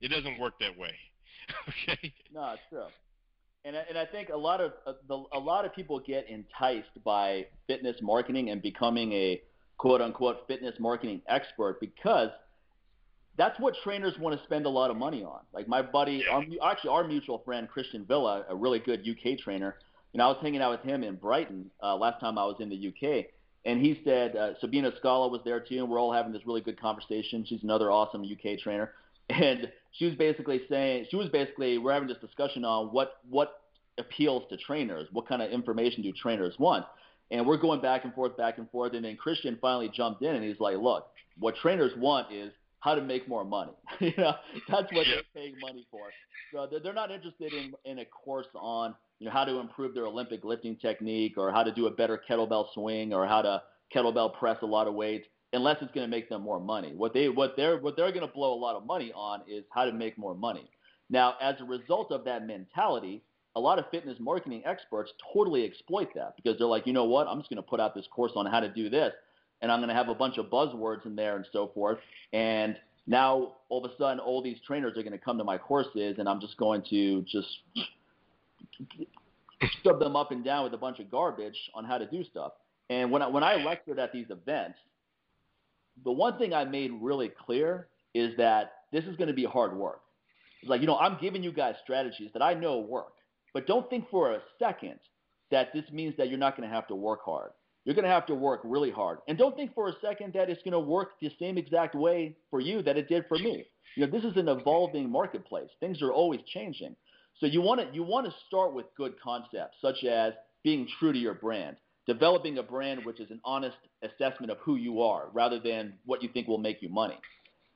It 0.00 0.08
doesn't 0.08 0.40
work 0.40 0.54
that 0.60 0.76
way. 0.76 0.94
okay? 1.68 2.12
No, 2.32 2.52
it's 2.52 2.62
true 2.70 2.86
and 3.64 3.76
and 3.76 3.96
I 3.96 4.06
think 4.06 4.28
a 4.28 4.36
lot 4.36 4.60
of 4.60 4.72
uh, 4.86 4.92
the, 5.08 5.22
a 5.32 5.38
lot 5.38 5.64
of 5.64 5.74
people 5.74 6.00
get 6.00 6.28
enticed 6.28 7.02
by 7.04 7.46
fitness 7.66 7.96
marketing 8.02 8.50
and 8.50 8.60
becoming 8.60 9.12
a 9.12 9.40
quote 9.78 10.00
unquote 10.00 10.46
fitness 10.46 10.74
marketing 10.78 11.22
expert 11.28 11.80
because 11.80 12.30
that's 13.36 13.58
what 13.58 13.74
trainers 13.82 14.14
want 14.18 14.38
to 14.38 14.44
spend 14.44 14.66
a 14.66 14.68
lot 14.68 14.90
of 14.90 14.96
money 14.96 15.24
on. 15.24 15.40
Like 15.52 15.66
my 15.66 15.80
buddy, 15.80 16.22
our, 16.30 16.44
actually 16.64 16.90
our 16.90 17.04
mutual 17.04 17.38
friend 17.38 17.68
Christian 17.68 18.04
Villa, 18.04 18.44
a 18.48 18.54
really 18.54 18.78
good 18.78 19.00
UK 19.08 19.38
trainer. 19.38 19.76
You 20.12 20.18
know, 20.18 20.26
I 20.26 20.28
was 20.28 20.38
hanging 20.42 20.60
out 20.60 20.70
with 20.72 20.82
him 20.82 21.02
in 21.02 21.16
Brighton 21.16 21.70
uh, 21.82 21.96
last 21.96 22.20
time 22.20 22.36
I 22.36 22.44
was 22.44 22.56
in 22.60 22.68
the 22.68 22.88
UK, 22.88 23.26
and 23.64 23.80
he 23.80 24.00
said 24.04 24.36
uh, 24.36 24.50
Sabina 24.60 24.92
Scala 24.98 25.28
was 25.28 25.40
there 25.46 25.60
too, 25.60 25.78
and 25.78 25.88
we're 25.88 25.98
all 25.98 26.12
having 26.12 26.32
this 26.32 26.42
really 26.46 26.60
good 26.60 26.78
conversation. 26.78 27.46
She's 27.48 27.62
another 27.62 27.90
awesome 27.90 28.22
UK 28.22 28.58
trainer, 28.58 28.92
and 29.32 29.70
she 29.92 30.06
was 30.06 30.14
basically 30.14 30.62
saying 30.68 31.06
she 31.10 31.16
was 31.16 31.28
basically 31.28 31.78
we're 31.78 31.92
having 31.92 32.08
this 32.08 32.18
discussion 32.18 32.64
on 32.64 32.88
what 32.88 33.18
what 33.28 33.60
appeals 33.98 34.44
to 34.50 34.56
trainers, 34.56 35.08
what 35.12 35.28
kind 35.28 35.42
of 35.42 35.50
information 35.50 36.02
do 36.02 36.12
trainers 36.12 36.54
want, 36.58 36.84
and 37.30 37.46
we're 37.46 37.58
going 37.58 37.80
back 37.80 38.04
and 38.04 38.14
forth, 38.14 38.36
back 38.36 38.58
and 38.58 38.70
forth, 38.70 38.94
and 38.94 39.04
then 39.04 39.16
Christian 39.16 39.58
finally 39.60 39.90
jumped 39.94 40.22
in 40.22 40.34
and 40.34 40.44
he's 40.44 40.60
like, 40.60 40.76
look, 40.76 41.08
what 41.38 41.56
trainers 41.56 41.92
want 41.96 42.32
is 42.32 42.52
how 42.80 42.94
to 42.94 43.02
make 43.02 43.28
more 43.28 43.44
money. 43.44 43.72
you 44.00 44.12
know, 44.18 44.34
that's 44.68 44.92
what 44.92 45.06
they're 45.06 45.22
paying 45.34 45.54
money 45.60 45.86
for. 45.90 46.08
So 46.52 46.68
they're 46.82 46.92
not 46.92 47.10
interested 47.10 47.52
in 47.52 47.74
in 47.84 48.00
a 48.00 48.04
course 48.04 48.46
on 48.54 48.94
you 49.18 49.26
know 49.26 49.32
how 49.32 49.44
to 49.44 49.58
improve 49.58 49.94
their 49.94 50.06
Olympic 50.06 50.44
lifting 50.44 50.76
technique 50.76 51.34
or 51.36 51.50
how 51.52 51.62
to 51.62 51.72
do 51.72 51.86
a 51.86 51.90
better 51.90 52.20
kettlebell 52.28 52.66
swing 52.74 53.12
or 53.12 53.26
how 53.26 53.42
to 53.42 53.62
kettlebell 53.94 54.34
press 54.34 54.58
a 54.62 54.66
lot 54.66 54.86
of 54.86 54.94
weight 54.94 55.26
unless 55.52 55.76
it's 55.80 55.92
going 55.92 56.06
to 56.06 56.10
make 56.10 56.28
them 56.28 56.42
more 56.42 56.60
money. 56.60 56.92
What 56.96 57.12
they 57.12 57.28
what 57.28 57.54
they're 57.56 57.78
what 57.78 57.96
they're 57.96 58.12
going 58.12 58.26
to 58.26 58.32
blow 58.32 58.54
a 58.54 58.60
lot 58.60 58.76
of 58.76 58.86
money 58.86 59.12
on 59.14 59.42
is 59.48 59.64
how 59.70 59.84
to 59.84 59.92
make 59.92 60.16
more 60.18 60.34
money. 60.34 60.70
Now, 61.10 61.34
as 61.40 61.56
a 61.60 61.64
result 61.64 62.10
of 62.10 62.24
that 62.24 62.46
mentality, 62.46 63.22
a 63.54 63.60
lot 63.60 63.78
of 63.78 63.84
fitness 63.90 64.16
marketing 64.18 64.62
experts 64.64 65.12
totally 65.32 65.64
exploit 65.64 66.08
that 66.14 66.36
because 66.36 66.58
they're 66.58 66.66
like, 66.66 66.86
you 66.86 66.92
know 66.92 67.04
what, 67.04 67.26
I'm 67.28 67.38
just 67.38 67.50
going 67.50 67.62
to 67.62 67.68
put 67.68 67.80
out 67.80 67.94
this 67.94 68.06
course 68.10 68.32
on 68.34 68.46
how 68.46 68.60
to 68.60 68.68
do 68.68 68.88
this, 68.88 69.12
and 69.60 69.70
I'm 69.70 69.80
going 69.80 69.90
to 69.90 69.94
have 69.94 70.08
a 70.08 70.14
bunch 70.14 70.38
of 70.38 70.46
buzzwords 70.46 71.04
in 71.04 71.14
there 71.14 71.36
and 71.36 71.44
so 71.52 71.70
forth. 71.74 71.98
And 72.32 72.78
now 73.06 73.56
all 73.68 73.84
of 73.84 73.90
a 73.90 73.94
sudden, 73.98 74.20
all 74.20 74.42
these 74.42 74.58
trainers 74.66 74.96
are 74.96 75.02
going 75.02 75.12
to 75.12 75.18
come 75.18 75.36
to 75.36 75.44
my 75.44 75.58
courses, 75.58 76.16
and 76.18 76.26
I'm 76.28 76.40
just 76.40 76.56
going 76.56 76.82
to 76.88 77.22
just 77.22 77.48
shove 79.84 79.98
them 79.98 80.16
up 80.16 80.30
and 80.32 80.42
down 80.42 80.64
with 80.64 80.72
a 80.72 80.78
bunch 80.78 80.98
of 80.98 81.10
garbage 81.10 81.56
on 81.74 81.84
how 81.84 81.98
to 81.98 82.06
do 82.06 82.24
stuff. 82.24 82.52
And 82.88 83.10
when 83.10 83.20
I, 83.20 83.26
when 83.26 83.42
I 83.42 83.56
lectured 83.56 83.98
at 83.98 84.12
these 84.12 84.26
events, 84.30 84.78
the 86.04 86.12
one 86.12 86.38
thing 86.38 86.52
I 86.52 86.64
made 86.64 86.90
really 87.00 87.30
clear 87.44 87.88
is 88.14 88.36
that 88.36 88.72
this 88.92 89.04
is 89.04 89.16
going 89.16 89.28
to 89.28 89.34
be 89.34 89.44
hard 89.44 89.76
work. 89.76 90.00
It's 90.60 90.70
like, 90.70 90.80
you 90.80 90.86
know, 90.86 90.96
I'm 90.96 91.18
giving 91.20 91.42
you 91.42 91.52
guys 91.52 91.74
strategies 91.82 92.30
that 92.34 92.42
I 92.42 92.54
know 92.54 92.78
work, 92.78 93.14
but 93.52 93.66
don't 93.66 93.88
think 93.90 94.08
for 94.10 94.32
a 94.32 94.40
second 94.58 95.00
that 95.50 95.72
this 95.72 95.84
means 95.92 96.14
that 96.16 96.28
you're 96.28 96.38
not 96.38 96.56
going 96.56 96.68
to 96.68 96.74
have 96.74 96.86
to 96.88 96.94
work 96.94 97.20
hard. 97.24 97.50
You're 97.84 97.94
going 97.94 98.04
to 98.04 98.10
have 98.10 98.26
to 98.26 98.34
work 98.34 98.60
really 98.64 98.90
hard. 98.90 99.18
And 99.26 99.36
don't 99.36 99.56
think 99.56 99.74
for 99.74 99.88
a 99.88 99.92
second 100.00 100.34
that 100.34 100.48
it's 100.48 100.62
going 100.62 100.72
to 100.72 100.80
work 100.80 101.10
the 101.20 101.30
same 101.38 101.58
exact 101.58 101.94
way 101.94 102.36
for 102.50 102.60
you 102.60 102.80
that 102.82 102.96
it 102.96 103.08
did 103.08 103.24
for 103.28 103.38
me. 103.38 103.64
You 103.96 104.06
know, 104.06 104.12
this 104.12 104.24
is 104.24 104.36
an 104.36 104.48
evolving 104.48 105.10
marketplace. 105.10 105.68
Things 105.80 106.00
are 106.00 106.12
always 106.12 106.40
changing. 106.46 106.94
So 107.40 107.46
you 107.46 107.60
want 107.60 107.80
to 107.80 107.94
you 107.94 108.02
want 108.02 108.26
to 108.26 108.34
start 108.46 108.72
with 108.72 108.86
good 108.96 109.14
concepts 109.20 109.76
such 109.80 110.04
as 110.04 110.34
being 110.62 110.86
true 110.98 111.12
to 111.12 111.18
your 111.18 111.34
brand, 111.34 111.76
developing 112.06 112.58
a 112.58 112.62
brand 112.62 113.04
which 113.04 113.20
is 113.20 113.30
an 113.30 113.40
honest 113.44 113.76
assessment 114.02 114.50
of 114.50 114.58
who 114.58 114.76
you 114.76 115.02
are 115.02 115.28
rather 115.32 115.60
than 115.60 115.94
what 116.04 116.22
you 116.22 116.28
think 116.28 116.48
will 116.48 116.58
make 116.58 116.82
you 116.82 116.88
money. 116.88 117.18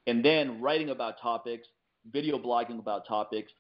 And 0.07 0.25
then 0.25 0.61
writing 0.61 0.91
about 0.91 1.21
topics, 1.21 1.67
video 2.13 2.39
blogging 2.39 2.79
about 2.79 3.07
topics, 3.07 3.53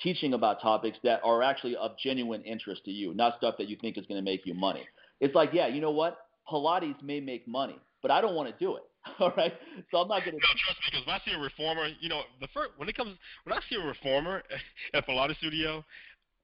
teaching 0.00 0.34
about 0.34 0.60
topics 0.60 0.98
that 1.04 1.20
are 1.24 1.42
actually 1.42 1.76
of 1.76 1.92
genuine 2.02 2.42
interest 2.42 2.84
to 2.84 2.90
you, 2.90 3.14
not 3.14 3.36
stuff 3.38 3.54
that 3.58 3.68
you 3.68 3.76
think 3.80 3.96
is 3.96 4.06
going 4.06 4.22
to 4.22 4.30
make 4.30 4.44
you 4.44 4.54
money. 4.54 4.86
It's 5.20 5.34
like, 5.34 5.50
yeah, 5.52 5.66
you 5.66 5.80
know 5.80 5.92
what? 5.92 6.18
Pilates 6.50 7.02
may 7.02 7.20
make 7.20 7.46
money, 7.48 7.78
but 8.02 8.10
I 8.10 8.20
don't 8.20 8.34
want 8.34 8.50
to 8.50 8.64
do 8.64 8.76
it. 8.76 8.82
All 9.20 9.32
right, 9.36 9.52
so 9.90 9.98
I'm 9.98 10.08
not 10.08 10.24
going 10.24 10.32
to. 10.32 10.40
No, 10.40 10.52
trust 10.64 10.80
me, 10.80 10.88
because 10.90 11.06
when 11.06 11.14
I 11.14 11.20
see 11.26 11.32
a 11.36 11.38
reformer, 11.38 11.88
you 12.00 12.08
know, 12.08 12.22
the 12.40 12.48
first 12.54 12.70
when 12.78 12.88
it 12.88 12.96
comes 12.96 13.16
when 13.44 13.52
I 13.52 13.60
see 13.68 13.76
a 13.76 13.86
reformer 13.86 14.42
at 14.94 15.06
Pilates 15.06 15.36
studio, 15.36 15.84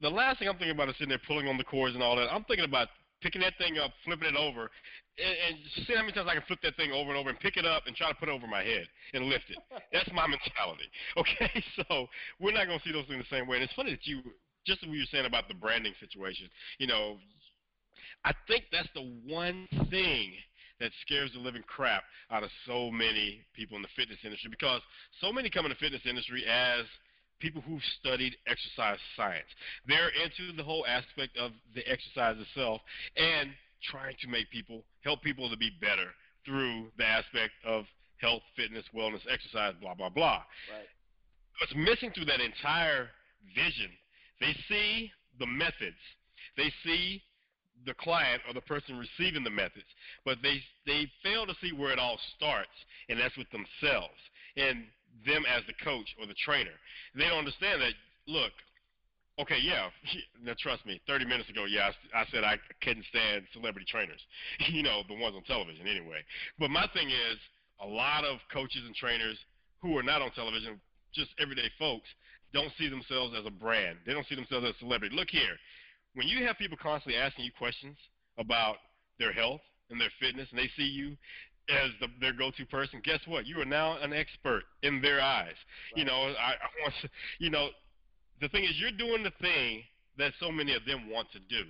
the 0.02 0.10
last 0.10 0.38
thing 0.38 0.48
I'm 0.48 0.56
thinking 0.56 0.72
about 0.74 0.90
is 0.90 0.94
sitting 0.96 1.08
there 1.08 1.20
pulling 1.26 1.48
on 1.48 1.56
the 1.56 1.64
cords 1.64 1.94
and 1.94 2.02
all 2.02 2.16
that. 2.16 2.28
I'm 2.30 2.44
thinking 2.44 2.66
about 2.66 2.88
picking 3.20 3.40
that 3.42 3.56
thing 3.58 3.78
up, 3.78 3.92
flipping 4.04 4.28
it 4.28 4.36
over, 4.36 4.70
and, 5.18 5.36
and 5.48 5.86
see 5.86 5.94
how 5.94 6.02
many 6.02 6.12
times 6.12 6.28
I 6.28 6.34
can 6.34 6.44
flip 6.46 6.60
that 6.62 6.76
thing 6.76 6.92
over 6.92 7.10
and 7.10 7.18
over 7.18 7.30
and 7.30 7.38
pick 7.40 7.56
it 7.56 7.66
up 7.66 7.86
and 7.86 7.94
try 7.96 8.08
to 8.08 8.14
put 8.14 8.28
it 8.28 8.32
over 8.32 8.46
my 8.46 8.62
head 8.62 8.86
and 9.14 9.26
lift 9.26 9.50
it. 9.50 9.58
That's 9.92 10.10
my 10.12 10.26
mentality. 10.26 10.88
Okay, 11.16 11.62
so 11.76 12.06
we're 12.40 12.52
not 12.52 12.66
going 12.66 12.78
to 12.78 12.84
see 12.84 12.92
those 12.92 13.06
things 13.06 13.24
the 13.28 13.36
same 13.36 13.46
way. 13.46 13.56
And 13.56 13.64
it's 13.64 13.74
funny 13.74 13.90
that 13.90 14.06
you 14.06 14.22
just 14.66 14.80
what 14.82 14.92
you 14.92 15.00
were 15.00 15.12
saying 15.12 15.26
about 15.26 15.48
the 15.48 15.54
branding 15.54 15.92
situation. 16.00 16.48
You 16.78 16.86
know, 16.86 17.18
I 18.24 18.32
think 18.46 18.64
that's 18.72 18.88
the 18.94 19.04
one 19.26 19.68
thing 19.90 20.32
that 20.78 20.90
scares 21.02 21.30
the 21.32 21.40
living 21.40 21.62
crap 21.66 22.04
out 22.30 22.42
of 22.42 22.50
so 22.66 22.90
many 22.90 23.44
people 23.54 23.76
in 23.76 23.82
the 23.82 23.92
fitness 23.96 24.18
industry 24.24 24.50
because 24.50 24.80
so 25.20 25.32
many 25.32 25.50
come 25.50 25.66
in 25.66 25.70
the 25.70 25.76
fitness 25.76 26.02
industry 26.06 26.44
as 26.46 26.86
people 27.40 27.62
who've 27.62 27.82
studied 28.00 28.36
exercise 28.46 28.98
science. 29.16 29.48
They're 29.88 30.10
into 30.10 30.56
the 30.56 30.62
whole 30.62 30.84
aspect 30.86 31.36
of 31.36 31.52
the 31.74 31.82
exercise 31.90 32.36
itself 32.38 32.80
and 33.16 33.50
trying 33.90 34.14
to 34.20 34.28
make 34.28 34.50
people 34.50 34.84
help 35.02 35.22
people 35.22 35.50
to 35.50 35.56
be 35.56 35.70
better 35.80 36.12
through 36.44 36.88
the 36.98 37.04
aspect 37.04 37.52
of 37.64 37.84
health, 38.18 38.42
fitness, 38.56 38.84
wellness, 38.94 39.20
exercise, 39.30 39.74
blah 39.80 39.94
blah 39.94 40.10
blah. 40.10 40.42
Right. 40.70 40.88
What's 41.60 41.74
missing 41.74 42.12
through 42.14 42.26
that 42.26 42.40
entire 42.40 43.08
vision, 43.54 43.90
they 44.40 44.54
see 44.68 45.10
the 45.38 45.46
methods. 45.46 46.00
They 46.56 46.72
see 46.84 47.22
the 47.86 47.94
client 47.94 48.42
or 48.46 48.52
the 48.52 48.60
person 48.60 48.98
receiving 48.98 49.44
the 49.44 49.50
methods, 49.50 49.88
but 50.24 50.38
they 50.42 50.60
they 50.86 51.10
fail 51.22 51.46
to 51.46 51.54
see 51.62 51.72
where 51.72 51.92
it 51.92 51.98
all 51.98 52.18
starts, 52.36 52.76
and 53.08 53.18
that's 53.18 53.36
with 53.36 53.48
themselves 53.50 54.20
and 54.56 54.84
them 55.26 55.44
as 55.46 55.62
the 55.66 55.76
coach 55.84 56.08
or 56.18 56.26
the 56.26 56.36
trainer. 56.44 56.74
They 57.14 57.28
don't 57.28 57.44
understand 57.44 57.82
that. 57.82 57.94
Look, 58.26 58.52
okay, 59.40 59.58
yeah, 59.62 59.88
now 60.44 60.54
trust 60.58 60.84
me. 60.86 61.00
Thirty 61.06 61.24
minutes 61.24 61.48
ago, 61.48 61.64
yeah, 61.64 61.90
I, 62.14 62.22
I 62.22 62.24
said 62.32 62.44
I 62.44 62.56
couldn't 62.82 63.04
stand 63.08 63.44
celebrity 63.52 63.86
trainers, 63.90 64.20
you 64.68 64.82
know, 64.82 65.02
the 65.08 65.14
ones 65.14 65.34
on 65.36 65.42
television 65.44 65.86
anyway. 65.86 66.22
But 66.58 66.70
my 66.70 66.86
thing 66.94 67.08
is, 67.08 67.38
a 67.80 67.86
lot 67.86 68.24
of 68.24 68.38
coaches 68.52 68.82
and 68.84 68.94
trainers 68.94 69.38
who 69.82 69.96
are 69.96 70.02
not 70.02 70.22
on 70.22 70.30
television, 70.32 70.80
just 71.14 71.30
everyday 71.40 71.70
folks, 71.78 72.06
don't 72.52 72.72
see 72.78 72.88
themselves 72.88 73.34
as 73.38 73.46
a 73.46 73.50
brand. 73.50 73.98
They 74.06 74.12
don't 74.12 74.26
see 74.26 74.34
themselves 74.34 74.66
as 74.66 74.74
a 74.76 74.78
celebrity. 74.78 75.16
Look 75.16 75.30
here, 75.30 75.56
when 76.14 76.28
you 76.28 76.44
have 76.46 76.58
people 76.58 76.76
constantly 76.80 77.20
asking 77.20 77.44
you 77.44 77.52
questions 77.56 77.96
about 78.38 78.76
their 79.18 79.32
health 79.32 79.60
and 79.90 80.00
their 80.00 80.12
fitness, 80.20 80.48
and 80.50 80.58
they 80.58 80.70
see 80.76 80.88
you 80.88 81.16
as 81.70 81.90
the, 82.00 82.08
their 82.20 82.32
go-to 82.32 82.66
person, 82.66 83.00
guess 83.04 83.20
what? 83.26 83.46
You 83.46 83.60
are 83.60 83.66
now 83.66 83.98
an 83.98 84.12
expert 84.12 84.62
in 84.82 85.00
their 85.00 85.20
eyes. 85.20 85.54
Right. 85.92 85.98
You 85.98 86.04
know, 86.04 86.34
I, 86.38 86.52
I 86.52 86.68
want 86.82 86.94
to, 87.02 87.08
you 87.38 87.50
know, 87.50 87.68
the 88.40 88.48
thing 88.48 88.64
is, 88.64 88.72
you're 88.78 88.92
doing 88.92 89.22
the 89.22 89.32
thing 89.40 89.82
that 90.18 90.32
so 90.40 90.50
many 90.50 90.74
of 90.74 90.84
them 90.84 91.10
want 91.10 91.28
to 91.32 91.38
do 91.38 91.64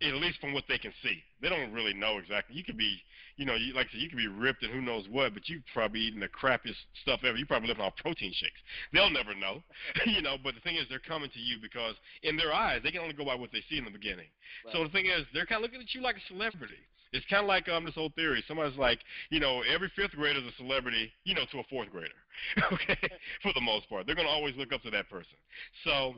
at 0.00 0.14
least 0.14 0.40
from 0.40 0.52
what 0.52 0.64
they 0.68 0.78
can 0.78 0.92
see. 1.02 1.22
They 1.42 1.48
don't 1.48 1.72
really 1.72 1.94
know 1.94 2.18
exactly. 2.18 2.54
You 2.56 2.62
could 2.62 2.78
be, 2.78 2.98
you 3.36 3.44
know, 3.44 3.54
you, 3.54 3.74
like 3.74 3.88
I 3.88 3.92
said, 3.92 4.00
you 4.00 4.08
could 4.08 4.18
be 4.18 4.28
ripped 4.28 4.62
and 4.62 4.72
who 4.72 4.80
knows 4.80 5.06
what, 5.10 5.34
but 5.34 5.48
you 5.48 5.60
probably 5.74 6.00
eating 6.00 6.20
the 6.20 6.28
crappiest 6.28 6.78
stuff 7.02 7.20
ever. 7.24 7.36
You 7.36 7.46
probably 7.46 7.68
living 7.68 7.82
off 7.82 7.96
protein 7.96 8.32
shakes. 8.32 8.60
They'll 8.92 9.10
never 9.10 9.34
know, 9.34 9.62
you 10.06 10.22
know. 10.22 10.36
But 10.42 10.54
the 10.54 10.60
thing 10.60 10.76
is, 10.76 10.86
they're 10.88 11.00
coming 11.00 11.30
to 11.30 11.40
you 11.40 11.56
because 11.60 11.94
in 12.22 12.36
their 12.36 12.52
eyes, 12.52 12.80
they 12.84 12.90
can 12.90 13.00
only 13.00 13.14
go 13.14 13.24
by 13.24 13.34
what 13.34 13.50
they 13.50 13.62
see 13.68 13.78
in 13.78 13.84
the 13.84 13.90
beginning. 13.90 14.30
Right. 14.64 14.72
So 14.72 14.84
the 14.84 14.90
thing 14.90 15.06
is, 15.06 15.26
they're 15.34 15.46
kind 15.46 15.58
of 15.58 15.62
looking 15.62 15.80
at 15.80 15.94
you 15.94 16.00
like 16.00 16.16
a 16.16 16.26
celebrity. 16.28 16.78
It's 17.12 17.24
kind 17.30 17.42
of 17.42 17.48
like 17.48 17.68
um 17.68 17.84
this 17.84 17.94
whole 17.94 18.12
theory. 18.14 18.44
Somebody's 18.46 18.78
like, 18.78 19.00
you 19.30 19.40
know, 19.40 19.62
every 19.62 19.90
fifth 19.96 20.12
grader 20.12 20.40
is 20.40 20.46
a 20.46 20.56
celebrity, 20.56 21.10
you 21.24 21.34
know, 21.34 21.44
to 21.52 21.58
a 21.58 21.64
fourth 21.70 21.90
grader. 21.90 22.18
okay, 22.72 22.98
for 23.42 23.52
the 23.54 23.60
most 23.60 23.88
part, 23.88 24.06
they're 24.06 24.16
gonna 24.16 24.28
always 24.28 24.56
look 24.56 24.72
up 24.72 24.82
to 24.82 24.90
that 24.90 25.08
person. 25.08 25.36
So 25.84 26.14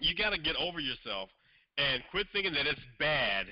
you 0.00 0.14
got 0.14 0.30
to 0.30 0.38
get 0.38 0.56
over 0.56 0.80
yourself 0.80 1.28
and 1.76 2.02
quit 2.10 2.26
thinking 2.32 2.52
that 2.52 2.66
it's 2.66 2.80
bad 2.98 3.46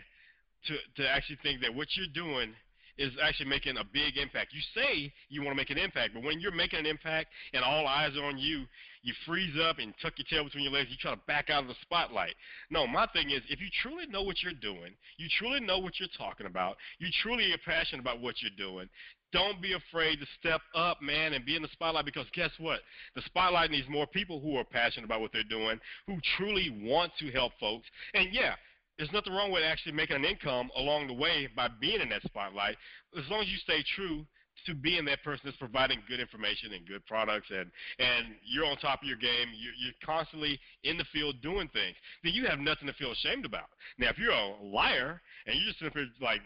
to 0.67 1.03
to 1.03 1.09
actually 1.09 1.39
think 1.43 1.61
that 1.63 1.75
what 1.75 1.89
you're 1.97 2.13
doing 2.15 2.53
is 2.99 3.13
actually 3.23 3.47
making 3.47 3.77
a 3.77 3.85
big 3.93 4.17
impact. 4.17 4.55
You 4.55 4.61
say 4.75 5.13
you 5.29 5.43
want 5.43 5.53
to 5.53 5.57
make 5.57 5.71
an 5.71 5.79
impact, 5.79 6.15
but 6.15 6.23
when 6.23 6.41
you're 6.41 6.55
making 6.55 6.81
an 6.81 6.87
impact 6.87 7.29
and 7.53 7.63
all 7.63 7.87
eyes 7.87 8.17
are 8.17 8.25
on 8.25 8.39
you, 8.39 8.65
you 9.07 9.15
freeze 9.25 9.55
up 9.63 9.79
and 9.79 9.95
tuck 10.03 10.15
your 10.19 10.27
tail 10.29 10.43
between 10.43 10.65
your 10.65 10.73
legs. 10.73 10.91
You 10.91 10.97
try 10.99 11.15
to 11.15 11.21
back 11.29 11.49
out 11.49 11.63
of 11.63 11.69
the 11.69 11.77
spotlight. 11.81 12.35
No, 12.71 12.89
my 12.89 13.07
thing 13.13 13.31
is, 13.31 13.41
if 13.49 13.61
you 13.61 13.69
truly 13.81 14.05
know 14.09 14.23
what 14.23 14.43
you're 14.43 14.53
doing, 14.53 14.93
you 15.17 15.29
truly 15.39 15.61
know 15.61 15.79
what 15.79 16.01
you're 16.01 16.09
talking 16.19 16.47
about, 16.47 16.77
you 16.99 17.07
truly 17.23 17.53
are 17.53 17.59
passionate 17.65 18.01
about 18.01 18.21
what 18.21 18.35
you're 18.43 18.51
doing, 18.59 18.89
don't 19.33 19.63
be 19.63 19.75
afraid 19.75 20.19
to 20.19 20.27
step 20.41 20.61
up, 20.75 21.01
man, 21.01 21.35
and 21.35 21.45
be 21.45 21.55
in 21.55 21.63
the 21.63 21.69
spotlight 21.69 22.05
because 22.05 22.27
guess 22.35 22.51
what? 22.59 22.81
The 23.15 23.23
spotlight 23.23 23.71
needs 23.71 23.89
more 23.89 24.09
people 24.09 24.41
who 24.41 24.57
are 24.57 24.65
passionate 24.65 25.05
about 25.05 25.21
what 25.21 25.31
they're 25.33 25.45
doing, 25.45 25.79
who 26.09 26.17
truly 26.37 26.77
want 26.83 27.13
to 27.21 27.31
help 27.31 27.53
folks. 27.61 27.87
And 28.15 28.35
yeah, 28.35 28.55
there's 28.99 29.13
nothing 29.13 29.33
wrong 29.33 29.53
with 29.53 29.63
actually 29.63 29.93
making 29.93 30.17
an 30.17 30.25
income 30.25 30.69
along 30.77 31.07
the 31.07 31.15
way 31.15 31.49
by 31.55 31.69
being 31.81 32.01
in 32.01 32.09
that 32.09 32.23
spotlight, 32.23 32.77
as 33.17 33.25
long 33.31 33.43
as 33.43 33.49
you 33.49 33.59
stay 33.59 33.85
true 33.95 34.27
to 34.67 34.75
being 34.75 35.05
that 35.05 35.23
person 35.23 35.43
that's 35.45 35.57
providing 35.57 35.99
good 36.09 36.21
information 36.21 36.73
and 36.73 36.87
good 36.87 37.05
products 37.07 37.49
and 37.51 37.71
and 37.99 38.35
you're 38.45 38.67
on 38.67 38.77
top 38.79 39.03
of 39.03 39.09
your 39.09 39.17
game 39.17 39.49
you're, 39.57 39.75
you're 39.79 39.95
constantly 40.05 40.59
in 40.85 40.99
the 40.99 41.05
field 41.13 41.41
doing 41.43 41.69
things 41.69 41.97
then 42.23 42.33
you 42.33 42.47
have 42.47 42.59
nothing 42.59 42.87
to 42.87 42.93
feel 42.95 43.13
ashamed 43.13 43.45
about. 43.45 43.69
Now 43.99 44.11
if 44.11 44.19
you're 44.19 44.33
a 44.33 44.55
liar 44.63 45.21
and 45.47 45.57
you're 45.57 45.67
just 45.67 45.81
simply 45.81 46.07
like 46.21 46.41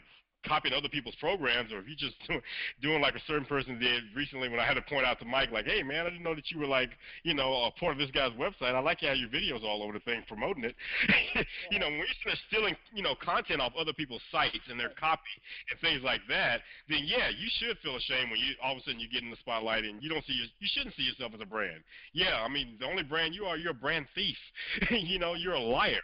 copying 0.47 0.75
other 0.75 0.89
people's 0.89 1.15
programs, 1.21 1.73
or 1.73 1.79
if 1.79 1.87
you're 1.87 1.97
just 1.97 2.17
doing 2.83 3.01
like 3.01 3.15
a 3.15 3.21
certain 3.27 3.45
person 3.45 3.79
did 3.79 4.05
recently 4.15 4.49
when 4.49 4.61
I 4.61 4.67
had 4.67 4.75
to 4.75 4.83
point 4.83 5.07
out 5.07 5.19
to 5.21 5.25
Mike, 5.25 5.51
like, 5.51 5.67
hey 5.67 5.83
man, 5.83 6.07
I 6.07 6.11
didn't 6.11 6.23
know 6.23 6.35
that 6.35 6.51
you 6.51 6.59
were 6.59 6.67
like, 6.67 6.91
you 7.23 7.35
know, 7.35 7.65
a 7.65 7.71
part 7.79 7.93
of 7.93 7.99
this 7.99 8.11
guy's 8.11 8.33
website. 8.33 8.75
I 8.75 8.81
like 8.81 9.01
how 9.01 9.13
your 9.13 9.29
videos 9.29 9.63
all 9.63 9.83
over 9.83 9.93
the 9.93 10.01
thing 10.01 10.23
promoting 10.27 10.65
it. 10.65 10.75
you 11.71 11.79
know, 11.79 11.87
when 11.87 11.99
you're 11.99 12.35
stealing, 12.49 12.77
you 12.95 13.03
know, 13.03 13.15
content 13.23 13.61
off 13.61 13.73
other 13.79 13.93
people's 13.93 14.23
sites 14.33 14.67
and 14.69 14.79
their 14.79 14.91
copy 14.91 15.35
and 15.71 15.81
things 15.81 16.03
like 16.03 16.21
that, 16.29 16.61
then 16.89 17.01
yeah, 17.05 17.29
you 17.29 17.49
should 17.59 17.77
feel 17.79 17.97
ashamed 17.97 18.31
when 18.31 18.41
you 18.41 18.55
all 18.63 18.73
of 18.73 18.79
a 18.79 18.83
sudden 18.83 19.01
you 19.01 19.09
get 19.09 19.23
in 19.23 19.31
the 19.31 19.37
spotlight 19.41 19.85
and 19.85 20.03
you 20.03 20.09
don't 20.09 20.25
see 20.27 20.35
your, 20.35 20.47
you 20.59 20.69
shouldn't 20.73 20.95
see 20.97 21.03
yourself 21.03 21.33
as 21.35 21.41
a 21.41 21.47
brand. 21.47 21.83
Yeah, 22.13 22.41
I 22.41 22.49
mean, 22.49 22.77
the 22.81 22.87
only 22.87 23.03
brand 23.03 23.35
you 23.35 23.45
are, 23.45 23.57
you're 23.57 23.73
a 23.73 23.75
brand 23.75 24.07
thief. 24.15 24.37
you 24.91 25.19
know, 25.19 25.35
you're 25.35 25.55
a 25.55 25.61
liar. 25.61 26.01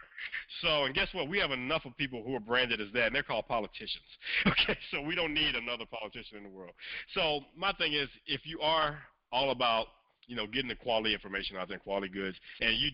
So, 0.61 0.85
and 0.85 0.95
guess 0.95 1.07
what? 1.13 1.29
We 1.29 1.39
have 1.39 1.51
enough 1.51 1.85
of 1.85 1.95
people 1.97 2.23
who 2.23 2.35
are 2.35 2.39
branded 2.39 2.81
as 2.81 2.87
that, 2.93 3.07
and 3.07 3.15
they're 3.15 3.23
called 3.23 3.47
politicians. 3.47 4.05
Okay, 4.47 4.77
so 4.91 5.01
we 5.01 5.15
don't 5.15 5.33
need 5.33 5.55
another 5.55 5.85
politician 5.89 6.37
in 6.37 6.43
the 6.43 6.49
world. 6.49 6.73
So, 7.13 7.41
my 7.55 7.71
thing 7.73 7.93
is, 7.93 8.09
if 8.25 8.41
you 8.45 8.59
are 8.61 8.97
all 9.31 9.51
about, 9.51 9.87
you 10.27 10.35
know, 10.35 10.47
getting 10.47 10.67
the 10.67 10.75
quality 10.75 11.13
information 11.13 11.57
out 11.57 11.69
there, 11.69 11.79
quality 11.79 12.09
goods, 12.09 12.37
and 12.61 12.75
you, 12.77 12.89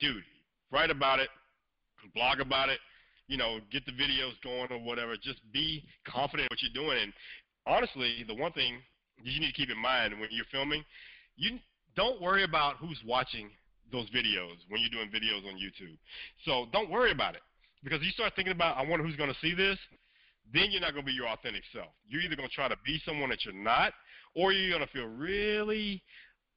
dude, 0.00 0.22
write 0.70 0.90
about 0.90 1.18
it, 1.18 1.28
blog 2.14 2.40
about 2.40 2.68
it, 2.68 2.78
you 3.26 3.36
know, 3.36 3.58
get 3.70 3.84
the 3.86 3.92
videos 3.92 4.32
going 4.42 4.68
or 4.70 4.78
whatever. 4.78 5.14
Just 5.16 5.40
be 5.52 5.84
confident 6.06 6.48
in 6.50 6.54
what 6.54 6.62
you're 6.62 6.84
doing. 6.84 6.98
And 7.02 7.12
honestly, 7.66 8.24
the 8.26 8.34
one 8.34 8.52
thing 8.52 8.78
you 9.22 9.40
need 9.40 9.48
to 9.48 9.52
keep 9.52 9.70
in 9.70 9.78
mind 9.78 10.18
when 10.18 10.28
you're 10.30 10.46
filming, 10.50 10.84
you 11.36 11.58
don't 11.96 12.20
worry 12.20 12.44
about 12.44 12.76
who's 12.76 13.00
watching 13.06 13.50
those 13.92 14.08
videos 14.10 14.56
when 14.68 14.80
you're 14.80 14.90
doing 14.90 15.10
videos 15.10 15.46
on 15.46 15.58
YouTube. 15.58 15.96
So 16.44 16.66
don't 16.72 16.90
worry 16.90 17.12
about 17.12 17.34
it 17.34 17.42
because 17.84 18.02
you 18.02 18.10
start 18.10 18.32
thinking 18.36 18.52
about 18.52 18.76
I 18.76 18.88
wonder 18.88 19.04
who's 19.04 19.16
going 19.16 19.32
to 19.32 19.38
see 19.40 19.54
this. 19.54 19.78
Then 20.52 20.70
you're 20.70 20.80
not 20.80 20.92
going 20.92 21.04
to 21.04 21.10
be 21.10 21.12
your 21.12 21.28
authentic 21.28 21.62
self. 21.72 21.88
You're 22.06 22.22
either 22.22 22.36
going 22.36 22.48
to 22.48 22.54
try 22.54 22.68
to 22.68 22.76
be 22.84 23.00
someone 23.04 23.30
that 23.30 23.44
you're 23.44 23.54
not, 23.54 23.92
or 24.34 24.52
you're 24.52 24.76
going 24.76 24.86
to 24.86 24.92
feel 24.92 25.06
really 25.06 26.02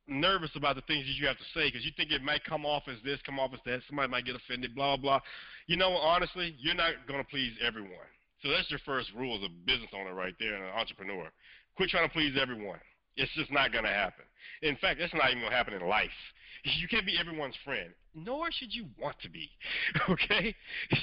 nervous 0.07 0.51
about 0.55 0.75
the 0.75 0.81
things 0.83 1.05
that 1.05 1.13
you 1.13 1.27
have 1.27 1.37
to 1.37 1.43
say 1.53 1.67
because 1.67 1.85
you 1.85 1.91
think 1.95 2.11
it 2.11 2.23
might 2.23 2.43
come 2.43 2.65
off 2.65 2.83
as 2.87 2.97
this, 3.03 3.19
come 3.25 3.39
off 3.39 3.51
as 3.53 3.59
that. 3.65 3.81
Somebody 3.87 4.09
might 4.09 4.25
get 4.25 4.35
offended, 4.35 4.75
blah 4.75 4.97
blah. 4.97 5.19
blah. 5.19 5.21
You 5.67 5.77
know, 5.77 5.91
honestly, 5.91 6.55
you're 6.59 6.75
not 6.75 6.93
going 7.07 7.23
to 7.23 7.29
please 7.29 7.53
everyone. 7.65 8.09
So 8.43 8.49
that's 8.49 8.69
your 8.69 8.79
first 8.85 9.09
rule 9.15 9.37
as 9.37 9.43
a 9.43 9.49
business 9.65 9.89
owner 9.93 10.13
right 10.13 10.33
there 10.39 10.55
and 10.55 10.63
an 10.63 10.71
entrepreneur. 10.71 11.29
Quit 11.77 11.89
trying 11.89 12.07
to 12.07 12.13
please 12.13 12.35
everyone. 12.41 12.79
It's 13.15 13.31
just 13.35 13.51
not 13.51 13.71
going 13.71 13.83
to 13.83 13.89
happen. 13.89 14.25
In 14.61 14.75
fact, 14.77 14.99
that's 14.99 15.13
not 15.13 15.29
even 15.29 15.39
going 15.39 15.51
to 15.51 15.57
happen 15.57 15.73
in 15.73 15.87
life. 15.87 16.09
You 16.63 16.87
can't 16.87 17.07
be 17.07 17.17
everyone's 17.19 17.55
friend, 17.65 17.89
nor 18.13 18.51
should 18.51 18.71
you 18.71 18.85
want 19.01 19.15
to 19.23 19.29
be. 19.31 19.49
okay? 20.09 20.55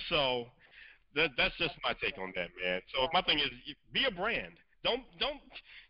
So 0.08 0.46
that 1.14 1.30
that's 1.36 1.56
just 1.58 1.74
my 1.82 1.94
take 2.02 2.18
on 2.18 2.32
that, 2.36 2.48
man. 2.62 2.80
So 2.94 3.08
my 3.12 3.22
thing 3.22 3.38
is, 3.38 3.48
be 3.92 4.04
a 4.04 4.10
brand. 4.10 4.54
Don't 4.84 5.02
don't 5.18 5.40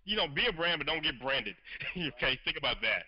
you 0.05 0.17
know 0.17 0.27
be 0.29 0.47
a 0.47 0.53
brand, 0.53 0.79
but 0.79 0.87
don't 0.87 1.03
get 1.03 1.21
branded. 1.21 1.55
okay? 1.97 2.39
Think 2.45 2.57
about 2.57 2.77
that. 2.83 3.05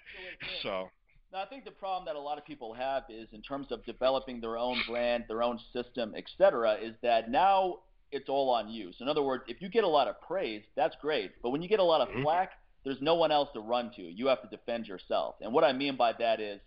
So. 0.62 0.88
Now, 1.32 1.42
I 1.42 1.46
think 1.46 1.64
the 1.64 1.70
problem 1.70 2.06
that 2.06 2.16
a 2.16 2.20
lot 2.20 2.38
of 2.38 2.44
people 2.44 2.74
have 2.74 3.04
is 3.08 3.28
in 3.30 3.40
terms 3.40 3.68
of 3.70 3.84
developing 3.84 4.40
their 4.40 4.58
own 4.58 4.82
brand, 4.88 5.26
their 5.28 5.44
own 5.44 5.60
system, 5.72 6.12
etc., 6.16 6.74
is 6.82 6.96
that 7.02 7.30
now 7.30 7.78
it's 8.10 8.28
all 8.28 8.50
on 8.50 8.68
you. 8.68 8.90
So, 8.98 9.04
in 9.04 9.08
other 9.08 9.22
words, 9.22 9.44
if 9.46 9.62
you 9.62 9.68
get 9.68 9.84
a 9.84 9.88
lot 9.88 10.08
of 10.08 10.20
praise, 10.20 10.64
that's 10.74 10.96
great. 11.00 11.30
But 11.40 11.50
when 11.50 11.62
you 11.62 11.68
get 11.68 11.78
a 11.78 11.84
lot 11.84 12.00
of 12.00 12.08
mm-hmm. 12.08 12.24
flack, 12.24 12.50
there's 12.84 13.00
no 13.00 13.14
one 13.14 13.30
else 13.30 13.48
to 13.54 13.60
run 13.60 13.92
to. 13.96 14.02
You 14.02 14.26
have 14.26 14.42
to 14.42 14.48
defend 14.48 14.86
yourself. 14.86 15.36
And 15.40 15.52
what 15.52 15.64
I 15.64 15.72
mean 15.72 15.96
by 15.96 16.14
that 16.18 16.40
is 16.40 16.60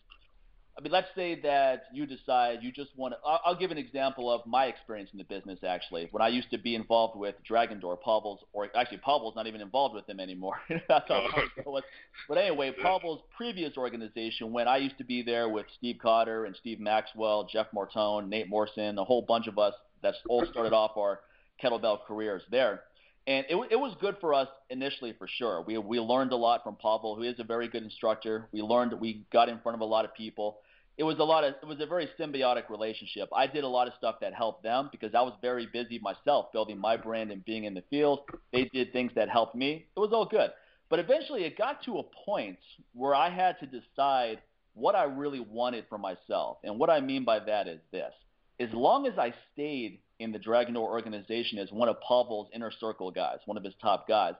I 0.75 0.81
mean, 0.81 0.91
let's 0.91 1.09
say 1.13 1.39
that 1.41 1.83
you 1.93 2.07
decide 2.07 2.59
you 2.63 2.71
just 2.71 2.89
want 2.95 3.13
to. 3.13 3.17
I'll, 3.23 3.41
I'll 3.45 3.55
give 3.55 3.69
an 3.69 3.77
example 3.77 4.31
of 4.31 4.45
my 4.47 4.65
experience 4.65 5.11
in 5.13 5.19
the 5.19 5.23
business. 5.23 5.59
Actually, 5.63 6.07
when 6.11 6.23
I 6.23 6.29
used 6.29 6.49
to 6.49 6.57
be 6.57 6.73
involved 6.73 7.15
with 7.15 7.35
Dragon 7.47 7.79
Door, 7.79 7.97
Pavel's, 7.97 8.39
or 8.53 8.69
actually 8.75 8.97
Pavel's 8.97 9.35
not 9.35 9.45
even 9.45 9.61
involved 9.61 9.93
with 9.93 10.07
them 10.07 10.19
anymore. 10.19 10.55
That's 10.69 11.07
how 11.07 11.27
oh, 11.35 11.41
it 11.57 11.65
was. 11.67 11.83
But 12.27 12.39
anyway, 12.39 12.73
Pavel's 12.81 13.21
previous 13.37 13.77
organization, 13.77 14.51
when 14.51 14.67
I 14.67 14.77
used 14.77 14.97
to 14.97 15.03
be 15.03 15.21
there 15.21 15.47
with 15.47 15.67
Steve 15.77 15.97
Cotter 16.01 16.45
and 16.45 16.55
Steve 16.55 16.79
Maxwell, 16.79 17.47
Jeff 17.51 17.67
Martone, 17.75 18.27
Nate 18.27 18.49
Morrison, 18.49 18.97
a 18.97 19.03
whole 19.03 19.21
bunch 19.21 19.47
of 19.47 19.59
us 19.59 19.75
that 20.01 20.15
all 20.27 20.45
started 20.49 20.73
off 20.73 20.97
our 20.97 21.19
kettlebell 21.63 21.99
careers 22.07 22.41
there. 22.49 22.81
And 23.25 23.45
it, 23.49 23.55
it 23.71 23.75
was 23.77 23.95
good 24.01 24.17
for 24.19 24.33
us 24.33 24.49
initially, 24.69 25.13
for 25.17 25.27
sure. 25.27 25.61
We, 25.61 25.77
we 25.77 25.99
learned 25.99 26.33
a 26.33 26.35
lot 26.35 26.63
from 26.63 26.75
Pavel, 26.75 27.15
who 27.15 27.23
is 27.23 27.39
a 27.39 27.43
very 27.43 27.69
good 27.69 27.83
instructor. 27.83 28.49
We 28.51 28.61
learned, 28.61 28.99
we 28.99 29.25
got 29.31 29.47
in 29.47 29.59
front 29.59 29.75
of 29.75 29.81
a 29.81 29.85
lot 29.85 30.03
of 30.03 30.13
people 30.13 30.59
it 30.97 31.03
was 31.03 31.17
a 31.17 31.23
lot 31.23 31.43
of 31.43 31.55
it 31.61 31.65
was 31.65 31.79
a 31.79 31.85
very 31.85 32.07
symbiotic 32.19 32.69
relationship. 32.69 33.29
I 33.35 33.47
did 33.47 33.63
a 33.63 33.67
lot 33.67 33.87
of 33.87 33.93
stuff 33.97 34.15
that 34.21 34.33
helped 34.33 34.63
them 34.63 34.89
because 34.91 35.15
I 35.15 35.21
was 35.21 35.33
very 35.41 35.65
busy 35.65 35.99
myself 35.99 36.51
building 36.51 36.77
my 36.77 36.97
brand 36.97 37.31
and 37.31 37.43
being 37.43 37.63
in 37.63 37.73
the 37.73 37.83
field. 37.89 38.19
They 38.51 38.65
did 38.65 38.93
things 38.93 39.11
that 39.15 39.29
helped 39.29 39.55
me. 39.55 39.87
It 39.95 39.99
was 39.99 40.11
all 40.13 40.25
good. 40.25 40.51
But 40.89 40.99
eventually 40.99 41.45
it 41.45 41.57
got 41.57 41.83
to 41.85 41.97
a 41.97 42.03
point 42.25 42.59
where 42.93 43.15
I 43.15 43.29
had 43.29 43.59
to 43.59 43.65
decide 43.65 44.39
what 44.75 44.95
I 44.95 45.05
really 45.05 45.39
wanted 45.39 45.85
for 45.89 45.97
myself. 45.97 46.57
And 46.63 46.77
what 46.77 46.91
I 46.91 46.99
mean 46.99 47.25
by 47.25 47.39
that 47.39 47.67
is 47.67 47.79
this. 47.91 48.13
As 48.59 48.69
long 48.71 49.07
as 49.07 49.17
I 49.17 49.33
stayed 49.53 49.99
in 50.23 50.31
the 50.31 50.39
Dragon 50.39 50.73
Door 50.73 50.89
organization 50.91 51.59
as 51.59 51.71
one 51.71 51.89
of 51.89 51.97
Pavel's 52.01 52.49
inner 52.53 52.71
circle 52.71 53.11
guys, 53.11 53.37
one 53.45 53.57
of 53.57 53.63
his 53.63 53.73
top 53.81 54.07
guys, 54.07 54.33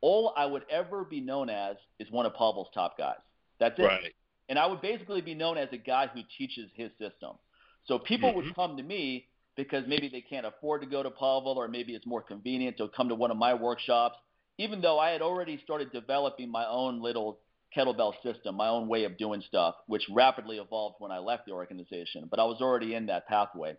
all 0.00 0.34
I 0.36 0.46
would 0.46 0.64
ever 0.70 1.04
be 1.04 1.20
known 1.20 1.50
as 1.50 1.76
is 1.98 2.10
one 2.10 2.26
of 2.26 2.34
Pavel's 2.34 2.68
top 2.74 2.98
guys. 2.98 3.18
That's 3.58 3.78
it. 3.78 3.82
Right. 3.82 4.14
And 4.48 4.58
I 4.58 4.66
would 4.66 4.80
basically 4.80 5.20
be 5.20 5.34
known 5.34 5.58
as 5.58 5.68
a 5.72 5.76
guy 5.76 6.08
who 6.12 6.20
teaches 6.36 6.70
his 6.74 6.90
system. 6.98 7.36
So 7.86 7.98
people 7.98 8.30
mm-hmm. 8.30 8.46
would 8.46 8.54
come 8.54 8.76
to 8.76 8.82
me 8.82 9.26
because 9.56 9.84
maybe 9.88 10.08
they 10.08 10.20
can't 10.20 10.46
afford 10.46 10.82
to 10.82 10.86
go 10.86 11.02
to 11.02 11.10
Pavel 11.10 11.54
or 11.58 11.68
maybe 11.68 11.94
it's 11.94 12.06
more 12.06 12.22
convenient 12.22 12.76
to 12.78 12.88
come 12.96 13.08
to 13.08 13.14
one 13.14 13.30
of 13.30 13.36
my 13.36 13.54
workshops, 13.54 14.16
even 14.56 14.80
though 14.80 14.98
I 14.98 15.10
had 15.10 15.22
already 15.22 15.60
started 15.64 15.92
developing 15.92 16.50
my 16.50 16.66
own 16.66 17.02
little 17.02 17.40
kettlebell 17.76 18.14
system, 18.22 18.54
my 18.54 18.68
own 18.68 18.88
way 18.88 19.04
of 19.04 19.18
doing 19.18 19.42
stuff, 19.46 19.74
which 19.86 20.04
rapidly 20.10 20.58
evolved 20.58 20.96
when 21.00 21.10
I 21.10 21.18
left 21.18 21.46
the 21.46 21.52
organization. 21.52 22.26
But 22.30 22.40
I 22.40 22.44
was 22.44 22.60
already 22.60 22.94
in 22.94 23.06
that 23.06 23.26
pathway. 23.26 23.76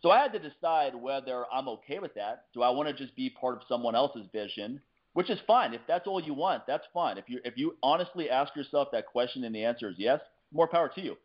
So 0.00 0.10
I 0.10 0.20
had 0.20 0.32
to 0.32 0.38
decide 0.38 0.94
whether 0.94 1.44
I'm 1.52 1.68
okay 1.68 1.98
with 1.98 2.14
that. 2.14 2.44
Do 2.54 2.62
I 2.62 2.70
want 2.70 2.88
to 2.88 2.94
just 2.94 3.16
be 3.16 3.30
part 3.30 3.56
of 3.56 3.62
someone 3.68 3.94
else's 3.94 4.26
vision 4.32 4.80
which 5.18 5.30
is 5.30 5.38
fine. 5.48 5.74
If 5.74 5.80
that's 5.88 6.06
all 6.06 6.22
you 6.22 6.32
want, 6.32 6.64
that's 6.68 6.86
fine. 6.94 7.18
If 7.18 7.24
you 7.28 7.40
if 7.44 7.54
you 7.56 7.76
honestly 7.82 8.30
ask 8.30 8.54
yourself 8.54 8.86
that 8.92 9.06
question 9.06 9.42
and 9.42 9.52
the 9.52 9.64
answer 9.64 9.88
is 9.88 9.96
yes, 9.98 10.20
more 10.52 10.68
power 10.68 10.88
to 10.94 11.00
you. 11.00 11.16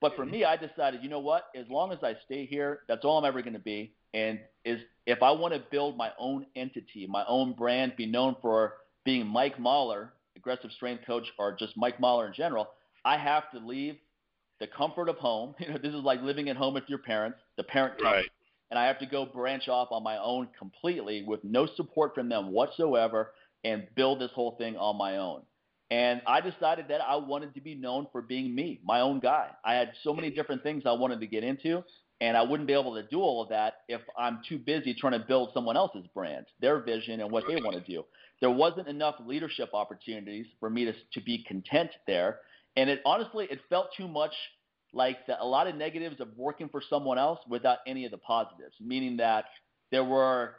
But 0.00 0.16
for 0.16 0.26
me, 0.26 0.44
I 0.44 0.56
decided, 0.56 1.02
you 1.02 1.08
know 1.08 1.20
what? 1.20 1.44
As 1.54 1.64
long 1.70 1.92
as 1.92 1.98
I 2.02 2.16
stay 2.24 2.44
here, 2.44 2.80
that's 2.88 3.04
all 3.04 3.18
I'm 3.18 3.24
ever 3.24 3.42
going 3.42 3.52
to 3.52 3.60
be. 3.60 3.92
And 4.12 4.40
is 4.64 4.80
if 5.06 5.22
I 5.22 5.30
want 5.30 5.54
to 5.54 5.62
build 5.70 5.96
my 5.96 6.10
own 6.18 6.46
entity, 6.56 7.06
my 7.08 7.24
own 7.28 7.52
brand, 7.52 7.94
be 7.96 8.06
known 8.06 8.34
for 8.42 8.74
being 9.04 9.24
Mike 9.26 9.60
Mahler, 9.60 10.12
aggressive 10.36 10.72
strength 10.72 11.06
coach, 11.06 11.28
or 11.38 11.54
just 11.56 11.76
Mike 11.76 12.00
Mahler 12.00 12.26
in 12.26 12.34
general, 12.34 12.68
I 13.04 13.16
have 13.16 13.48
to 13.52 13.60
leave 13.60 13.96
the 14.60 14.66
comfort 14.66 15.08
of 15.08 15.16
home. 15.16 15.54
You 15.60 15.68
know, 15.68 15.78
this 15.78 15.94
is 15.94 16.02
like 16.02 16.22
living 16.22 16.48
at 16.48 16.56
home 16.56 16.74
with 16.74 16.84
your 16.88 16.98
parents, 16.98 17.38
the 17.56 17.64
parent 17.64 17.94
right 18.02 18.26
and 18.70 18.78
I 18.78 18.86
have 18.86 18.98
to 18.98 19.06
go 19.06 19.24
branch 19.24 19.68
off 19.68 19.88
on 19.90 20.02
my 20.02 20.18
own 20.18 20.48
completely 20.58 21.22
with 21.22 21.44
no 21.44 21.66
support 21.76 22.14
from 22.14 22.28
them 22.28 22.50
whatsoever 22.50 23.32
and 23.64 23.86
build 23.94 24.20
this 24.20 24.30
whole 24.34 24.56
thing 24.56 24.76
on 24.76 24.96
my 24.96 25.18
own. 25.18 25.42
And 25.90 26.20
I 26.26 26.40
decided 26.40 26.86
that 26.88 27.00
I 27.00 27.16
wanted 27.16 27.54
to 27.54 27.60
be 27.60 27.76
known 27.76 28.08
for 28.10 28.20
being 28.20 28.54
me, 28.54 28.80
my 28.84 29.00
own 29.00 29.20
guy. 29.20 29.50
I 29.64 29.74
had 29.74 29.92
so 30.02 30.12
many 30.12 30.30
different 30.30 30.64
things 30.64 30.82
I 30.84 30.92
wanted 30.92 31.20
to 31.20 31.28
get 31.28 31.44
into, 31.44 31.84
and 32.20 32.36
I 32.36 32.42
wouldn't 32.42 32.66
be 32.66 32.72
able 32.72 32.96
to 32.96 33.04
do 33.04 33.20
all 33.20 33.40
of 33.42 33.50
that 33.50 33.82
if 33.88 34.00
I'm 34.18 34.40
too 34.48 34.58
busy 34.58 34.94
trying 34.94 35.12
to 35.12 35.24
build 35.24 35.50
someone 35.54 35.76
else's 35.76 36.06
brand, 36.12 36.46
their 36.60 36.80
vision, 36.80 37.20
and 37.20 37.30
what 37.30 37.44
they 37.46 37.56
want 37.56 37.76
to 37.76 37.92
do. 37.92 38.04
There 38.40 38.50
wasn't 38.50 38.88
enough 38.88 39.14
leadership 39.24 39.70
opportunities 39.74 40.46
for 40.58 40.68
me 40.68 40.86
to, 40.86 40.92
to 41.12 41.20
be 41.20 41.44
content 41.44 41.90
there. 42.06 42.40
And 42.76 42.90
it 42.90 43.00
honestly, 43.04 43.46
it 43.50 43.60
felt 43.68 43.88
too 43.96 44.08
much 44.08 44.32
like 44.92 45.26
the, 45.26 45.42
a 45.42 45.44
lot 45.44 45.66
of 45.66 45.74
negatives 45.74 46.20
of 46.20 46.28
working 46.36 46.68
for 46.68 46.82
someone 46.88 47.18
else 47.18 47.40
without 47.48 47.78
any 47.86 48.04
of 48.04 48.10
the 48.10 48.18
positives, 48.18 48.74
meaning 48.80 49.16
that 49.18 49.46
there 49.90 50.04
were 50.04 50.54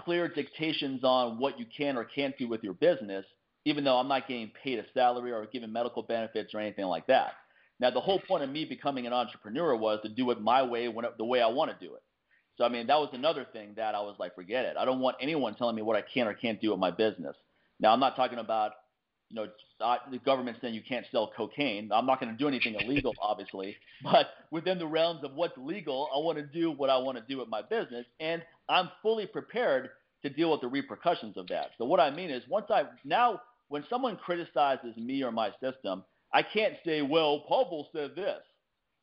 clear 0.00 0.28
dictations 0.28 1.04
on 1.04 1.38
what 1.38 1.58
you 1.58 1.66
can 1.76 1.96
or 1.96 2.04
can't 2.04 2.36
do 2.38 2.48
with 2.48 2.62
your 2.62 2.74
business, 2.74 3.24
even 3.64 3.84
though 3.84 3.98
I'm 3.98 4.08
not 4.08 4.28
getting 4.28 4.50
paid 4.62 4.78
a 4.78 4.84
salary 4.94 5.32
or 5.32 5.46
given 5.46 5.72
medical 5.72 6.02
benefits 6.02 6.54
or 6.54 6.60
anything 6.60 6.86
like 6.86 7.06
that. 7.08 7.32
Now, 7.78 7.90
the 7.90 8.00
whole 8.00 8.20
point 8.20 8.44
of 8.44 8.50
me 8.50 8.64
becoming 8.64 9.06
an 9.06 9.12
entrepreneur 9.12 9.74
was 9.74 10.00
to 10.02 10.08
do 10.08 10.30
it 10.30 10.40
my 10.40 10.62
way, 10.62 10.88
when 10.88 11.06
the 11.16 11.24
way 11.24 11.40
I 11.40 11.48
want 11.48 11.70
to 11.70 11.86
do 11.86 11.94
it. 11.94 12.02
So, 12.56 12.64
I 12.64 12.68
mean, 12.68 12.86
that 12.88 12.98
was 12.98 13.08
another 13.14 13.46
thing 13.52 13.72
that 13.76 13.94
I 13.94 14.00
was 14.00 14.16
like, 14.18 14.34
forget 14.34 14.66
it. 14.66 14.76
I 14.78 14.84
don't 14.84 15.00
want 15.00 15.16
anyone 15.20 15.54
telling 15.54 15.76
me 15.76 15.82
what 15.82 15.96
I 15.96 16.02
can 16.02 16.26
or 16.26 16.34
can't 16.34 16.60
do 16.60 16.70
with 16.70 16.78
my 16.78 16.90
business. 16.90 17.36
Now, 17.78 17.92
I'm 17.92 18.00
not 18.00 18.16
talking 18.16 18.38
about 18.38 18.72
you 19.30 19.36
know, 19.36 19.46
the 20.10 20.18
government 20.18 20.58
saying 20.60 20.74
you 20.74 20.82
can't 20.86 21.06
sell 21.10 21.30
cocaine. 21.36 21.90
I'm 21.92 22.06
not 22.06 22.20
going 22.20 22.32
to 22.32 22.38
do 22.38 22.48
anything 22.48 22.74
illegal, 22.74 23.14
obviously, 23.22 23.76
but 24.02 24.30
within 24.50 24.78
the 24.78 24.86
realms 24.86 25.24
of 25.24 25.34
what's 25.34 25.56
legal, 25.56 26.08
I 26.14 26.18
want 26.18 26.38
to 26.38 26.44
do 26.44 26.72
what 26.72 26.90
I 26.90 26.98
want 26.98 27.16
to 27.18 27.24
do 27.28 27.38
with 27.38 27.48
my 27.48 27.62
business, 27.62 28.06
and 28.18 28.42
I'm 28.68 28.90
fully 29.02 29.26
prepared 29.26 29.90
to 30.22 30.30
deal 30.30 30.50
with 30.50 30.60
the 30.60 30.68
repercussions 30.68 31.36
of 31.36 31.46
that. 31.48 31.70
So 31.78 31.84
what 31.84 32.00
I 32.00 32.10
mean 32.10 32.30
is, 32.30 32.42
once 32.48 32.66
I 32.70 32.84
now, 33.04 33.40
when 33.68 33.84
someone 33.88 34.16
criticizes 34.16 34.96
me 34.96 35.22
or 35.22 35.32
my 35.32 35.50
system, 35.62 36.04
I 36.32 36.42
can't 36.42 36.74
say, 36.84 37.02
well, 37.02 37.44
Pavel 37.48 37.88
said 37.92 38.14
this, 38.16 38.42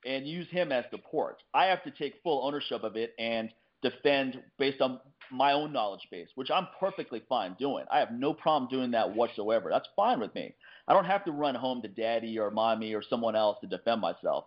and 0.05 0.27
use 0.27 0.47
him 0.49 0.71
as 0.71 0.85
support. 0.91 1.41
I 1.53 1.65
have 1.65 1.83
to 1.83 1.91
take 1.91 2.15
full 2.23 2.45
ownership 2.45 2.83
of 2.83 2.95
it 2.95 3.13
and 3.17 3.49
defend 3.81 4.41
based 4.57 4.81
on 4.81 4.99
my 5.31 5.51
own 5.51 5.73
knowledge 5.73 6.07
base, 6.09 6.29
which 6.35 6.49
I'm 6.51 6.67
perfectly 6.79 7.21
fine 7.27 7.55
doing. 7.59 7.85
I 7.91 7.99
have 7.99 8.11
no 8.11 8.33
problem 8.33 8.69
doing 8.69 8.91
that 8.91 9.13
whatsoever. 9.13 9.69
That's 9.71 9.87
fine 9.95 10.19
with 10.19 10.33
me. 10.35 10.53
I 10.87 10.93
don't 10.93 11.05
have 11.05 11.25
to 11.25 11.31
run 11.31 11.55
home 11.55 11.81
to 11.81 11.87
daddy 11.87 12.39
or 12.39 12.49
mommy 12.49 12.93
or 12.93 13.03
someone 13.03 13.35
else 13.35 13.57
to 13.61 13.67
defend 13.67 14.01
myself. 14.01 14.45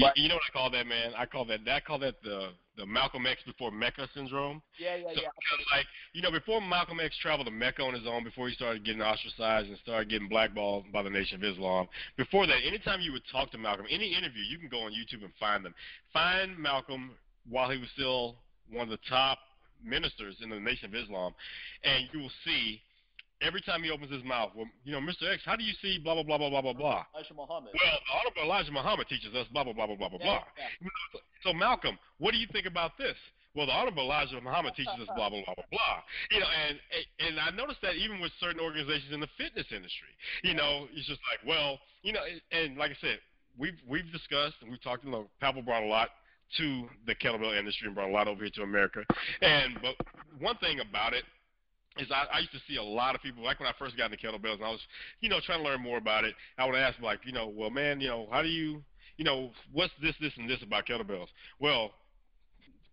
But, 0.00 0.16
you, 0.16 0.24
you 0.24 0.28
know 0.28 0.34
what 0.34 0.42
I 0.50 0.52
call 0.52 0.70
that, 0.70 0.86
man? 0.86 1.12
I 1.16 1.24
call 1.24 1.46
that 1.46 1.60
I 1.66 1.80
call 1.80 1.98
that 2.00 2.16
the 2.22 2.50
the 2.76 2.84
Malcolm 2.84 3.26
X 3.26 3.40
before 3.46 3.70
Mecca 3.70 4.06
syndrome. 4.14 4.60
Yeah, 4.78 4.96
yeah, 4.96 5.08
so, 5.14 5.20
yeah. 5.22 5.28
Like 5.74 5.86
you 6.12 6.20
know, 6.20 6.30
before 6.30 6.60
Malcolm 6.60 7.00
X 7.00 7.16
traveled 7.22 7.46
to 7.46 7.52
Mecca 7.52 7.82
on 7.82 7.94
his 7.94 8.06
own, 8.06 8.22
before 8.22 8.48
he 8.48 8.54
started 8.54 8.84
getting 8.84 9.00
ostracized 9.00 9.68
and 9.68 9.78
started 9.78 10.10
getting 10.10 10.28
blackballed 10.28 10.92
by 10.92 11.02
the 11.02 11.10
Nation 11.10 11.42
of 11.42 11.44
Islam. 11.44 11.88
Before 12.16 12.46
that, 12.46 12.58
anytime 12.66 13.00
you 13.00 13.12
would 13.12 13.22
talk 13.32 13.50
to 13.52 13.58
Malcolm, 13.58 13.86
any 13.90 14.14
interview, 14.14 14.42
you 14.42 14.58
can 14.58 14.68
go 14.68 14.80
on 14.80 14.92
YouTube 14.92 15.24
and 15.24 15.32
find 15.40 15.64
them. 15.64 15.74
Find 16.12 16.58
Malcolm 16.58 17.12
while 17.48 17.70
he 17.70 17.78
was 17.78 17.88
still 17.94 18.36
one 18.72 18.84
of 18.84 18.90
the 18.90 18.98
top 19.08 19.38
ministers 19.84 20.36
in 20.42 20.50
the 20.50 20.58
Nation 20.58 20.86
of 20.86 20.94
Islam, 20.94 21.32
and 21.84 22.08
you 22.12 22.20
will 22.20 22.32
see 22.44 22.80
every 23.40 23.60
time 23.62 23.82
he 23.82 23.90
opens 23.90 24.12
his 24.12 24.24
mouth, 24.24 24.50
well, 24.54 24.66
you 24.84 24.92
know, 24.92 25.00
Mr. 25.00 25.32
X, 25.32 25.42
how 25.44 25.56
do 25.56 25.64
you 25.64 25.72
see 25.80 25.98
blah 25.98 26.14
blah 26.14 26.22
blah 26.22 26.38
blah 26.38 26.50
blah 26.50 26.62
blah 26.62 26.72
blah? 26.72 27.04
Elijah 27.14 27.34
Muhammad. 27.34 27.70
Well, 27.74 27.98
the 27.98 28.12
Honorable 28.18 28.42
Elijah 28.42 28.72
Muhammad 28.72 29.06
teaches 29.08 29.34
us 29.34 29.46
blah 29.52 29.64
blah 29.64 29.72
blah 29.72 29.86
blah 29.86 29.96
blah 29.96 30.08
blah 30.08 30.18
yeah, 30.18 30.38
blah. 30.38 30.44
Yeah. 30.58 31.20
So 31.44 31.52
Malcolm, 31.52 31.98
what 32.18 32.32
do 32.32 32.38
you 32.38 32.46
think 32.52 32.66
about 32.66 32.98
this? 32.98 33.16
Well, 33.54 33.66
the 33.66 33.72
Honorable 33.72 34.04
Elijah 34.04 34.40
Muhammad 34.40 34.74
teaches 34.74 34.94
us 35.00 35.08
blah 35.14 35.30
blah 35.30 35.42
blah 35.44 35.54
blah 35.54 35.70
blah. 35.70 35.96
You 36.30 36.40
know, 36.40 36.50
and 36.68 36.78
and 37.26 37.40
I 37.40 37.50
noticed 37.50 37.82
that 37.82 37.94
even 37.94 38.20
with 38.20 38.32
certain 38.40 38.60
organizations 38.60 39.12
in 39.12 39.20
the 39.20 39.30
fitness 39.38 39.66
industry, 39.70 40.12
you 40.42 40.54
know, 40.54 40.86
it's 40.94 41.06
just 41.06 41.20
like, 41.30 41.40
well, 41.46 41.78
you 42.02 42.12
know, 42.12 42.20
and 42.52 42.76
like 42.76 42.90
I 42.92 42.98
said, 43.00 43.18
we've 43.56 43.78
we've 43.88 44.10
discussed 44.12 44.56
and 44.62 44.70
we've 44.70 44.82
talked. 44.82 45.04
You 45.04 45.10
know, 45.10 45.26
Pavel 45.40 45.62
brought 45.62 45.82
a 45.82 45.90
lot 45.90 46.10
to 46.56 46.88
the 47.06 47.14
kettlebell 47.14 47.58
industry 47.58 47.86
and 47.86 47.94
brought 47.94 48.08
a 48.08 48.12
lot 48.12 48.28
over 48.28 48.42
here 48.42 48.52
to 48.54 48.62
America. 48.62 49.04
And 49.42 49.76
but 49.82 49.94
one 50.40 50.56
thing 50.56 50.80
about 50.80 51.12
it 51.12 51.24
is 51.98 52.08
I, 52.10 52.36
I 52.36 52.38
used 52.40 52.52
to 52.52 52.60
see 52.68 52.76
a 52.76 52.82
lot 52.82 53.14
of 53.14 53.22
people 53.22 53.44
like 53.44 53.60
when 53.60 53.68
I 53.68 53.72
first 53.78 53.96
got 53.96 54.10
into 54.12 54.24
kettlebells 54.24 54.54
and 54.54 54.64
I 54.64 54.70
was, 54.70 54.80
you 55.20 55.28
know, 55.28 55.40
trying 55.44 55.58
to 55.58 55.64
learn 55.64 55.82
more 55.82 55.98
about 55.98 56.24
it. 56.24 56.34
I 56.56 56.64
would 56.66 56.74
ask 56.74 57.00
like, 57.00 57.20
you 57.24 57.32
know, 57.32 57.48
well, 57.48 57.70
man, 57.70 58.00
you 58.00 58.08
know, 58.08 58.28
how 58.30 58.42
do 58.42 58.48
you, 58.48 58.82
you 59.16 59.24
know, 59.24 59.50
what's 59.72 59.92
this, 60.00 60.14
this, 60.20 60.32
and 60.36 60.48
this 60.48 60.62
about 60.62 60.86
kettlebells? 60.86 61.26
Well, 61.58 61.92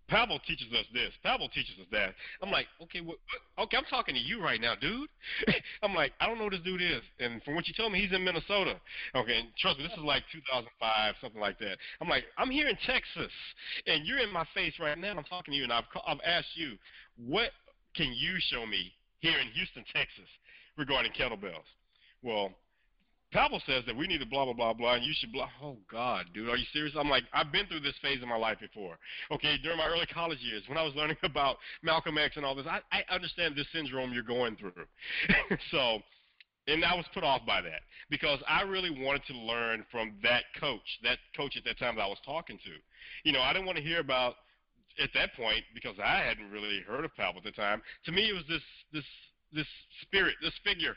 Pavel 0.08 0.40
teaches 0.46 0.68
us 0.72 0.86
this. 0.94 1.12
Pavel 1.24 1.50
teaches 1.50 1.74
us 1.80 1.88
that. 1.92 2.14
I'm 2.42 2.52
like, 2.52 2.68
okay, 2.84 3.02
well, 3.02 3.18
okay, 3.58 3.78
I'm 3.78 3.86
talking 3.86 4.14
to 4.14 4.22
you 4.22 4.42
right 4.42 4.62
now, 4.62 4.76
dude. 4.76 5.10
I'm 5.84 5.96
like, 5.96 6.14
I 6.20 6.28
don't 6.28 6.38
know 6.38 6.46
who 6.46 6.52
this 6.52 6.62
dude 6.62 6.82
is, 6.82 7.02
and 7.20 7.42
from 7.44 7.56
what 7.56 7.68
you 7.68 7.74
told 7.74 7.92
me, 7.92 8.00
he's 8.00 8.14
in 8.14 8.24
Minnesota. 8.24 8.76
Okay, 9.16 9.40
and 9.40 9.48
trust 9.58 9.80
me, 9.80 9.84
this 9.84 9.98
is 9.98 10.04
like 10.04 10.24
2005, 10.32 11.16
something 11.22 11.42
like 11.42 11.58
that. 11.60 11.78
I'm 12.02 12.10
like, 12.10 12.26
I'm 12.38 12.52
here 12.52 12.68
in 12.68 12.78
Texas, 12.86 13.32
and 13.88 14.06
you're 14.06 14.20
in 14.20 14.32
my 14.32 14.46
face 14.54 14.74
right 14.80 14.98
now. 14.98 15.12
I'm 15.18 15.24
talking 15.24 15.54
to 15.54 15.58
you, 15.58 15.64
and 15.64 15.74
I've 15.74 15.90
I've 16.08 16.22
asked 16.26 16.56
you, 16.56 16.78
what 17.18 17.50
can 17.96 18.14
you 18.14 18.36
show 18.52 18.66
me 18.66 18.94
here 19.20 19.40
in 19.40 19.48
Houston, 19.56 19.84
Texas, 19.92 20.30
regarding 20.78 21.12
kettlebells? 21.14 21.66
Well, 22.22 22.52
Pavel 23.32 23.62
says 23.66 23.84
that 23.86 23.96
we 23.96 24.08
need 24.08 24.20
to 24.20 24.26
blah 24.26 24.46
blah 24.46 24.54
blah 24.54 24.74
blah, 24.74 24.96
and 24.96 25.04
you 25.04 25.14
should 25.18 25.32
blah. 25.32 25.50
Oh 25.62 25.78
God, 25.92 26.26
dude, 26.34 26.50
are 26.50 26.58
you 26.58 26.66
serious? 26.72 26.94
I'm 26.98 27.10
like, 27.10 27.24
I've 27.34 27.52
been 27.52 27.66
through 27.68 27.82
this 27.82 27.96
phase 28.02 28.22
in 28.22 28.30
my 28.30 28.38
life 28.38 28.60
before. 28.60 28.98
Okay, 29.32 29.58
during 29.62 29.78
my 29.78 29.88
early 29.88 30.06
college 30.06 30.40
years, 30.42 30.64
when 30.68 30.78
I 30.78 30.84
was 30.84 30.96
learning 30.96 31.18
about 31.24 31.58
Malcolm 31.84 32.18
X 32.18 32.38
and 32.38 32.46
all 32.46 32.56
this, 32.56 32.66
I, 32.68 32.80
I 32.92 33.04
understand 33.14 33.56
this 33.56 33.68
syndrome 33.74 34.14
you're 34.14 34.24
going 34.24 34.56
through. 34.56 34.72
so, 35.72 36.00
and 36.68 36.86
I 36.86 36.96
was 36.96 37.06
put 37.14 37.24
off 37.24 37.42
by 37.46 37.62
that 37.62 37.82
because 38.10 38.40
I 38.48 38.62
really 38.62 38.92
wanted 38.92 39.26
to 39.28 39.34
learn 39.34 39.86
from 39.92 40.14
that 40.24 40.44
coach, 40.60 41.00
that 41.04 41.18
coach 41.36 41.58
at 41.58 41.64
that 41.66 41.78
time 41.80 41.96
that 41.96 42.04
I 42.04 42.08
was 42.08 42.20
talking 42.26 42.58
to. 42.58 42.72
You 43.24 43.34
know, 43.34 43.42
I 43.42 43.54
didn't 43.54 43.66
want 43.66 43.78
to 43.78 43.84
hear 43.84 44.00
about 44.00 44.36
at 45.02 45.10
that 45.14 45.34
point 45.36 45.64
because 45.74 45.96
I 46.04 46.20
hadn't 46.20 46.52
really 46.52 46.82
heard 46.88 47.06
of 47.06 47.16
Pavel 47.16 47.40
at 47.40 47.44
the 47.44 47.52
time. 47.52 47.82
To 48.06 48.12
me, 48.12 48.30
it 48.30 48.34
was 48.34 48.44
this 48.48 48.62
this 48.94 49.04
this 49.56 49.68
spirit, 50.02 50.36
this 50.42 50.54
figure. 50.64 50.96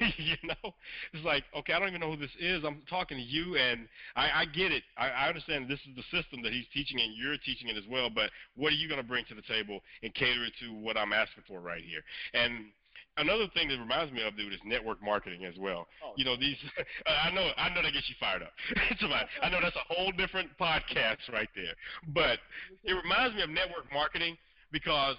you 0.16 0.36
know, 0.42 0.74
it's 1.12 1.24
like, 1.24 1.44
okay, 1.56 1.74
I 1.74 1.78
don't 1.78 1.88
even 1.88 2.00
know 2.00 2.10
who 2.10 2.16
this 2.16 2.34
is. 2.40 2.64
I'm 2.64 2.82
talking 2.88 3.16
to 3.18 3.22
you, 3.22 3.56
and 3.56 3.86
I, 4.16 4.42
I 4.42 4.44
get 4.46 4.72
it. 4.72 4.82
I, 4.96 5.08
I 5.08 5.28
understand 5.28 5.68
this 5.68 5.80
is 5.80 5.94
the 5.94 6.02
system 6.10 6.42
that 6.42 6.52
he's 6.52 6.66
teaching, 6.72 6.98
and 7.00 7.14
you're 7.14 7.36
teaching 7.44 7.68
it 7.68 7.76
as 7.76 7.84
well. 7.88 8.10
But 8.10 8.30
what 8.56 8.72
are 8.72 8.76
you 8.76 8.88
going 8.88 9.00
to 9.00 9.06
bring 9.06 9.24
to 9.28 9.34
the 9.34 9.42
table 9.42 9.80
and 10.02 10.14
cater 10.14 10.44
it 10.44 10.54
to 10.60 10.72
what 10.72 10.96
I'm 10.96 11.12
asking 11.12 11.44
for 11.46 11.60
right 11.60 11.82
here? 11.84 12.00
And 12.34 12.72
another 13.18 13.46
thing 13.54 13.68
that 13.68 13.78
reminds 13.78 14.12
me 14.12 14.22
of, 14.26 14.36
dude, 14.36 14.52
is 14.52 14.60
network 14.64 15.02
marketing 15.02 15.44
as 15.44 15.54
well. 15.58 15.86
Oh, 16.04 16.12
you 16.16 16.24
know, 16.24 16.36
these. 16.36 16.56
I 17.06 17.30
know, 17.30 17.50
I 17.56 17.68
know 17.68 17.82
that 17.82 17.92
gets 17.92 18.08
you 18.08 18.16
fired 18.18 18.42
up. 18.42 18.52
I 19.42 19.48
know 19.50 19.58
that's 19.62 19.76
a 19.76 19.94
whole 19.94 20.12
different 20.12 20.50
podcast 20.58 21.28
right 21.32 21.48
there, 21.54 21.74
but 22.14 22.38
it 22.84 22.94
reminds 22.94 23.36
me 23.36 23.42
of 23.42 23.50
network 23.50 23.92
marketing 23.92 24.36
because 24.72 25.16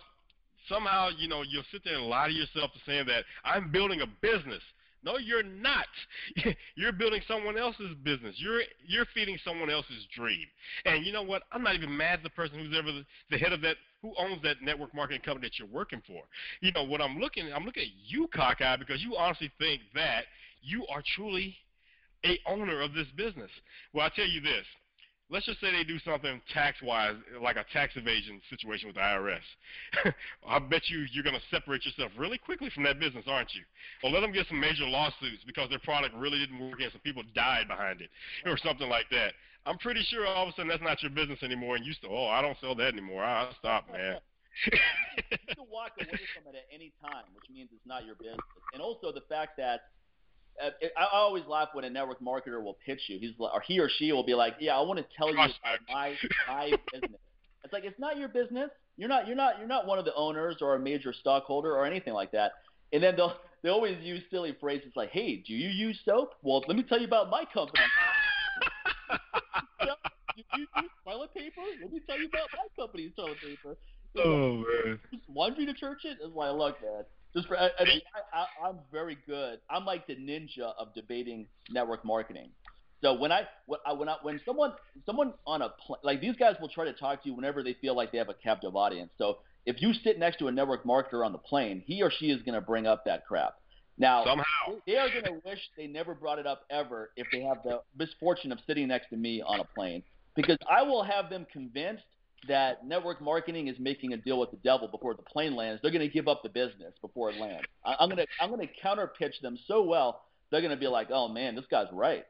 somehow, 0.70 1.10
you 1.18 1.28
know, 1.28 1.42
you'll 1.42 1.64
sit 1.72 1.84
there 1.84 1.96
and 1.96 2.06
lie 2.06 2.28
to 2.28 2.34
yourself 2.34 2.72
to 2.74 2.80
saying 2.86 3.08
that 3.08 3.24
I'm 3.44 3.72
building 3.72 4.02
a 4.02 4.08
business. 4.22 4.62
No, 5.04 5.18
you're 5.18 5.44
not. 5.44 5.88
you're 6.76 6.92
building 6.92 7.22
someone 7.28 7.58
else's 7.58 7.96
business. 8.04 8.36
You're 8.38 8.62
you're 8.86 9.06
feeding 9.14 9.38
someone 9.46 9.70
else's 9.70 10.06
dream. 10.14 10.46
And 10.86 11.06
you 11.06 11.14
know 11.14 11.24
what? 11.24 11.44
I'm 11.52 11.64
not 11.64 11.76
even 11.76 11.96
mad 11.96 12.20
at 12.20 12.24
the 12.24 12.30
person 12.32 12.60
who's 12.60 12.78
ever 12.78 12.92
the, 12.92 13.06
the 13.32 13.38
head 13.38 13.54
of 13.54 13.62
that 13.62 13.78
who 14.02 14.14
owns 14.18 14.42
that 14.44 14.62
network 14.62 14.94
marketing 14.94 15.22
company 15.22 15.48
that 15.48 15.58
you're 15.58 15.74
working 15.74 16.02
for. 16.06 16.24
You 16.62 16.74
know 16.74 16.84
what 16.84 17.02
I'm 17.02 17.18
looking 17.18 17.52
I'm 17.54 17.64
looking 17.64 17.84
at 17.84 17.90
you 18.06 18.28
cockeye 18.34 18.76
because 18.78 19.02
you 19.02 19.16
honestly 19.16 19.52
think 19.58 19.82
that 19.96 20.26
you 20.62 20.86
are 20.88 21.02
truly 21.16 21.56
a 22.26 22.38
owner 22.46 22.82
of 22.82 22.94
this 22.94 23.08
business. 23.16 23.52
Well, 23.94 24.06
I 24.06 24.10
tell 24.14 24.28
you 24.28 24.42
this 24.42 24.66
let's 25.30 25.46
just 25.46 25.62
say 25.62 25.72
they 25.72 25.84
do 25.84 26.00
something 26.00 26.42
tax-wise, 26.54 27.16
like 27.42 27.56
a 27.56 27.66
tax 27.72 27.94
evasion 27.96 28.42
situation 28.50 28.88
with 28.88 28.96
the 28.96 29.02
IRS. 29.02 29.46
I 30.48 30.60
bet 30.60 30.90
you 30.90 31.06
you're 31.12 31.24
going 31.24 31.36
to 31.36 31.56
separate 31.56 31.86
yourself 31.86 32.12
really 32.18 32.38
quickly 32.38 32.70
from 32.74 32.84
that 32.84 33.00
business, 33.00 33.26
aren't 33.28 33.54
you? 33.54 33.62
Or 34.04 34.12
let 34.12 34.22
them 34.22 34.32
get 34.32 34.48
some 34.48 34.60
major 34.60 34.86
lawsuits 34.86 35.44
because 35.46 35.70
their 35.70 35.80
product 35.80 36.16
really 36.16 36.40
didn't 36.40 36.60
work 36.60 36.82
and 36.82 36.92
some 36.92 37.02
people 37.02 37.24
died 37.36 37.68
behind 37.68 38.02
it, 38.02 38.10
or 38.46 38.58
something 38.58 38.90
like 38.90 39.10
that. 39.12 39.34
I'm 39.66 39.78
pretty 39.78 40.02
sure 40.10 40.26
all 40.26 40.44
of 40.48 40.50
a 40.50 40.52
sudden 40.54 40.70
that's 40.70 40.82
not 40.82 41.04
your 41.04 41.12
business 41.12 41.44
anymore, 41.44 41.76
and 41.76 41.86
you 41.86 41.94
still, 41.94 42.12
oh, 42.12 42.28
I 42.28 42.42
don't 42.42 42.58
sell 42.60 42.76
that 42.76 42.94
anymore. 42.94 43.24
I 43.24 43.52
stop, 43.60 43.86
man. 43.92 44.18
you 44.66 45.38
can 45.56 45.66
walk 45.70 45.94
away 46.00 46.20
from 46.34 46.52
it 46.52 46.58
at 46.58 46.66
any 46.74 46.92
time, 47.02 47.30
which 47.36 47.46
means 47.54 47.70
it's 47.72 47.86
not 47.86 48.06
your 48.06 48.16
business. 48.16 48.40
And 48.74 48.82
also 48.82 49.12
the 49.12 49.24
fact 49.30 49.58
that 49.58 49.82
uh, 50.64 50.70
I 50.98 51.08
always 51.14 51.46
laugh 51.48 51.70
when 51.74 51.86
a 51.86 51.90
network 51.90 52.22
marketer 52.22 52.62
will 52.64 52.78
pitch 52.86 53.02
you. 53.08 53.20
He's 53.20 53.32
or 53.40 53.62
he 53.62 53.80
or 53.80 53.90
she 53.90 54.12
will 54.12 54.26
be 54.26 54.36
like, 54.36 54.56
"Yeah, 54.60 54.78
I 54.78 54.82
want 54.82 55.00
to 55.00 55.06
tell 55.18 55.30
you 55.30 55.36
about 55.36 55.52
my 55.92 56.16
my 56.48 56.72
business." 56.94 57.20
It's 57.64 57.74
like 57.74 57.84
it's 57.86 58.00
not 58.00 58.18
your 58.18 58.30
business. 58.30 58.70
You're 58.98 59.10
not 59.10 59.28
you're 59.28 59.36
not 59.36 59.60
you're 59.60 59.68
not 59.68 59.88
one 59.88 60.00
of 60.00 60.06
the 60.06 60.14
owners 60.16 60.58
or 60.62 60.76
a 60.76 60.80
major 60.80 61.14
stockholder 61.14 61.76
or 61.76 61.86
anything 61.86 62.14
like 62.14 62.32
that. 62.32 62.52
And 62.92 63.02
then 63.02 63.16
they'll 63.16 63.36
they 63.64 63.70
always 63.70 63.98
use 64.02 64.24
silly 64.30 64.56
phrases 64.60 64.92
like, 64.96 65.10
"Hey, 65.12 65.38
do 65.38 65.54
you 65.54 65.70
use 65.70 66.00
soap? 66.06 66.34
Well, 66.44 66.64
let 66.68 66.76
me 66.76 66.84
tell 66.84 67.00
you 67.00 67.08
about 67.08 67.30
my 67.30 67.46
company." 67.54 67.84
you, 70.36 70.44
you 70.56 70.68
use 70.78 70.90
toilet 71.06 71.34
paper? 71.34 71.62
Let 71.82 71.94
me 71.94 72.02
tell 72.08 72.20
you 72.20 72.28
about 72.28 72.50
my 72.54 72.84
company's 72.84 73.12
toilet 73.16 73.38
paper. 73.42 73.78
Oh 74.18 74.58
man! 74.58 75.00
Just 75.12 75.24
laundry 75.34 75.66
detergent 75.66 76.20
is 76.24 76.32
why 76.34 76.48
I 76.48 76.52
look 76.52 76.78
at. 76.82 77.08
Just 77.36 77.48
for, 77.48 77.58
I, 77.58 77.70
I 77.80 77.84
mean, 77.86 78.02
I, 78.34 78.40
I, 78.40 78.70
I'm 78.70 78.80
very 78.92 79.18
good. 79.28 79.60
I'm 79.70 79.86
like 79.86 80.08
the 80.08 80.16
ninja 80.16 80.74
of 80.80 80.94
debating 80.96 81.48
network 81.70 82.04
marketing. 82.04 82.50
So 83.02 83.14
when 83.14 83.32
I 83.32 83.44
when 83.66 83.80
I, 83.86 83.94
when, 83.94 84.10
I, 84.10 84.16
when 84.22 84.42
someone 84.46 84.74
someone 85.06 85.34
on 85.46 85.62
a 85.62 85.70
pl- 85.86 86.00
like 86.04 86.20
these 86.22 86.36
guys 86.36 86.56
will 86.60 86.70
try 86.70 86.86
to 86.86 86.94
talk 86.94 87.24
to 87.24 87.30
you 87.30 87.36
whenever 87.36 87.64
they 87.64 87.74
feel 87.76 87.96
like 87.96 88.12
they 88.12 88.18
have 88.18 88.30
a 88.30 88.34
captive 88.34 88.76
audience. 88.76 89.12
So 89.18 89.38
if 89.66 89.82
you 89.82 89.94
sit 90.04 90.20
next 90.20 90.38
to 90.40 90.48
a 90.48 90.52
network 90.52 90.84
marketer 90.84 91.26
on 91.26 91.32
the 91.32 91.38
plane, 91.38 91.84
he 91.86 92.02
or 92.02 92.12
she 92.12 92.32
is 92.32 92.42
going 92.42 92.56
to 92.56 92.62
bring 92.62 92.88
up 92.88 93.06
that 93.06 93.26
crap. 93.26 93.54
Now 93.98 94.26
somehow 94.26 94.82
they 94.86 94.98
are 94.98 95.10
going 95.10 95.26
to 95.26 95.40
wish 95.46 95.60
they 95.78 95.88
never 95.88 96.14
brought 96.14 96.40
it 96.40 96.48
up 96.48 96.64
ever 96.70 97.12
if 97.16 97.28
they 97.32 97.42
have 97.42 97.58
the 97.64 97.82
misfortune 97.98 98.52
of 98.52 98.60
sitting 98.68 98.88
next 98.88 99.10
to 99.10 99.18
me 99.18 99.42
on 99.42 99.60
a 99.60 99.66
plane 99.76 100.04
because 100.36 100.58
I 100.70 100.84
will 100.84 101.04
have 101.04 101.30
them 101.30 101.46
convinced 101.52 102.04
that 102.48 102.86
network 102.86 103.22
marketing 103.22 103.68
is 103.68 103.76
making 103.80 104.14
a 104.14 104.18
deal 104.18 104.40
with 104.40 104.52
the 104.52 104.58
devil 104.58 104.88
before 104.88 105.14
the 105.14 105.24
plane 105.24 105.56
lands. 105.56 105.82
They're 105.82 105.92
going 105.92 106.08
to 106.08 106.14
give 106.14 106.28
up 106.28 106.44
the 106.44 106.50
business 106.50 106.94
before 107.02 107.32
it 107.32 107.38
lands. 107.38 107.66
I, 107.86 107.96
I'm 108.00 108.10
going 108.10 108.18
to 108.18 108.28
I'm 108.42 108.50
going 108.50 108.66
to 108.66 108.74
counter 108.82 109.12
pitch 109.20 109.36
them 109.42 109.58
so 109.68 109.84
well. 109.84 110.24
They're 110.52 110.62
going 110.62 110.72
to 110.72 110.78
be 110.78 110.88
like, 110.88 111.10
oh 111.12 111.28
man, 111.28 111.56
this 111.56 111.66
guy's 111.70 111.88
right. 111.92 112.26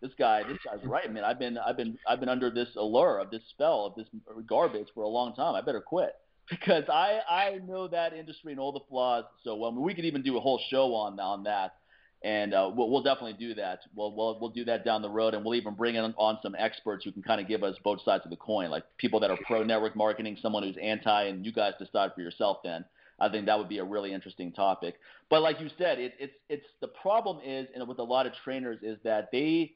This 0.00 0.12
guy, 0.18 0.42
this 0.44 0.58
guy's 0.64 0.84
right, 0.84 1.12
man. 1.12 1.24
I've 1.24 1.38
been 1.38 1.58
I've 1.58 1.76
been 1.76 1.98
I've 2.08 2.20
been 2.20 2.28
under 2.28 2.50
this 2.50 2.68
allure 2.76 3.18
of 3.18 3.30
this 3.30 3.42
spell 3.50 3.86
of 3.86 3.94
this 3.96 4.06
garbage 4.46 4.88
for 4.94 5.02
a 5.02 5.08
long 5.08 5.34
time. 5.34 5.54
I 5.54 5.60
better 5.60 5.82
quit 5.82 6.14
because 6.50 6.84
I 6.88 7.20
I 7.28 7.58
know 7.66 7.88
that 7.88 8.12
industry 8.12 8.52
and 8.52 8.60
all 8.60 8.72
the 8.72 8.80
flaws 8.88 9.24
so 9.44 9.56
well. 9.56 9.70
I 9.70 9.74
mean, 9.74 9.82
we 9.82 9.94
could 9.94 10.06
even 10.06 10.22
do 10.22 10.36
a 10.36 10.40
whole 10.40 10.60
show 10.70 10.94
on 10.94 11.18
on 11.20 11.44
that 11.44 11.74
and 12.22 12.52
uh, 12.52 12.70
we'll, 12.74 12.90
we'll 12.90 13.02
definitely 13.02 13.32
do 13.32 13.54
that. 13.54 13.80
We'll, 13.94 14.14
we'll 14.14 14.38
we'll 14.40 14.50
do 14.50 14.64
that 14.66 14.84
down 14.84 15.02
the 15.02 15.08
road, 15.08 15.34
and 15.34 15.44
we'll 15.44 15.54
even 15.54 15.74
bring 15.74 15.94
in 15.94 16.14
on 16.16 16.38
some 16.42 16.54
experts 16.58 17.04
who 17.04 17.12
can 17.12 17.22
kind 17.22 17.40
of 17.40 17.48
give 17.48 17.62
us 17.62 17.76
both 17.82 18.02
sides 18.02 18.24
of 18.24 18.30
the 18.30 18.36
coin, 18.36 18.70
like 18.70 18.84
people 18.98 19.20
that 19.20 19.30
are 19.30 19.38
pro 19.46 19.62
network 19.62 19.96
marketing, 19.96 20.36
someone 20.40 20.62
who's 20.62 20.76
anti, 20.80 21.24
and 21.24 21.44
you 21.46 21.52
guys 21.52 21.72
decide 21.78 22.10
for 22.14 22.20
yourself. 22.20 22.58
Then 22.62 22.84
I 23.18 23.28
think 23.28 23.46
that 23.46 23.58
would 23.58 23.68
be 23.68 23.78
a 23.78 23.84
really 23.84 24.12
interesting 24.12 24.52
topic. 24.52 24.96
But 25.28 25.42
like 25.42 25.60
you 25.60 25.68
said, 25.78 25.98
it, 25.98 26.14
it's 26.18 26.34
it's 26.48 26.66
the 26.80 26.88
problem 26.88 27.40
is, 27.44 27.68
and 27.74 27.86
with 27.88 27.98
a 27.98 28.04
lot 28.04 28.26
of 28.26 28.32
trainers, 28.44 28.78
is 28.82 28.98
that 29.04 29.30
they 29.32 29.74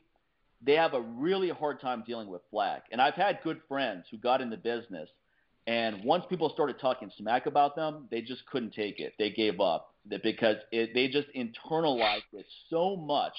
they 0.62 0.74
have 0.74 0.94
a 0.94 1.00
really 1.00 1.50
hard 1.50 1.80
time 1.80 2.04
dealing 2.06 2.28
with 2.28 2.42
flack. 2.50 2.86
And 2.90 3.00
I've 3.00 3.14
had 3.14 3.40
good 3.42 3.60
friends 3.68 4.04
who 4.10 4.16
got 4.16 4.40
in 4.40 4.50
the 4.50 4.56
business, 4.56 5.08
and 5.66 6.04
once 6.04 6.24
people 6.28 6.50
started 6.50 6.78
talking 6.78 7.10
smack 7.16 7.46
about 7.46 7.74
them, 7.74 8.06
they 8.10 8.20
just 8.20 8.44
couldn't 8.46 8.74
take 8.74 9.00
it. 9.00 9.14
They 9.18 9.30
gave 9.30 9.60
up 9.60 9.94
because 10.22 10.56
it, 10.70 10.90
they 10.92 11.08
just 11.08 11.28
internalized 11.34 12.32
it 12.34 12.46
so 12.68 12.96
much 12.96 13.32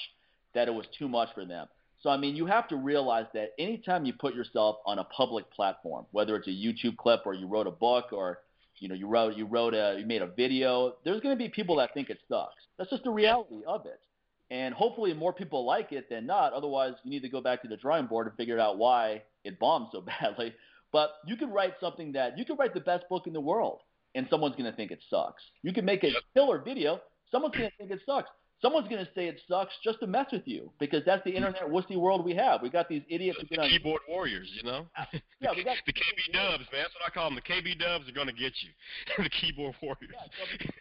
that 0.54 0.66
it 0.66 0.74
was 0.74 0.86
too 0.98 1.08
much 1.08 1.28
for 1.34 1.44
them. 1.44 1.68
So 2.02 2.10
I 2.10 2.16
mean, 2.16 2.34
you 2.34 2.46
have 2.46 2.68
to 2.68 2.76
realize 2.76 3.26
that 3.34 3.50
anytime 3.58 4.04
you 4.04 4.12
put 4.12 4.34
yourself 4.34 4.76
on 4.86 4.98
a 4.98 5.04
public 5.04 5.50
platform, 5.52 6.06
whether 6.10 6.36
it's 6.36 6.48
a 6.48 6.50
YouTube 6.50 6.96
clip 6.96 7.22
or 7.26 7.34
you 7.34 7.46
wrote 7.46 7.66
a 7.66 7.72
book 7.72 8.06
or 8.12 8.40
you 8.78 8.88
know 8.88 8.94
you 8.94 9.06
wrote 9.06 9.36
you 9.36 9.46
wrote 9.46 9.74
a 9.74 9.96
you 9.98 10.06
made 10.06 10.22
a 10.22 10.26
video, 10.26 10.94
there's 11.04 11.20
going 11.20 11.36
to 11.36 11.42
be 11.42 11.48
people 11.48 11.76
that 11.76 11.94
think 11.94 12.10
it 12.10 12.18
sucks. 12.28 12.62
That's 12.76 12.90
just 12.90 13.04
the 13.04 13.10
reality 13.10 13.62
of 13.66 13.86
it. 13.86 14.00
And 14.50 14.74
hopefully 14.74 15.12
more 15.14 15.32
people 15.32 15.64
like 15.64 15.90
it 15.92 16.08
than 16.08 16.26
not. 16.26 16.52
Otherwise, 16.52 16.94
you 17.02 17.10
need 17.10 17.22
to 17.22 17.28
go 17.28 17.40
back 17.40 17.62
to 17.62 17.68
the 17.68 17.76
drawing 17.76 18.06
board 18.06 18.28
and 18.28 18.36
figure 18.36 18.60
out 18.60 18.78
why 18.78 19.22
it 19.44 19.58
bombed 19.58 19.88
so 19.92 20.00
badly. 20.20 20.54
But 20.92 21.10
you 21.26 21.36
could 21.36 21.52
write 21.52 21.74
something 21.80 22.12
that 22.12 22.38
you 22.38 22.44
could 22.44 22.58
write 22.58 22.74
the 22.74 22.80
best 22.80 23.04
book 23.08 23.26
in 23.26 23.32
the 23.32 23.40
world 23.40 23.80
and 24.14 24.26
someone's 24.30 24.56
going 24.56 24.70
to 24.70 24.76
think 24.76 24.90
it 24.90 25.02
sucks. 25.10 25.42
You 25.62 25.72
can 25.72 25.84
make 25.84 26.04
a 26.04 26.12
killer 26.34 26.62
video, 26.64 27.00
someone's 27.30 27.56
going 27.56 27.70
to 27.70 27.76
think 27.76 27.90
it 27.90 28.00
sucks. 28.06 28.30
Someone's 28.62 28.88
going 28.88 29.04
to 29.04 29.10
say 29.14 29.28
it 29.28 29.38
sucks 29.48 29.74
just 29.84 30.00
to 30.00 30.06
mess 30.06 30.26
with 30.32 30.46
you 30.46 30.70
because 30.80 31.02
that's 31.04 31.22
the 31.24 31.30
internet 31.30 31.62
wussy 31.64 31.96
world 31.96 32.24
we 32.24 32.34
have. 32.34 32.62
We 32.62 32.70
got 32.70 32.88
these 32.88 33.02
idiots 33.08 33.38
who 33.40 33.46
get 33.46 33.58
on 33.58 33.68
keyboard 33.68 34.00
warriors, 34.08 34.48
you 34.54 34.62
know. 34.62 34.86
Yeah, 35.40 35.50
we 35.54 35.62
got 35.62 35.76
the 35.86 35.92
KB 35.92 36.32
Dubs, 36.32 36.64
man. 36.72 36.82
That's 36.82 36.94
what 36.94 37.06
I 37.06 37.10
call 37.10 37.28
them. 37.28 37.34
The 37.34 37.52
KB 37.52 37.78
Dubs 37.78 38.08
are 38.08 38.12
going 38.12 38.28
to 38.28 38.32
get 38.32 38.52
you. 38.62 38.70
the 39.22 39.28
keyboard 39.28 39.74
warriors. 39.82 40.14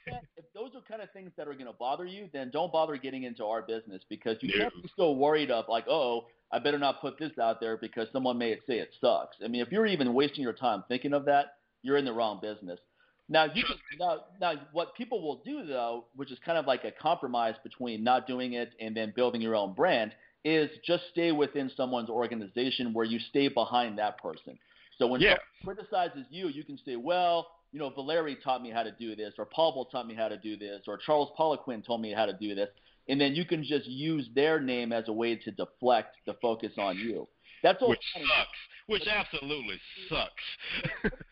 Yeah, 0.07 0.13
so 0.13 0.19
if 0.37 0.45
those 0.53 0.69
are 0.73 0.81
kind 0.87 1.01
of 1.01 1.11
things 1.11 1.31
that 1.35 1.49
are 1.49 1.53
going 1.53 1.65
to 1.65 1.73
bother 1.73 2.05
you, 2.05 2.29
then 2.31 2.49
don't 2.49 2.71
bother 2.71 2.95
getting 2.95 3.23
into 3.23 3.43
our 3.43 3.61
business 3.61 4.01
because 4.09 4.37
you 4.39 4.57
no. 4.57 4.69
can't 4.69 4.83
be 4.83 4.89
so 4.97 5.11
worried 5.11 5.51
of 5.51 5.65
like, 5.67 5.85
oh, 5.89 6.27
I 6.51 6.59
better 6.59 6.79
not 6.79 7.01
put 7.01 7.19
this 7.19 7.37
out 7.41 7.59
there 7.59 7.75
because 7.75 8.07
someone 8.13 8.37
may 8.37 8.55
say 8.67 8.79
it 8.79 8.91
sucks. 9.01 9.35
I 9.43 9.49
mean, 9.49 9.61
if 9.61 9.71
you're 9.71 9.85
even 9.85 10.13
wasting 10.13 10.43
your 10.43 10.53
time 10.53 10.85
thinking 10.87 11.13
of 11.13 11.25
that, 11.25 11.57
you're 11.81 11.97
in 11.97 12.05
the 12.05 12.13
wrong 12.13 12.39
business. 12.41 12.79
Now, 13.27 13.45
you 13.45 13.63
can, 13.63 13.75
now, 13.99 14.19
now, 14.39 14.53
what 14.71 14.95
people 14.95 15.21
will 15.21 15.41
do 15.43 15.65
though, 15.65 16.05
which 16.15 16.31
is 16.31 16.37
kind 16.45 16.57
of 16.57 16.65
like 16.67 16.83
a 16.83 16.91
compromise 16.91 17.55
between 17.63 18.03
not 18.03 18.27
doing 18.27 18.53
it 18.53 18.73
and 18.79 18.95
then 18.95 19.13
building 19.15 19.41
your 19.41 19.55
own 19.55 19.73
brand, 19.73 20.11
is 20.43 20.69
just 20.85 21.03
stay 21.11 21.31
within 21.31 21.71
someone's 21.75 22.09
organization 22.09 22.93
where 22.93 23.05
you 23.05 23.19
stay 23.29 23.47
behind 23.47 23.97
that 23.97 24.21
person. 24.21 24.57
So 24.99 25.07
when 25.07 25.21
yeah. 25.21 25.37
someone 25.61 25.75
criticizes 25.75 26.25
you, 26.29 26.49
you 26.49 26.63
can 26.63 26.77
say, 26.85 26.95
well, 26.95 27.47
you 27.71 27.79
know, 27.79 27.89
Valeri 27.89 28.37
taught 28.43 28.61
me 28.61 28.69
how 28.69 28.83
to 28.83 28.91
do 28.91 29.15
this, 29.15 29.33
or 29.37 29.45
Pavel 29.45 29.85
taught 29.85 30.07
me 30.07 30.13
how 30.13 30.27
to 30.27 30.37
do 30.37 30.55
this, 30.55 30.83
or 30.87 30.97
Charles 30.97 31.29
Poliquin 31.37 31.85
told 31.85 32.01
me 32.01 32.13
how 32.13 32.25
to 32.25 32.33
do 32.33 32.53
this, 32.55 32.69
and 33.09 33.19
then 33.19 33.35
you 33.35 33.43
can 33.43 33.63
just 33.63 33.87
use 33.87 34.29
their 34.33 34.59
name 34.61 34.93
as 34.93 35.07
a 35.07 35.13
way 35.13 35.35
to 35.35 35.51
deflect 35.51 36.15
the 36.25 36.35
focus 36.41 36.71
on 36.77 36.97
you. 36.97 37.27
That's 37.65 37.81
all. 37.81 37.89
Which 37.89 37.99
sucks. 38.13 38.59
Which 38.85 39.07
absolutely 39.07 39.81
sucks. 40.07 40.31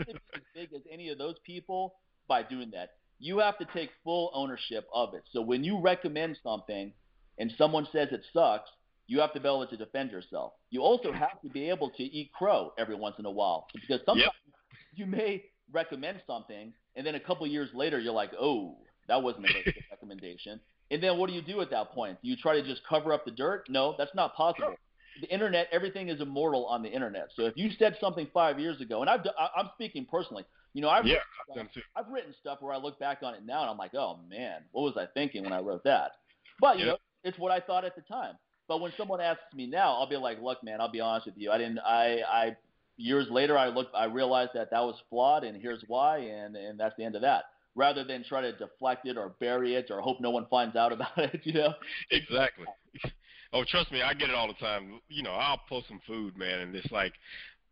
as 0.10 0.42
big 0.56 0.74
as 0.74 0.82
any 0.92 1.10
of 1.10 1.20
those 1.20 1.36
people 1.46 1.94
by 2.28 2.42
doing 2.42 2.72
that. 2.72 2.94
You 3.20 3.38
have 3.38 3.60
to 3.60 3.66
take 3.72 3.92
full 4.04 4.32
ownership 4.34 4.88
of 4.92 5.14
it. 5.14 5.22
So 5.32 5.44
when 5.44 5.64
you 5.64 5.80
recommend 5.80 6.38
something 6.42 6.92
and 7.38 7.54
someone 7.56 7.88
says 7.92 8.08
it 8.12 8.22
sucks, 8.34 8.68
you 9.06 9.20
have 9.20 9.32
to 9.34 9.40
be 9.40 9.48
able 9.48 9.68
to 9.68 9.78
defend 9.78 10.10
yourself. 10.10 10.54
You 10.72 10.82
also 10.82 11.10
mm-hmm. 11.10 11.20
have 11.20 11.40
to 11.44 11.50
be 11.50 11.70
able 11.70 11.92
to 11.92 12.04
eat 12.04 12.32
crow 12.34 12.74
every 12.80 12.96
once 12.96 13.18
in 13.20 13.26
a 13.26 13.32
while 13.32 13.68
because 13.76 14.00
sometimes 14.04 14.24
yep. 14.24 14.56
you 14.96 15.06
may 15.06 15.44
recommend 15.72 16.24
something 16.26 16.74
and 16.96 17.06
then 17.06 17.14
a 17.14 17.20
couple 17.20 17.46
years 17.46 17.70
later 17.76 18.00
you're 18.00 18.12
like, 18.12 18.32
oh, 18.42 18.78
that 19.08 19.22
wasn't 19.22 19.46
a 19.46 19.54
good 19.64 19.76
recommendation. 19.92 20.60
And 20.90 21.04
then 21.04 21.20
what 21.20 21.30
do 21.30 21.36
you 21.36 21.44
do 21.44 21.62
at 21.62 21.70
that 21.70 21.92
point? 21.92 22.18
Do 22.24 22.28
you 22.28 22.36
try 22.36 22.60
to 22.60 22.64
just 22.64 22.82
cover 22.90 23.14
up 23.14 23.24
the 23.26 23.32
dirt? 23.32 23.66
No, 23.70 23.94
that's 24.00 24.16
not 24.16 24.34
possible. 24.36 24.76
The 25.22 25.28
internet, 25.28 25.68
everything 25.72 26.10
is 26.10 26.22
immortal 26.22 26.66
on 26.66 26.82
the 26.82 26.90
internet. 26.90 27.30
So 27.36 27.46
if 27.46 27.54
you 27.56 27.70
said 27.78 27.98
something 28.02 28.28
five 28.34 28.60
years 28.60 28.82
ago, 28.82 29.02
and 29.02 29.10
I've, 29.10 29.22
I'm 29.56 29.70
speaking 29.76 30.08
personally, 30.10 30.46
you 30.74 30.82
know, 30.82 30.90
I've 30.90 31.06
yeah, 31.06 31.18
written 31.48 31.70
stuff, 31.72 31.84
I've 31.96 32.12
written 32.12 32.34
stuff 32.40 32.58
where 32.62 32.74
I 32.74 32.78
look 32.78 33.00
back 33.00 33.20
on 33.22 33.36
it 33.36 33.46
now 33.46 33.62
and 33.62 33.70
I'm 33.70 33.78
like, 33.78 33.94
oh 33.94 34.20
man, 34.30 34.62
what 34.72 34.82
was 34.82 34.98
I 34.98 35.06
thinking 35.14 35.44
when 35.44 35.54
I 35.54 35.60
wrote 35.60 35.84
that? 35.84 36.14
But 36.60 36.80
you 36.80 36.86
know, 36.86 36.98
it's 37.24 37.38
what 37.38 37.52
I 37.52 37.60
thought 37.60 37.86
at 37.86 37.96
the 37.96 38.02
time. 38.02 38.36
But 38.68 38.82
when 38.82 38.92
someone 38.98 39.22
asks 39.22 39.44
me 39.54 39.68
now, 39.68 39.94
I'll 39.94 40.10
be 40.10 40.18
like, 40.18 40.42
look, 40.42 40.64
man, 40.64 40.82
I'll 40.82 40.92
be 40.92 41.02
honest 41.02 41.26
with 41.28 41.38
you. 41.38 41.52
I 41.52 41.58
didn't. 41.58 41.80
I. 41.80 42.22
I 42.28 42.58
years 42.98 43.28
later, 43.30 43.58
I 43.58 43.68
looked. 43.68 43.96
I 43.96 44.06
realized 44.06 44.52
that 44.54 44.72
that 44.72 44.82
was 44.82 44.96
flawed, 45.10 45.44
and 45.44 45.62
here's 45.62 45.84
why, 45.88 46.18
and 46.20 46.56
and 46.56 46.80
that's 46.80 46.96
the 46.98 47.04
end 47.04 47.16
of 47.16 47.22
that. 47.22 47.46
Rather 47.76 48.04
than 48.04 48.24
try 48.24 48.42
to 48.42 48.52
deflect 48.52 49.08
it 49.08 49.18
or 49.18 49.30
bury 49.40 49.76
it 49.76 49.90
or 49.90 50.00
hope 50.00 50.22
no 50.22 50.30
one 50.30 50.46
finds 50.50 50.76
out 50.76 50.92
about 50.94 51.18
it, 51.18 51.42
you 51.44 51.54
know. 51.54 51.74
Exactly. 52.12 52.66
Oh, 53.54 53.64
trust 53.64 53.92
me, 53.92 54.02
I 54.02 54.14
get 54.14 54.30
it 54.30 54.36
all 54.36 54.48
the 54.48 54.54
time. 54.56 55.00
You 55.10 55.24
know, 55.24 55.32
I'll 55.32 55.62
post 55.70 55.88
some 55.88 56.02
food, 56.08 56.36
man, 56.36 56.60
and 56.60 56.76
it's 56.76 56.92
like, 56.92 57.14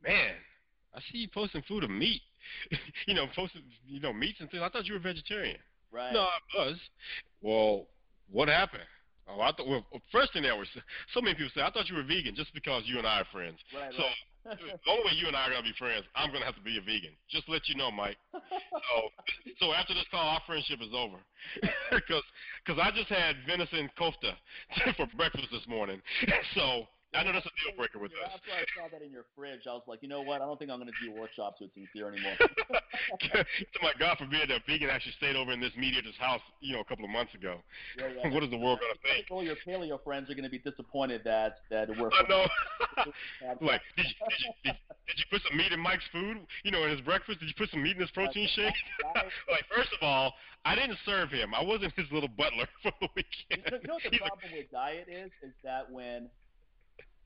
man, 0.04 0.34
I 0.94 1.00
see 1.12 1.20
you 1.20 1.28
posting 1.34 1.64
food 1.64 1.84
of 1.84 1.90
meat. 1.90 2.22
you 3.08 3.14
know, 3.14 3.26
posting, 3.36 3.62
you 3.88 4.00
know, 4.00 4.14
meats 4.14 4.40
and 4.40 4.50
things. 4.50 4.64
I 4.64 4.70
thought 4.70 4.86
you 4.86 4.94
were 4.94 5.00
vegetarian. 5.00 5.58
Right. 5.92 6.14
No, 6.14 6.22
I 6.22 6.40
was. 6.56 6.78
Well, 7.42 7.88
what 8.32 8.48
happened? 8.48 8.84
Oh, 9.28 9.42
I 9.42 9.52
thought. 9.52 9.68
Well, 9.68 9.86
first 10.12 10.34
thing 10.34 10.44
that 10.44 10.58
was 10.58 10.68
so 11.14 11.22
many 11.22 11.36
people 11.36 11.52
say, 11.56 11.62
I 11.62 11.72
thought 11.72 11.90
you 11.90 11.96
were 11.96 12.04
vegan 12.04 12.36
just 12.36 12.54
because 12.54 12.84
you 12.86 12.98
and 12.98 13.08
I 13.08 13.22
are 13.22 13.28
friends. 13.32 13.58
Right. 13.76 13.92
So 13.96 14.04
right. 14.04 14.12
The 14.44 14.92
only 14.92 15.04
way 15.06 15.12
you 15.16 15.28
and 15.28 15.36
I 15.36 15.48
are 15.48 15.52
gonna 15.52 15.64
be 15.64 15.74
friends, 15.78 16.06
I'm 16.16 16.32
gonna 16.32 16.46
have 16.46 16.56
to 16.56 16.62
be 16.62 16.78
a 16.78 16.82
vegan. 16.82 17.14
Just 17.30 17.46
to 17.46 17.52
let 17.52 17.68
you 17.70 17.76
know, 17.76 17.92
Mike. 17.92 18.18
so, 18.34 18.96
so 19.60 19.74
after 19.74 19.94
this 19.94 20.06
call, 20.12 20.28
our 20.28 20.42
friendship 20.46 20.80
is 20.82 20.94
over. 20.94 21.18
Because, 21.92 22.24
because 22.66 22.82
I 22.82 22.96
just 22.96 23.10
had 23.10 23.36
venison 23.46 23.90
kofta 24.00 24.34
for 24.96 25.08
breakfast 25.18 25.48
this 25.52 25.68
morning. 25.68 26.02
So 26.56 26.88
I 27.14 27.24
know 27.24 27.34
that's 27.34 27.46
a 27.46 27.56
deal 27.60 27.76
breaker 27.76 28.00
with 28.00 28.12
us. 28.14 28.40
After 28.40 28.52
I 28.56 28.64
saw 28.72 28.88
that 28.88 29.04
in 29.04 29.12
your 29.12 29.26
fridge, 29.36 29.68
I 29.68 29.74
was 29.74 29.84
like, 29.86 30.00
you 30.02 30.08
know 30.08 30.22
what? 30.22 30.42
I 30.42 30.46
don't 30.46 30.58
think 30.58 30.72
I'm 30.72 30.80
going 30.80 30.92
to 30.92 31.00
do 31.04 31.12
workshops 31.12 31.60
with 31.60 31.72
Sincere 31.76 32.08
anymore. 32.08 32.40
to 32.40 33.80
my 33.84 33.92
God 34.00 34.18
forbid, 34.18 34.50
that 34.50 34.64
vegan 34.66 34.90
actually 34.90 35.12
stayed 35.20 35.36
over 35.36 35.52
in 35.52 35.60
this 35.60 35.76
mediator's 35.78 36.16
house, 36.18 36.40
you 36.62 36.74
know, 36.74 36.80
a 36.80 36.86
couple 36.86 37.04
of 37.04 37.12
months 37.12 37.36
ago. 37.36 37.60
Yeah, 37.98 38.08
yeah. 38.16 38.34
what 38.34 38.44
is 38.44 38.50
the 38.50 38.58
world 38.58 38.80
going 38.80 38.96
to 38.96 39.02
think? 39.04 39.28
All 39.30 39.44
your 39.44 39.60
paleo 39.68 40.02
friends 40.04 40.30
are 40.32 40.36
going 40.36 40.48
to 40.48 40.50
be 40.50 40.60
disappointed 40.60 41.22
that 41.26 41.60
that 41.70 41.90
we're. 41.90 42.12
I 42.12 42.24
know. 42.30 42.46
like, 43.62 43.82
did 43.98 44.06
you, 44.08 44.16
did, 44.30 44.40
you, 44.40 44.52
did, 44.64 44.76
did 45.08 45.18
you 45.18 45.26
put 45.30 45.42
some 45.48 45.58
meat 45.58 45.72
in 45.72 45.80
Mike's 45.80 46.08
food? 46.12 46.38
You 46.64 46.72
know, 46.72 46.84
in 46.84 46.92
his 46.92 47.02
breakfast, 47.02 47.40
did 47.40 47.48
you 47.48 47.56
put 47.58 47.70
some 47.72 47.84
meat 47.84 47.96
in 47.96 48.02
his 48.02 48.12
protein 48.12 48.48
shake? 48.56 48.74
like, 49.52 49.66
first 49.76 49.90
of 49.92 50.00
all, 50.02 50.34
I 50.64 50.76
didn't 50.76 50.98
serve 51.06 51.30
him. 51.30 51.54
I 51.56 51.64
wasn't 51.64 51.94
his 51.98 52.06
little 52.12 52.30
butler 52.30 52.68
for 52.84 52.92
the 53.02 53.08
weekend. 53.16 53.82
You 53.82 53.88
know 53.88 53.96
what 53.96 54.04
the 54.04 54.10
He's 54.12 54.20
problem 54.20 54.52
with 54.56 54.72
diet 54.72 55.08
is? 55.10 55.32
Is 55.42 55.54
that 55.64 55.92
when 55.92 56.30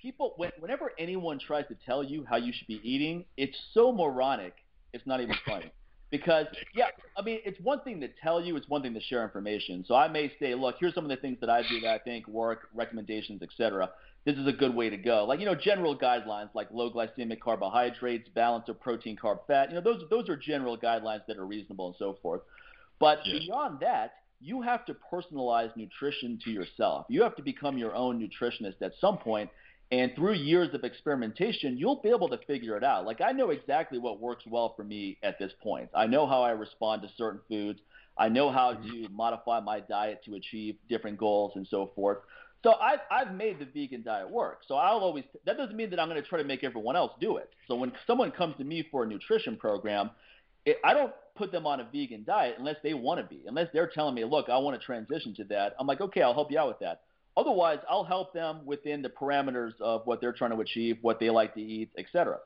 people, 0.01 0.33
when, 0.37 0.51
whenever 0.59 0.91
anyone 0.97 1.39
tries 1.39 1.67
to 1.67 1.75
tell 1.85 2.03
you 2.03 2.25
how 2.29 2.37
you 2.37 2.53
should 2.55 2.67
be 2.67 2.81
eating, 2.83 3.25
it's 3.37 3.57
so 3.73 3.91
moronic. 3.91 4.53
It's 4.93 5.05
not 5.05 5.21
even 5.21 5.35
funny. 5.45 5.71
Because 6.11 6.45
yeah, 6.75 6.85
I 7.17 7.23
mean, 7.23 7.39
it's 7.43 7.59
one 7.59 7.81
thing 7.81 7.99
to 7.99 8.07
tell 8.21 8.39
you, 8.39 8.55
it's 8.55 8.69
one 8.69 8.83
thing 8.83 8.93
to 8.93 9.01
share 9.01 9.23
information. 9.23 9.83
So 9.87 9.95
I 9.95 10.07
may 10.07 10.31
say, 10.39 10.53
look, 10.53 10.75
here's 10.79 10.93
some 10.93 11.03
of 11.03 11.09
the 11.09 11.17
things 11.17 11.39
that 11.41 11.49
I 11.49 11.63
do 11.67 11.81
that 11.81 11.89
I 11.89 11.97
think 11.97 12.27
work, 12.27 12.69
recommendations, 12.73 13.41
etc. 13.41 13.89
This 14.23 14.37
is 14.37 14.47
a 14.47 14.51
good 14.53 14.73
way 14.73 14.89
to 14.89 14.97
go. 14.97 15.25
Like 15.25 15.39
you 15.39 15.45
know, 15.45 15.55
general 15.55 15.97
guidelines 15.97 16.51
like 16.53 16.69
low 16.71 16.91
glycemic 16.91 17.39
carbohydrates, 17.41 18.29
balance 18.29 18.69
of 18.69 18.79
protein, 18.79 19.17
carb, 19.17 19.39
fat. 19.47 19.69
You 19.69 19.75
know, 19.75 19.81
those 19.81 20.03
those 20.09 20.29
are 20.29 20.37
general 20.37 20.77
guidelines 20.77 21.25
that 21.27 21.37
are 21.37 21.45
reasonable 21.45 21.87
and 21.87 21.95
so 21.97 22.17
forth. 22.21 22.41
But 22.99 23.19
Yes. 23.25 23.41
beyond 23.41 23.79
that, 23.81 24.13
you 24.39 24.61
have 24.61 24.85
to 24.85 24.95
personalize 25.11 25.75
nutrition 25.75 26.39
to 26.43 26.51
yourself. 26.51 27.07
You 27.09 27.23
have 27.23 27.35
to 27.35 27.41
become 27.41 27.77
your 27.77 27.95
own 27.95 28.19
nutritionist 28.19 28.81
at 28.81 28.93
some 29.01 29.17
point, 29.17 29.49
and 29.91 30.11
through 30.15 30.33
years 30.33 30.73
of 30.73 30.83
experimentation, 30.83 31.77
you'll 31.77 32.01
be 32.01 32.09
able 32.09 32.29
to 32.29 32.39
figure 32.47 32.75
it 32.75 32.83
out. 32.83 33.05
Like 33.05 33.21
I 33.21 33.31
know 33.31 33.51
exactly 33.51 33.99
what 33.99 34.19
works 34.19 34.43
well 34.47 34.73
for 34.75 34.83
me 34.83 35.17
at 35.23 35.37
this 35.37 35.51
point. 35.61 35.89
I 35.95 36.07
know 36.07 36.25
how 36.25 36.41
I 36.41 36.51
respond 36.51 37.03
to 37.03 37.09
certain 37.17 37.39
foods. 37.47 37.79
I 38.17 38.29
know 38.29 38.51
how 38.51 38.73
mm-hmm. 38.73 39.03
to 39.03 39.09
modify 39.09 39.59
my 39.59 39.81
diet 39.81 40.21
to 40.25 40.35
achieve 40.35 40.77
different 40.89 41.17
goals 41.17 41.51
and 41.55 41.67
so 41.69 41.91
forth. 41.95 42.19
So 42.63 42.73
I've, 42.73 42.99
I've 43.11 43.35
made 43.35 43.59
the 43.59 43.65
vegan 43.65 44.01
diet 44.01 44.27
work. 44.27 44.61
So 44.67 44.75
I'll 44.75 44.97
always, 44.97 45.23
that 45.45 45.55
doesn't 45.55 45.75
mean 45.75 45.91
that 45.91 45.99
I'm 45.99 46.09
going 46.09 46.21
to 46.21 46.27
try 46.27 46.39
to 46.39 46.47
make 46.47 46.63
everyone 46.63 46.95
else 46.95 47.11
do 47.21 47.37
it. 47.37 47.51
So 47.67 47.75
when 47.75 47.91
someone 48.07 48.31
comes 48.31 48.57
to 48.57 48.63
me 48.63 48.87
for 48.89 49.03
a 49.03 49.07
nutrition 49.07 49.55
program, 49.55 50.09
it, 50.65 50.77
I 50.83 50.95
don't 50.95 51.13
put 51.35 51.51
them 51.51 51.67
on 51.67 51.79
a 51.79 51.83
vegan 51.83 52.23
diet 52.25 52.55
unless 52.57 52.77
they 52.81 52.95
want 52.95 53.19
to 53.19 53.27
be. 53.27 53.43
Unless 53.45 53.67
they're 53.71 53.91
telling 53.93 54.15
me, 54.15 54.25
look, 54.25 54.49
I 54.49 54.57
want 54.57 54.79
to 54.79 54.83
transition 54.83 55.35
to 55.35 55.43
that. 55.45 55.75
I'm 55.79 55.85
like, 55.85 56.01
okay, 56.01 56.23
I'll 56.23 56.33
help 56.33 56.51
you 56.51 56.57
out 56.57 56.69
with 56.69 56.79
that. 56.79 57.01
Otherwise, 57.37 57.79
I'll 57.89 58.03
help 58.03 58.33
them 58.33 58.61
within 58.65 59.01
the 59.01 59.09
parameters 59.09 59.73
of 59.81 60.05
what 60.05 60.21
they're 60.21 60.33
trying 60.33 60.51
to 60.51 60.59
achieve, 60.61 60.97
what 61.01 61.19
they 61.19 61.29
like 61.29 61.53
to 61.55 61.61
eat, 61.61 61.91
etc. 61.97 62.37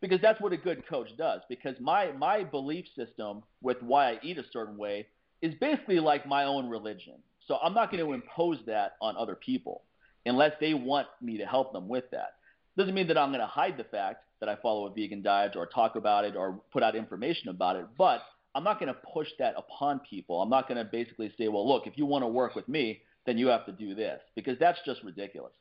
Because 0.00 0.20
that's 0.20 0.40
what 0.40 0.52
a 0.52 0.56
good 0.56 0.86
coach 0.86 1.08
does. 1.16 1.40
Because 1.48 1.74
my 1.80 2.12
my 2.12 2.44
belief 2.44 2.86
system 2.94 3.42
with 3.60 3.82
why 3.82 4.12
I 4.12 4.20
eat 4.22 4.38
a 4.38 4.44
certain 4.52 4.76
way 4.76 5.06
is 5.42 5.54
basically 5.54 6.00
like 6.00 6.26
my 6.26 6.44
own 6.44 6.68
religion. 6.68 7.14
So 7.46 7.58
I'm 7.62 7.74
not 7.74 7.90
going 7.90 8.04
to 8.04 8.12
impose 8.12 8.58
that 8.66 8.96
on 9.00 9.16
other 9.16 9.34
people 9.34 9.82
unless 10.24 10.52
they 10.60 10.74
want 10.74 11.06
me 11.22 11.38
to 11.38 11.46
help 11.46 11.72
them 11.72 11.88
with 11.88 12.04
that. 12.10 12.34
Doesn't 12.76 12.94
mean 12.94 13.06
that 13.08 13.18
I'm 13.18 13.30
going 13.30 13.40
to 13.40 13.46
hide 13.46 13.76
the 13.76 13.84
fact 13.84 14.24
that 14.40 14.48
I 14.48 14.56
follow 14.56 14.86
a 14.86 14.90
vegan 14.92 15.22
diet 15.22 15.56
or 15.56 15.66
talk 15.66 15.96
about 15.96 16.24
it 16.24 16.36
or 16.36 16.60
put 16.72 16.82
out 16.82 16.94
information 16.94 17.48
about 17.48 17.76
it, 17.76 17.86
but 17.96 18.22
I'm 18.54 18.64
not 18.64 18.80
going 18.80 18.92
to 18.92 18.98
push 19.12 19.28
that 19.38 19.54
upon 19.56 20.00
people. 20.00 20.42
I'm 20.42 20.50
not 20.50 20.68
going 20.68 20.78
to 20.78 20.84
basically 20.84 21.32
say, 21.38 21.48
well, 21.48 21.66
look, 21.66 21.86
if 21.86 21.96
you 21.96 22.06
want 22.06 22.22
to 22.22 22.28
work 22.28 22.54
with 22.54 22.68
me, 22.68 23.02
then 23.26 23.36
you 23.36 23.48
have 23.48 23.66
to 23.66 23.72
do 23.72 23.94
this 23.94 24.20
because 24.34 24.58
that's 24.58 24.78
just 24.86 25.02
ridiculous. 25.02 25.52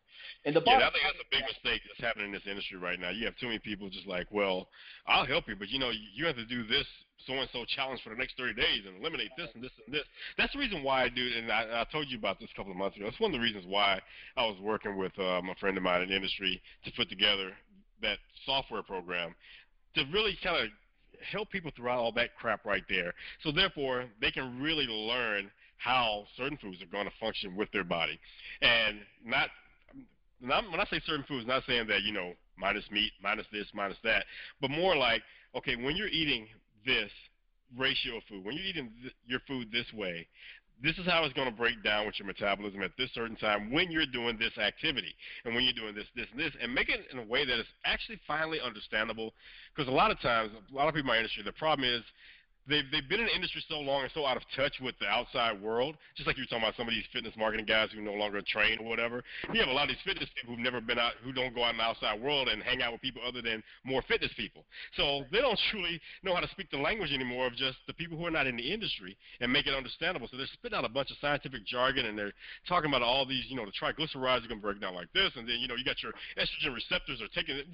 And 0.45 0.55
the 0.55 0.61
Yeah, 0.65 0.77
I 0.77 0.91
think 0.91 1.03
that's 1.03 1.19
a 1.19 1.31
big 1.31 1.43
mistake 1.43 1.81
that's 1.87 1.99
happening 1.99 2.27
in 2.27 2.31
this 2.31 2.47
industry 2.49 2.77
right 2.77 2.99
now. 2.99 3.09
You 3.09 3.25
have 3.25 3.35
too 3.37 3.47
many 3.47 3.59
people 3.59 3.89
just 3.89 4.07
like, 4.07 4.27
well, 4.31 4.69
I'll 5.07 5.25
help 5.25 5.47
you, 5.47 5.55
but 5.55 5.69
you 5.69 5.79
know, 5.79 5.91
you 5.91 6.25
have 6.25 6.35
to 6.35 6.45
do 6.45 6.65
this 6.65 6.85
so 7.25 7.33
and 7.33 7.49
so 7.51 7.65
challenge 7.65 8.01
for 8.03 8.09
the 8.09 8.15
next 8.15 8.37
30 8.37 8.53
days 8.53 8.83
and 8.87 9.01
eliminate 9.01 9.31
this 9.37 9.49
and 9.55 9.63
this 9.63 9.71
and 9.85 9.93
this. 9.93 10.03
That's 10.37 10.53
the 10.53 10.59
reason 10.59 10.83
why 10.83 11.03
I 11.03 11.09
do, 11.09 11.27
and 11.37 11.51
I, 11.51 11.81
I 11.81 11.85
told 11.91 12.07
you 12.07 12.17
about 12.17 12.39
this 12.39 12.49
a 12.53 12.55
couple 12.55 12.71
of 12.71 12.77
months 12.77 12.95
ago. 12.97 13.05
That's 13.05 13.19
one 13.19 13.33
of 13.33 13.39
the 13.39 13.43
reasons 13.43 13.65
why 13.67 13.99
I 14.37 14.45
was 14.45 14.57
working 14.61 14.97
with 14.97 15.17
um, 15.19 15.49
a 15.49 15.55
friend 15.59 15.75
of 15.75 15.83
mine 15.83 16.03
in 16.03 16.09
the 16.09 16.15
industry 16.15 16.61
to 16.85 16.91
put 16.91 17.09
together 17.09 17.51
that 18.01 18.19
software 18.45 18.83
program 18.83 19.33
to 19.95 20.03
really 20.13 20.37
kind 20.43 20.63
of 20.63 20.69
help 21.31 21.49
people 21.49 21.71
throughout 21.75 21.97
all 21.97 22.11
that 22.11 22.35
crap 22.35 22.65
right 22.65 22.83
there. 22.89 23.13
So 23.41 23.51
therefore, 23.51 24.05
they 24.21 24.31
can 24.31 24.61
really 24.61 24.85
learn 24.85 25.49
how 25.77 26.25
certain 26.37 26.57
foods 26.57 26.81
are 26.81 26.87
going 26.87 27.05
to 27.05 27.13
function 27.19 27.55
with 27.55 27.71
their 27.71 27.83
body, 27.83 28.19
and 28.61 28.97
not. 29.23 29.49
not 30.41 30.69
when 30.69 30.79
I 30.79 30.85
say 30.85 31.01
certain 31.05 31.25
foods, 31.27 31.47
not 31.47 31.63
saying 31.67 31.87
that 31.87 32.03
you 32.03 32.13
know 32.13 32.33
minus 32.57 32.85
meat, 32.91 33.11
minus 33.21 33.45
this, 33.51 33.67
minus 33.73 33.97
that, 34.03 34.25
but 34.61 34.69
more 34.71 34.95
like 34.95 35.21
okay, 35.55 35.75
when 35.75 35.95
you're 35.95 36.09
eating 36.09 36.47
this 36.85 37.11
ratio 37.77 38.17
of 38.17 38.23
food, 38.29 38.43
when 38.43 38.55
you're 38.55 38.65
eating 38.65 38.91
th- 39.01 39.15
your 39.25 39.39
food 39.47 39.71
this 39.71 39.85
way, 39.93 40.27
this 40.83 40.97
is 40.97 41.05
how 41.05 41.23
it's 41.23 41.33
going 41.33 41.49
to 41.49 41.55
break 41.55 41.81
down 41.83 42.05
with 42.05 42.19
your 42.19 42.27
metabolism 42.27 42.81
at 42.81 42.91
this 42.97 43.09
certain 43.13 43.35
time 43.37 43.71
when 43.71 43.91
you're 43.91 44.05
doing 44.05 44.37
this 44.37 44.57
activity 44.57 45.15
and 45.45 45.55
when 45.55 45.63
you're 45.63 45.73
doing 45.73 45.95
this, 45.95 46.05
this, 46.15 46.27
and 46.31 46.39
this, 46.39 46.51
and 46.61 46.73
make 46.73 46.89
it 46.89 47.01
in 47.11 47.19
a 47.19 47.23
way 47.23 47.45
that 47.45 47.59
is 47.59 47.65
actually 47.85 48.19
finally 48.27 48.59
understandable. 48.59 49.33
Because 49.73 49.87
a 49.89 49.95
lot 49.95 50.11
of 50.11 50.19
times, 50.19 50.51
a 50.53 50.75
lot 50.75 50.87
of 50.87 50.93
people 50.93 51.09
in 51.09 51.15
my 51.15 51.17
industry, 51.17 51.43
the 51.43 51.53
problem 51.53 51.87
is 51.87 52.03
they've 52.67 52.85
they've 52.91 53.07
been 53.07 53.19
in 53.19 53.27
the 53.27 53.35
industry 53.35 53.63
so 53.67 53.79
long 53.79 54.03
and 54.03 54.11
so 54.13 54.25
out 54.25 54.37
of 54.37 54.43
touch 54.55 54.73
with 54.81 54.95
the 54.99 55.07
outside 55.07 55.61
world. 55.61 55.95
Just 56.15 56.27
like 56.27 56.37
you 56.37 56.43
were 56.43 56.47
talking 56.47 56.63
about 56.63 56.75
some 56.75 56.87
of 56.87 56.93
these 56.93 57.05
fitness 57.13 57.33
marketing 57.37 57.65
guys 57.65 57.89
who 57.93 58.01
no 58.01 58.13
longer 58.13 58.41
train 58.41 58.79
or 58.79 58.85
whatever. 58.85 59.23
You 59.53 59.59
have 59.59 59.69
a 59.69 59.73
lot 59.73 59.83
of 59.83 59.89
these 59.89 60.03
fitness 60.05 60.29
people 60.35 60.55
who've 60.55 60.63
never 60.63 60.81
been 60.81 60.99
out, 60.99 61.13
who 61.23 61.31
don't 61.31 61.53
go 61.53 61.63
out 61.63 61.71
in 61.71 61.77
the 61.77 61.83
outside 61.83 62.21
world 62.21 62.47
and 62.47 62.61
hang 62.63 62.81
out 62.81 62.91
with 62.91 63.01
people 63.01 63.21
other 63.25 63.41
than 63.41 63.63
more 63.83 64.01
fitness 64.07 64.31
people. 64.37 64.65
So 64.97 65.25
they 65.31 65.41
don't 65.41 65.59
truly 65.71 65.99
know 66.23 66.33
how 66.33 66.41
to 66.41 66.49
speak 66.49 66.69
the 66.71 66.77
language 66.77 67.11
anymore 67.11 67.47
of 67.47 67.55
just 67.55 67.77
the 67.87 67.93
people 67.93 68.17
who 68.17 68.25
are 68.25 68.31
not 68.31 68.47
in 68.47 68.55
the 68.55 68.73
industry 68.73 69.17
and 69.41 69.51
make 69.51 69.67
it 69.67 69.73
understandable. 69.73 70.27
So 70.29 70.37
they're 70.37 70.47
spitting 70.53 70.77
out 70.77 70.85
a 70.85 70.89
bunch 70.89 71.11
of 71.11 71.17
scientific 71.21 71.65
jargon 71.65 72.05
and 72.05 72.17
they're 72.17 72.33
talking 72.67 72.89
about 72.89 73.01
all 73.01 73.25
these, 73.25 73.45
you 73.49 73.55
know, 73.55 73.65
the 73.65 73.71
triglycerides 73.71 74.45
are 74.45 74.47
going 74.47 74.59
to 74.59 74.65
break 74.65 74.81
down 74.81 74.95
like 74.95 75.11
this, 75.13 75.31
and 75.35 75.47
then 75.47 75.57
you 75.59 75.67
know 75.67 75.75
you 75.75 75.85
got 75.85 76.01
your 76.01 76.13
estrogen 76.37 76.73
receptors 76.73 77.21
are 77.21 77.27
taking 77.27 77.55
it. 77.55 77.65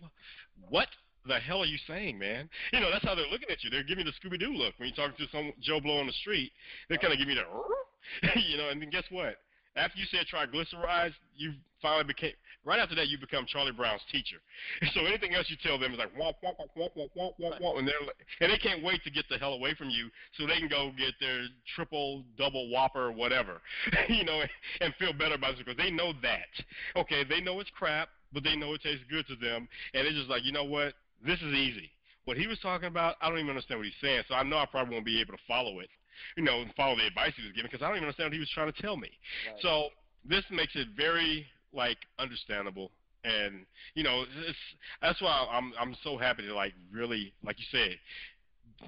What? 0.70 0.88
The 1.28 1.40
hell 1.40 1.62
are 1.62 1.66
you 1.66 1.78
saying, 1.88 2.18
man? 2.18 2.50
You 2.74 2.80
know, 2.80 2.92
that's 2.92 3.06
how 3.06 3.16
they're 3.16 3.28
looking 3.28 3.50
at 3.50 3.64
you. 3.64 3.70
They're 3.70 3.84
giving 3.84 4.06
you 4.06 4.12
the 4.12 4.18
Scooby 4.18 4.40
Doo 4.40 4.54
look 4.54 4.74
when 4.78 4.90
you're 4.90 4.96
talking 4.96 5.26
to 5.26 5.32
some 5.32 5.54
Joe 5.62 5.80
Blow 5.80 6.00
on 6.00 6.08
the 6.08 6.14
street. 6.14 6.52
They're 6.90 6.98
kind 6.98 7.14
of 7.14 7.20
giving 7.20 7.36
you 7.36 7.42
the, 7.42 8.40
you 8.50 8.58
know. 8.58 8.70
And 8.70 8.82
then 8.82 8.90
guess 8.90 9.06
what? 9.10 9.36
After 9.76 9.98
you 10.00 10.06
said 10.12 10.26
triglycerides, 10.28 11.14
you 11.36 11.54
finally 11.82 12.04
became 12.04 12.34
right 12.66 12.80
after 12.80 12.96
that 12.96 13.08
you 13.08 13.18
become 13.18 13.46
Charlie 13.48 13.72
Brown's 13.72 14.02
teacher. 14.12 14.38
So 14.94 15.06
anything 15.06 15.34
else 15.34 15.48
you 15.50 15.56
tell 15.64 15.80
them 15.80 15.94
is 15.94 16.00
like 16.00 16.14
womp 16.18 16.36
womp 16.44 16.58
womp 16.78 16.92
womp 16.98 17.10
womp 17.18 17.34
womp 17.40 17.62
womp, 17.62 17.80
and 17.80 17.88
they're 17.88 17.96
and 18.42 18.52
they 18.52 18.58
can't 18.58 18.84
wait 18.84 19.02
to 19.06 19.12
get 19.12 19.26
the 19.30 19.38
hell 19.38 19.54
away 19.54 19.74
from 19.74 19.90
you 19.90 20.10
so 20.38 20.46
they 20.46 20.60
can 20.60 20.68
go 20.68 20.92
get 20.98 21.14
their 21.22 21.44
triple, 21.76 22.24
double 22.38 22.70
Whopper, 22.70 23.08
or 23.08 23.12
whatever, 23.12 23.62
you 24.10 24.26
know, 24.26 24.42
and 24.82 24.94
feel 24.96 25.14
better 25.14 25.36
about 25.36 25.52
it 25.52 25.66
because 25.66 25.78
they 25.78 25.92
know 25.92 26.12
that. 26.22 26.52
Okay, 26.96 27.24
they 27.24 27.40
know 27.40 27.60
it's 27.62 27.70
crap, 27.70 28.10
but 28.34 28.44
they 28.44 28.56
know 28.56 28.74
it 28.74 28.82
tastes 28.82 29.06
good 29.10 29.26
to 29.28 29.36
them, 29.36 29.68
and 29.94 30.06
it's 30.06 30.18
just 30.18 30.30
like 30.30 30.44
you 30.44 30.52
know 30.52 30.66
what, 30.66 30.94
this 31.26 31.40
is 31.40 31.54
easy. 31.54 31.90
What 32.26 32.38
he 32.38 32.48
was 32.48 32.60
talking 32.60 32.88
about, 32.88 33.16
I 33.22 33.30
don't 33.30 33.40
even 33.40 33.50
understand 33.50 33.80
what 33.80 33.86
he's 33.86 33.96
saying, 34.02 34.24
so 34.28 34.36
I 34.36 34.44
know 34.44 34.58
I 34.58 34.66
probably 34.66 34.94
won't 34.94 35.06
be 35.06 35.20
able 35.22 35.34
to 35.34 35.44
follow 35.48 35.80
it, 35.80 35.90
you 36.38 36.44
know, 36.44 36.64
follow 36.78 36.96
the 36.96 37.08
advice 37.08 37.34
he 37.36 37.44
was 37.44 37.52
giving 37.52 37.70
because 37.72 37.84
I 37.84 37.88
don't 37.88 37.98
even 37.98 38.08
understand 38.08 38.28
what 38.28 38.34
he 38.34 38.40
was 38.40 38.50
trying 38.54 38.72
to 38.72 38.82
tell 38.82 38.96
me. 38.96 39.10
Right. 39.48 39.62
So 39.62 39.90
this 40.24 40.44
makes 40.52 40.76
it 40.76 40.90
very 40.96 41.46
like 41.74 41.98
understandable 42.20 42.92
and 43.24 43.66
you 43.94 44.04
know 44.04 44.24
it's 44.48 44.58
that's 45.02 45.22
why 45.22 45.48
I'm 45.52 45.74
I'm 45.80 45.96
so 46.04 46.18
happy 46.18 46.44
to 46.44 46.56
like 46.56 46.74
really 46.92 47.34
like 47.44 47.58
you 47.60 47.66
said 47.72 47.98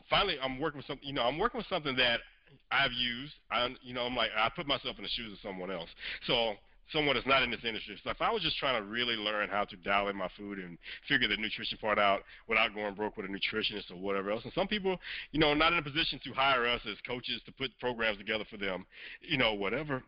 finally 0.10 0.38
I'm 0.42 0.60
working 0.60 0.80
with 0.80 0.88
something 0.88 1.08
you 1.08 1.14
know 1.14 1.22
I'm 1.22 1.38
working 1.38 1.60
with 1.60 1.68
something 1.68 1.96
that 1.98 2.20
I've 2.72 2.92
used 2.92 3.34
I 3.52 3.70
you 3.82 3.94
know 3.94 4.02
I'm 4.02 4.16
like 4.16 4.32
I 4.38 4.50
put 4.56 4.68
myself 4.68 4.98
in 4.98 5.04
the 5.04 5.10
shoes 5.10 5.34
of 5.34 5.40
someone 5.40 5.72
else 5.72 5.90
so 6.26 6.54
someone 6.94 7.16
that's 7.16 7.28
not 7.28 7.44
in 7.44 7.52
this 7.52 7.66
industry 7.68 7.98
so 8.04 8.12
if 8.12 8.22
I 8.22 8.32
was 8.32 8.42
just 8.42 8.58
trying 8.58 8.82
to 8.82 8.88
really 8.88 9.16
learn 9.16 9.50
how 9.50 9.66
to 9.66 9.76
dial 9.78 10.08
in 10.08 10.16
my 10.16 10.30
food 10.38 10.60
and 10.60 10.78
figure 11.10 11.28
the 11.28 11.38
nutrition 11.38 11.78
part 11.80 12.00
out 12.00 12.22
without 12.48 12.74
going 12.74 12.94
broke 12.94 13.18
with 13.18 13.26
a 13.26 13.30
nutritionist 13.30 13.92
or 13.92 13.98
whatever 13.98 14.32
else 14.32 14.44
and 14.44 14.54
some 14.54 14.68
people 14.68 14.98
you 15.32 15.40
know 15.40 15.54
not 15.54 15.74
in 15.74 15.80
a 15.80 15.84
position 15.84 16.20
to 16.24 16.32
hire 16.32 16.66
us 16.66 16.82
as 16.90 16.96
coaches 17.06 17.42
to 17.46 17.52
put 17.54 17.72
programs 17.80 18.18
together 18.18 18.46
for 18.50 18.58
them 18.58 18.86
you 19.22 19.38
know 19.38 19.54
whatever 19.54 20.04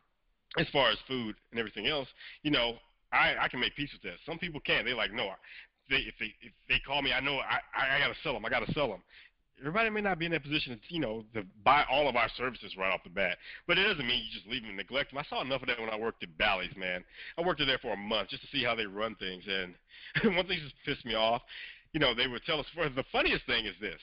as 0.58 0.68
far 0.72 0.90
as 0.90 0.98
food 1.08 1.36
and 1.52 1.60
everything 1.60 1.88
else, 1.88 2.08
you 2.44 2.52
know, 2.52 2.76
I 3.12 3.36
I 3.40 3.48
can 3.48 3.60
make 3.60 3.76
peace 3.76 3.92
with 3.94 4.02
that. 4.04 4.20
Some 4.26 4.40
people 4.40 4.60
can't. 4.62 4.86
They're 4.86 4.96
like, 4.96 5.14
no, 5.14 5.30
they, 5.90 5.98
if 5.98 6.16
they 6.20 6.34
if 6.42 6.52
they 6.70 6.80
call 6.86 7.02
me, 7.02 7.12
I 7.14 7.20
know 7.20 7.38
I 7.38 7.60
I, 7.76 7.96
I 7.96 8.00
got 8.00 8.08
to 8.08 8.16
sell 8.24 8.34
them. 8.34 8.46
I 8.46 8.50
got 8.50 8.66
to 8.66 8.74
sell 8.74 8.88
them. 8.88 9.04
Everybody 9.60 9.90
may 9.90 10.02
not 10.02 10.20
be 10.20 10.26
in 10.26 10.34
that 10.34 10.44
position, 10.44 10.74
to, 10.74 10.94
you 10.94 11.00
know, 11.00 11.24
to 11.34 11.44
buy 11.64 11.86
all 11.90 12.10
of 12.10 12.16
our 12.16 12.30
services 12.36 12.76
right 12.78 12.92
off 12.94 13.04
the 13.04 13.10
bat. 13.10 13.38
But 13.68 13.78
it 13.78 13.84
doesn't 13.84 14.06
mean 14.06 14.24
you 14.24 14.32
just 14.34 14.48
leave 14.48 14.62
them 14.62 14.70
and 14.70 14.78
neglect 14.78 15.12
them. 15.12 15.20
I 15.20 15.24
saw 15.30 15.42
enough 15.42 15.62
of 15.62 15.68
that 15.70 15.80
when 15.80 15.90
I 15.90 15.98
worked 15.98 16.24
at 16.24 16.38
Bally's, 16.38 16.76
man. 16.76 17.04
I 17.38 17.42
worked 17.42 17.62
there 17.66 17.78
for 17.78 17.94
a 17.94 17.98
month 17.98 18.30
just 18.30 18.42
to 18.44 18.50
see 18.50 18.64
how 18.64 18.76
they 18.76 18.86
run 18.86 19.16
things. 19.16 19.44
And 19.48 19.74
one 20.36 20.46
thing 20.46 20.60
just 20.62 20.76
pissed 20.86 21.06
me 21.06 21.16
off. 21.16 21.42
You 21.94 22.00
know, 22.00 22.14
they 22.14 22.28
would 22.28 22.44
tell 22.46 22.60
us. 22.60 22.66
The 22.76 23.06
funniest 23.12 23.46
thing 23.46 23.66
is 23.66 23.76
this: 23.80 24.00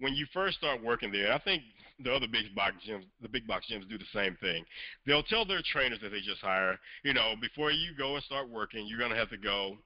when 0.00 0.14
you 0.14 0.26
first 0.32 0.56
start 0.56 0.82
working 0.82 1.12
there, 1.12 1.32
I 1.32 1.38
think 1.38 1.62
the 2.02 2.12
other 2.12 2.26
big 2.26 2.54
box 2.54 2.76
gyms, 2.88 3.04
the 3.22 3.28
big 3.28 3.46
box 3.46 3.66
gyms 3.70 3.88
do 3.88 3.98
the 3.98 4.04
same 4.12 4.36
thing. 4.40 4.64
They'll 5.06 5.22
tell 5.22 5.44
their 5.44 5.62
trainers 5.72 6.00
that 6.02 6.10
they 6.10 6.20
just 6.20 6.40
hire, 6.40 6.78
you 7.04 7.14
know, 7.14 7.34
before 7.40 7.70
you 7.70 7.92
go 7.96 8.14
and 8.14 8.24
start 8.24 8.48
working, 8.50 8.86
you're 8.86 8.98
going 8.98 9.10
to 9.10 9.16
have 9.16 9.30
to 9.30 9.38
go 9.38 9.76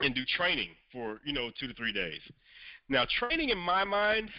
and 0.00 0.14
do 0.14 0.22
training 0.36 0.70
for, 0.92 1.20
you 1.24 1.32
know, 1.32 1.50
two 1.58 1.68
to 1.68 1.74
three 1.74 1.92
days. 1.92 2.20
Now, 2.88 3.06
training 3.18 3.50
in 3.50 3.58
my 3.58 3.84
mind 3.84 4.30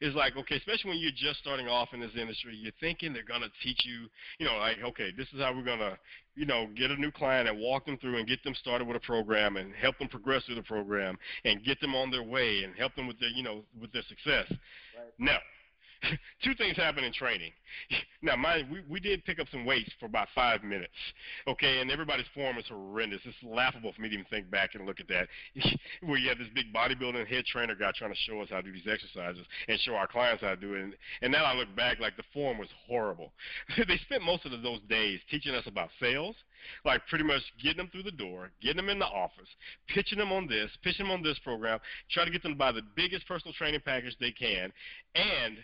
is 0.00 0.14
like, 0.14 0.36
okay, 0.36 0.56
especially 0.56 0.90
when 0.90 0.98
you're 0.98 1.12
just 1.14 1.40
starting 1.40 1.68
off 1.68 1.90
in 1.92 2.00
this 2.00 2.12
industry, 2.18 2.56
you're 2.56 2.72
thinking 2.80 3.12
they're 3.12 3.22
going 3.22 3.42
to 3.42 3.50
teach 3.62 3.80
you, 3.84 4.08
you 4.38 4.46
know, 4.46 4.56
like, 4.56 4.78
okay, 4.82 5.10
this 5.16 5.26
is 5.34 5.40
how 5.40 5.54
we're 5.54 5.64
going 5.64 5.78
to, 5.78 5.98
you 6.34 6.46
know, 6.46 6.68
get 6.74 6.90
a 6.90 6.96
new 6.96 7.10
client 7.10 7.48
and 7.48 7.58
walk 7.58 7.84
them 7.84 7.98
through 7.98 8.16
and 8.16 8.26
get 8.26 8.42
them 8.42 8.54
started 8.54 8.88
with 8.88 8.96
a 8.96 9.00
program 9.00 9.56
and 9.56 9.74
help 9.74 9.98
them 9.98 10.08
progress 10.08 10.42
through 10.44 10.54
the 10.54 10.62
program 10.62 11.18
and 11.44 11.62
get 11.64 11.78
them 11.80 11.94
on 11.94 12.10
their 12.10 12.22
way 12.22 12.64
and 12.64 12.74
help 12.76 12.94
them 12.94 13.06
with 13.06 13.20
their, 13.20 13.28
you 13.28 13.42
know, 13.42 13.62
with 13.78 13.92
their 13.92 14.04
success. 14.08 14.46
Right. 14.48 15.12
No, 15.18 15.36
two 16.44 16.54
things 16.54 16.76
happen 16.76 17.04
in 17.04 17.12
training. 17.12 17.52
Now, 18.22 18.36
mind 18.36 18.68
we 18.70 18.82
we 18.86 19.00
did 19.00 19.24
pick 19.24 19.40
up 19.40 19.46
some 19.50 19.64
weights 19.64 19.90
for 19.98 20.04
about 20.04 20.28
five 20.34 20.62
minutes, 20.62 20.92
okay, 21.48 21.80
and 21.80 21.90
everybody's 21.90 22.26
form 22.34 22.58
is 22.58 22.66
horrendous. 22.68 23.22
It's 23.24 23.34
laughable 23.42 23.94
for 23.94 24.02
me 24.02 24.10
to 24.10 24.14
even 24.14 24.26
think 24.28 24.50
back 24.50 24.74
and 24.74 24.84
look 24.84 25.00
at 25.00 25.08
that. 25.08 25.26
Where 26.02 26.18
you 26.18 26.28
have 26.28 26.36
this 26.36 26.48
big 26.54 26.70
bodybuilding 26.70 27.26
head 27.26 27.46
trainer 27.46 27.74
guy 27.74 27.92
trying 27.96 28.12
to 28.12 28.18
show 28.28 28.42
us 28.42 28.48
how 28.50 28.56
to 28.56 28.62
do 28.62 28.72
these 28.72 28.86
exercises 28.86 29.46
and 29.68 29.80
show 29.80 29.94
our 29.94 30.06
clients 30.06 30.42
how 30.42 30.50
to 30.50 30.56
do 30.56 30.74
it. 30.74 30.82
And, 30.82 30.94
and 31.22 31.32
now 31.32 31.44
I 31.44 31.54
look 31.54 31.74
back, 31.74 31.98
like 31.98 32.18
the 32.18 32.24
form 32.34 32.58
was 32.58 32.68
horrible. 32.86 33.32
they 33.88 33.96
spent 34.04 34.22
most 34.22 34.44
of 34.44 34.52
those 34.62 34.80
days 34.90 35.20
teaching 35.30 35.54
us 35.54 35.66
about 35.66 35.88
sales, 35.98 36.36
like 36.84 37.00
pretty 37.08 37.24
much 37.24 37.40
getting 37.62 37.78
them 37.78 37.88
through 37.90 38.02
the 38.02 38.10
door, 38.10 38.50
getting 38.60 38.76
them 38.76 38.90
in 38.90 38.98
the 38.98 39.06
office, 39.06 39.48
pitching 39.88 40.18
them 40.18 40.30
on 40.30 40.46
this, 40.46 40.70
pitching 40.82 41.06
them 41.06 41.12
on 41.12 41.22
this 41.22 41.38
program, 41.38 41.78
try 42.10 42.26
to 42.26 42.30
get 42.30 42.42
them 42.42 42.52
to 42.52 42.58
buy 42.58 42.72
the 42.72 42.82
biggest 42.96 43.26
personal 43.26 43.54
training 43.54 43.80
package 43.82 44.14
they 44.20 44.32
can, 44.32 44.70
and 45.14 45.56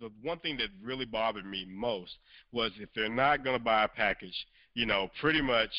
the 0.00 0.10
one 0.22 0.38
thing 0.40 0.56
that 0.58 0.68
really 0.82 1.04
bothered 1.04 1.46
me 1.46 1.66
most 1.68 2.12
was 2.52 2.72
if 2.78 2.88
they're 2.94 3.08
not 3.08 3.44
going 3.44 3.56
to 3.56 3.62
buy 3.62 3.84
a 3.84 3.88
package, 3.88 4.34
you 4.74 4.86
know, 4.86 5.08
pretty 5.20 5.40
much 5.40 5.70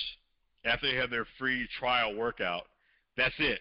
after 0.66 0.90
they 0.90 0.98
have 0.98 1.10
their 1.10 1.26
free 1.38 1.68
trial 1.80 2.16
workout, 2.16 2.64
that's 3.18 3.36
it. 3.40 3.60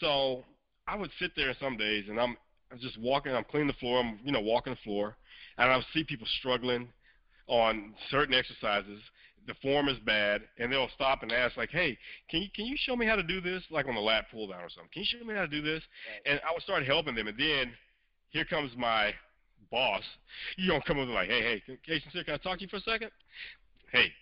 So 0.00 0.44
I 0.86 0.96
would 0.96 1.10
sit 1.18 1.32
there 1.36 1.54
some 1.60 1.76
days 1.76 2.04
and 2.08 2.20
I'm, 2.20 2.36
I'm 2.70 2.78
just 2.78 2.98
walking, 3.00 3.32
I'm 3.32 3.44
cleaning 3.44 3.68
the 3.68 3.74
floor, 3.74 4.00
I'm, 4.00 4.20
you 4.24 4.32
know, 4.32 4.40
walking 4.40 4.72
the 4.72 4.80
floor, 4.84 5.16
and 5.56 5.70
I 5.70 5.76
would 5.76 5.86
see 5.92 6.04
people 6.04 6.26
struggling 6.38 6.88
on 7.46 7.94
certain 8.10 8.34
exercises. 8.34 9.00
The 9.46 9.54
form 9.62 9.88
is 9.88 9.96
bad, 10.04 10.42
and 10.58 10.70
they'll 10.70 10.90
stop 10.94 11.22
and 11.22 11.32
ask, 11.32 11.56
like, 11.56 11.70
"Hey, 11.70 11.96
can 12.28 12.42
you 12.42 12.48
can 12.54 12.66
you 12.66 12.76
show 12.80 12.94
me 12.94 13.06
how 13.06 13.16
to 13.16 13.22
do 13.22 13.40
this?" 13.40 13.62
Like 13.70 13.88
on 13.88 13.94
the 13.94 14.00
lat 14.00 14.26
pull 14.30 14.46
down 14.48 14.60
or 14.60 14.68
something. 14.68 14.90
Can 14.92 15.04
you 15.04 15.18
show 15.18 15.24
me 15.24 15.34
how 15.34 15.40
to 15.40 15.48
do 15.48 15.62
this? 15.62 15.82
And 16.26 16.38
I 16.46 16.52
would 16.52 16.62
start 16.62 16.84
helping 16.84 17.14
them, 17.14 17.28
and 17.28 17.38
then 17.38 17.72
here 18.28 18.44
comes 18.44 18.72
my 18.76 19.14
boss, 19.70 20.02
you 20.56 20.68
don't 20.68 20.84
come 20.84 20.98
over 20.98 21.12
like, 21.12 21.28
hey, 21.28 21.60
hey, 21.66 21.78
Jason, 21.84 22.10
can 22.24 22.34
I 22.34 22.38
talk 22.38 22.58
to 22.58 22.62
you 22.62 22.68
for 22.68 22.76
a 22.76 22.80
second? 22.80 23.10
Hey, 23.92 24.12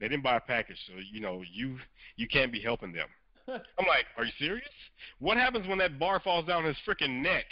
they 0.00 0.08
didn't 0.08 0.22
buy 0.22 0.36
a 0.36 0.40
package, 0.40 0.78
so 0.86 0.94
you 1.12 1.20
know 1.20 1.42
you 1.52 1.78
you 2.16 2.28
can't 2.28 2.52
be 2.52 2.60
helping 2.60 2.92
them. 2.92 3.08
I'm 3.48 3.86
like, 3.86 4.04
are 4.16 4.24
you 4.24 4.32
serious? 4.38 4.68
What 5.20 5.36
happens 5.36 5.66
when 5.66 5.78
that 5.78 5.98
bar 5.98 6.20
falls 6.20 6.46
down 6.46 6.64
his 6.64 6.76
freaking 6.86 7.22
neck, 7.22 7.46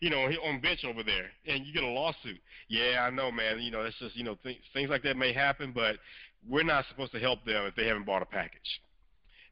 you 0.00 0.10
know, 0.10 0.30
on 0.44 0.60
bench 0.60 0.84
over 0.84 1.02
there, 1.02 1.30
and 1.46 1.66
you 1.66 1.72
get 1.72 1.84
a 1.84 1.88
lawsuit? 1.88 2.38
Yeah, 2.68 3.06
I 3.06 3.10
know, 3.10 3.30
man. 3.30 3.60
You 3.60 3.70
know, 3.70 3.82
it's 3.82 3.98
just 3.98 4.16
you 4.16 4.24
know 4.24 4.36
th- 4.42 4.60
things 4.74 4.90
like 4.90 5.02
that 5.04 5.16
may 5.16 5.32
happen, 5.32 5.72
but 5.74 5.96
we're 6.48 6.64
not 6.64 6.84
supposed 6.88 7.12
to 7.12 7.18
help 7.18 7.44
them 7.44 7.64
if 7.66 7.74
they 7.74 7.86
haven't 7.86 8.06
bought 8.06 8.22
a 8.22 8.26
package. 8.26 8.80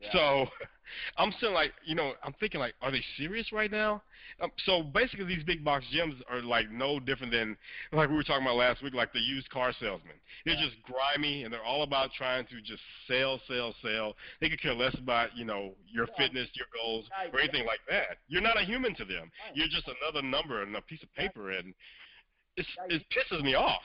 Yeah. 0.01 0.13
So 0.13 0.47
I'm 1.17 1.33
still 1.39 1.53
like, 1.53 1.73
you 1.85 1.95
know, 1.95 2.13
I'm 2.23 2.35
thinking 2.39 2.61
like, 2.61 2.75
are 2.83 2.91
they 2.91 3.03
serious 3.17 3.53
right 3.53 3.71
now? 3.71 4.03
Um, 4.41 4.51
so 4.67 4.83
basically, 4.83 5.25
these 5.25 5.45
big 5.45 5.65
box 5.65 5.85
gyms 5.95 6.21
are 6.29 6.43
like 6.43 6.71
no 6.71 7.01
different 7.01 7.33
than 7.33 7.57
like 7.93 8.09
we 8.11 8.17
were 8.17 8.23
talking 8.23 8.43
about 8.43 8.57
last 8.57 8.83
week, 8.83 8.93
like 8.95 9.13
the 9.13 9.21
used 9.21 9.49
car 9.51 9.73
salesman. 9.81 10.15
They're 10.45 10.55
yeah. 10.55 10.67
just 10.67 10.77
grimy 10.83 11.45
and 11.45 11.53
they're 11.53 11.65
all 11.65 11.83
about 11.83 12.11
trying 12.17 12.47
to 12.47 12.61
just 12.61 12.83
sell, 13.09 13.41
sell, 13.49 13.75
sell. 13.83 14.15
They 14.41 14.51
could 14.51 14.61
care 14.61 14.75
less 14.75 14.95
about 14.99 15.37
you 15.37 15.45
know 15.45 15.73
your 15.91 16.07
yeah. 16.09 16.25
fitness, 16.25 16.49
your 16.55 16.67
goals, 16.75 17.07
or 17.33 17.41
anything 17.41 17.67
like 17.67 17.81
that. 17.89 18.19
You're 18.29 18.43
not 18.43 18.61
a 18.61 18.65
human 18.65 18.95
to 18.97 19.05
them. 19.05 19.31
You're 19.55 19.69
just 19.69 19.89
another 20.03 20.27
number 20.27 20.63
and 20.63 20.77
a 20.77 20.83
piece 20.83 21.03
of 21.03 21.13
paper, 21.15 21.51
and 21.53 21.73
it's, 22.57 22.69
it 22.89 23.03
pisses 23.11 23.43
me 23.43 23.55
off. 23.55 23.83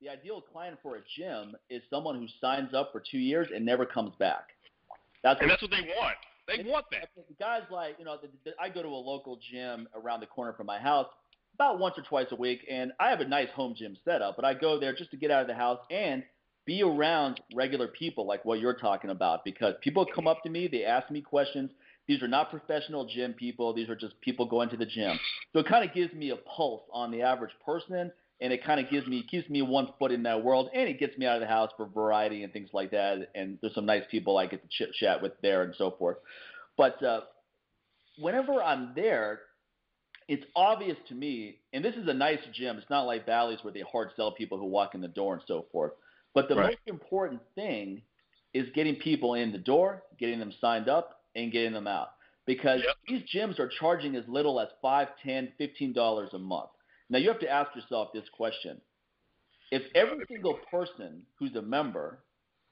The 0.00 0.08
ideal 0.08 0.40
client 0.40 0.78
for 0.82 0.96
a 0.96 1.00
gym 1.16 1.54
is 1.70 1.80
someone 1.88 2.16
who 2.16 2.26
signs 2.40 2.74
up 2.74 2.90
for 2.90 3.00
two 3.08 3.18
years 3.18 3.48
and 3.54 3.64
never 3.64 3.86
comes 3.86 4.12
back. 4.18 4.48
That's 5.22 5.40
and 5.40 5.50
that's 5.50 5.62
what 5.62 5.70
they 5.70 5.88
want. 5.96 6.16
They 6.48 6.68
want 6.68 6.86
that. 6.90 7.08
Guys 7.38 7.62
like 7.70 7.96
you 7.98 8.04
know, 8.04 8.16
the, 8.20 8.28
the, 8.44 8.52
I 8.60 8.68
go 8.68 8.82
to 8.82 8.88
a 8.88 8.90
local 8.90 9.38
gym 9.50 9.88
around 9.94 10.20
the 10.20 10.26
corner 10.26 10.52
from 10.52 10.66
my 10.66 10.78
house 10.78 11.06
about 11.54 11.78
once 11.78 11.94
or 11.98 12.02
twice 12.02 12.26
a 12.30 12.36
week, 12.36 12.66
and 12.70 12.92
I 12.98 13.10
have 13.10 13.20
a 13.20 13.28
nice 13.28 13.48
home 13.54 13.74
gym 13.76 13.96
setup. 14.04 14.36
But 14.36 14.44
I 14.44 14.54
go 14.54 14.80
there 14.80 14.94
just 14.94 15.10
to 15.12 15.16
get 15.16 15.30
out 15.30 15.42
of 15.42 15.48
the 15.48 15.54
house 15.54 15.78
and 15.90 16.24
be 16.64 16.82
around 16.82 17.40
regular 17.54 17.88
people 17.88 18.26
like 18.26 18.44
what 18.44 18.60
you're 18.60 18.74
talking 18.74 19.10
about 19.10 19.44
because 19.44 19.74
people 19.80 20.06
come 20.14 20.28
up 20.28 20.42
to 20.44 20.50
me, 20.50 20.68
they 20.68 20.84
ask 20.84 21.10
me 21.10 21.20
questions. 21.20 21.70
These 22.06 22.22
are 22.22 22.28
not 22.28 22.50
professional 22.50 23.06
gym 23.06 23.32
people. 23.32 23.72
These 23.72 23.88
are 23.88 23.96
just 23.96 24.20
people 24.20 24.46
going 24.46 24.68
to 24.70 24.76
the 24.76 24.86
gym. 24.86 25.18
So 25.52 25.60
it 25.60 25.66
kind 25.66 25.88
of 25.88 25.94
gives 25.94 26.12
me 26.14 26.30
a 26.30 26.36
pulse 26.36 26.82
on 26.92 27.10
the 27.10 27.22
average 27.22 27.52
person 27.64 28.10
and 28.42 28.52
it 28.52 28.64
kind 28.64 28.80
of 28.80 28.90
gives 28.90 29.06
me 29.06 29.22
keeps 29.22 29.48
me 29.48 29.62
one 29.62 29.88
foot 29.98 30.10
in 30.10 30.24
that 30.24 30.42
world, 30.42 30.68
and 30.74 30.88
it 30.88 30.98
gets 30.98 31.16
me 31.16 31.24
out 31.26 31.36
of 31.36 31.40
the 31.40 31.46
house 31.46 31.70
for 31.76 31.86
variety 31.86 32.42
and 32.42 32.52
things 32.52 32.70
like 32.72 32.90
that. 32.90 33.30
And 33.36 33.56
there's 33.60 33.74
some 33.74 33.86
nice 33.86 34.02
people 34.10 34.36
I 34.36 34.46
get 34.46 34.62
to 34.62 34.68
chit 34.68 34.92
chat 34.94 35.22
with 35.22 35.32
there 35.42 35.62
and 35.62 35.74
so 35.78 35.92
forth. 35.92 36.16
But 36.76 37.02
uh, 37.02 37.20
whenever 38.18 38.60
I'm 38.60 38.92
there, 38.96 39.40
it's 40.28 40.44
obvious 40.56 40.96
to 41.08 41.14
me, 41.14 41.60
and 41.72 41.84
this 41.84 41.94
is 41.94 42.08
a 42.08 42.14
nice 42.14 42.40
gym. 42.52 42.78
It's 42.78 42.90
not 42.90 43.02
like 43.02 43.26
Bally's 43.26 43.60
where 43.62 43.72
they 43.72 43.84
hard 43.90 44.10
sell 44.16 44.32
people 44.32 44.58
who 44.58 44.66
walk 44.66 44.94
in 44.96 45.00
the 45.00 45.08
door 45.08 45.34
and 45.34 45.42
so 45.46 45.66
forth. 45.70 45.92
But 46.34 46.48
the 46.48 46.56
right. 46.56 46.66
most 46.66 46.78
important 46.86 47.40
thing 47.54 48.02
is 48.54 48.66
getting 48.74 48.96
people 48.96 49.34
in 49.34 49.52
the 49.52 49.58
door, 49.58 50.02
getting 50.18 50.40
them 50.40 50.52
signed 50.60 50.88
up, 50.88 51.20
and 51.36 51.52
getting 51.52 51.72
them 51.72 51.86
out. 51.86 52.08
Because 52.44 52.80
yep. 52.84 52.96
these 53.06 53.22
gyms 53.32 53.60
are 53.60 53.70
charging 53.78 54.16
as 54.16 54.24
little 54.26 54.58
as 54.58 54.68
five, 54.80 55.08
ten, 55.24 55.52
fifteen 55.58 55.92
dollars 55.92 56.30
a 56.32 56.38
month. 56.38 56.70
Now 57.10 57.18
you 57.18 57.28
have 57.28 57.40
to 57.40 57.50
ask 57.50 57.74
yourself 57.74 58.08
this 58.12 58.28
question. 58.32 58.80
If 59.70 59.82
every 59.94 60.24
single 60.28 60.58
person 60.70 61.22
who's 61.38 61.54
a 61.56 61.62
member 61.62 62.24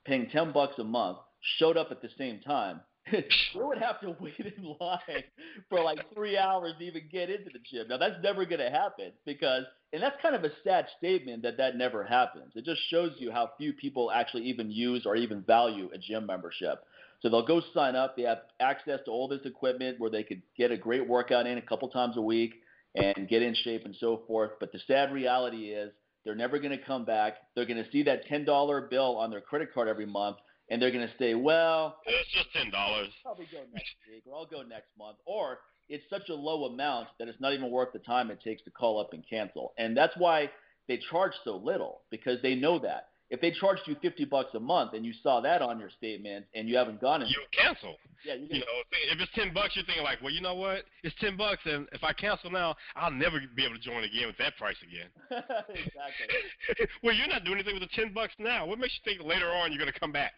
paying 0.04 0.28
10 0.30 0.52
bucks 0.52 0.78
a 0.78 0.84
month 0.84 1.18
showed 1.58 1.76
up 1.76 1.90
at 1.90 2.02
the 2.02 2.10
same 2.18 2.40
time, 2.40 2.80
we 3.12 3.24
would 3.54 3.78
have 3.78 4.00
to 4.00 4.14
wait 4.20 4.38
in 4.38 4.76
line 4.78 5.24
for 5.68 5.82
like 5.82 5.98
three 6.14 6.36
hours 6.36 6.74
to 6.78 6.84
even 6.84 7.02
get 7.10 7.30
into 7.30 7.50
the 7.52 7.58
gym. 7.58 7.88
Now 7.88 7.96
that's 7.96 8.22
never 8.22 8.44
going 8.44 8.60
to 8.60 8.70
happen 8.70 9.12
because, 9.24 9.64
and 9.92 10.02
that's 10.02 10.20
kind 10.22 10.34
of 10.34 10.44
a 10.44 10.50
sad 10.62 10.86
statement 10.98 11.42
that 11.42 11.56
that 11.56 11.76
never 11.76 12.04
happens. 12.04 12.52
It 12.54 12.64
just 12.64 12.82
shows 12.90 13.12
you 13.18 13.32
how 13.32 13.50
few 13.56 13.72
people 13.72 14.10
actually 14.10 14.44
even 14.44 14.70
use 14.70 15.06
or 15.06 15.16
even 15.16 15.42
value 15.42 15.88
a 15.94 15.98
gym 15.98 16.26
membership. 16.26 16.84
So 17.22 17.28
they'll 17.28 17.46
go 17.46 17.62
sign 17.74 17.96
up. 17.96 18.16
They 18.16 18.22
have 18.22 18.42
access 18.60 19.00
to 19.06 19.10
all 19.10 19.28
this 19.28 19.44
equipment 19.44 19.98
where 19.98 20.10
they 20.10 20.22
could 20.22 20.42
get 20.56 20.70
a 20.70 20.76
great 20.76 21.06
workout 21.06 21.46
in 21.46 21.58
a 21.58 21.62
couple 21.62 21.88
times 21.88 22.16
a 22.16 22.22
week 22.22 22.54
and 22.94 23.28
get 23.28 23.42
in 23.42 23.54
shape 23.54 23.84
and 23.84 23.96
so 23.98 24.22
forth. 24.26 24.52
But 24.60 24.72
the 24.72 24.80
sad 24.86 25.12
reality 25.12 25.70
is 25.70 25.92
they're 26.24 26.34
never 26.34 26.58
going 26.58 26.76
to 26.76 26.84
come 26.84 27.04
back. 27.04 27.34
They're 27.54 27.66
going 27.66 27.82
to 27.82 27.90
see 27.90 28.02
that 28.04 28.28
$10 28.28 28.90
bill 28.90 29.16
on 29.16 29.30
their 29.30 29.40
credit 29.40 29.72
card 29.72 29.88
every 29.88 30.06
month 30.06 30.36
and 30.70 30.80
they're 30.80 30.92
going 30.92 31.06
to 31.06 31.14
say, 31.18 31.34
well, 31.34 31.96
it's 32.06 32.30
just 32.32 32.52
ten 32.52 32.70
dollars. 32.70 33.08
I'll 33.26 33.34
probably 33.34 33.48
go 33.52 33.58
next 33.74 33.90
week, 34.08 34.22
or 34.26 34.36
I'll 34.36 34.46
go 34.46 34.62
next 34.62 34.88
month, 34.96 35.18
or 35.26 35.58
it's 35.88 36.04
such 36.08 36.28
a 36.28 36.34
low 36.34 36.66
amount 36.66 37.08
that 37.18 37.28
it's 37.28 37.40
not 37.40 37.52
even 37.52 37.70
worth 37.70 37.92
the 37.92 37.98
time 37.98 38.30
it 38.30 38.40
takes 38.42 38.62
to 38.62 38.70
call 38.70 39.00
up 39.00 39.12
and 39.12 39.24
cancel. 39.28 39.72
And 39.76 39.96
that's 39.96 40.14
why 40.16 40.50
they 40.86 41.00
charge 41.10 41.32
so 41.44 41.56
little 41.56 42.02
because 42.10 42.40
they 42.42 42.54
know 42.54 42.78
that 42.78 43.08
if 43.30 43.40
they 43.40 43.52
charged 43.52 43.82
you 43.86 43.96
50 44.02 44.24
bucks 44.24 44.50
a 44.54 44.60
month 44.60 44.92
and 44.92 45.04
you 45.04 45.12
saw 45.22 45.40
that 45.40 45.62
on 45.62 45.78
your 45.78 45.90
statement 45.90 46.46
and 46.54 46.68
you 46.68 46.76
haven't 46.76 47.00
gone, 47.00 47.22
you 47.22 47.40
cancel. 47.52 47.94
Yeah, 48.24 48.34
you, 48.34 48.48
you 48.50 48.58
know, 48.58 48.66
if 49.12 49.20
it's 49.20 49.32
10 49.34 49.54
bucks, 49.54 49.76
you're 49.76 49.84
thinking 49.86 50.04
like, 50.04 50.20
well, 50.20 50.32
you 50.32 50.42
know 50.42 50.54
what? 50.54 50.84
It's 51.02 51.14
10 51.20 51.38
bucks, 51.38 51.62
and 51.64 51.88
if 51.92 52.04
I 52.04 52.12
cancel 52.12 52.50
now, 52.50 52.74
I'll 52.94 53.10
never 53.10 53.40
be 53.56 53.64
able 53.64 53.76
to 53.76 53.80
join 53.80 54.04
again 54.04 54.26
with 54.26 54.36
that 54.38 54.56
price 54.58 54.76
again. 54.82 55.08
exactly. 55.70 56.86
well, 57.02 57.14
you're 57.14 57.28
not 57.28 57.44
doing 57.44 57.58
anything 57.58 57.80
with 57.80 57.88
the 57.88 57.96
10 57.96 58.12
bucks 58.12 58.34
now. 58.38 58.66
What 58.66 58.78
makes 58.78 58.98
you 58.98 59.14
think 59.14 59.26
later 59.26 59.48
on 59.48 59.72
you're 59.72 59.80
going 59.80 59.92
to 59.92 59.98
come 59.98 60.12
back? 60.12 60.32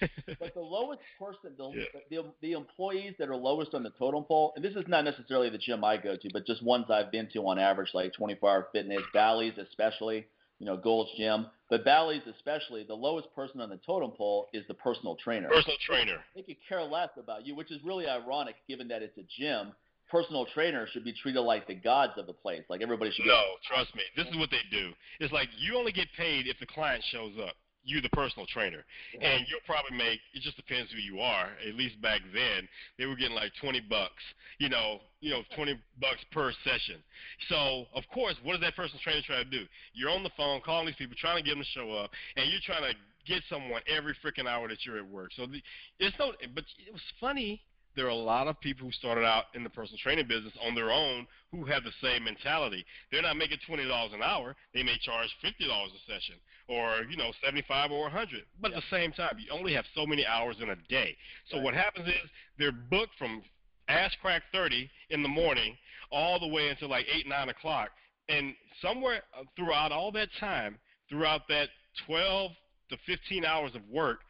but 0.38 0.52
the 0.52 0.60
lowest 0.60 1.00
person, 1.18 1.52
the, 1.56 1.70
yeah. 1.74 2.00
the 2.10 2.24
the 2.42 2.52
employees 2.52 3.14
that 3.18 3.28
are 3.28 3.36
lowest 3.36 3.72
on 3.72 3.82
the 3.82 3.92
totem 3.98 4.24
pole, 4.24 4.52
and 4.56 4.64
this 4.64 4.74
is 4.74 4.84
not 4.88 5.04
necessarily 5.04 5.48
the 5.48 5.58
gym 5.58 5.84
I 5.84 5.96
go 5.96 6.16
to, 6.16 6.28
but 6.32 6.44
just 6.44 6.62
ones 6.62 6.86
I've 6.90 7.10
been 7.10 7.28
to 7.32 7.38
on 7.46 7.58
average, 7.58 7.90
like 7.94 8.12
24 8.12 8.50
Hour 8.50 8.68
Fitness, 8.72 9.02
Bally's 9.14 9.54
especially 9.58 10.26
you 10.58 10.66
know, 10.66 10.76
Gold's 10.76 11.10
Gym. 11.16 11.46
But 11.68 11.84
Bally's 11.84 12.22
especially, 12.32 12.84
the 12.84 12.94
lowest 12.94 13.34
person 13.34 13.60
on 13.60 13.70
the 13.70 13.78
totem 13.84 14.12
pole 14.12 14.48
is 14.52 14.64
the 14.68 14.74
personal 14.74 15.16
trainer. 15.16 15.48
Personal 15.48 15.76
trainer. 15.84 16.18
They 16.34 16.42
could 16.42 16.56
care 16.68 16.82
less 16.82 17.10
about 17.18 17.46
you, 17.46 17.54
which 17.54 17.72
is 17.72 17.78
really 17.84 18.06
ironic 18.06 18.56
given 18.68 18.88
that 18.88 19.02
it's 19.02 19.18
a 19.18 19.24
gym. 19.38 19.72
Personal 20.10 20.46
trainers 20.54 20.88
should 20.92 21.04
be 21.04 21.12
treated 21.12 21.40
like 21.40 21.66
the 21.66 21.74
gods 21.74 22.12
of 22.16 22.26
the 22.26 22.32
place. 22.32 22.62
Like 22.68 22.80
everybody 22.80 23.10
should. 23.10 23.26
No, 23.26 23.42
trust 23.66 23.94
me. 23.96 24.02
This 24.16 24.26
is 24.28 24.36
what 24.36 24.50
they 24.50 24.62
do. 24.70 24.92
It's 25.18 25.32
like 25.32 25.48
you 25.58 25.76
only 25.76 25.90
get 25.90 26.06
paid 26.16 26.46
if 26.46 26.58
the 26.60 26.66
client 26.66 27.02
shows 27.10 27.32
up 27.42 27.56
you 27.86 28.00
the 28.00 28.10
personal 28.10 28.46
trainer. 28.46 28.84
Yeah. 29.14 29.28
and 29.28 29.46
you'll 29.48 29.64
probably 29.64 29.96
make 29.96 30.20
it 30.34 30.42
just 30.42 30.56
depends 30.56 30.90
who 30.92 30.98
you 30.98 31.20
are. 31.20 31.48
At 31.66 31.74
least 31.74 32.00
back 32.02 32.20
then 32.34 32.68
they 32.98 33.06
were 33.06 33.16
getting 33.16 33.36
like 33.36 33.52
20 33.60 33.80
bucks 33.88 34.22
you 34.58 34.68
know 34.68 35.00
you 35.20 35.30
know 35.30 35.42
20 35.54 35.78
bucks 36.00 36.20
per 36.32 36.52
session. 36.64 37.00
So 37.48 37.86
of 37.94 38.04
course 38.12 38.34
what 38.42 38.52
does 38.52 38.62
that 38.62 38.76
personal 38.76 39.00
trainer 39.02 39.22
try 39.24 39.42
to 39.42 39.48
do? 39.48 39.64
You're 39.94 40.10
on 40.10 40.22
the 40.22 40.34
phone 40.36 40.60
calling 40.64 40.86
these 40.86 40.96
people 40.96 41.16
trying 41.18 41.38
to 41.38 41.42
get 41.42 41.54
them 41.54 41.64
to 41.64 41.70
show 41.78 41.92
up 41.92 42.10
and 42.36 42.50
you're 42.50 42.64
trying 42.66 42.82
to 42.82 42.96
get 43.26 43.42
someone 43.48 43.82
every 43.88 44.14
freaking 44.24 44.46
hour 44.46 44.68
that 44.68 44.84
you're 44.84 44.98
at 44.98 45.08
work. 45.08 45.30
So 45.36 45.46
the, 45.46 45.62
it's 45.98 46.16
no 46.18 46.32
but 46.54 46.64
it 46.78 46.92
was 46.92 47.02
funny 47.20 47.62
there 47.96 48.04
are 48.06 48.10
a 48.10 48.14
lot 48.14 48.46
of 48.46 48.60
people 48.60 48.86
who 48.86 48.92
started 48.92 49.24
out 49.24 49.44
in 49.54 49.64
the 49.64 49.70
personal 49.70 49.98
training 49.98 50.28
business 50.28 50.52
on 50.62 50.74
their 50.74 50.92
own 50.92 51.26
who 51.50 51.64
have 51.64 51.82
the 51.82 51.92
same 52.02 52.24
mentality. 52.24 52.84
They're 53.10 53.22
not 53.22 53.36
making 53.36 53.58
twenty 53.66 53.88
dollars 53.88 54.12
an 54.12 54.22
hour; 54.22 54.54
they 54.74 54.82
may 54.82 54.96
charge 55.00 55.28
fifty 55.40 55.66
dollars 55.66 55.92
a 55.96 56.12
session, 56.12 56.36
or 56.68 57.02
you 57.08 57.16
know, 57.16 57.32
seventy-five 57.44 57.90
or 57.90 58.08
a 58.08 58.10
hundred. 58.10 58.44
But 58.60 58.72
at 58.72 58.76
the 58.76 58.96
same 58.96 59.12
time, 59.12 59.36
you 59.38 59.50
only 59.52 59.72
have 59.74 59.84
so 59.94 60.06
many 60.06 60.26
hours 60.26 60.56
in 60.60 60.70
a 60.70 60.76
day. 60.88 61.16
So 61.50 61.56
right. 61.56 61.64
what 61.64 61.74
happens 61.74 62.08
is 62.08 62.30
they're 62.58 62.72
booked 62.72 63.14
from 63.18 63.42
ass 63.88 64.12
crack 64.20 64.42
thirty 64.52 64.90
in 65.10 65.22
the 65.22 65.28
morning 65.28 65.76
all 66.10 66.38
the 66.38 66.48
way 66.48 66.68
until 66.68 66.88
like 66.88 67.06
eight, 67.12 67.28
nine 67.28 67.48
o'clock, 67.48 67.90
and 68.28 68.54
somewhere 68.80 69.22
uh, 69.38 69.44
throughout 69.56 69.92
all 69.92 70.12
that 70.12 70.28
time, 70.40 70.78
throughout 71.08 71.42
that 71.48 71.68
twelve 72.06 72.52
to 72.90 72.96
fifteen 73.06 73.44
hours 73.44 73.74
of 73.74 73.82
work, 73.90 74.20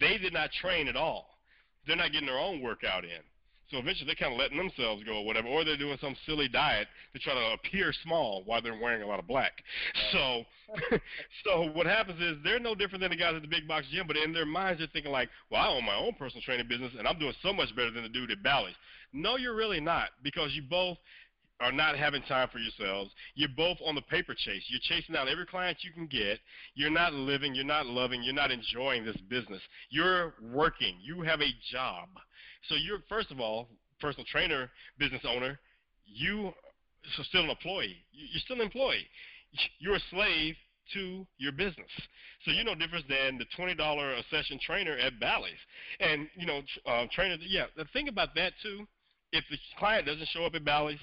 they 0.00 0.18
did 0.18 0.32
not 0.32 0.50
train 0.52 0.88
at 0.88 0.96
all 0.96 1.34
they're 1.86 1.96
not 1.96 2.12
getting 2.12 2.26
their 2.26 2.38
own 2.38 2.62
workout 2.62 3.04
in. 3.04 3.20
So 3.70 3.78
eventually 3.78 4.06
they're 4.06 4.14
kind 4.14 4.32
of 4.32 4.38
letting 4.38 4.58
themselves 4.58 5.02
go 5.04 5.18
or 5.18 5.26
whatever, 5.26 5.48
or 5.48 5.64
they're 5.64 5.76
doing 5.76 5.98
some 6.00 6.16
silly 6.26 6.48
diet 6.48 6.88
to 7.12 7.18
try 7.18 7.34
to 7.34 7.54
appear 7.54 7.92
small 8.02 8.42
while 8.44 8.60
they're 8.60 8.78
wearing 8.78 9.02
a 9.02 9.06
lot 9.06 9.18
of 9.18 9.26
black. 9.26 9.52
So, 10.12 10.44
so 11.44 11.70
what 11.72 11.86
happens 11.86 12.20
is 12.20 12.36
they're 12.44 12.60
no 12.60 12.74
different 12.74 13.02
than 13.02 13.10
the 13.10 13.16
guys 13.16 13.34
at 13.34 13.42
the 13.42 13.48
big 13.48 13.66
box 13.66 13.86
gym, 13.92 14.06
but 14.06 14.16
in 14.16 14.32
their 14.32 14.46
minds 14.46 14.78
they're 14.80 14.88
thinking 14.92 15.12
like, 15.12 15.28
well, 15.50 15.62
I 15.62 15.68
own 15.68 15.84
my 15.84 15.96
own 15.96 16.14
personal 16.18 16.42
training 16.42 16.68
business 16.68 16.92
and 16.98 17.08
I'm 17.08 17.18
doing 17.18 17.34
so 17.42 17.52
much 17.52 17.74
better 17.74 17.90
than 17.90 18.02
the 18.02 18.08
dude 18.08 18.30
at 18.30 18.42
Bally's. 18.42 18.76
No, 19.12 19.36
you're 19.36 19.56
really 19.56 19.80
not 19.80 20.10
because 20.22 20.52
you 20.54 20.62
both 20.68 20.98
are 21.60 21.72
not 21.72 21.96
having 21.96 22.22
time 22.22 22.48
for 22.52 22.58
yourselves. 22.58 23.10
You're 23.34 23.48
both 23.56 23.78
on 23.86 23.94
the 23.94 24.02
paper 24.02 24.34
chase. 24.34 24.62
You're 24.68 24.80
chasing 24.82 25.16
out 25.16 25.28
every 25.28 25.46
client 25.46 25.78
you 25.82 25.92
can 25.92 26.06
get. 26.06 26.38
You're 26.74 26.90
not 26.90 27.14
living, 27.14 27.54
you're 27.54 27.64
not 27.64 27.86
loving, 27.86 28.22
you're 28.22 28.34
not 28.34 28.50
enjoying 28.50 29.04
this 29.04 29.16
business. 29.28 29.62
You're 29.90 30.34
working. 30.52 30.96
You 31.02 31.22
have 31.22 31.40
a 31.40 31.54
job. 31.70 32.08
So 32.68 32.74
you're 32.76 33.00
first 33.08 33.30
of 33.30 33.40
all, 33.40 33.68
personal 34.00 34.26
trainer, 34.30 34.70
business 34.98 35.22
owner, 35.26 35.58
you 36.06 36.52
are 37.18 37.24
still 37.24 37.44
an 37.44 37.50
employee. 37.50 37.96
You're 38.12 38.40
still 38.44 38.56
an 38.56 38.62
employee. 38.62 39.06
You're 39.78 39.96
a 39.96 40.02
slave 40.10 40.56
to 40.92 41.26
your 41.38 41.52
business. 41.52 41.88
So 42.44 42.50
you're 42.50 42.64
no 42.64 42.74
different 42.74 43.08
than 43.08 43.38
the 43.38 43.46
twenty 43.56 43.74
dollar 43.74 44.12
a 44.12 44.22
session 44.30 44.58
trainer 44.64 44.98
at 44.98 45.18
Bally's. 45.18 45.52
And 46.00 46.28
you 46.34 46.46
know, 46.46 46.60
uh, 46.86 47.06
trainer. 47.12 47.36
Yeah, 47.40 47.66
the 47.76 47.86
thing 47.92 48.08
about 48.08 48.34
that 48.34 48.52
too, 48.62 48.86
if 49.32 49.44
the 49.50 49.56
client 49.78 50.06
doesn't 50.06 50.28
show 50.28 50.44
up 50.44 50.54
at 50.54 50.64
Bally's, 50.64 50.98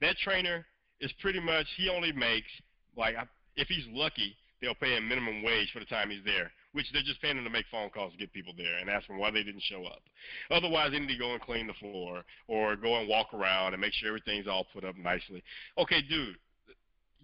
that 0.00 0.16
trainer 0.16 0.66
is 1.00 1.12
pretty 1.20 1.40
much 1.40 1.66
he 1.76 1.88
only 1.88 2.12
makes 2.12 2.48
like 2.96 3.14
if 3.56 3.68
he's 3.68 3.84
lucky, 3.90 4.34
they'll 4.60 4.74
pay 4.74 4.96
him 4.96 5.08
minimum 5.08 5.42
wage 5.42 5.70
for 5.72 5.80
the 5.80 5.86
time 5.86 6.10
he's 6.10 6.24
there, 6.24 6.50
which 6.72 6.86
they're 6.92 7.02
just 7.02 7.20
paying 7.20 7.36
them 7.36 7.44
to 7.44 7.50
make 7.50 7.66
phone 7.70 7.90
calls 7.90 8.12
to 8.12 8.18
get 8.18 8.32
people 8.32 8.52
there 8.56 8.78
and 8.78 8.88
ask 8.88 9.06
them 9.08 9.18
why 9.18 9.30
they 9.30 9.42
didn't 9.42 9.62
show 9.62 9.84
up. 9.84 10.02
Otherwise, 10.50 10.92
they 10.92 10.98
need 10.98 11.12
to 11.12 11.18
go 11.18 11.32
and 11.32 11.40
clean 11.40 11.66
the 11.66 11.74
floor 11.74 12.22
or 12.48 12.76
go 12.76 12.98
and 12.98 13.08
walk 13.08 13.32
around 13.34 13.72
and 13.72 13.80
make 13.80 13.92
sure 13.92 14.08
everything's 14.08 14.46
all 14.46 14.66
put 14.72 14.84
up 14.84 14.96
nicely. 14.96 15.42
Okay, 15.78 16.02
dude, 16.02 16.36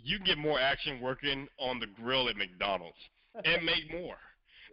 you 0.03 0.17
can 0.19 0.27
get 0.27 0.39
more 0.39 0.59
action 0.59 1.01
working 1.01 1.49
on 1.59 1.81
the 1.81 1.87
grill 1.87 2.29
at 2.29 2.37
McDonald's 2.37 2.97
and 3.45 3.63
make 3.65 3.91
more. 3.93 4.17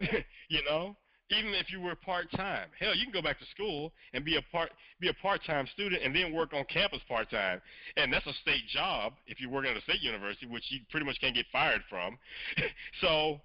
you 0.48 0.60
know, 0.68 0.96
even 1.30 1.54
if 1.54 1.70
you 1.70 1.80
were 1.80 1.94
part 1.94 2.30
time. 2.32 2.68
Hell, 2.78 2.94
you 2.94 3.04
can 3.04 3.12
go 3.12 3.22
back 3.22 3.38
to 3.38 3.46
school 3.46 3.92
and 4.12 4.24
be 4.24 4.36
a 4.36 4.42
part 4.52 4.70
be 5.00 5.08
a 5.08 5.14
part 5.14 5.40
time 5.46 5.66
student 5.72 6.02
and 6.02 6.14
then 6.14 6.32
work 6.32 6.52
on 6.52 6.64
campus 6.64 7.00
part 7.08 7.30
time. 7.30 7.60
And 7.96 8.12
that's 8.12 8.26
a 8.26 8.32
state 8.42 8.66
job 8.72 9.14
if 9.26 9.40
you're 9.40 9.50
working 9.50 9.70
at 9.70 9.76
a 9.76 9.82
state 9.82 10.00
university, 10.00 10.46
which 10.46 10.64
you 10.70 10.80
pretty 10.90 11.06
much 11.06 11.20
can't 11.20 11.34
get 11.34 11.46
fired 11.52 11.82
from. 11.88 12.18
so 13.00 13.40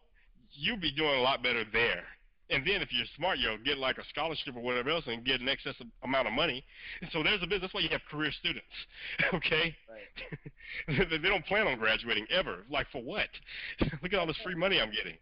you'll 0.54 0.78
be 0.80 0.92
doing 0.92 1.16
a 1.16 1.22
lot 1.22 1.44
better 1.44 1.64
there. 1.72 2.04
And 2.52 2.66
then 2.66 2.82
if 2.82 2.90
you're 2.92 3.06
smart, 3.16 3.38
you'll 3.38 3.60
get 3.60 3.78
like 3.78 4.00
a 4.00 4.04
scholarship 4.10 4.56
or 4.56 4.62
whatever 4.62 4.90
else 4.90 5.04
and 5.06 5.24
get 5.24 5.40
an 5.40 5.48
excess 5.48 5.76
amount 6.04 6.28
of 6.28 6.34
money. 6.34 6.66
And 7.02 7.10
so 7.14 7.22
there's 7.22 7.44
a 7.44 7.46
business. 7.46 7.62
That's 7.62 7.74
why 7.76 7.82
you 7.82 7.90
have 7.90 8.02
career 8.10 8.32
students. 8.32 8.66
okay? 9.34 9.76
Right. 9.88 11.10
they 11.22 11.30
don't 11.30 11.46
plan 11.46 11.68
on 11.68 11.78
graduating 11.78 12.26
ever. 12.32 12.66
Like 12.70 12.88
for 12.92 13.04
what? 13.04 13.30
Look 14.02 14.14
at 14.14 14.20
all 14.20 14.26
this 14.26 14.40
free 14.44 14.56
money 14.56 14.82
I'm 14.82 14.92
getting. 14.92 15.18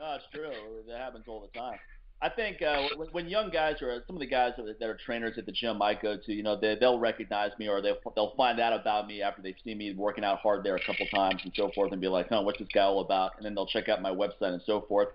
no, 0.00 0.14
it's 0.14 0.24
true. 0.32 0.52
That 0.88 0.98
happens 0.98 1.24
all 1.28 1.40
the 1.40 1.58
time. 1.58 1.78
I 2.22 2.30
think 2.30 2.62
uh, 2.62 2.88
when, 2.96 3.08
when 3.08 3.28
young 3.28 3.50
guys 3.50 3.76
or 3.82 4.02
some 4.06 4.16
of 4.16 4.20
the 4.20 4.26
guys 4.26 4.52
that 4.56 4.88
are 4.88 4.98
trainers 5.04 5.36
at 5.36 5.44
the 5.44 5.52
gym 5.52 5.82
I 5.82 5.94
go 5.94 6.16
to, 6.16 6.32
you 6.32 6.42
know, 6.42 6.58
they, 6.58 6.76
they'll 6.80 6.98
recognize 6.98 7.50
me 7.58 7.68
or 7.68 7.82
they'll 7.82 7.98
they'll 8.14 8.34
find 8.36 8.58
out 8.58 8.78
about 8.78 9.06
me 9.06 9.20
after 9.20 9.42
they've 9.42 9.54
seen 9.62 9.78
me 9.78 9.92
working 9.94 10.24
out 10.24 10.38
hard 10.38 10.64
there 10.64 10.76
a 10.76 10.84
couple 10.84 11.06
times 11.14 11.42
and 11.44 11.52
so 11.54 11.70
forth, 11.74 11.92
and 11.92 12.00
be 12.00 12.08
like, 12.08 12.28
"Huh, 12.30 12.40
what's 12.42 12.58
this 12.58 12.68
guy 12.72 12.82
all 12.82 13.00
about?" 13.00 13.32
And 13.36 13.44
then 13.44 13.54
they'll 13.54 13.66
check 13.66 13.88
out 13.88 14.00
my 14.00 14.10
website 14.10 14.54
and 14.54 14.62
so 14.64 14.80
forth 14.88 15.08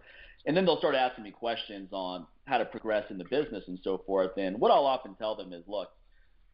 and 0.46 0.58
then 0.58 0.66
they'll 0.66 0.78
start 0.78 0.96
asking 0.96 1.24
me 1.24 1.32
questions 1.32 1.90
on 1.92 2.26
how 2.46 2.58
to 2.58 2.66
progress 2.66 3.06
in 3.10 3.18
the 3.18 3.24
business 3.26 3.64
and 3.68 3.80
so 3.84 4.02
forth. 4.06 4.32
And 4.38 4.60
what 4.60 4.72
I'll 4.72 4.86
often 4.86 5.16
tell 5.16 5.36
them 5.36 5.54
is, 5.54 5.64
look, 5.68 5.90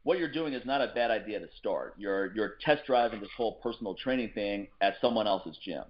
what 0.03 0.19
you're 0.19 0.31
doing 0.31 0.53
is 0.53 0.65
not 0.65 0.81
a 0.81 0.91
bad 0.93 1.11
idea 1.11 1.39
to 1.39 1.47
start. 1.57 1.95
You're 1.97 2.33
you're 2.33 2.55
test 2.61 2.85
driving 2.85 3.19
this 3.19 3.29
whole 3.35 3.55
personal 3.55 3.95
training 3.95 4.31
thing 4.33 4.67
at 4.81 4.95
someone 5.01 5.27
else's 5.27 5.57
gym. 5.63 5.83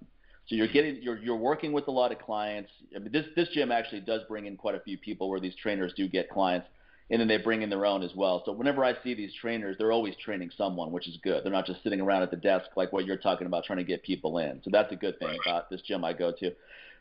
So 0.48 0.56
you're 0.56 0.68
getting 0.68 1.02
you're 1.02 1.18
you're 1.18 1.36
working 1.36 1.72
with 1.72 1.88
a 1.88 1.90
lot 1.90 2.10
of 2.10 2.18
clients. 2.18 2.70
I 2.96 2.98
mean, 2.98 3.12
this 3.12 3.26
this 3.36 3.48
gym 3.50 3.70
actually 3.70 4.00
does 4.00 4.22
bring 4.28 4.46
in 4.46 4.56
quite 4.56 4.74
a 4.74 4.80
few 4.80 4.96
people 4.96 5.28
where 5.28 5.40
these 5.40 5.54
trainers 5.54 5.92
do 5.94 6.08
get 6.08 6.30
clients, 6.30 6.66
and 7.10 7.20
then 7.20 7.28
they 7.28 7.36
bring 7.36 7.60
in 7.60 7.68
their 7.68 7.84
own 7.84 8.02
as 8.02 8.14
well. 8.16 8.42
So 8.46 8.52
whenever 8.52 8.82
I 8.82 8.94
see 9.02 9.14
these 9.14 9.32
trainers, 9.34 9.76
they're 9.78 9.92
always 9.92 10.14
training 10.16 10.50
someone, 10.56 10.90
which 10.90 11.06
is 11.06 11.18
good. 11.22 11.44
They're 11.44 11.52
not 11.52 11.66
just 11.66 11.82
sitting 11.82 12.00
around 12.00 12.22
at 12.22 12.30
the 12.30 12.36
desk 12.38 12.70
like 12.76 12.92
what 12.94 13.04
you're 13.04 13.18
talking 13.18 13.46
about 13.46 13.64
trying 13.64 13.78
to 13.78 13.84
get 13.84 14.02
people 14.02 14.38
in. 14.38 14.62
So 14.64 14.70
that's 14.72 14.90
a 14.90 14.96
good 14.96 15.18
thing 15.18 15.36
about 15.44 15.68
this 15.68 15.82
gym 15.82 16.02
I 16.02 16.14
go 16.14 16.32
to. 16.40 16.52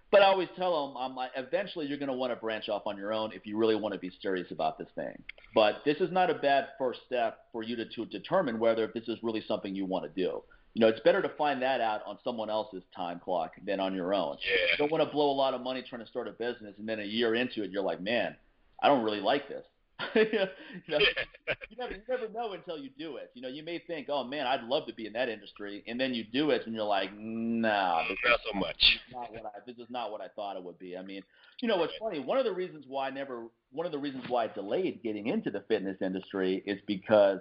But 0.10 0.22
I 0.22 0.26
always 0.26 0.48
tell 0.56 0.88
them, 0.88 0.98
I'm 0.98 1.16
like, 1.16 1.32
eventually 1.36 1.86
you're 1.86 1.98
going 1.98 2.08
to 2.08 2.16
want 2.16 2.32
to 2.32 2.38
branch 2.38 2.70
off 2.70 2.84
on 2.86 2.98
your 2.98 3.12
own 3.12 3.34
if 3.34 3.46
you 3.46 3.58
really 3.58 3.76
want 3.76 3.94
to 3.94 4.00
be 4.00 4.12
serious 4.22 4.52
about 4.52 4.78
this 4.78 4.88
thing. 4.96 5.22
But 5.54 5.82
this 5.84 5.98
is 5.98 6.12
not 6.12 6.30
a 6.30 6.36
bad 6.36 6.70
first 6.78 7.02
step 7.06 7.40
for 7.52 7.62
you 7.62 7.76
to, 7.76 7.86
to 7.86 8.06
determine 8.06 8.58
whether 8.58 8.88
this 8.88 9.08
is 9.10 9.18
really 9.22 9.44
something 9.46 9.76
you 9.76 9.86
want 9.86 10.06
to 10.06 10.22
do. 10.24 10.44
You 10.74 10.82
know, 10.82 10.88
it's 10.88 11.00
better 11.00 11.22
to 11.22 11.30
find 11.30 11.62
that 11.64 11.82
out 11.82 12.02
on 12.06 12.20
someone 12.24 12.50
else's 12.50 12.84
time 12.96 13.20
clock 13.20 13.54
than 13.66 13.80
on 13.80 13.96
your 13.96 14.14
own. 14.14 14.38
Yeah. 14.42 14.72
You 14.72 14.78
don't 14.78 14.92
want 14.92 15.04
to 15.04 15.12
blow 15.12 15.32
a 15.32 15.34
lot 15.34 15.54
of 15.54 15.62
money 15.62 15.84
trying 15.88 16.04
to 16.04 16.08
start 16.08 16.28
a 16.28 16.32
business, 16.32 16.76
and 16.78 16.88
then 16.88 17.00
a 17.00 17.04
year 17.04 17.34
into 17.34 17.64
it, 17.64 17.72
you're 17.72 17.84
like, 17.84 18.00
man, 18.00 18.36
I 18.82 18.88
don't 18.88 19.04
really 19.04 19.22
like 19.22 19.50
this. 19.50 19.64
you, 20.16 20.26
know, 20.32 20.48
you, 20.88 21.78
never, 21.78 21.94
you 21.94 22.02
never 22.08 22.30
know 22.30 22.54
until 22.54 22.78
you 22.78 22.92
do 23.00 23.18
it. 23.18 23.32
You 23.34 23.42
know, 23.42 23.48
you 23.48 23.64
may 23.64 23.80
think, 23.80 24.08
oh 24.10 24.24
man, 24.24 24.46
I'd 24.46 24.64
love 24.64 24.86
to 24.88 24.94
be 24.94 25.08
in 25.08 25.14
that 25.14 25.28
industry, 25.28 25.84
and 25.88 26.00
then 26.00 26.14
you 26.14 26.24
do 26.24 26.52
it, 26.52 26.68
and 26.68 26.76
you're 26.76 26.84
like, 26.84 27.10
nah, 27.18 28.04
this 28.08 28.18
not 28.24 28.40
so 28.52 28.60
much. 28.60 28.76
This 28.78 28.94
is 28.96 29.14
not 29.14 29.32
what 29.32 29.46
I. 29.46 29.60
This 29.66 29.78
is 29.78 29.90
not 29.90 30.12
what 30.12 30.22
I 30.22 30.28
thought 30.28 30.56
it 30.56 30.64
would 30.64 30.78
be. 30.78 30.96
I 30.96 31.02
mean, 31.02 31.24
you 31.62 31.68
know, 31.68 31.78
what's 31.78 31.94
funny? 32.00 32.20
One 32.20 32.38
of 32.38 32.46
the 32.46 32.54
reasons 32.54 32.86
why 32.88 33.08
I 33.08 33.10
never, 33.10 33.46
one 33.72 33.88
of 33.88 33.92
the 33.92 33.98
reasons 33.98 34.26
why 34.28 34.44
I 34.44 34.48
delayed 34.48 35.02
getting 35.02 35.28
into 35.28 35.50
the 35.50 35.62
fitness 35.62 35.98
industry 36.02 36.62
is 36.68 36.80
because 36.86 37.40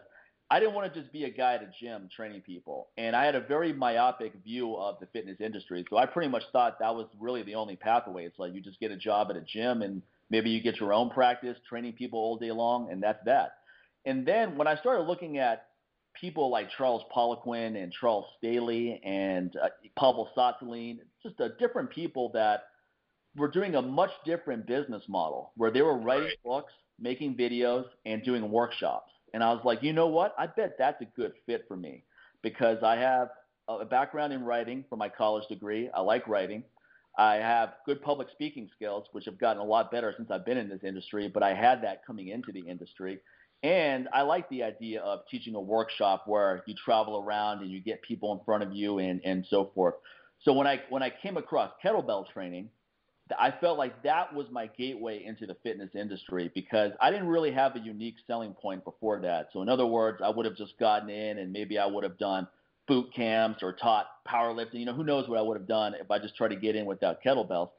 I 0.49 0.61
didn't 0.61 0.75
want 0.75 0.93
to 0.93 1.01
just 1.01 1.13
be 1.13 1.25
a 1.25 1.31
guy 1.31 1.55
at 1.55 1.63
a 1.63 1.71
gym 1.81 2.09
training 2.15 2.43
people, 2.43 2.89
and 2.97 3.17
I 3.17 3.25
had 3.25 3.35
a 3.35 3.41
very 3.41 3.73
myopic 3.73 4.33
view 4.45 4.77
of 4.77 5.01
the 5.01 5.07
fitness 5.07 5.39
industry. 5.41 5.85
So 5.91 5.97
I 5.97 6.07
pretty 6.07 6.31
much 6.31 6.45
thought 6.53 6.79
that 6.79 6.95
was 6.95 7.09
really 7.19 7.43
the 7.43 7.57
only 7.57 7.75
pathway. 7.77 8.27
It's 8.27 8.39
like 8.39 8.55
you 8.55 8.61
just 8.61 8.79
get 8.79 8.93
a 8.93 8.97
job 8.97 9.29
at 9.31 9.37
a 9.37 9.41
gym 9.41 9.83
and 9.83 10.03
Maybe 10.31 10.51
you 10.51 10.61
get 10.61 10.81
your 10.81 10.93
own 10.93 11.11
practice 11.11 11.57
training 11.69 11.93
people 11.93 12.19
all 12.19 12.37
day 12.37 12.51
long, 12.51 12.91
and 12.91 13.03
that's 13.03 13.23
that. 13.27 13.53
And 14.05 14.27
then 14.27 14.57
when 14.57 14.67
I 14.67 14.77
started 14.77 15.03
looking 15.03 15.39
at 15.39 15.67
people 16.21 16.51
like 16.51 16.71
Charles 16.77 17.03
Poliquin 17.15 17.81
and 17.81 17.93
Charles 17.93 18.25
Staley 18.39 19.01
and 19.05 19.55
uh, 19.63 19.69
Pavel 19.99 20.29
Tsatsouline, 20.37 20.99
just 21.23 21.41
uh, 21.41 21.49
different 21.59 21.91
people 21.91 22.31
that 22.35 22.65
were 23.37 23.51
doing 23.51 23.75
a 23.75 23.83
much 23.83 24.11
different 24.25 24.67
business 24.67 25.03
model 25.09 25.53
where 25.57 25.71
they 25.71 25.83
were 25.83 25.99
writing 25.99 26.31
books, 26.45 26.73
making 26.99 27.37
videos, 27.37 27.85
and 28.05 28.25
doing 28.25 28.51
workshops. 28.51 29.11
And 29.35 29.43
I 29.43 29.53
was 29.53 29.65
like, 29.65 29.83
you 29.83 29.93
know 29.93 30.07
what? 30.07 30.35
I 30.39 30.47
bet 30.47 30.77
that's 30.79 31.01
a 31.03 31.07
good 31.17 31.33
fit 31.47 31.65
for 31.69 31.77
me 31.77 32.05
because 32.43 32.83
I 32.83 32.97
have 32.97 33.29
a 33.69 33.85
background 33.85 34.33
in 34.33 34.45
writing 34.45 34.85
from 34.89 34.99
my 34.99 35.09
college 35.09 35.47
degree. 35.49 35.91
I 35.95 36.01
like 36.01 36.27
writing. 36.29 36.63
I 37.19 37.37
have 37.37 37.75
good 37.87 38.03
public 38.03 38.29
speaking 38.31 38.69
skills, 38.75 39.07
which 39.13 39.25
have 39.25 39.39
gotten 39.39 39.61
a 39.61 39.65
lot 39.65 39.91
better 39.91 40.15
since 40.17 40.31
I've 40.31 40.45
been 40.45 40.59
in 40.59 40.69
this 40.69 40.85
industry, 40.85 41.29
but 41.33 41.43
I 41.43 41.55
had 41.55 41.83
that 41.83 42.07
coming 42.07 42.29
into 42.29 42.53
the 42.53 42.61
industry. 42.61 43.21
And 43.63 44.09
I 44.13 44.23
like 44.23 44.49
the 44.51 44.63
idea 44.63 45.01
of 45.01 45.21
teaching 45.31 45.55
a 45.55 45.61
workshop 45.61 46.25
where 46.27 46.63
you 46.67 46.75
travel 46.75 47.19
around 47.19 47.63
and 47.63 47.71
you 47.71 47.81
get 47.81 48.03
people 48.03 48.33
in 48.33 48.45
front 48.45 48.63
of 48.63 48.73
you 48.73 48.99
and, 48.99 49.21
and 49.25 49.47
so 49.49 49.71
forth. 49.75 49.95
So 50.43 50.53
when 50.53 50.67
I 50.67 50.83
when 50.91 51.03
I 51.03 51.11
came 51.11 51.39
across 51.39 51.73
kettlebell 51.83 52.31
training, 52.33 52.69
I 53.39 53.53
felt 53.61 53.77
like 53.79 54.03
that 54.05 54.35
was 54.35 54.47
my 54.51 54.69
gateway 54.69 55.25
into 55.25 55.47
the 55.47 55.57
fitness 55.63 55.91
industry 55.95 56.51
because 56.55 56.93
I 57.01 57.11
didn't 57.11 57.27
really 57.27 57.51
have 57.53 57.75
a 57.75 57.81
unique 57.81 58.17
selling 58.27 58.53
point 58.53 58.85
before 58.85 59.21
that. 59.21 59.49
So 59.53 59.63
in 59.63 59.69
other 59.69 59.87
words, 59.87 60.21
I 60.23 60.31
would 60.31 60.47
have 60.47 60.57
just 60.57 60.79
gotten 60.79 61.11
in 61.11 61.39
and 61.39 61.53
maybe 61.53 61.79
I 61.79 61.87
would 61.87 62.05
have 62.05 62.19
done 62.19 62.47
boot 62.87 63.13
camps 63.15 63.63
or 63.63 63.73
taught 63.73 64.07
powerlifting. 64.29 64.75
You 64.75 64.87
know, 64.87 64.95
who 64.95 65.05
knows 65.05 65.29
what 65.29 65.39
I 65.39 65.43
would 65.43 65.57
have 65.57 65.67
done 65.67 65.95
if 65.95 66.11
I 66.11 66.19
just 66.19 66.37
tried 66.37 66.49
to 66.49 66.57
get 66.57 66.77
in 66.77 66.87
without 66.87 67.23
kettlebells. 67.23 67.71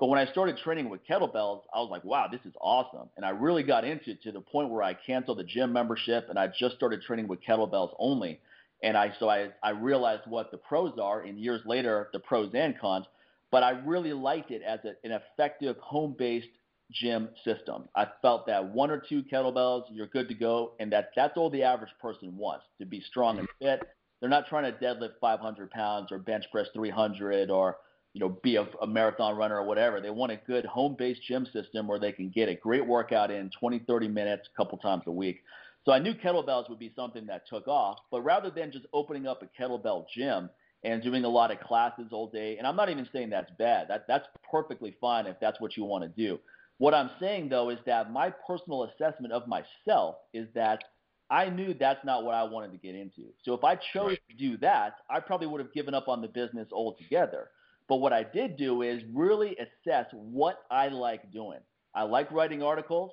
But 0.00 0.08
when 0.08 0.18
I 0.18 0.26
started 0.26 0.56
training 0.58 0.88
with 0.88 1.06
kettlebells, 1.06 1.62
I 1.72 1.78
was 1.78 1.88
like, 1.90 2.04
wow, 2.04 2.26
this 2.30 2.40
is 2.44 2.52
awesome. 2.60 3.08
And 3.16 3.24
I 3.24 3.30
really 3.30 3.62
got 3.62 3.84
into 3.84 4.10
it 4.10 4.22
to 4.22 4.32
the 4.32 4.40
point 4.40 4.70
where 4.70 4.82
I 4.82 4.94
canceled 4.94 5.38
the 5.38 5.44
gym 5.44 5.72
membership 5.72 6.26
and 6.30 6.38
I 6.38 6.48
just 6.48 6.76
started 6.76 7.02
training 7.02 7.28
with 7.28 7.40
kettlebells 7.42 7.94
only. 7.98 8.40
And 8.82 8.96
I 8.96 9.12
so 9.18 9.28
I, 9.28 9.50
I 9.62 9.70
realized 9.70 10.22
what 10.26 10.50
the 10.50 10.58
pros 10.58 10.98
are 11.00 11.20
and 11.20 11.38
years 11.38 11.60
later 11.64 12.08
the 12.12 12.18
pros 12.18 12.50
and 12.54 12.78
cons. 12.78 13.06
But 13.54 13.62
I 13.62 13.70
really 13.70 14.12
liked 14.12 14.50
it 14.50 14.62
as 14.62 14.80
a, 14.84 14.94
an 15.06 15.12
effective 15.12 15.76
home 15.78 16.16
based 16.18 16.48
gym 16.90 17.28
system. 17.44 17.88
I 17.94 18.08
felt 18.20 18.46
that 18.48 18.64
one 18.64 18.90
or 18.90 18.98
two 19.08 19.22
kettlebells, 19.22 19.84
you're 19.92 20.08
good 20.08 20.28
to 20.28 20.34
go, 20.34 20.72
and 20.80 20.90
that 20.92 21.10
that's 21.14 21.36
all 21.36 21.50
the 21.50 21.62
average 21.62 21.92
person 22.00 22.36
wants 22.36 22.64
to 22.80 22.84
be 22.84 23.00
strong 23.00 23.38
and 23.38 23.48
fit 23.60 23.80
they're 24.24 24.30
not 24.30 24.46
trying 24.46 24.64
to 24.64 24.78
deadlift 24.78 25.18
500 25.20 25.70
pounds 25.70 26.10
or 26.10 26.18
bench 26.18 26.44
press 26.50 26.66
300 26.72 27.50
or 27.50 27.76
you 28.14 28.20
know 28.20 28.38
be 28.42 28.56
a, 28.56 28.66
a 28.80 28.86
marathon 28.86 29.36
runner 29.36 29.58
or 29.58 29.66
whatever. 29.66 30.00
They 30.00 30.08
want 30.08 30.32
a 30.32 30.40
good 30.46 30.64
home-based 30.64 31.20
gym 31.28 31.46
system 31.52 31.86
where 31.86 31.98
they 31.98 32.10
can 32.10 32.30
get 32.30 32.48
a 32.48 32.54
great 32.54 32.86
workout 32.86 33.30
in 33.30 33.50
20, 33.60 33.80
30 33.80 34.08
minutes, 34.08 34.48
a 34.50 34.56
couple 34.56 34.78
times 34.78 35.02
a 35.06 35.10
week. 35.10 35.42
So 35.84 35.92
I 35.92 35.98
knew 35.98 36.14
kettlebells 36.14 36.70
would 36.70 36.78
be 36.78 36.90
something 36.96 37.26
that 37.26 37.46
took 37.46 37.68
off, 37.68 37.98
but 38.10 38.22
rather 38.22 38.50
than 38.50 38.72
just 38.72 38.86
opening 38.94 39.26
up 39.26 39.42
a 39.42 39.62
kettlebell 39.62 40.06
gym 40.08 40.48
and 40.84 41.02
doing 41.02 41.24
a 41.24 41.28
lot 41.28 41.50
of 41.50 41.60
classes 41.60 42.08
all 42.12 42.28
day, 42.28 42.56
and 42.58 42.66
I'm 42.66 42.76
not 42.76 42.90
even 42.90 43.08
saying 43.12 43.30
that's 43.30 43.50
bad. 43.58 43.88
That 43.88 44.04
that's 44.06 44.26
perfectly 44.50 44.96
fine 45.00 45.26
if 45.26 45.36
that's 45.40 45.60
what 45.60 45.76
you 45.76 45.84
want 45.84 46.04
to 46.04 46.08
do. 46.08 46.38
What 46.78 46.94
I'm 46.94 47.10
saying 47.20 47.48
though 47.48 47.70
is 47.70 47.78
that 47.86 48.12
my 48.12 48.32
personal 48.46 48.84
assessment 48.84 49.32
of 49.32 49.44
myself 49.46 50.16
is 50.32 50.48
that 50.54 50.84
I 51.30 51.48
knew 51.48 51.74
that's 51.74 52.04
not 52.04 52.24
what 52.24 52.34
I 52.34 52.44
wanted 52.44 52.72
to 52.72 52.78
get 52.78 52.94
into. 52.94 53.28
So 53.44 53.54
if 53.54 53.64
I 53.64 53.76
chose 53.76 54.10
right. 54.10 54.20
to 54.30 54.36
do 54.36 54.56
that, 54.58 54.96
I 55.08 55.20
probably 55.20 55.46
would 55.46 55.60
have 55.60 55.72
given 55.72 55.94
up 55.94 56.08
on 56.08 56.20
the 56.20 56.28
business 56.28 56.68
altogether. 56.72 57.48
But 57.88 57.96
what 57.96 58.12
I 58.12 58.22
did 58.22 58.56
do 58.56 58.82
is 58.82 59.02
really 59.12 59.56
assess 59.56 60.06
what 60.12 60.58
I 60.70 60.88
like 60.88 61.30
doing. 61.32 61.60
I 61.94 62.02
like 62.02 62.30
writing 62.30 62.62
articles. 62.62 63.12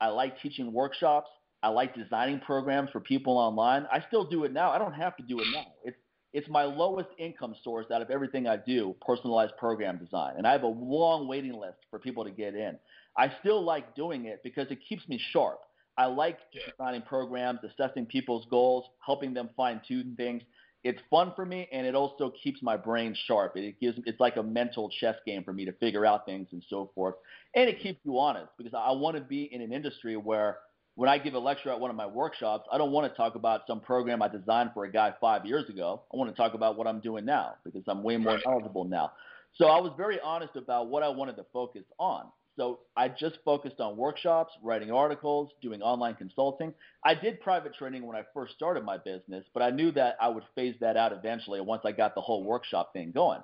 I 0.00 0.08
like 0.08 0.40
teaching 0.40 0.72
workshops. 0.72 1.30
I 1.62 1.68
like 1.68 1.94
designing 1.94 2.40
programs 2.40 2.90
for 2.90 3.00
people 3.00 3.38
online. 3.38 3.86
I 3.92 4.04
still 4.08 4.24
do 4.24 4.44
it 4.44 4.52
now. 4.52 4.70
I 4.70 4.78
don't 4.78 4.94
have 4.94 5.16
to 5.16 5.22
do 5.22 5.38
it 5.38 5.46
now. 5.52 5.66
It's 5.84 5.96
it's 6.32 6.48
my 6.48 6.64
lowest 6.64 7.10
income 7.18 7.54
source 7.62 7.86
out 7.92 8.02
of 8.02 8.10
everything 8.10 8.46
I 8.46 8.56
do, 8.56 8.94
personalized 9.06 9.56
program 9.58 9.98
design. 9.98 10.34
And 10.38 10.46
I 10.46 10.52
have 10.52 10.62
a 10.62 10.66
long 10.66 11.28
waiting 11.28 11.52
list 11.52 11.78
for 11.90 11.98
people 11.98 12.24
to 12.24 12.30
get 12.30 12.54
in. 12.54 12.78
I 13.16 13.30
still 13.40 13.62
like 13.62 13.94
doing 13.94 14.24
it 14.24 14.40
because 14.42 14.68
it 14.70 14.78
keeps 14.88 15.06
me 15.08 15.20
sharp. 15.32 15.60
I 15.98 16.06
like 16.06 16.38
yeah. 16.52 16.62
designing 16.70 17.02
programs, 17.02 17.60
assessing 17.62 18.06
people's 18.06 18.46
goals, 18.50 18.86
helping 19.04 19.34
them 19.34 19.50
fine 19.56 19.80
tune 19.86 20.14
things. 20.16 20.42
It's 20.84 20.98
fun 21.10 21.32
for 21.36 21.44
me, 21.44 21.68
and 21.70 21.86
it 21.86 21.94
also 21.94 22.32
keeps 22.42 22.60
my 22.60 22.76
brain 22.76 23.14
sharp. 23.26 23.56
It 23.56 23.78
gives 23.78 23.98
it's 24.04 24.18
like 24.18 24.36
a 24.36 24.42
mental 24.42 24.90
chess 25.00 25.14
game 25.24 25.44
for 25.44 25.52
me 25.52 25.64
to 25.64 25.72
figure 25.72 26.04
out 26.04 26.26
things 26.26 26.48
and 26.50 26.64
so 26.68 26.90
forth, 26.94 27.14
and 27.54 27.68
it 27.68 27.80
keeps 27.80 28.00
you 28.04 28.18
honest 28.18 28.48
because 28.58 28.74
I 28.74 28.90
want 28.90 29.16
to 29.16 29.22
be 29.22 29.44
in 29.52 29.60
an 29.60 29.72
industry 29.72 30.16
where 30.16 30.58
when 30.94 31.08
I 31.08 31.18
give 31.18 31.34
a 31.34 31.38
lecture 31.38 31.70
at 31.70 31.80
one 31.80 31.90
of 31.90 31.96
my 31.96 32.06
workshops, 32.06 32.68
I 32.70 32.78
don't 32.78 32.92
want 32.92 33.10
to 33.10 33.16
talk 33.16 33.34
about 33.34 33.62
some 33.66 33.80
program 33.80 34.22
I 34.22 34.28
designed 34.28 34.70
for 34.74 34.84
a 34.84 34.92
guy 34.92 35.14
five 35.20 35.46
years 35.46 35.68
ago. 35.68 36.02
I 36.12 36.16
want 36.16 36.30
to 36.30 36.36
talk 36.36 36.54
about 36.54 36.76
what 36.76 36.86
I'm 36.86 37.00
doing 37.00 37.24
now 37.24 37.54
because 37.64 37.82
I'm 37.88 38.02
way 38.02 38.16
more 38.18 38.38
knowledgeable 38.44 38.84
now. 38.84 39.12
So 39.54 39.66
I 39.66 39.80
was 39.80 39.92
very 39.96 40.20
honest 40.20 40.56
about 40.56 40.88
what 40.88 41.02
I 41.02 41.08
wanted 41.08 41.36
to 41.36 41.46
focus 41.52 41.84
on. 41.98 42.26
So 42.56 42.80
I 42.96 43.08
just 43.08 43.38
focused 43.44 43.80
on 43.80 43.96
workshops, 43.96 44.52
writing 44.62 44.90
articles, 44.90 45.50
doing 45.62 45.80
online 45.80 46.14
consulting. 46.16 46.74
I 47.02 47.14
did 47.14 47.40
private 47.40 47.74
training 47.74 48.06
when 48.06 48.16
I 48.16 48.24
first 48.34 48.54
started 48.54 48.84
my 48.84 48.98
business, 48.98 49.46
but 49.54 49.62
I 49.62 49.70
knew 49.70 49.90
that 49.92 50.16
I 50.20 50.28
would 50.28 50.44
phase 50.54 50.74
that 50.80 50.98
out 50.98 51.12
eventually 51.12 51.62
once 51.62 51.82
I 51.86 51.92
got 51.92 52.14
the 52.14 52.20
whole 52.20 52.44
workshop 52.44 52.92
thing 52.92 53.12
going. 53.12 53.40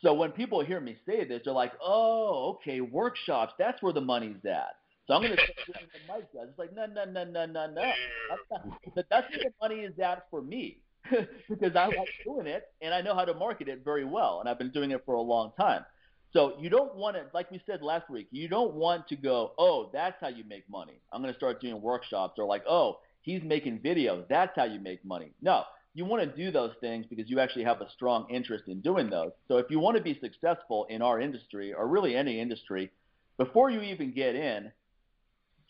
So 0.00 0.14
when 0.14 0.32
people 0.32 0.64
hear 0.64 0.80
me 0.80 0.96
say 1.06 1.24
this, 1.24 1.42
they're 1.44 1.52
like, 1.52 1.72
"Oh, 1.82 2.56
okay, 2.56 2.80
workshops. 2.80 3.52
That's 3.58 3.82
where 3.82 3.92
the 3.92 4.00
money's 4.00 4.42
at." 4.46 4.77
So 5.08 5.14
I'm 5.14 5.22
going 5.22 5.36
to 5.36 5.42
start 5.42 5.56
doing 5.66 5.88
the 5.92 6.12
mic 6.12 6.32
guys. 6.34 6.44
It's 6.50 6.58
like, 6.58 6.76
no, 6.76 6.84
no, 6.84 7.04
no, 7.10 7.24
no, 7.24 7.46
no, 7.46 7.66
no. 7.66 7.82
That's, 8.28 8.64
not, 8.94 9.06
that's 9.10 9.30
where 9.30 9.44
the 9.44 9.52
money 9.60 9.80
is 9.80 9.98
at 9.98 10.26
for 10.30 10.42
me 10.42 10.78
because 11.48 11.74
I 11.74 11.86
like 11.86 12.08
doing 12.24 12.46
it 12.46 12.64
and 12.82 12.92
I 12.92 13.00
know 13.00 13.14
how 13.14 13.24
to 13.24 13.32
market 13.32 13.68
it 13.68 13.82
very 13.82 14.04
well, 14.04 14.40
and 14.40 14.48
I've 14.48 14.58
been 14.58 14.70
doing 14.70 14.90
it 14.90 15.02
for 15.06 15.14
a 15.14 15.20
long 15.20 15.52
time. 15.58 15.86
So 16.34 16.56
you 16.60 16.68
don't 16.68 16.94
want 16.94 17.16
to, 17.16 17.24
like 17.32 17.50
we 17.50 17.58
said 17.64 17.80
last 17.80 18.10
week, 18.10 18.28
you 18.30 18.48
don't 18.48 18.74
want 18.74 19.08
to 19.08 19.16
go, 19.16 19.52
oh, 19.58 19.88
that's 19.94 20.16
how 20.20 20.28
you 20.28 20.44
make 20.46 20.68
money. 20.68 21.00
I'm 21.10 21.22
going 21.22 21.32
to 21.32 21.38
start 21.38 21.62
doing 21.62 21.80
workshops, 21.80 22.38
or 22.38 22.44
like, 22.44 22.64
oh, 22.68 22.98
he's 23.22 23.42
making 23.42 23.78
videos. 23.78 24.28
That's 24.28 24.52
how 24.54 24.64
you 24.64 24.78
make 24.78 25.02
money. 25.06 25.32
No, 25.40 25.62
you 25.94 26.04
want 26.04 26.22
to 26.22 26.36
do 26.36 26.50
those 26.50 26.72
things 26.82 27.06
because 27.08 27.30
you 27.30 27.40
actually 27.40 27.64
have 27.64 27.80
a 27.80 27.90
strong 27.92 28.26
interest 28.28 28.64
in 28.68 28.82
doing 28.82 29.08
those. 29.08 29.30
So 29.48 29.56
if 29.56 29.70
you 29.70 29.80
want 29.80 29.96
to 29.96 30.02
be 30.02 30.18
successful 30.20 30.86
in 30.90 31.00
our 31.00 31.18
industry, 31.18 31.72
or 31.72 31.88
really 31.88 32.14
any 32.14 32.38
industry, 32.38 32.90
before 33.38 33.70
you 33.70 33.80
even 33.80 34.12
get 34.12 34.34
in, 34.34 34.70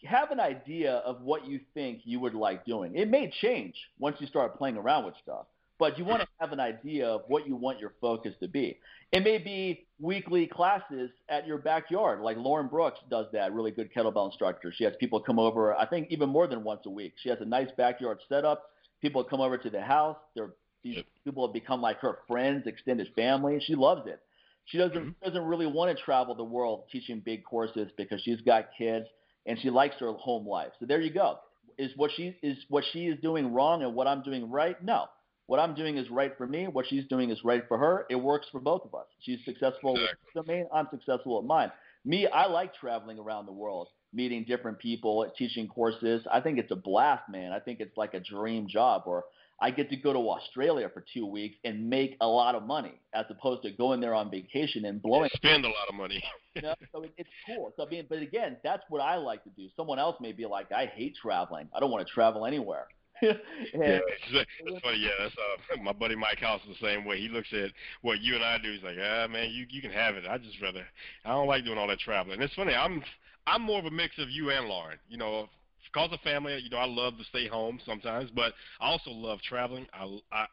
have 0.05 0.31
an 0.31 0.41
idea 0.41 0.95
of 1.05 1.23
what 1.23 1.47
you 1.47 1.61
think 1.75 2.01
you 2.05 2.21
would 2.21 2.35
like 2.35 2.65
doing. 2.65 2.95
It 2.95 3.09
may 3.09 3.33
change 3.41 3.75
once 3.99 4.17
you 4.21 4.27
start 4.27 4.57
playing 4.57 4.77
around 4.77 5.07
with 5.07 5.15
stuff 5.23 5.47
but 5.79 5.97
you 5.97 6.05
want 6.05 6.21
to 6.21 6.29
have 6.41 6.53
an 6.53 6.61
idea 6.61 7.07
of 7.07 7.23
what 7.29 7.47
you 7.47 7.55
want 7.55 7.79
your 7.79 7.95
focus 8.01 8.35
to 8.41 8.49
be. 8.49 8.79
It 9.13 9.23
may 9.23 9.39
be 9.39 9.87
weekly 10.01 10.47
classes 10.47 11.11
at 11.29 11.47
your 11.47 11.59
backyard, 11.59 12.21
like 12.21 12.37
Lauren 12.37 12.67
Brooks 12.67 12.99
does 13.09 13.27
that, 13.33 13.53
really 13.53 13.71
good 13.71 13.93
kettlebell 13.95 14.27
instructor. 14.27 14.73
She 14.77 14.85
has 14.85 14.95
people 14.99 15.21
come 15.21 15.39
over, 15.39 15.75
I 15.75 15.87
think 15.87 16.09
even 16.11 16.29
more 16.29 16.47
than 16.47 16.65
once 16.65 16.81
a 16.87 16.91
week. 16.91 17.15
She 17.23 17.29
has 17.29 17.39
a 17.41 17.45
nice 17.45 17.69
backyard 17.77 18.19
setup. 18.29 18.71
People 19.01 19.23
come 19.23 19.41
over 19.41 19.57
to 19.57 19.71
the 19.71 19.81
house. 19.81 20.17
They're, 20.35 20.51
these 20.83 21.05
people 21.25 21.47
have 21.47 21.55
become 21.55 21.81
like 21.81 22.01
her 22.01 22.19
friends, 22.27 22.67
extended 22.67 23.09
family. 23.15 23.61
She 23.65 23.75
loves 23.75 24.07
it. 24.07 24.21
She 24.67 24.79
doesn't 24.79 24.99
mm-hmm. 24.99 25.25
doesn't 25.25 25.45
really 25.45 25.67
want 25.67 25.97
to 25.97 26.05
travel 26.05 26.35
the 26.35 26.45
world 26.45 26.85
teaching 26.93 27.23
big 27.25 27.43
courses 27.43 27.91
because 27.97 28.21
she's 28.21 28.41
got 28.43 28.69
kids 28.77 29.07
and 29.49 29.59
she 29.59 29.71
likes 29.71 29.97
her 29.99 30.13
home 30.13 30.47
life. 30.47 30.71
So 30.79 30.87
there 30.87 31.01
you 31.01 31.13
go. 31.13 31.39
Is 31.77 31.91
what 31.97 32.13
she 32.17 32.37
is 32.43 32.59
what 32.69 32.85
she 32.93 33.07
is 33.07 33.19
doing 33.21 33.53
wrong 33.53 33.83
and 33.83 33.95
what 33.95 34.07
I'm 34.07 34.23
doing 34.23 34.51
right? 34.51 34.81
No 34.83 35.07
what 35.49 35.59
I'm 35.59 35.75
doing 35.75 35.97
is 35.97 36.11
right 36.11 36.37
for 36.37 36.47
me. 36.47 36.69
What 36.69 36.85
she's 36.89 37.07
doing 37.07 37.31
is 37.31 37.43
right 37.43 37.65
for 37.67 37.79
her. 37.79 38.05
It 38.11 38.17
works 38.17 38.47
for 38.53 38.61
both 38.61 38.83
of 38.85 38.95
us. 38.95 39.07
She's 39.21 39.39
successful 39.47 39.97
exactly. 39.97 40.19
with 40.35 40.47
domain. 40.47 40.67
I'm 40.73 40.89
successful 40.91 41.39
at 41.39 41.45
mine. 41.47 41.73
Me, 42.05 42.27
I 42.27 42.47
like 42.47 42.75
traveling 42.75 43.19
around 43.19 43.47
the 43.47 43.53
world, 43.53 43.89
meeting 44.13 44.45
different 44.47 44.79
people, 44.79 45.27
teaching 45.39 45.67
courses. 45.67 46.23
I 46.31 46.43
think 46.43 46.59
it's 46.59 46.71
a 46.71 46.77
blast, 46.77 47.31
man. 47.31 47.53
I 47.53 47.61
think 47.61 47.81
it's 47.81 47.97
like 47.97 48.13
a 48.13 48.21
dream 48.21 48.69
job. 48.69 49.05
Or 49.07 49.25
I 49.61 49.71
get 49.71 49.91
to 49.91 49.97
go 49.97 50.13
to 50.13 50.19
Australia 50.19 50.89
for 50.93 51.05
two 51.13 51.27
weeks 51.27 51.57
and 51.65 51.91
make 51.91 52.17
a 52.21 52.27
lot 52.27 52.55
of 52.55 52.63
money 52.63 53.01
as 53.13 53.27
opposed 53.29 53.63
to 53.63 53.71
going 53.71 54.01
there 54.01 54.15
on 54.15 54.31
vacation 54.31 54.85
and 54.85 55.03
blowing. 55.03 55.31
Spend 55.35 55.65
a 55.65 55.69
lot 55.69 55.89
of 55.89 55.95
money. 55.95 56.23
you 56.55 56.63
know? 56.63 56.75
So 56.93 57.03
it, 57.03 57.13
it's 57.17 57.31
cool. 57.47 57.73
So 57.77 57.87
I 57.87 57.89
mean, 57.89 58.07
but 58.09 58.19
again, 58.19 58.57
that's 58.63 58.85
what 58.89 59.01
I 59.01 59.17
like 59.17 59.43
to 59.45 59.51
do. 59.51 59.69
Someone 59.77 59.99
else 59.99 60.17
may 60.21 60.33
be 60.33 60.47
like, 60.47 60.71
I 60.71 60.87
hate 60.87 61.17
traveling. 61.21 61.69
I 61.75 61.81
don't 61.81 61.91
want 61.91 62.07
to 62.07 62.13
travel 62.13 62.47
anywhere. 62.47 62.87
yeah, 63.23 63.99
that's 64.33 64.81
funny. 64.83 64.99
Yeah, 64.99 65.11
that's 65.19 65.35
uh, 65.35 65.77
my 65.83 65.93
buddy 65.93 66.15
Mike 66.15 66.39
House 66.39 66.61
is 66.71 66.77
the 66.81 66.87
same 66.87 67.05
way. 67.05 67.21
He 67.21 67.29
looks 67.29 67.49
at 67.53 67.71
what 68.03 68.21
you 68.21 68.37
and 68.37 68.45
I 68.45 68.59
do. 68.59 68.73
He's 68.73 68.83
like, 68.85 68.97
ah, 69.01 69.27
man, 69.27 69.51
you 69.51 69.67
you 69.69 69.83
can 69.83 69.91
have 69.91 70.15
it. 70.15 70.25
I 70.29 70.39
just 70.39 70.61
rather 70.63 70.87
I 71.25 71.31
don't 71.31 71.49
like 71.49 71.65
doing 71.65 71.79
all 71.79 71.89
that 71.89 71.99
traveling. 71.99 72.35
And 72.35 72.43
it's 72.45 72.55
funny. 72.55 72.75
I'm 72.75 73.03
I'm 73.47 73.63
more 73.63 73.81
of 73.81 73.87
a 73.87 73.91
mix 73.91 74.19
of 74.19 74.31
you 74.31 74.51
and 74.51 74.69
Lauren. 74.69 74.99
You 75.09 75.19
know, 75.19 75.49
because 75.93 76.13
of 76.13 76.21
family, 76.21 76.59
you 76.63 76.71
know, 76.71 76.79
I 76.79 76.87
love 76.87 77.17
to 77.19 77.25
stay 77.25 77.49
home 77.49 77.81
sometimes, 77.85 78.31
but 78.35 78.53
I 78.81 78.89
also 78.89 79.11
love 79.11 79.41
traveling. 79.43 79.87
I, 79.93 80.19
I 80.33 80.47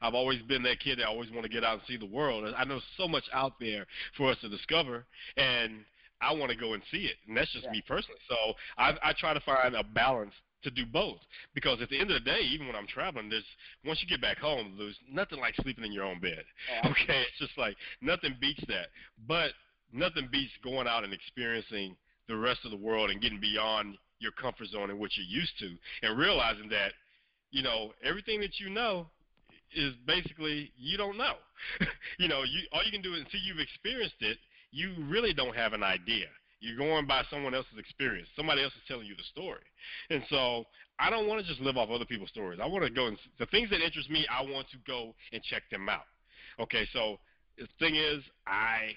I've 0.00 0.14
always 0.14 0.42
been 0.42 0.62
that 0.64 0.80
kid 0.80 0.98
that 0.98 1.06
always 1.06 1.30
want 1.30 1.44
to 1.44 1.48
get 1.48 1.64
out 1.64 1.74
and 1.74 1.82
see 1.86 1.96
the 1.96 2.06
world. 2.06 2.52
I 2.56 2.64
know 2.64 2.80
so 2.96 3.08
much 3.08 3.24
out 3.32 3.54
there 3.60 3.86
for 4.16 4.30
us 4.30 4.38
to 4.40 4.48
discover, 4.48 5.04
and 5.36 5.84
I 6.20 6.32
want 6.34 6.50
to 6.50 6.56
go 6.56 6.74
and 6.74 6.82
see 6.90 7.04
it. 7.04 7.16
And 7.26 7.36
that's 7.36 7.52
just 7.52 7.64
yeah. 7.64 7.72
me 7.72 7.82
personally. 7.86 8.20
So 8.28 8.54
I 8.78 8.96
I 9.02 9.12
try 9.18 9.34
to 9.34 9.40
find 9.40 9.74
a 9.74 9.84
balance 9.84 10.34
to 10.62 10.70
do 10.70 10.86
both 10.86 11.18
because 11.54 11.82
at 11.82 11.88
the 11.88 11.98
end 11.98 12.10
of 12.10 12.22
the 12.22 12.30
day, 12.30 12.40
even 12.40 12.66
when 12.66 12.76
I'm 12.76 12.86
traveling, 12.86 13.28
there's 13.28 13.44
once 13.84 14.00
you 14.02 14.08
get 14.08 14.20
back 14.20 14.38
home, 14.38 14.74
there's 14.78 14.98
nothing 15.10 15.40
like 15.40 15.54
sleeping 15.56 15.84
in 15.84 15.92
your 15.92 16.04
own 16.04 16.20
bed. 16.20 16.44
Okay, 16.84 17.22
it's 17.22 17.38
just 17.38 17.58
like 17.58 17.76
nothing 18.00 18.36
beats 18.40 18.62
that. 18.68 18.88
But 19.26 19.52
nothing 19.92 20.28
beats 20.30 20.52
going 20.62 20.86
out 20.86 21.04
and 21.04 21.12
experiencing 21.12 21.96
the 22.28 22.36
rest 22.36 22.60
of 22.64 22.70
the 22.70 22.76
world 22.76 23.10
and 23.10 23.20
getting 23.20 23.40
beyond 23.40 23.96
your 24.22 24.32
comfort 24.32 24.68
zone 24.68 24.90
and 24.90 24.98
what 24.98 25.10
you're 25.16 25.26
used 25.26 25.58
to, 25.58 25.76
and 26.06 26.18
realizing 26.18 26.68
that, 26.70 26.92
you 27.50 27.62
know, 27.62 27.92
everything 28.04 28.40
that 28.40 28.58
you 28.58 28.70
know 28.70 29.06
is 29.74 29.94
basically 30.06 30.70
you 30.76 30.96
don't 30.96 31.18
know. 31.18 31.34
you 32.18 32.28
know, 32.28 32.42
you 32.42 32.60
all 32.72 32.84
you 32.84 32.92
can 32.92 33.02
do 33.02 33.14
is 33.14 33.20
until 33.20 33.40
you've 33.40 33.58
experienced 33.60 34.20
it, 34.20 34.38
you 34.70 34.94
really 35.08 35.34
don't 35.34 35.56
have 35.56 35.72
an 35.72 35.82
idea. 35.82 36.26
You're 36.60 36.78
going 36.78 37.06
by 37.06 37.24
someone 37.28 37.54
else's 37.54 37.78
experience. 37.78 38.28
Somebody 38.36 38.62
else 38.62 38.72
is 38.74 38.82
telling 38.86 39.06
you 39.06 39.16
the 39.16 39.24
story. 39.24 39.66
And 40.10 40.22
so 40.30 40.64
I 40.98 41.10
don't 41.10 41.26
want 41.26 41.42
to 41.42 41.46
just 41.46 41.60
live 41.60 41.76
off 41.76 41.90
other 41.90 42.04
people's 42.04 42.30
stories. 42.30 42.60
I 42.62 42.66
want 42.66 42.84
to 42.84 42.90
go 42.90 43.08
and 43.08 43.18
the 43.40 43.46
things 43.46 43.68
that 43.70 43.80
interest 43.80 44.08
me, 44.08 44.24
I 44.30 44.42
want 44.42 44.70
to 44.70 44.78
go 44.86 45.14
and 45.32 45.42
check 45.42 45.62
them 45.70 45.88
out. 45.88 46.06
Okay, 46.60 46.86
so 46.92 47.18
the 47.58 47.66
thing 47.80 47.96
is, 47.96 48.22
I 48.46 48.94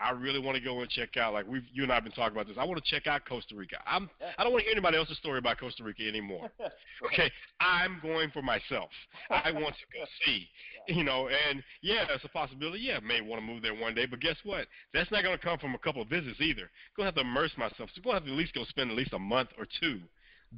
I 0.00 0.12
really 0.12 0.38
want 0.38 0.56
to 0.56 0.62
go 0.62 0.80
and 0.80 0.88
check 0.88 1.16
out. 1.16 1.34
Like 1.34 1.46
we, 1.46 1.62
you 1.72 1.82
and 1.82 1.92
I 1.92 1.96
have 1.96 2.04
been 2.04 2.12
talking 2.12 2.32
about 2.32 2.46
this. 2.46 2.56
I 2.58 2.64
want 2.64 2.82
to 2.82 2.90
check 2.90 3.06
out 3.06 3.26
Costa 3.28 3.54
Rica. 3.54 3.76
I'm. 3.86 4.08
I 4.38 4.42
don't 4.42 4.52
want 4.52 4.62
to 4.62 4.64
hear 4.64 4.72
anybody 4.72 4.96
else's 4.96 5.18
story 5.18 5.38
about 5.38 5.58
Costa 5.58 5.84
Rica 5.84 6.06
anymore. 6.06 6.50
Okay, 7.02 7.30
I'm 7.60 7.98
going 8.02 8.30
for 8.30 8.42
myself. 8.42 8.90
I 9.30 9.52
want 9.52 9.74
to 9.74 9.98
go 9.98 10.04
see. 10.24 10.46
You 10.88 11.04
know, 11.04 11.28
and 11.28 11.62
yeah, 11.82 12.06
it's 12.08 12.24
a 12.24 12.28
possibility. 12.28 12.80
Yeah, 12.80 12.96
I 12.96 13.00
may 13.00 13.20
want 13.20 13.40
to 13.40 13.46
move 13.46 13.62
there 13.62 13.74
one 13.74 13.94
day, 13.94 14.06
but 14.06 14.18
guess 14.18 14.36
what? 14.44 14.66
That's 14.92 15.10
not 15.10 15.22
going 15.22 15.36
to 15.36 15.44
come 15.44 15.58
from 15.58 15.74
a 15.74 15.78
couple 15.78 16.02
of 16.02 16.08
visits 16.08 16.40
either. 16.40 16.70
Going 16.96 17.04
to 17.04 17.04
have 17.04 17.14
to 17.16 17.20
immerse 17.20 17.52
myself. 17.56 17.90
So 17.94 18.02
going 18.02 18.14
to 18.16 18.20
have 18.20 18.24
to 18.24 18.32
at 18.32 18.36
least 18.36 18.54
go 18.54 18.64
spend 18.64 18.90
at 18.90 18.96
least 18.96 19.12
a 19.12 19.18
month 19.18 19.50
or 19.58 19.66
two 19.78 20.00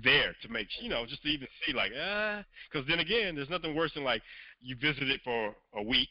there 0.03 0.35
to 0.41 0.49
make 0.49 0.69
you 0.81 0.89
know 0.89 1.05
just 1.05 1.23
to 1.23 1.29
even 1.29 1.47
see 1.67 1.75
like 1.75 1.93
ah 2.01 2.43
because 2.71 2.87
then 2.89 2.99
again 2.99 3.35
there's 3.35 3.51
nothing 3.51 3.75
worse 3.75 3.93
than 3.93 4.05
like 4.05 4.23
you 4.63 4.75
visit 4.77 5.11
it 5.11 5.21
for 5.23 5.55
a 5.77 5.83
week 5.83 6.09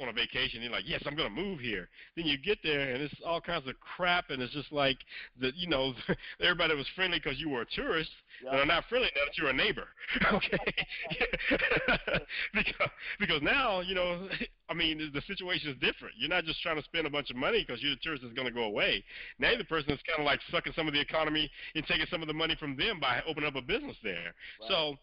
on 0.00 0.08
a 0.08 0.12
vacation, 0.12 0.62
you're 0.62 0.72
like, 0.72 0.84
yes, 0.86 1.02
I'm 1.06 1.14
going 1.14 1.34
to 1.34 1.42
move 1.42 1.60
here. 1.60 1.88
Then 2.16 2.26
you 2.26 2.38
get 2.38 2.58
there, 2.62 2.94
and 2.94 3.02
it's 3.02 3.14
all 3.24 3.40
kinds 3.40 3.68
of 3.68 3.74
crap, 3.80 4.30
and 4.30 4.40
it's 4.40 4.52
just 4.52 4.72
like 4.72 4.98
the, 5.40 5.52
you 5.54 5.68
know, 5.68 5.92
everybody 6.40 6.74
was 6.74 6.86
friendly 6.96 7.18
because 7.18 7.38
you 7.38 7.50
were 7.50 7.62
a 7.62 7.66
tourist, 7.66 8.10
yeah. 8.42 8.50
and 8.50 8.60
are 8.60 8.66
not 8.66 8.84
friendly 8.88 9.08
now 9.14 9.22
that 9.26 9.36
you're 9.38 9.50
a 9.50 9.52
neighbor. 9.52 9.88
okay, 10.32 10.58
because 12.54 12.90
because 13.18 13.42
now 13.42 13.80
you 13.80 13.94
know, 13.94 14.28
I 14.68 14.74
mean, 14.74 15.10
the 15.12 15.22
situation 15.22 15.70
is 15.70 15.76
different. 15.76 16.14
You're 16.18 16.30
not 16.30 16.44
just 16.44 16.62
trying 16.62 16.76
to 16.76 16.84
spend 16.84 17.06
a 17.06 17.10
bunch 17.10 17.30
of 17.30 17.36
money 17.36 17.64
because 17.66 17.82
you're 17.82 17.94
the 17.94 18.00
tourist 18.02 18.22
that's 18.22 18.34
going 18.34 18.48
to 18.48 18.54
go 18.54 18.64
away. 18.64 19.04
Now 19.38 19.56
the 19.56 19.64
person 19.64 19.90
is 19.92 20.00
kind 20.06 20.20
of 20.20 20.24
like 20.24 20.40
sucking 20.50 20.72
some 20.74 20.88
of 20.88 20.94
the 20.94 21.00
economy 21.00 21.50
and 21.74 21.86
taking 21.86 22.06
some 22.10 22.22
of 22.22 22.28
the 22.28 22.34
money 22.34 22.56
from 22.58 22.76
them 22.76 23.00
by 23.00 23.22
opening 23.26 23.48
up 23.48 23.56
a 23.56 23.62
business 23.62 23.96
there. 24.02 24.34
Right. 24.60 24.68
So 24.68 24.96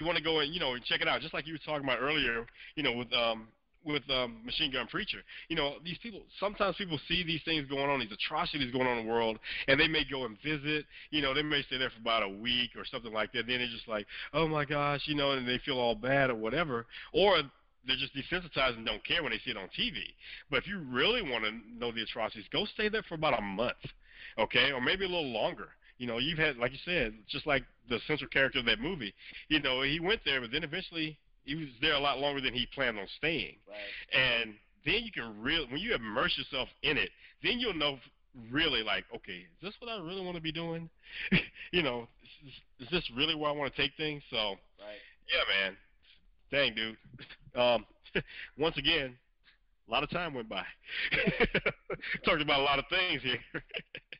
you 0.00 0.06
want 0.06 0.18
to 0.18 0.24
go 0.24 0.40
and 0.40 0.52
you 0.52 0.60
know 0.60 0.76
check 0.78 1.00
it 1.00 1.08
out, 1.08 1.20
just 1.20 1.34
like 1.34 1.46
you 1.46 1.54
were 1.54 1.64
talking 1.64 1.84
about 1.84 2.00
earlier. 2.00 2.46
You 2.76 2.82
know, 2.82 2.92
with 2.92 3.12
um, 3.12 3.48
with 3.84 4.02
um, 4.10 4.40
Machine 4.44 4.72
Gun 4.72 4.86
Preacher. 4.86 5.18
You 5.48 5.56
know, 5.56 5.74
these 5.84 5.98
people 6.02 6.22
sometimes 6.38 6.76
people 6.76 6.98
see 7.08 7.24
these 7.24 7.40
things 7.44 7.68
going 7.68 7.88
on, 7.90 8.00
these 8.00 8.12
atrocities 8.12 8.72
going 8.72 8.86
on 8.86 8.98
in 8.98 9.06
the 9.06 9.12
world, 9.12 9.38
and 9.68 9.78
they 9.78 9.88
may 9.88 10.04
go 10.08 10.24
and 10.24 10.36
visit. 10.42 10.86
You 11.10 11.22
know, 11.22 11.34
they 11.34 11.42
may 11.42 11.62
stay 11.62 11.78
there 11.78 11.90
for 11.90 12.00
about 12.00 12.22
a 12.22 12.28
week 12.28 12.70
or 12.76 12.84
something 12.84 13.12
like 13.12 13.32
that. 13.32 13.46
Then 13.46 13.58
they're 13.58 13.68
just 13.68 13.88
like, 13.88 14.06
oh 14.32 14.46
my 14.46 14.64
gosh, 14.64 15.02
you 15.06 15.14
know, 15.14 15.32
and 15.32 15.46
they 15.46 15.58
feel 15.64 15.78
all 15.78 15.94
bad 15.94 16.30
or 16.30 16.34
whatever, 16.34 16.86
or 17.12 17.42
they're 17.86 17.96
just 17.96 18.14
desensitized 18.14 18.76
and 18.76 18.86
don't 18.86 19.04
care 19.04 19.22
when 19.22 19.32
they 19.32 19.40
see 19.44 19.50
it 19.50 19.56
on 19.56 19.68
TV. 19.78 19.98
But 20.50 20.58
if 20.58 20.66
you 20.66 20.78
really 20.78 21.22
want 21.22 21.44
to 21.44 21.50
know 21.78 21.92
the 21.92 22.02
atrocities, 22.02 22.46
go 22.52 22.64
stay 22.66 22.88
there 22.88 23.02
for 23.02 23.14
about 23.14 23.38
a 23.38 23.42
month, 23.42 23.76
okay, 24.38 24.72
or 24.72 24.80
maybe 24.80 25.04
a 25.04 25.08
little 25.08 25.32
longer. 25.32 25.68
You 25.98 26.06
know, 26.06 26.18
you've 26.18 26.38
had, 26.38 26.56
like 26.56 26.72
you 26.72 26.78
said, 26.84 27.14
just 27.28 27.46
like 27.46 27.64
the 27.88 27.98
central 28.06 28.28
character 28.28 28.58
of 28.58 28.64
that 28.66 28.80
movie. 28.80 29.14
You 29.48 29.60
know, 29.60 29.82
he 29.82 30.00
went 30.00 30.20
there, 30.24 30.40
but 30.40 30.50
then 30.50 30.64
eventually 30.64 31.18
he 31.44 31.54
was 31.54 31.68
there 31.80 31.94
a 31.94 32.00
lot 32.00 32.18
longer 32.18 32.40
than 32.40 32.54
he 32.54 32.66
planned 32.74 32.98
on 32.98 33.06
staying. 33.18 33.56
Right. 33.68 34.20
And 34.20 34.54
then 34.84 35.02
you 35.04 35.12
can 35.12 35.40
really, 35.40 35.66
when 35.66 35.80
you 35.80 35.94
immerse 35.94 36.36
yourself 36.36 36.68
in 36.82 36.96
it, 36.96 37.10
then 37.42 37.58
you'll 37.58 37.74
know 37.74 37.98
really 38.50 38.82
like, 38.82 39.04
okay, 39.14 39.38
is 39.38 39.62
this 39.62 39.74
what 39.80 39.90
I 39.90 39.98
really 40.02 40.24
want 40.24 40.36
to 40.36 40.42
be 40.42 40.52
doing? 40.52 40.88
you 41.72 41.82
know, 41.82 42.08
is, 42.46 42.86
is 42.86 42.90
this 42.90 43.08
really 43.16 43.34
where 43.34 43.50
I 43.50 43.54
want 43.54 43.74
to 43.74 43.82
take 43.82 43.92
things? 43.96 44.22
So, 44.30 44.36
right. 44.36 45.00
yeah, 45.28 45.64
man. 45.64 45.76
Dang, 46.50 46.74
dude. 46.74 46.96
Um, 47.60 47.86
once 48.58 48.76
again, 48.76 49.16
a 49.88 49.90
lot 49.90 50.02
of 50.02 50.10
time 50.10 50.34
went 50.34 50.48
by. 50.48 50.64
Talked 52.24 52.42
about 52.42 52.60
a 52.60 52.62
lot 52.62 52.78
of 52.78 52.84
things 52.88 53.22
here. 53.22 53.62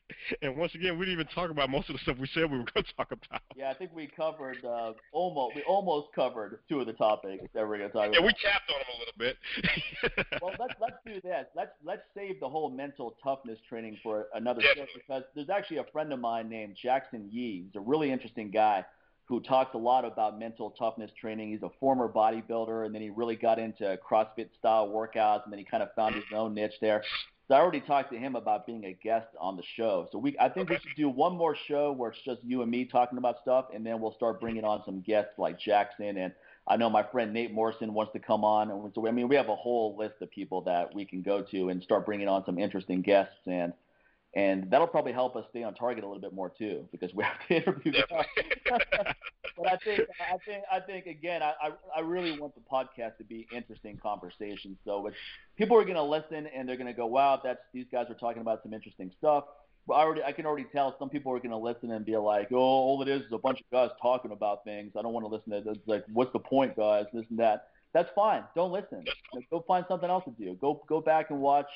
and 0.41 0.55
once 0.57 0.75
again, 0.75 0.97
we 0.97 1.05
didn't 1.05 1.21
even 1.21 1.33
talk 1.33 1.49
about 1.49 1.69
most 1.69 1.89
of 1.89 1.95
the 1.95 1.99
stuff 1.99 2.17
we 2.19 2.27
said 2.33 2.51
we 2.51 2.57
were 2.57 2.65
going 2.73 2.85
to 2.85 2.93
talk 2.95 3.11
about. 3.11 3.41
Yeah, 3.55 3.69
I 3.69 3.73
think 3.73 3.91
we 3.93 4.07
covered 4.07 4.63
uh, 4.63 4.93
almost. 5.11 5.55
We 5.55 5.63
almost 5.63 6.07
covered 6.13 6.59
two 6.69 6.79
of 6.79 6.87
the 6.87 6.93
topics 6.93 7.43
that 7.53 7.67
we're 7.67 7.77
going 7.77 7.89
to 7.89 7.93
talk 7.93 8.07
about. 8.07 8.13
Yeah, 8.13 8.25
we 8.25 8.33
tapped 8.33 8.69
on 8.69 8.79
them 8.79 8.87
a 8.93 8.99
little 8.99 9.17
bit. 9.17 10.37
well, 10.41 10.53
let's 10.59 10.79
let's 10.79 10.97
do 11.05 11.21
this. 11.21 11.45
Let's 11.55 11.71
let's 11.83 12.03
save 12.15 12.39
the 12.39 12.49
whole 12.49 12.69
mental 12.69 13.15
toughness 13.23 13.59
training 13.67 13.97
for 14.03 14.27
another 14.33 14.61
show 14.61 14.85
because 14.93 15.23
there's 15.35 15.49
actually 15.49 15.77
a 15.77 15.85
friend 15.91 16.11
of 16.13 16.19
mine 16.19 16.49
named 16.49 16.75
Jackson 16.81 17.29
Yee. 17.31 17.65
He's 17.65 17.75
a 17.75 17.81
really 17.81 18.11
interesting 18.11 18.51
guy 18.51 18.85
who 19.25 19.39
talks 19.39 19.73
a 19.73 19.77
lot 19.77 20.03
about 20.03 20.37
mental 20.37 20.71
toughness 20.71 21.09
training. 21.19 21.51
He's 21.51 21.63
a 21.63 21.71
former 21.79 22.09
bodybuilder, 22.09 22.85
and 22.85 22.93
then 22.93 23.01
he 23.01 23.09
really 23.09 23.37
got 23.37 23.57
into 23.57 23.97
CrossFit 24.07 24.49
style 24.59 24.89
workouts, 24.89 25.45
and 25.45 25.53
then 25.53 25.59
he 25.59 25.65
kind 25.65 25.81
of 25.81 25.89
found 25.95 26.15
his 26.15 26.25
own 26.35 26.53
niche 26.53 26.73
there. 26.81 27.03
So 27.47 27.55
I 27.55 27.59
already 27.59 27.81
talked 27.81 28.11
to 28.13 28.17
him 28.17 28.35
about 28.35 28.65
being 28.65 28.85
a 28.85 28.93
guest 28.93 29.27
on 29.39 29.57
the 29.57 29.63
show. 29.75 30.07
So 30.11 30.17
we, 30.17 30.35
I 30.39 30.47
think 30.47 30.69
we 30.69 30.75
should 30.77 30.95
do 30.95 31.09
one 31.09 31.35
more 31.35 31.55
show 31.67 31.91
where 31.91 32.11
it's 32.11 32.21
just 32.23 32.41
you 32.43 32.61
and 32.61 32.71
me 32.71 32.85
talking 32.85 33.17
about 33.17 33.41
stuff, 33.41 33.65
and 33.73 33.85
then 33.85 33.99
we'll 33.99 34.13
start 34.13 34.39
bringing 34.39 34.63
on 34.63 34.81
some 34.85 35.01
guests 35.01 35.33
like 35.37 35.59
Jackson. 35.59 36.17
And 36.17 36.31
I 36.67 36.77
know 36.77 36.89
my 36.89 37.03
friend 37.03 37.33
Nate 37.33 37.53
Morrison 37.53 37.93
wants 37.93 38.13
to 38.13 38.19
come 38.19 38.45
on, 38.45 38.71
and 38.71 38.91
so 38.95 39.05
I 39.07 39.11
mean 39.11 39.27
we 39.27 39.35
have 39.35 39.49
a 39.49 39.55
whole 39.55 39.97
list 39.97 40.15
of 40.21 40.31
people 40.31 40.61
that 40.61 40.95
we 40.95 41.03
can 41.03 41.21
go 41.21 41.41
to 41.41 41.69
and 41.69 41.83
start 41.83 42.05
bringing 42.05 42.29
on 42.29 42.45
some 42.45 42.57
interesting 42.57 43.01
guests. 43.01 43.35
And 43.45 43.73
and 44.35 44.69
that'll 44.71 44.87
probably 44.87 45.13
help 45.13 45.35
us 45.35 45.45
stay 45.51 45.63
on 45.63 45.75
target 45.75 46.03
a 46.03 46.07
little 46.07 46.21
bit 46.21 46.33
more 46.33 46.51
too 46.57 46.87
because 46.91 47.13
we 47.13 47.23
have 47.23 47.47
to 47.47 47.55
interview 47.55 47.91
guys. 47.91 48.25
but 49.57 49.67
I 49.71 49.77
think 49.77 50.01
I 50.19 50.37
think 50.45 50.63
I 50.71 50.79
think 50.79 51.05
again 51.05 51.41
I, 51.43 51.69
I 51.95 51.99
really 52.01 52.39
want 52.39 52.55
the 52.55 52.61
podcast 52.61 53.17
to 53.17 53.23
be 53.23 53.47
interesting 53.55 53.99
conversations. 54.01 54.77
So 54.85 55.07
it's, 55.07 55.15
people 55.57 55.77
are 55.77 55.83
going 55.83 55.95
to 55.95 56.03
listen 56.03 56.47
and 56.55 56.67
they're 56.67 56.77
going 56.77 56.87
to 56.87 56.93
go, 56.93 57.05
wow, 57.05 57.39
that's 57.43 57.59
these 57.73 57.85
guys 57.91 58.07
are 58.09 58.15
talking 58.15 58.41
about 58.41 58.63
some 58.63 58.73
interesting 58.73 59.11
stuff. 59.19 59.45
But 59.85 59.95
I 59.95 60.01
already 60.01 60.23
I 60.23 60.31
can 60.31 60.45
already 60.45 60.65
tell 60.71 60.95
some 60.97 61.09
people 61.09 61.31
are 61.33 61.39
going 61.39 61.51
to 61.51 61.57
listen 61.57 61.91
and 61.91 62.03
be 62.03 62.17
like, 62.17 62.47
oh, 62.51 62.57
all 62.57 63.01
it 63.03 63.07
is 63.07 63.21
is 63.21 63.33
a 63.33 63.37
bunch 63.37 63.59
of 63.59 63.69
guys 63.71 63.89
talking 64.01 64.31
about 64.31 64.63
things. 64.63 64.93
I 64.97 65.03
don't 65.03 65.13
want 65.13 65.25
to 65.25 65.29
listen 65.29 65.51
to 65.51 65.57
it. 65.57 65.77
It's 65.77 65.87
like, 65.87 66.05
what's 66.11 66.33
the 66.33 66.39
point, 66.39 66.75
guys? 66.75 67.05
This 67.13 67.25
and 67.29 67.39
that. 67.39 67.67
That's 67.93 68.09
fine. 68.15 68.43
Don't 68.55 68.71
listen. 68.71 69.05
Go 69.51 69.63
find 69.67 69.85
something 69.87 70.09
else 70.09 70.23
to 70.25 70.31
do. 70.31 70.57
Go 70.59 70.81
go 70.87 70.99
back 70.99 71.29
and 71.29 71.39
watch 71.39 71.69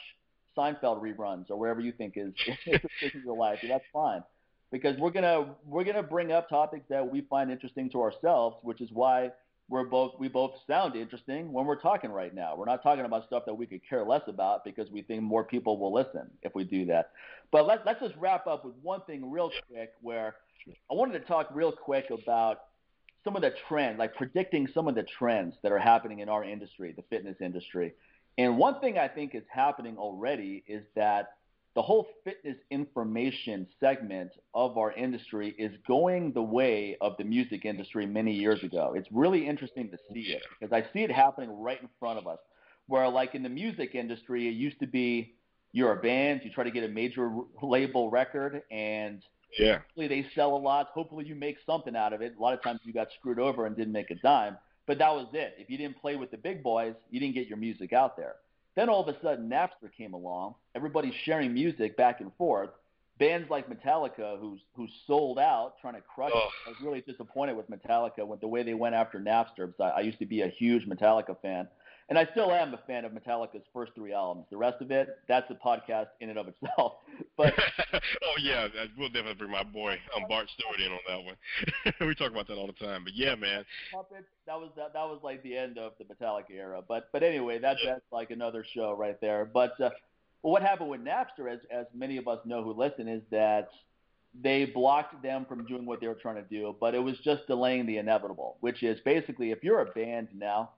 Seinfeld 0.58 1.02
reruns 1.02 1.50
or 1.50 1.58
wherever 1.58 1.80
you 1.80 1.92
think 1.92 2.14
is 2.16 2.34
your 3.26 3.38
life. 3.38 3.60
That's 3.68 3.86
fine 3.94 4.24
because 4.72 4.98
we're 4.98 5.12
gonna 5.12 5.56
we're 5.66 5.84
gonna 5.84 6.04
bring 6.04 6.32
up 6.32 6.50
topics 6.50 6.86
that 6.90 7.10
we 7.10 7.22
find 7.22 7.52
interesting 7.52 7.90
to 7.92 8.02
ourselves, 8.02 8.58
which 8.64 8.82
is 8.82 8.90
why 8.92 9.32
we're 9.70 9.86
both 9.86 10.14
we 10.20 10.28
both 10.28 10.56
sound 10.66 10.96
interesting 10.96 11.52
when 11.52 11.66
we're 11.66 11.80
talking 11.80 12.12
right 12.12 12.34
now. 12.34 12.56
We're 12.56 12.66
not 12.66 12.84
talking 12.84 13.06
about 13.06 13.26
stuff 13.26 13.44
that 13.46 13.54
we 13.54 13.66
could 13.66 13.82
care 13.88 14.04
less 14.04 14.24
about 14.28 14.64
because 14.64 14.90
we 14.90 15.02
think 15.02 15.22
more 15.22 15.44
people 15.44 15.78
will 15.78 15.94
listen 15.94 16.30
if 16.42 16.56
we 16.56 16.64
do 16.64 16.86
that. 16.86 17.12
But 17.52 17.68
let's 17.68 17.82
let's 17.86 18.00
just 18.02 18.16
wrap 18.18 18.48
up 18.48 18.66
with 18.66 18.76
one 18.82 19.02
thing 19.02 19.30
real 19.30 19.52
quick 19.70 19.94
where 20.02 20.36
I 20.90 20.94
wanted 20.94 21.20
to 21.20 21.26
talk 21.26 21.50
real 21.54 21.72
quick 21.72 22.10
about 22.12 22.64
some 23.24 23.36
of 23.36 23.42
the 23.42 23.54
trends, 23.68 24.00
like 24.00 24.16
predicting 24.16 24.68
some 24.74 24.88
of 24.88 24.96
the 24.96 25.04
trends 25.04 25.56
that 25.64 25.72
are 25.72 25.80
happening 25.80 26.20
in 26.20 26.30
our 26.30 26.44
industry, 26.44 26.94
the 26.96 27.04
fitness 27.04 27.38
industry. 27.42 27.94
And 28.38 28.58
one 28.58 28.80
thing 28.80 28.98
I 28.98 29.08
think 29.08 29.34
is 29.34 29.44
happening 29.50 29.98
already 29.98 30.64
is 30.68 30.84
that 30.96 31.30
the 31.76 31.82
whole 31.82 32.08
fitness 32.24 32.58
information 32.72 33.68
segment 33.80 34.32
of 34.56 34.78
our 34.80 34.92
industry 34.94 35.54
is 35.60 35.72
going 35.88 36.34
the 36.34 36.42
way 36.42 36.98
of 37.02 37.16
the 37.18 37.24
music 37.24 37.66
industry 37.66 38.06
many 38.08 38.34
years 38.34 38.64
ago. 38.64 38.94
It's 38.96 39.08
really 39.12 39.48
interesting 39.48 39.90
to 39.92 39.98
see 40.12 40.22
it 40.32 40.42
because 40.60 40.74
I 40.74 40.92
see 40.92 41.04
it 41.04 41.12
happening 41.12 41.52
right 41.52 41.80
in 41.80 41.88
front 42.00 42.18
of 42.18 42.26
us. 42.26 42.40
Where, 42.88 43.08
like 43.10 43.36
in 43.36 43.44
the 43.44 43.50
music 43.50 43.96
industry, 43.96 44.48
it 44.48 44.54
used 44.54 44.80
to 44.80 44.88
be 44.88 45.36
you're 45.72 45.92
a 45.92 46.02
band, 46.02 46.42
you 46.44 46.52
try 46.52 46.64
to 46.64 46.72
get 46.72 46.84
a 46.84 46.88
major 46.88 47.32
label 47.62 48.10
record, 48.10 48.64
and 48.72 49.22
yeah, 49.60 49.80
hopefully 49.80 50.08
they 50.08 50.26
sell 50.34 50.56
a 50.56 50.58
lot. 50.58 50.88
Hopefully 50.94 51.26
you 51.26 51.36
make 51.36 51.58
something 51.66 51.96
out 51.96 52.14
of 52.14 52.22
it. 52.22 52.36
A 52.40 52.42
lot 52.42 52.54
of 52.54 52.64
times 52.64 52.80
you 52.86 52.94
got 52.94 53.10
screwed 53.20 53.40
over 53.40 53.66
and 53.66 53.76
didn't 53.76 53.94
make 53.94 54.10
a 54.10 54.16
dime, 54.16 54.58
but 54.88 54.98
that 54.98 55.14
was 55.14 55.28
it. 55.34 55.56
If 55.60 55.70
you 55.70 55.78
didn't 55.78 56.02
play 56.02 56.16
with 56.16 56.32
the 56.32 56.38
big 56.38 56.64
boys, 56.64 56.96
you 57.12 57.20
didn't 57.20 57.36
get 57.36 57.48
your 57.48 57.58
music 57.58 57.94
out 57.94 58.18
there. 58.18 58.36
Then 58.76 58.90
all 58.90 59.08
of 59.08 59.14
a 59.14 59.20
sudden, 59.22 59.50
Napster 59.50 59.92
came 59.96 60.14
along. 60.14 60.56
Everybody's 60.76 61.14
sharing 61.24 61.54
music 61.54 61.98
back 61.98 62.22
and 62.22 62.32
forth. 62.38 62.70
Bands 63.20 63.50
like 63.50 63.68
Metallica, 63.68 64.40
who's 64.40 64.62
who 64.76 64.88
sold 65.08 65.40
out, 65.40 65.74
trying 65.82 65.96
to 65.96 66.02
crush 66.02 66.32
oh. 66.34 66.38
it. 66.38 66.68
I 66.68 66.70
was 66.70 66.78
really 66.82 67.02
disappointed 67.02 67.58
with 67.58 67.70
Metallica 67.70 68.26
with 68.26 68.40
the 68.40 68.48
way 68.48 68.64
they 68.64 68.76
went 68.76 68.96
after 68.96 69.20
Napster. 69.20 69.74
I, 69.80 69.84
I 69.84 70.00
used 70.02 70.20
to 70.20 70.26
be 70.26 70.42
a 70.42 70.48
huge 70.48 70.88
Metallica 70.88 71.36
fan, 71.42 71.68
and 72.10 72.18
I 72.18 72.26
still 72.32 72.52
am 72.52 72.74
a 72.74 72.80
fan 72.88 73.04
of 73.04 73.12
Metallica's 73.12 73.66
first 73.74 73.92
three 73.94 74.14
albums. 74.14 74.46
The 74.50 74.56
rest 74.58 74.82
of 74.82 74.92
it, 74.92 75.20
that's 75.28 75.50
a 75.52 75.56
podcast 75.56 76.08
in 76.22 76.30
and 76.30 76.40
of 76.40 76.48
itself. 76.48 76.94
But 77.36 77.54
oh 77.94 78.34
yeah, 78.42 78.68
we'll 78.98 79.10
definitely 79.10 79.36
bring 79.36 79.52
my 79.52 79.64
boy 79.64 79.98
um, 80.16 80.24
Bart 80.28 80.48
Stewart 80.56 80.80
in 80.80 80.92
on 80.92 81.00
that 81.08 81.24
one. 81.24 81.36
we 82.08 82.16
talk 82.16 82.32
about 82.32 82.48
that 82.48 82.56
all 82.56 82.68
the 82.68 82.74
time. 82.74 83.04
But 83.04 83.14
yeah, 83.16 83.36
man. 83.36 83.64
Puppets, 83.92 84.26
that 84.48 84.56
was 84.56 84.70
that, 84.76 84.94
that 84.94 85.04
was 85.04 85.20
like 85.24 85.44
the 85.44 85.56
end 85.56 85.78
of 85.78 85.94
the 86.00 86.04
Metallica 86.06 86.52
era. 86.52 86.82
But 86.88 87.10
but 87.12 87.22
anyway, 87.22 87.60
that's 87.60 87.80
yeah. 87.84 87.94
that's 87.94 88.06
like 88.12 88.32
another 88.32 88.66
show 88.74 88.94
right 88.94 89.20
there. 89.22 89.46
But 89.46 89.80
uh, 89.80 89.92
what 90.42 90.64
happened 90.64 90.90
with 90.90 91.02
Napster, 91.02 91.52
as 91.52 91.60
as 91.72 91.86
many 91.94 92.18
of 92.18 92.28
us 92.28 92.40
know 92.46 92.64
who 92.64 92.74
listen, 92.74 93.08
is 93.08 93.22
that 93.30 93.70
they 94.42 94.66
blocked 94.66 95.22
them 95.22 95.46
from 95.48 95.66
doing 95.66 95.86
what 95.86 96.02
they 96.02 96.08
were 96.08 96.16
trying 96.16 96.36
to 96.36 96.50
do, 96.50 96.76
but 96.80 96.96
it 96.96 97.00
was 97.00 97.18
just 97.24 97.46
delaying 97.48 97.86
the 97.86 97.98
inevitable, 97.98 98.58
which 98.62 98.84
is 98.84 99.00
basically 99.06 99.52
if 99.52 99.64
you're 99.64 99.82
a 99.82 99.86
band 99.86 100.28
now 100.36 100.72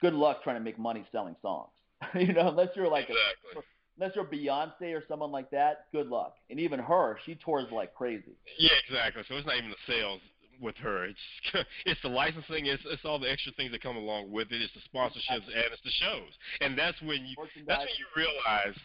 good 0.00 0.14
luck 0.14 0.42
trying 0.42 0.56
to 0.56 0.62
make 0.62 0.78
money 0.78 1.04
selling 1.12 1.36
songs. 1.42 1.70
you 2.14 2.32
know, 2.32 2.48
unless 2.48 2.68
you're 2.74 2.88
like 2.88 3.04
exactly. 3.04 3.56
a, 3.56 3.62
unless 3.98 4.16
you're 4.16 4.24
Beyonce 4.24 4.94
or 4.94 5.02
someone 5.08 5.32
like 5.32 5.50
that, 5.50 5.86
good 5.92 6.08
luck. 6.08 6.34
And 6.50 6.60
even 6.60 6.78
her, 6.80 7.18
she 7.24 7.34
tours 7.36 7.66
like 7.72 7.94
crazy. 7.94 8.36
Yeah, 8.58 8.70
exactly. 8.86 9.22
So 9.28 9.36
it's 9.36 9.46
not 9.46 9.56
even 9.56 9.70
the 9.70 9.92
sales 9.92 10.20
with 10.60 10.76
her. 10.76 11.04
It's 11.04 11.18
it's 11.86 12.00
the 12.02 12.08
licensing. 12.08 12.66
It's 12.66 12.82
it's 12.86 13.04
all 13.04 13.18
the 13.18 13.30
extra 13.30 13.52
things 13.52 13.72
that 13.72 13.82
come 13.82 13.96
along 13.96 14.30
with 14.30 14.50
it. 14.52 14.62
It's 14.62 14.72
the 14.74 14.82
sponsorships 14.86 15.46
and 15.46 15.72
it's 15.72 15.82
the 15.84 15.90
shows. 15.90 16.30
And 16.60 16.78
that's 16.78 17.00
when 17.02 17.24
you 17.26 17.36
that's 17.66 17.80
when 17.80 17.98
you 17.98 18.06
realize 18.16 18.76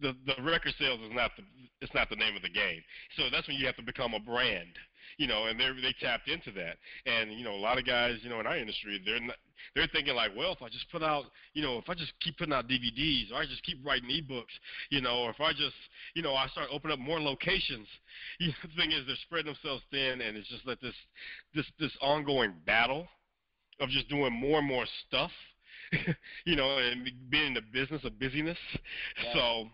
the 0.00 0.16
the 0.26 0.42
record 0.42 0.74
sales 0.78 1.00
is 1.00 1.12
not 1.12 1.32
the 1.36 1.44
it's 1.80 1.94
not 1.94 2.08
the 2.10 2.16
name 2.16 2.36
of 2.36 2.42
the 2.42 2.50
game. 2.50 2.82
So 3.16 3.24
that's 3.30 3.46
when 3.46 3.56
you 3.56 3.66
have 3.66 3.76
to 3.76 3.82
become 3.82 4.14
a 4.14 4.20
brand 4.20 4.74
you 5.18 5.26
know, 5.26 5.46
and 5.46 5.58
they 5.58 5.68
they 5.82 5.94
tapped 6.00 6.28
into 6.28 6.50
that. 6.52 6.76
And 7.06 7.32
you 7.32 7.44
know, 7.44 7.54
a 7.54 7.62
lot 7.62 7.78
of 7.78 7.86
guys, 7.86 8.18
you 8.22 8.30
know, 8.30 8.40
in 8.40 8.46
our 8.46 8.56
industry, 8.56 9.00
they're 9.04 9.20
not, 9.20 9.36
they're 9.74 9.88
thinking 9.92 10.14
like, 10.14 10.30
well, 10.36 10.52
if 10.52 10.62
I 10.62 10.68
just 10.68 10.90
put 10.90 11.02
out, 11.02 11.24
you 11.54 11.62
know, 11.62 11.78
if 11.78 11.88
I 11.88 11.94
just 11.94 12.12
keep 12.20 12.38
putting 12.38 12.54
out 12.54 12.68
DVDs, 12.68 13.32
or 13.32 13.36
I 13.36 13.46
just 13.46 13.62
keep 13.64 13.84
writing 13.84 14.08
ebooks, 14.08 14.54
you 14.90 15.00
know, 15.00 15.18
or 15.20 15.30
if 15.30 15.40
I 15.40 15.52
just, 15.52 15.74
you 16.14 16.22
know, 16.22 16.34
I 16.34 16.46
start 16.48 16.68
opening 16.72 16.94
up 16.94 17.00
more 17.00 17.20
locations. 17.20 17.86
You 18.40 18.48
know, 18.48 18.54
the 18.62 18.80
thing 18.80 18.92
is, 18.92 19.06
they're 19.06 19.16
spreading 19.22 19.52
themselves 19.52 19.82
thin, 19.90 20.20
and 20.20 20.36
it's 20.36 20.48
just 20.48 20.66
like 20.66 20.80
this 20.80 20.94
this 21.54 21.66
this 21.78 21.92
ongoing 22.00 22.52
battle 22.66 23.06
of 23.80 23.88
just 23.88 24.08
doing 24.08 24.32
more 24.32 24.58
and 24.58 24.68
more 24.68 24.86
stuff. 25.06 25.30
you 26.44 26.56
know, 26.56 26.78
and 26.78 27.10
being 27.30 27.48
in 27.48 27.54
the 27.54 27.62
business 27.72 28.04
of 28.04 28.18
busyness. 28.18 28.58
Yeah. 29.22 29.32
So 29.34 29.68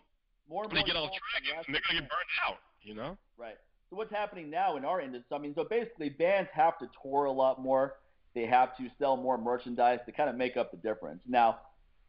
more 0.48 0.64
and 0.64 0.72
they 0.72 0.80
more 0.80 0.86
get 0.86 0.96
off 0.96 1.10
track, 1.10 1.64
and 1.66 1.74
they're 1.74 1.82
gonna 1.88 2.00
get 2.00 2.08
burned 2.10 2.34
out. 2.46 2.58
You 2.82 2.94
know. 2.94 3.18
Right. 3.38 3.56
So 3.90 3.96
what's 3.96 4.12
happening 4.12 4.50
now 4.50 4.76
in 4.76 4.84
our 4.84 5.00
industry? 5.00 5.36
I 5.36 5.38
mean, 5.38 5.52
so 5.54 5.64
basically, 5.64 6.10
bands 6.10 6.48
have 6.52 6.78
to 6.78 6.88
tour 7.02 7.24
a 7.24 7.32
lot 7.32 7.60
more. 7.60 7.96
They 8.34 8.46
have 8.46 8.76
to 8.76 8.88
sell 9.00 9.16
more 9.16 9.36
merchandise 9.36 9.98
to 10.06 10.12
kind 10.12 10.30
of 10.30 10.36
make 10.36 10.56
up 10.56 10.70
the 10.70 10.76
difference. 10.76 11.20
Now, 11.26 11.58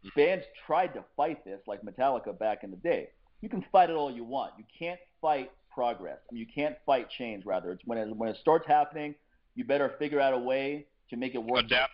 mm-hmm. 0.06 0.10
bands 0.16 0.46
tried 0.68 0.94
to 0.94 1.04
fight 1.18 1.44
this, 1.44 1.60
like 1.66 1.82
Metallica 1.82 2.38
back 2.38 2.64
in 2.64 2.70
the 2.70 2.78
day. 2.78 3.10
You 3.42 3.50
can 3.50 3.66
fight 3.72 3.90
it 3.90 3.96
all 3.96 4.12
you 4.12 4.24
want. 4.24 4.54
You 4.60 4.64
can't 4.78 5.00
fight 5.20 5.52
progress. 5.74 6.20
I 6.30 6.34
mean, 6.34 6.42
you 6.48 6.54
can't 6.54 6.76
fight 6.86 7.10
change. 7.18 7.46
Rather, 7.46 7.72
it's 7.72 7.82
when 7.86 7.98
it, 7.98 8.16
when 8.16 8.30
it 8.30 8.38
starts 8.40 8.68
happening, 8.68 9.16
you 9.56 9.66
better 9.66 9.96
figure 9.98 10.20
out 10.20 10.36
a 10.36 10.40
way 10.40 10.86
to 11.10 11.18
make 11.18 11.34
it 11.34 11.44
work, 11.44 11.66
Adapt 11.66 11.94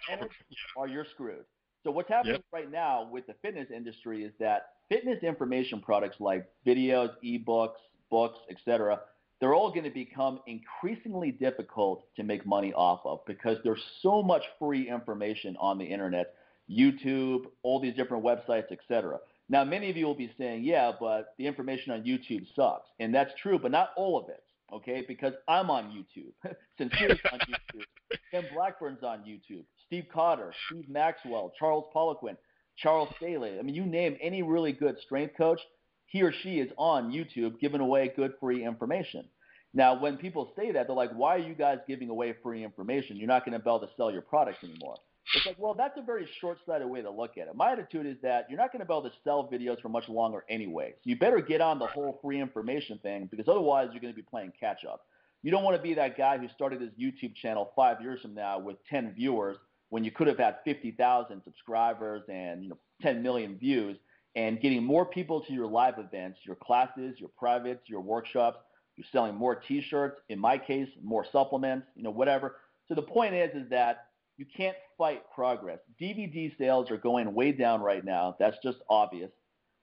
or 0.75 0.87
you're 0.89 1.05
screwed. 1.05 1.45
So 1.85 1.91
what's 1.91 2.09
happening 2.09 2.33
yep. 2.33 2.43
right 2.51 2.69
now 2.69 3.07
with 3.09 3.25
the 3.25 3.35
fitness 3.41 3.69
industry 3.73 4.25
is 4.25 4.33
that 4.39 4.73
fitness 4.89 5.23
information 5.23 5.79
products 5.79 6.17
like 6.19 6.45
videos, 6.65 7.11
ebooks, 7.23 7.77
books, 8.11 8.39
etc 8.51 8.99
they're 9.39 9.53
all 9.53 9.69
going 9.69 9.83
to 9.83 9.91
become 9.91 10.39
increasingly 10.47 11.31
difficult 11.31 12.03
to 12.15 12.23
make 12.23 12.45
money 12.45 12.73
off 12.73 13.01
of 13.05 13.19
because 13.27 13.57
there's 13.63 13.81
so 14.01 14.23
much 14.23 14.43
free 14.59 14.89
information 14.89 15.55
on 15.59 15.77
the 15.77 15.85
internet, 15.85 16.33
YouTube, 16.69 17.45
all 17.63 17.79
these 17.79 17.95
different 17.95 18.23
websites, 18.23 18.71
etc. 18.71 19.19
Now, 19.49 19.63
many 19.63 19.89
of 19.89 19.97
you 19.97 20.05
will 20.05 20.15
be 20.15 20.31
saying, 20.37 20.63
yeah, 20.63 20.91
but 20.99 21.33
the 21.37 21.45
information 21.45 21.93
on 21.93 22.03
YouTube 22.03 22.45
sucks. 22.55 22.87
And 22.99 23.13
that's 23.13 23.31
true, 23.41 23.59
but 23.59 23.71
not 23.71 23.91
all 23.95 24.19
of 24.19 24.29
it, 24.29 24.43
okay? 24.73 25.05
Because 25.07 25.33
I'm 25.47 25.69
on 25.69 25.91
YouTube. 25.91 26.33
Sincere's 26.77 27.19
on 27.31 27.39
YouTube. 27.39 27.83
Ken 28.31 28.43
Blackburn's 28.53 29.03
on 29.03 29.19
YouTube. 29.19 29.63
Steve 29.85 30.05
Cotter, 30.11 30.51
Steve 30.67 30.89
Maxwell, 30.89 31.53
Charles 31.57 31.85
Poliquin, 31.95 32.35
Charles 32.75 33.09
Staley. 33.17 33.57
I 33.57 33.61
mean, 33.61 33.75
you 33.75 33.85
name 33.85 34.17
any 34.21 34.41
really 34.41 34.71
good 34.71 34.97
strength 35.05 35.37
coach– 35.37 35.59
he 36.07 36.21
or 36.21 36.33
she 36.43 36.59
is 36.59 36.71
on 36.77 37.11
YouTube 37.11 37.59
giving 37.59 37.81
away 37.81 38.11
good 38.15 38.33
free 38.39 38.65
information. 38.65 39.25
Now, 39.73 39.99
when 39.99 40.17
people 40.17 40.51
say 40.55 40.71
that, 40.71 40.87
they're 40.87 40.95
like, 40.95 41.11
why 41.11 41.35
are 41.35 41.39
you 41.39 41.53
guys 41.53 41.79
giving 41.87 42.09
away 42.09 42.33
free 42.41 42.63
information? 42.63 43.17
You're 43.17 43.27
not 43.27 43.45
going 43.45 43.53
to 43.53 43.63
be 43.63 43.69
able 43.69 43.81
to 43.81 43.89
sell 43.95 44.11
your 44.11 44.21
products 44.21 44.63
anymore. 44.63 44.95
It's 45.35 45.45
like, 45.45 45.59
well, 45.59 45.73
that's 45.73 45.97
a 45.97 46.01
very 46.01 46.27
short 46.39 46.57
sighted 46.65 46.87
way 46.87 47.01
to 47.01 47.11
look 47.11 47.37
at 47.37 47.47
it. 47.47 47.55
My 47.55 47.73
attitude 47.73 48.05
is 48.05 48.15
that 48.23 48.49
you're 48.49 48.57
not 48.57 48.71
going 48.71 48.79
to 48.79 48.85
be 48.85 48.93
able 48.93 49.03
to 49.09 49.15
sell 49.25 49.49
videos 49.51 49.81
for 49.81 49.89
much 49.89 50.07
longer 50.07 50.45
anyway. 50.49 50.93
So 50.95 51.09
you 51.09 51.17
better 51.17 51.41
get 51.41 51.59
on 51.59 51.79
the 51.79 51.87
whole 51.87 52.17
free 52.23 52.39
information 52.39 52.97
thing 52.99 53.27
because 53.29 53.47
otherwise 53.49 53.89
you're 53.91 53.99
going 53.99 54.13
to 54.13 54.17
be 54.17 54.25
playing 54.27 54.53
catch 54.57 54.85
up. 54.85 55.05
You 55.43 55.51
don't 55.51 55.63
want 55.63 55.75
to 55.75 55.83
be 55.83 55.93
that 55.95 56.17
guy 56.17 56.37
who 56.37 56.47
started 56.55 56.81
his 56.81 56.91
YouTube 56.91 57.35
channel 57.35 57.71
five 57.75 58.01
years 58.01 58.21
from 58.21 58.33
now 58.33 58.57
with 58.57 58.77
10 58.89 59.13
viewers 59.15 59.57
when 59.89 60.03
you 60.03 60.11
could 60.11 60.27
have 60.27 60.37
had 60.37 60.57
50,000 60.63 61.41
subscribers 61.43 62.23
and 62.29 62.63
you 62.63 62.69
know 62.69 62.77
10 63.01 63.21
million 63.21 63.57
views 63.57 63.97
and 64.37 64.61
getting 64.61 64.83
more 64.83 65.03
people 65.03 65.41
to 65.41 65.51
your 65.51 65.65
live 65.65 65.95
events, 65.97 66.39
your 66.43 66.55
classes, 66.55 67.15
your 67.17 67.29
privates, 67.37 67.81
your 67.89 68.01
workshops. 68.01 68.59
You're 68.95 69.07
selling 69.11 69.35
more 69.35 69.55
T-shirts. 69.55 70.21
In 70.29 70.39
my 70.39 70.59
case, 70.59 70.87
more 71.03 71.25
supplements. 71.31 71.87
You 71.95 72.03
know, 72.03 72.11
whatever. 72.11 72.57
So 72.87 72.93
the 72.93 73.01
point 73.01 73.33
is, 73.33 73.49
is 73.55 73.69
that 73.71 74.05
you 74.37 74.45
can't 74.55 74.77
fight 74.95 75.23
progress. 75.33 75.79
DVD 75.99 76.55
sales 76.55 76.91
are 76.91 76.97
going 76.97 77.33
way 77.33 77.51
down 77.51 77.81
right 77.81 78.05
now. 78.05 78.35
That's 78.39 78.57
just 78.63 78.77
obvious. 78.89 79.31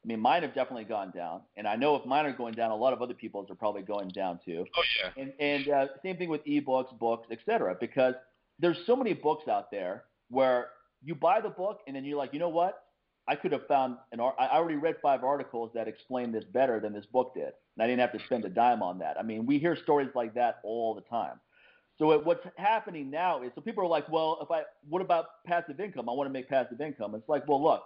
I 0.04 0.06
mean, 0.06 0.20
mine 0.20 0.42
have 0.42 0.54
definitely 0.54 0.84
gone 0.84 1.10
down, 1.12 1.40
and 1.56 1.66
I 1.66 1.76
know 1.76 1.96
if 1.96 2.04
mine 2.04 2.26
are 2.26 2.32
going 2.32 2.52
down, 2.52 2.70
a 2.70 2.76
lot 2.76 2.92
of 2.92 3.00
other 3.00 3.14
people's 3.14 3.50
are 3.50 3.54
probably 3.54 3.82
going 3.82 4.08
down 4.08 4.38
too. 4.44 4.66
Oh 4.76 4.82
yeah. 5.02 5.22
And 5.22 5.32
and 5.40 5.68
uh, 5.68 5.86
same 6.02 6.16
thing 6.16 6.28
with 6.28 6.44
ebooks, 6.44 6.96
books, 6.98 7.26
etc. 7.32 7.76
Because 7.80 8.14
there's 8.60 8.78
so 8.86 8.94
many 8.94 9.14
books 9.14 9.48
out 9.48 9.70
there 9.70 10.04
where 10.28 10.68
you 11.02 11.14
buy 11.14 11.40
the 11.40 11.48
book 11.48 11.80
and 11.86 11.96
then 11.96 12.04
you're 12.04 12.18
like, 12.18 12.32
you 12.32 12.38
know 12.38 12.50
what? 12.50 12.83
I 13.26 13.36
could 13.36 13.52
have 13.52 13.66
found 13.66 13.96
an. 14.12 14.20
I 14.20 14.48
already 14.52 14.76
read 14.76 14.96
five 15.00 15.24
articles 15.24 15.70
that 15.74 15.88
explain 15.88 16.30
this 16.30 16.44
better 16.44 16.78
than 16.80 16.92
this 16.92 17.06
book 17.06 17.34
did, 17.34 17.52
and 17.76 17.82
I 17.82 17.86
didn't 17.86 18.00
have 18.00 18.12
to 18.12 18.24
spend 18.26 18.44
a 18.44 18.50
dime 18.50 18.82
on 18.82 18.98
that. 18.98 19.16
I 19.18 19.22
mean, 19.22 19.46
we 19.46 19.58
hear 19.58 19.76
stories 19.76 20.10
like 20.14 20.34
that 20.34 20.60
all 20.62 20.94
the 20.94 21.00
time. 21.02 21.40
So 21.98 22.10
it, 22.12 22.26
what's 22.26 22.44
happening 22.56 23.10
now 23.10 23.42
is, 23.42 23.52
so 23.54 23.60
people 23.60 23.84
are 23.84 23.88
like, 23.88 24.08
well, 24.10 24.38
if 24.42 24.50
I, 24.50 24.62
what 24.88 25.00
about 25.00 25.26
passive 25.46 25.78
income? 25.78 26.08
I 26.08 26.12
want 26.12 26.28
to 26.28 26.32
make 26.32 26.48
passive 26.48 26.80
income. 26.80 27.14
It's 27.14 27.28
like, 27.28 27.46
well, 27.46 27.62
look, 27.62 27.84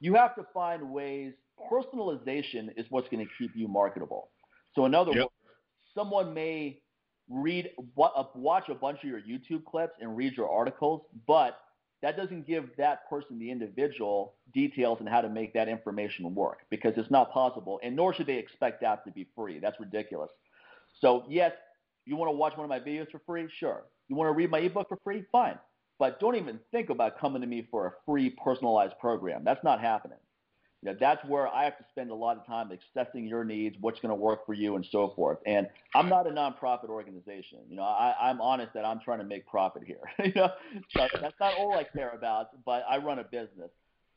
you 0.00 0.14
have 0.14 0.34
to 0.36 0.46
find 0.54 0.90
ways. 0.90 1.32
Personalization 1.70 2.68
is 2.76 2.86
what's 2.90 3.08
going 3.08 3.26
to 3.26 3.32
keep 3.36 3.50
you 3.56 3.66
marketable. 3.66 4.28
So 4.74 4.86
in 4.86 4.94
other 4.94 5.10
yep. 5.10 5.22
words, 5.22 5.32
someone 5.94 6.32
may 6.34 6.80
read, 7.28 7.70
watch 7.96 8.68
a 8.68 8.74
bunch 8.74 8.98
of 9.02 9.08
your 9.08 9.20
YouTube 9.20 9.64
clips 9.64 9.94
and 10.00 10.16
read 10.16 10.34
your 10.34 10.48
articles, 10.48 11.02
but 11.26 11.58
that 12.02 12.16
doesn't 12.16 12.46
give 12.46 12.70
that 12.76 13.08
person, 13.08 13.38
the 13.38 13.50
individual, 13.50 14.34
details 14.52 14.98
on 15.00 15.06
how 15.06 15.20
to 15.20 15.28
make 15.28 15.54
that 15.54 15.68
information 15.68 16.34
work 16.34 16.60
because 16.70 16.94
it's 16.96 17.10
not 17.10 17.32
possible, 17.32 17.80
and 17.82 17.96
nor 17.96 18.12
should 18.12 18.26
they 18.26 18.36
expect 18.36 18.80
that 18.82 19.04
to 19.04 19.10
be 19.10 19.26
free. 19.34 19.58
That's 19.58 19.80
ridiculous. 19.80 20.30
So, 21.00 21.24
yes, 21.28 21.52
you 22.04 22.16
want 22.16 22.28
to 22.30 22.36
watch 22.36 22.56
one 22.56 22.64
of 22.64 22.68
my 22.68 22.80
videos 22.80 23.10
for 23.10 23.20
free? 23.26 23.48
Sure. 23.58 23.84
You 24.08 24.16
want 24.16 24.28
to 24.28 24.32
read 24.32 24.50
my 24.50 24.58
ebook 24.58 24.88
for 24.88 24.98
free? 25.02 25.24
Fine. 25.32 25.58
But 25.98 26.20
don't 26.20 26.36
even 26.36 26.60
think 26.70 26.90
about 26.90 27.18
coming 27.18 27.40
to 27.40 27.46
me 27.48 27.66
for 27.70 27.86
a 27.86 27.92
free 28.04 28.30
personalized 28.30 28.98
program. 29.00 29.42
That's 29.44 29.64
not 29.64 29.80
happening. 29.80 30.18
You 30.86 30.92
know, 30.92 30.98
that's 31.00 31.24
where 31.24 31.48
I 31.48 31.64
have 31.64 31.76
to 31.78 31.84
spend 31.90 32.12
a 32.12 32.14
lot 32.14 32.36
of 32.36 32.46
time 32.46 32.70
assessing 32.70 33.26
your 33.26 33.44
needs, 33.44 33.76
what's 33.80 33.98
going 33.98 34.10
to 34.10 34.14
work 34.14 34.46
for 34.46 34.54
you, 34.54 34.76
and 34.76 34.86
so 34.92 35.12
forth. 35.16 35.38
And 35.44 35.66
I'm 35.96 36.08
not 36.08 36.28
a 36.28 36.30
nonprofit 36.30 36.88
organization. 36.88 37.58
You 37.68 37.74
know, 37.74 37.82
I, 37.82 38.14
I'm 38.20 38.40
honest 38.40 38.72
that 38.74 38.84
I'm 38.84 39.00
trying 39.00 39.18
to 39.18 39.24
make 39.24 39.48
profit 39.48 39.82
here. 39.84 39.98
you 40.24 40.32
know, 40.36 40.50
that's 40.94 41.34
not 41.40 41.54
all 41.58 41.76
I 41.76 41.82
care 41.82 42.10
about. 42.10 42.64
But 42.64 42.84
I 42.88 42.98
run 42.98 43.18
a 43.18 43.24
business. 43.24 43.70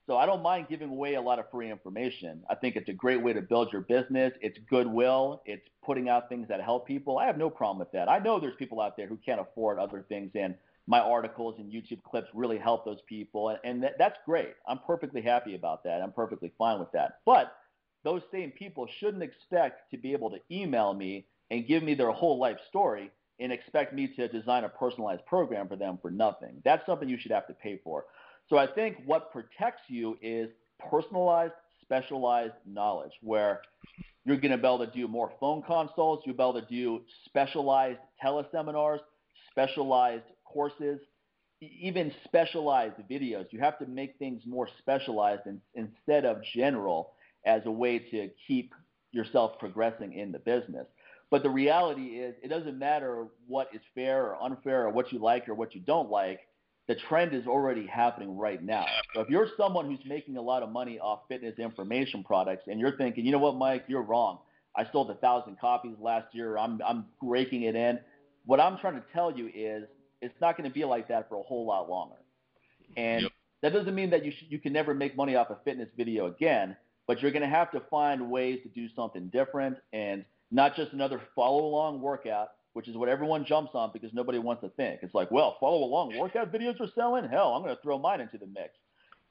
So 0.06 0.18
I 0.18 0.28
don't 0.28 0.44
mind 0.44 0.68
giving 0.70 0.90
away 0.90 1.16
a 1.16 1.22
lot 1.22 1.40
of 1.40 1.50
free 1.50 1.72
information. 1.72 2.44
I 2.50 2.54
think 2.54 2.76
it's 2.76 2.90
a 2.90 2.94
great 2.94 3.22
way 3.24 3.34
to 3.34 3.41
build 3.41 3.72
your 3.74 3.82
business. 3.82 4.32
It's 4.40 4.58
goodwill. 4.70 5.41
It's 5.46 5.68
putting 5.84 6.08
out 6.08 6.30
things 6.30 6.48
that 6.50 6.62
help 6.62 6.86
people. 6.88 7.18
I 7.18 7.26
have 7.26 7.38
no 7.38 7.50
problem 7.50 7.80
with 7.80 7.91
that. 7.94 8.10
I 8.10 8.20
know 8.20 8.40
there's 8.40 8.56
people 8.58 8.80
out 8.80 8.96
there 8.96 9.08
who 9.08 9.18
can't 9.18 9.41
afford 9.41 9.80
other 9.80 10.06
things, 10.08 10.30
and 10.36 10.54
my 10.90 10.99
articles 10.99 11.53
and 11.60 11.72
YouTube 11.72 12.02
clips 12.02 12.28
really 12.34 12.57
help 12.57 12.84
those 12.84 12.98
people, 13.07 13.49
and, 13.49 13.60
and 13.64 13.84
that, 13.84 13.94
that's 13.99 14.18
great. 14.26 14.56
I'm 14.68 14.80
perfectly 14.80 15.22
happy 15.22 15.53
about 15.53 15.84
that. 15.84 16.02
I'm 16.02 16.11
perfectly 16.11 16.52
fine 16.57 16.80
with 16.80 16.91
that. 16.94 17.20
But 17.28 17.53
those 18.03 18.24
same 18.32 18.49
people 18.49 18.88
shouldn't 18.99 19.22
expect 19.22 19.91
to 19.91 19.99
be 19.99 20.14
able 20.14 20.32
to 20.32 20.40
email 20.52 20.95
me 20.95 21.28
and 21.52 21.68
give 21.68 21.84
me 21.84 21.94
their 21.94 22.10
whole 22.11 22.40
life 22.40 22.57
story 22.70 23.11
and 23.40 23.52
expect 23.52 23.94
me 23.94 24.07
to 24.16 24.28
design 24.30 24.64
a 24.64 24.70
personalized 24.70 25.24
program 25.28 25.68
for 25.68 25.76
them 25.76 25.99
for 26.02 26.10
nothing. 26.10 26.60
That's 26.66 26.84
something 26.88 27.07
you 27.07 27.20
should 27.20 27.32
have 27.32 27.45
to 27.48 27.53
pay 27.53 27.80
for. 27.84 28.06
So 28.49 28.57
I 28.57 28.66
think 28.66 28.98
what 29.06 29.32
protects 29.32 29.84
you 29.90 30.18
is 30.24 30.49
personalized, 30.90 31.53
specialized 31.84 32.56
knowledge, 32.66 33.11
where 33.22 33.61
you're 34.26 34.38
going 34.38 34.52
to 34.52 34.57
be 34.57 34.66
able 34.66 34.80
to 34.80 34.91
do 34.91 35.07
more 35.07 35.34
phone 35.40 35.61
consults, 35.61 36.24
you'll 36.26 36.36
be 36.36 36.41
able 36.41 36.60
to 36.60 36.68
do 36.68 37.02
specialized 37.26 37.99
teleseminars, 38.24 39.02
specialized 39.52 40.24
courses, 40.51 40.99
even 41.61 42.11
specialized 42.26 42.95
videos. 43.09 43.45
You 43.51 43.59
have 43.59 43.80
to 43.80 43.85
make 43.85 44.17
things 44.17 44.43
more 44.45 44.67
specialized 44.80 45.45
in, 45.45 45.61
instead 45.76 46.26
of 46.26 46.38
general 46.55 47.13
as 47.45 47.61
a 47.65 47.71
way 47.71 47.99
to 47.99 48.30
keep 48.47 48.73
yourself 49.11 49.59
progressing 49.59 50.13
in 50.13 50.31
the 50.31 50.39
business. 50.39 50.88
But 51.31 51.43
the 51.43 51.49
reality 51.49 52.17
is, 52.19 52.35
it 52.41 52.47
doesn't 52.47 52.77
matter 52.77 53.27
what 53.47 53.69
is 53.73 53.81
fair 53.93 54.27
or 54.27 54.41
unfair 54.41 54.85
or 54.85 54.89
what 54.89 55.11
you 55.11 55.19
like 55.19 55.47
or 55.47 55.53
what 55.53 55.76
you 55.76 55.81
don't 55.81 56.09
like 56.09 56.41
the 56.89 56.95
trend 57.07 57.35
is 57.35 57.45
already 57.45 57.85
happening 57.85 58.35
right 58.35 58.63
now. 58.63 58.84
So 59.13 59.21
if 59.21 59.30
you're 59.30 59.47
someone 59.55 59.85
who's 59.85 60.03
making 60.07 60.38
a 60.38 60.41
lot 60.41 60.63
of 60.63 60.71
money 60.71 60.97
off 60.97 61.19
fitness 61.30 61.53
information 61.59 62.23
products 62.23 62.63
and 62.65 62.80
you're 62.80 62.97
thinking, 62.97 63.27
you 63.27 63.31
know 63.31 63.38
what, 63.38 63.55
Mike, 63.55 63.85
you're 63.88 64.01
wrong. 64.01 64.39
I 64.76 64.88
sold 64.91 65.11
a 65.11 65.13
thousand 65.13 65.59
copies 65.59 65.93
last 66.01 66.34
year. 66.34 66.57
I'm 66.57 66.81
I'm 66.85 67.05
raking 67.21 67.63
it 67.63 67.76
in. 67.76 67.99
What 68.45 68.59
I'm 68.59 68.80
trying 68.80 68.95
to 68.95 69.03
tell 69.13 69.31
you 69.31 69.51
is 69.53 69.84
it's 70.22 70.40
not 70.41 70.58
going 70.58 70.70
to 70.70 70.74
be 70.74 70.86
like 70.86 71.08
that 71.08 71.30
for 71.30 71.36
a 71.36 71.44
whole 71.44 71.66
lot 71.66 71.90
longer. 71.90 72.16
And 72.98 73.24
yep. 73.24 73.32
that 73.62 73.74
doesn't 73.74 73.94
mean 73.94 74.10
that 74.12 74.26
you 74.26 74.32
sh- 74.32 74.46
you 74.50 74.60
can 74.60 74.74
never 74.74 74.94
make 74.94 75.16
money 75.16 75.36
off 75.36 75.50
a 75.50 75.58
fitness 75.64 75.90
video 75.96 76.28
again, 76.28 76.76
but 77.08 77.22
you're 77.22 77.32
going 77.32 77.44
to 77.44 77.50
have 77.50 77.72
to 77.72 77.82
find 77.91 78.30
ways 78.30 78.60
to 78.64 78.70
do 78.70 78.88
something 78.96 79.28
different 79.30 79.78
and 79.94 80.26
not 80.52 80.76
just 80.76 80.94
another 80.94 81.22
follow 81.36 81.66
along 81.66 82.02
workout 82.02 82.50
which 82.74 82.88
is 82.88 82.96
what 82.96 83.10
everyone 83.10 83.46
jumps 83.46 83.72
on 83.74 83.91
because 83.91 84.14
nobody 84.14 84.40
wants 84.40 84.62
to 84.62 84.70
think. 84.70 85.00
It's 85.02 85.14
like, 85.14 85.32
well, 85.32 85.58
follow 85.60 85.84
along 85.84 86.18
workout 86.18 86.52
videos 86.52 86.80
are 86.80 86.88
selling. 86.96 87.28
Hell, 87.28 87.54
I'm 87.54 87.64
going 87.64 87.76
to 87.76 87.82
throw 87.82 87.98
mine 87.98 88.22
into 88.22 88.38
the 88.38 88.46
mix. 88.46 88.70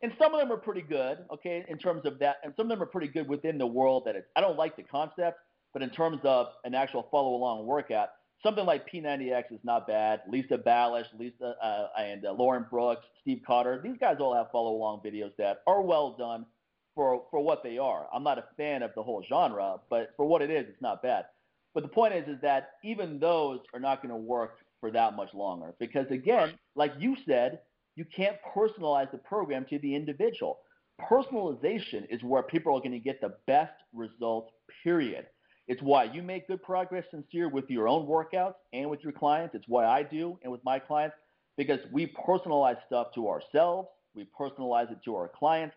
And 0.03 0.13
some 0.19 0.35
of 0.35 0.41
them 0.41 0.53
are 0.53 0.59
pretty 0.59 0.83
good, 0.83 1.19
okay, 1.33 1.65
in 1.69 1.79
terms 1.79 2.03
of 2.05 2.19
that. 2.21 2.37
And 2.45 2.53
some 2.57 2.67
of 2.67 2.71
them 2.71 2.83
are 2.83 2.91
pretty 2.91 3.09
good 3.09 3.29
within 3.29 3.59
the 3.59 3.67
world 3.67 4.05
that 4.07 4.17
it's, 4.17 4.27
I 4.37 4.41
don't 4.41 4.57
like 4.57 4.77
the 4.77 4.83
concept, 4.83 5.41
but 5.73 5.83
in 5.83 5.91
terms 5.91 6.21
of 6.25 6.49
an 6.65 6.75
actual 6.75 7.09
follow 7.11 7.35
along 7.35 7.67
workout, 7.67 8.11
something 8.43 8.65
like 8.67 8.91
P90X 8.91 9.53
is 9.53 9.61
not 9.65 9.87
bad. 9.87 10.23
Lisa 10.29 10.59
Balish, 10.59 11.07
Lisa 11.19 11.55
uh, 11.63 11.89
and 11.99 12.25
uh, 12.25 12.33
Lauren 12.33 12.67
Brooks, 12.71 13.07
Steve 13.21 13.43
Cotter, 13.47 13.81
these 13.83 13.97
guys 13.99 14.17
all 14.21 14.35
have 14.35 14.51
follow 14.51 14.73
along 14.73 15.01
videos 15.05 15.33
that 15.39 15.63
are 15.67 15.83
well 15.83 16.17
done 16.19 16.47
for 16.95 17.25
for 17.31 17.41
what 17.41 17.63
they 17.63 17.79
are. 17.79 18.07
I'm 18.13 18.25
not 18.25 18.39
a 18.39 18.45
fan 18.57 18.83
of 18.83 18.93
the 18.95 19.03
whole 19.03 19.25
genre, 19.29 19.77
but 19.91 20.11
for 20.17 20.27
what 20.27 20.43
it 20.43 20.51
is, 20.51 20.67
it's 20.69 20.83
not 20.83 21.03
bad. 21.03 21.27
But 21.75 21.83
the 21.83 21.89
point 21.89 22.15
is, 22.15 22.27
is 22.29 22.41
that 22.43 22.71
even 22.83 23.21
those 23.21 23.61
are 23.75 23.81
not 23.81 24.03
going 24.03 24.11
to 24.11 24.17
work 24.17 24.59
for 24.81 24.91
that 24.91 25.15
much 25.17 25.35
longer 25.35 25.75
because 25.79 26.07
again, 26.11 26.55
like 26.75 26.93
you 26.99 27.17
said, 27.27 27.61
you 27.97 28.05
can't 28.05 28.37
personalize 28.57 29.11
the 29.11 29.19
program 29.19 29.67
to 29.71 29.79
the 29.81 29.95
individual. 29.95 30.59
Personalization 31.01 32.07
is 32.11 32.23
where 32.23 32.43
people 32.43 32.75
are 32.75 32.81
going 32.81 32.93
to 32.93 32.99
get 32.99 33.21
the 33.21 33.35
best 33.47 33.73
results. 33.93 34.53
Period. 34.83 35.27
It's 35.69 35.83
why 35.83 36.05
you 36.05 36.23
make 36.23 36.49
good 36.49 36.63
progress 36.63 37.05
sincere 37.11 37.49
with 37.49 37.69
your 37.69 37.87
own 37.89 38.07
workouts 38.07 38.55
and 38.73 38.89
with 38.89 39.05
your 39.05 39.13
clients. 39.13 39.55
It's 39.55 39.67
why 39.69 39.85
I 39.85 40.03
do 40.03 40.39
and 40.43 40.51
with 40.51 40.65
my 40.65 40.79
clients 40.79 41.15
because 41.59 41.81
we 41.93 42.07
personalize 42.27 42.79
stuff 42.87 43.09
to 43.15 43.29
ourselves. 43.29 43.89
We 44.15 44.27
personalize 44.39 44.91
it 44.91 44.99
to 45.05 45.15
our 45.15 45.29
clients. 45.29 45.77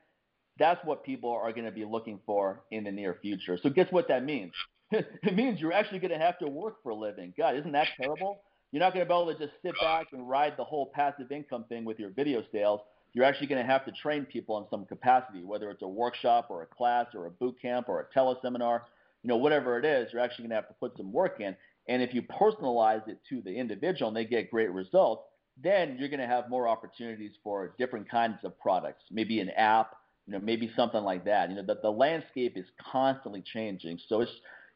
That's 0.57 0.79
what 0.85 1.03
people 1.03 1.31
are 1.31 1.51
going 1.51 1.65
to 1.65 1.71
be 1.71 1.83
looking 1.83 2.19
for 2.25 2.63
in 2.71 2.85
the 2.85 2.91
near 2.91 3.17
future. 3.21 3.57
So 3.61 3.69
guess 3.69 3.87
what 3.91 4.07
that 4.07 4.23
means? 4.23 4.53
it 4.91 5.35
means 5.35 5.59
you're 5.59 5.73
actually 5.73 5.99
going 5.99 6.11
to 6.11 6.19
have 6.19 6.39
to 6.39 6.47
work 6.47 6.81
for 6.83 6.91
a 6.91 6.95
living. 6.95 7.33
God, 7.37 7.57
isn't 7.57 7.71
that 7.73 7.87
terrible? 7.99 8.41
You're 8.71 8.79
not 8.79 8.93
going 8.93 9.05
to 9.05 9.09
be 9.09 9.13
able 9.13 9.33
to 9.33 9.37
just 9.37 9.53
sit 9.61 9.73
back 9.81 10.07
and 10.13 10.29
ride 10.29 10.53
the 10.57 10.63
whole 10.63 10.91
passive 10.93 11.31
income 11.31 11.65
thing 11.67 11.83
with 11.83 11.99
your 11.99 12.11
video 12.11 12.43
sales. 12.53 12.79
You're 13.13 13.25
actually 13.25 13.47
going 13.47 13.61
to 13.61 13.69
have 13.69 13.83
to 13.85 13.91
train 13.91 14.25
people 14.25 14.57
in 14.59 14.65
some 14.69 14.85
capacity, 14.85 15.43
whether 15.43 15.69
it's 15.69 15.81
a 15.81 15.87
workshop 15.87 16.47
or 16.49 16.61
a 16.61 16.65
class 16.65 17.07
or 17.13 17.25
a 17.25 17.31
boot 17.31 17.55
camp 17.61 17.89
or 17.89 17.99
a 17.99 18.17
teleseminar, 18.17 18.81
you 19.23 19.27
know, 19.27 19.37
whatever 19.37 19.77
it 19.77 19.85
is, 19.85 20.11
you're 20.11 20.21
actually 20.21 20.43
going 20.43 20.49
to 20.51 20.55
have 20.55 20.67
to 20.67 20.75
put 20.79 20.97
some 20.97 21.11
work 21.11 21.39
in. 21.39 21.55
And 21.87 22.01
if 22.01 22.13
you 22.13 22.21
personalize 22.21 23.07
it 23.07 23.19
to 23.29 23.41
the 23.41 23.51
individual 23.51 24.09
and 24.09 24.17
they 24.17 24.25
get 24.25 24.51
great 24.51 24.71
results, 24.71 25.23
then 25.61 25.97
you're 25.99 26.09
going 26.09 26.19
to 26.19 26.27
have 26.27 26.49
more 26.49 26.67
opportunities 26.67 27.31
for 27.43 27.75
different 27.77 28.09
kinds 28.09 28.37
of 28.43 28.57
products, 28.59 29.03
maybe 29.11 29.39
an 29.39 29.49
app, 29.49 29.95
you 30.25 30.33
know, 30.33 30.39
maybe 30.39 30.71
something 30.75 31.03
like 31.03 31.25
that. 31.25 31.49
You 31.49 31.57
know, 31.57 31.63
the, 31.65 31.79
the 31.81 31.89
landscape 31.89 32.57
is 32.57 32.65
constantly 32.91 33.43
changing. 33.53 33.99
So 34.07 34.21
it's 34.21 34.31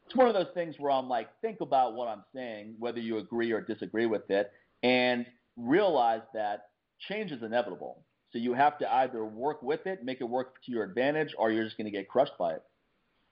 it's 0.06 0.14
one 0.14 0.28
of 0.28 0.34
those 0.34 0.54
things 0.54 0.76
where 0.78 0.92
I'm 0.92 1.08
like, 1.08 1.28
think 1.40 1.60
about 1.60 1.94
what 1.94 2.06
I'm 2.06 2.22
saying, 2.32 2.76
whether 2.78 3.00
you 3.00 3.18
agree 3.18 3.50
or 3.50 3.60
disagree 3.60 4.06
with 4.06 4.30
it, 4.30 4.52
and 4.84 5.26
realize 5.56 6.20
that 6.32 6.68
change 7.08 7.32
is 7.32 7.42
inevitable. 7.42 8.04
So 8.32 8.38
you 8.38 8.54
have 8.54 8.78
to 8.78 8.94
either 8.94 9.24
work 9.24 9.62
with 9.62 9.86
it, 9.86 10.04
make 10.04 10.20
it 10.20 10.28
work 10.28 10.62
to 10.64 10.72
your 10.72 10.84
advantage, 10.84 11.34
or 11.36 11.50
you're 11.50 11.64
just 11.64 11.76
going 11.76 11.86
to 11.86 11.90
get 11.90 12.08
crushed 12.08 12.38
by 12.38 12.52
it. 12.52 12.62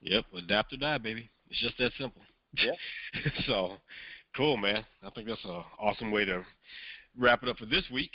Yep, 0.01 0.25
adapt 0.37 0.73
or 0.73 0.77
die, 0.77 0.97
baby. 0.97 1.29
It's 1.49 1.59
just 1.59 1.77
that 1.79 1.91
simple. 1.99 2.21
Yeah. 2.57 2.71
so, 3.47 3.73
cool, 4.35 4.57
man. 4.57 4.85
I 5.03 5.09
think 5.11 5.27
that's 5.27 5.43
an 5.45 5.63
awesome 5.79 6.11
way 6.11 6.25
to 6.25 6.43
wrap 7.17 7.43
it 7.43 7.49
up 7.49 7.57
for 7.57 7.65
this 7.65 7.83
week. 7.91 8.11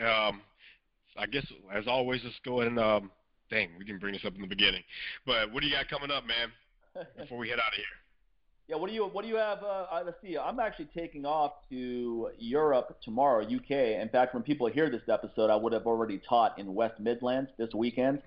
Um, 0.00 0.42
I 1.16 1.26
guess, 1.26 1.46
as 1.74 1.86
always, 1.86 2.20
let's 2.24 2.36
go 2.44 2.60
ahead 2.60 2.72
and, 2.72 2.78
um, 2.78 3.10
dang, 3.50 3.70
we 3.78 3.84
didn't 3.84 4.00
bring 4.00 4.12
this 4.12 4.24
up 4.24 4.34
in 4.34 4.40
the 4.40 4.46
beginning. 4.46 4.82
But 5.26 5.52
what 5.52 5.60
do 5.60 5.66
you 5.66 5.74
got 5.74 5.88
coming 5.88 6.10
up, 6.10 6.24
man? 6.26 6.52
before 7.18 7.38
we 7.38 7.48
head 7.48 7.58
out 7.58 7.68
of 7.68 7.74
here. 7.74 7.84
Yeah, 8.68 8.76
what 8.76 8.88
do 8.88 8.94
you 8.94 9.06
what 9.06 9.22
do 9.22 9.28
you 9.28 9.36
have? 9.36 9.62
Uh, 9.62 9.86
uh 9.90 10.02
let's 10.04 10.20
see. 10.20 10.36
I'm 10.36 10.60
actually 10.60 10.88
taking 10.94 11.24
off 11.24 11.52
to 11.70 12.28
Europe 12.38 12.98
tomorrow, 13.02 13.42
UK. 13.42 13.70
In 13.70 14.10
fact, 14.10 14.34
when 14.34 14.42
people 14.42 14.66
hear 14.66 14.90
this 14.90 15.02
episode, 15.08 15.48
I 15.50 15.56
would 15.56 15.72
have 15.72 15.86
already 15.86 16.20
taught 16.28 16.58
in 16.58 16.74
West 16.74 17.00
Midlands 17.00 17.50
this 17.56 17.72
weekend. 17.74 18.20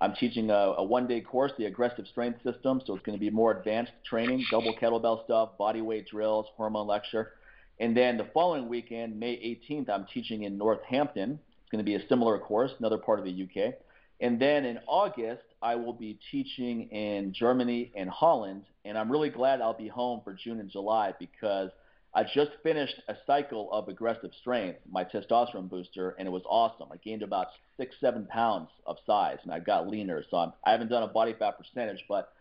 I'm 0.00 0.14
teaching 0.14 0.50
a, 0.50 0.74
a 0.78 0.84
one-day 0.84 1.20
course, 1.20 1.52
the 1.56 1.66
aggressive 1.66 2.06
strength 2.06 2.42
system. 2.42 2.80
So 2.84 2.94
it's 2.94 3.04
going 3.04 3.18
to 3.18 3.20
be 3.20 3.30
more 3.30 3.52
advanced 3.52 3.92
training, 4.04 4.44
double 4.50 4.74
kettlebell 4.74 5.24
stuff, 5.24 5.56
body 5.56 5.80
weight 5.80 6.08
drills, 6.08 6.46
hormone 6.56 6.86
lecture. 6.86 7.32
And 7.80 7.96
then 7.96 8.16
the 8.16 8.26
following 8.32 8.68
weekend, 8.68 9.18
May 9.18 9.34
18th, 9.36 9.88
I'm 9.88 10.06
teaching 10.12 10.44
in 10.44 10.58
Northampton. 10.58 11.38
It's 11.62 11.70
going 11.70 11.84
to 11.84 11.88
be 11.88 11.94
a 11.94 12.08
similar 12.08 12.38
course, 12.38 12.72
another 12.78 12.98
part 12.98 13.18
of 13.18 13.24
the 13.24 13.42
UK. 13.42 13.74
And 14.20 14.40
then 14.40 14.64
in 14.64 14.78
August, 14.86 15.42
I 15.60 15.74
will 15.74 15.92
be 15.92 16.18
teaching 16.30 16.88
in 16.90 17.32
Germany 17.32 17.92
and 17.96 18.08
Holland. 18.08 18.64
And 18.84 18.96
I'm 18.96 19.10
really 19.10 19.30
glad 19.30 19.60
I'll 19.60 19.76
be 19.76 19.88
home 19.88 20.20
for 20.22 20.32
June 20.32 20.60
and 20.60 20.70
July 20.70 21.14
because 21.18 21.70
I 22.14 22.22
just 22.22 22.52
finished 22.62 23.00
a 23.08 23.16
cycle 23.26 23.68
of 23.72 23.88
aggressive 23.88 24.30
strength, 24.40 24.78
my 24.88 25.04
testosterone 25.04 25.68
booster, 25.68 26.14
and 26.18 26.28
it 26.28 26.30
was 26.30 26.42
awesome. 26.48 26.88
I 26.92 26.96
gained 26.98 27.22
about 27.22 27.48
six, 27.76 27.96
seven 28.00 28.26
pounds 28.26 28.68
of 28.86 28.96
size, 29.04 29.38
and 29.42 29.52
I 29.52 29.58
got 29.58 29.88
leaner. 29.88 30.22
So 30.30 30.36
I'm, 30.36 30.52
I 30.64 30.70
haven't 30.70 30.88
done 30.88 31.02
a 31.02 31.08
body 31.08 31.34
fat 31.36 31.58
percentage, 31.58 32.04
but 32.08 32.32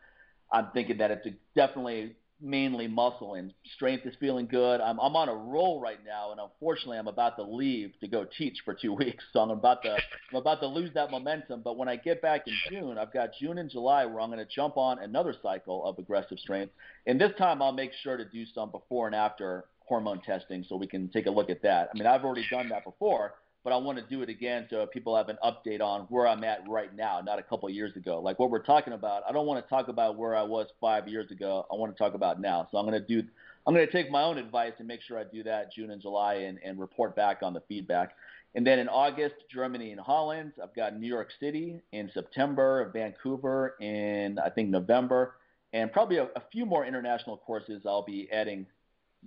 I'm 0.52 0.68
thinking 0.74 0.98
that 0.98 1.10
it's 1.10 1.28
definitely 1.56 2.16
mainly 2.42 2.88
muscle 2.88 3.36
and 3.36 3.54
strength 3.76 4.06
is 4.06 4.16
feeling 4.20 4.48
good. 4.48 4.82
I'm 4.82 5.00
I'm 5.00 5.16
on 5.16 5.30
a 5.30 5.36
roll 5.36 5.80
right 5.80 6.00
now, 6.06 6.32
and 6.32 6.40
unfortunately, 6.40 6.98
I'm 6.98 7.08
about 7.08 7.38
to 7.38 7.44
leave 7.44 7.94
to 8.02 8.08
go 8.08 8.26
teach 8.38 8.58
for 8.66 8.74
two 8.74 8.94
weeks. 8.98 9.24
So 9.34 9.40
I'm 9.40 9.50
about 9.50 9.84
to 9.84 9.94
I'm 9.94 10.38
about 10.38 10.60
to 10.62 10.68
lose 10.68 10.92
that 10.94 11.12
momentum. 11.12 11.62
But 11.64 11.78
when 11.78 11.88
I 11.88 11.96
get 11.96 12.22
back 12.22 12.48
in 12.48 12.54
June, 12.70 12.98
I've 12.98 13.14
got 13.14 13.32
June 13.40 13.58
and 13.58 13.70
July 13.70 14.06
where 14.06 14.20
I'm 14.20 14.30
going 14.30 14.46
to 14.46 14.54
jump 14.54 14.78
on 14.78 15.00
another 15.00 15.34
cycle 15.42 15.86
of 15.86 15.98
aggressive 16.00 16.40
strength, 16.40 16.74
and 17.08 17.20
this 17.20 17.32
time 17.38 17.62
I'll 17.62 17.72
make 17.72 17.92
sure 18.02 18.18
to 18.18 18.26
do 18.26 18.46
some 18.54 18.72
before 18.72 19.08
and 19.08 19.16
after 19.16 19.66
hormone 19.86 20.22
testing 20.22 20.66
so 20.68 20.76
we 20.76 20.88
can 20.88 21.10
take 21.10 21.26
a 21.26 21.32
look 21.32 21.50
at 21.50 21.62
that. 21.62 21.90
I 21.94 21.98
mean, 21.98 22.08
I've 22.08 22.24
already 22.24 22.46
done 22.50 22.70
that 22.70 22.86
before, 22.86 23.34
but 23.64 23.72
I 23.72 23.78
want 23.78 23.98
to 23.98 24.04
do 24.04 24.22
it 24.22 24.30
again 24.30 24.68
so 24.70 24.86
people 24.86 25.16
have 25.16 25.30
an 25.30 25.38
update 25.44 25.82
on 25.82 26.02
where 26.10 26.28
I'm 26.28 26.44
at 26.44 26.68
right 26.68 26.94
now, 26.94 27.22
not 27.22 27.40
a 27.40 27.44
couple 27.44 27.70
years 27.70 27.96
ago. 27.96 28.20
Like 28.20 28.38
what 28.38 28.50
we're 28.50 28.64
talking 28.64 28.94
about, 28.94 29.24
I 29.28 29.32
don't 29.32 29.46
want 29.46 29.64
to 29.64 29.70
talk 29.70 29.88
about 29.88 30.18
where 30.18 30.36
I 30.36 30.44
was 30.44 30.68
five 30.82 31.08
years 31.08 31.32
ago. 31.32 31.66
I 31.72 31.76
want 31.76 31.96
to 31.96 31.98
talk 31.98 32.14
about 32.14 32.42
now. 32.42 32.68
So 32.72 32.78
I'm 32.78 32.86
going 32.86 33.00
to 33.00 33.08
do, 33.08 33.26
I'm 33.66 33.74
going 33.74 33.86
to 33.86 33.92
take 33.92 34.12
my 34.12 34.22
own 34.24 34.38
advice 34.38 34.74
and 34.80 34.88
make 34.88 35.02
sure 35.02 35.18
I 35.18 35.24
do 35.24 35.44
that 35.44 35.72
June 35.72 35.92
and 35.92 36.02
July 36.02 36.36
and, 36.36 36.60
and 36.64 36.78
report 36.78 37.16
back 37.16 37.38
on 37.42 37.54
the 37.54 37.62
feedback. 37.70 38.16
And 38.56 38.68
then 38.68 38.80
in 38.80 38.90
August, 38.90 39.36
Germany 39.52 39.92
and 39.92 40.00
Holland. 40.00 40.54
I've 40.62 40.76
got 40.76 41.00
New 41.00 41.08
York 41.08 41.30
City 41.40 41.82
in 41.94 42.12
September, 42.14 42.92
Vancouver 42.94 43.76
in 43.80 44.38
I 44.40 44.50
think 44.50 44.70
November, 44.70 45.36
and 45.72 45.92
probably 45.92 46.18
a, 46.18 46.26
a 46.36 46.44
few 46.52 46.66
more 46.66 46.86
international 46.86 47.38
courses 47.38 47.82
I'll 47.88 48.06
be 48.06 48.30
adding 48.32 48.68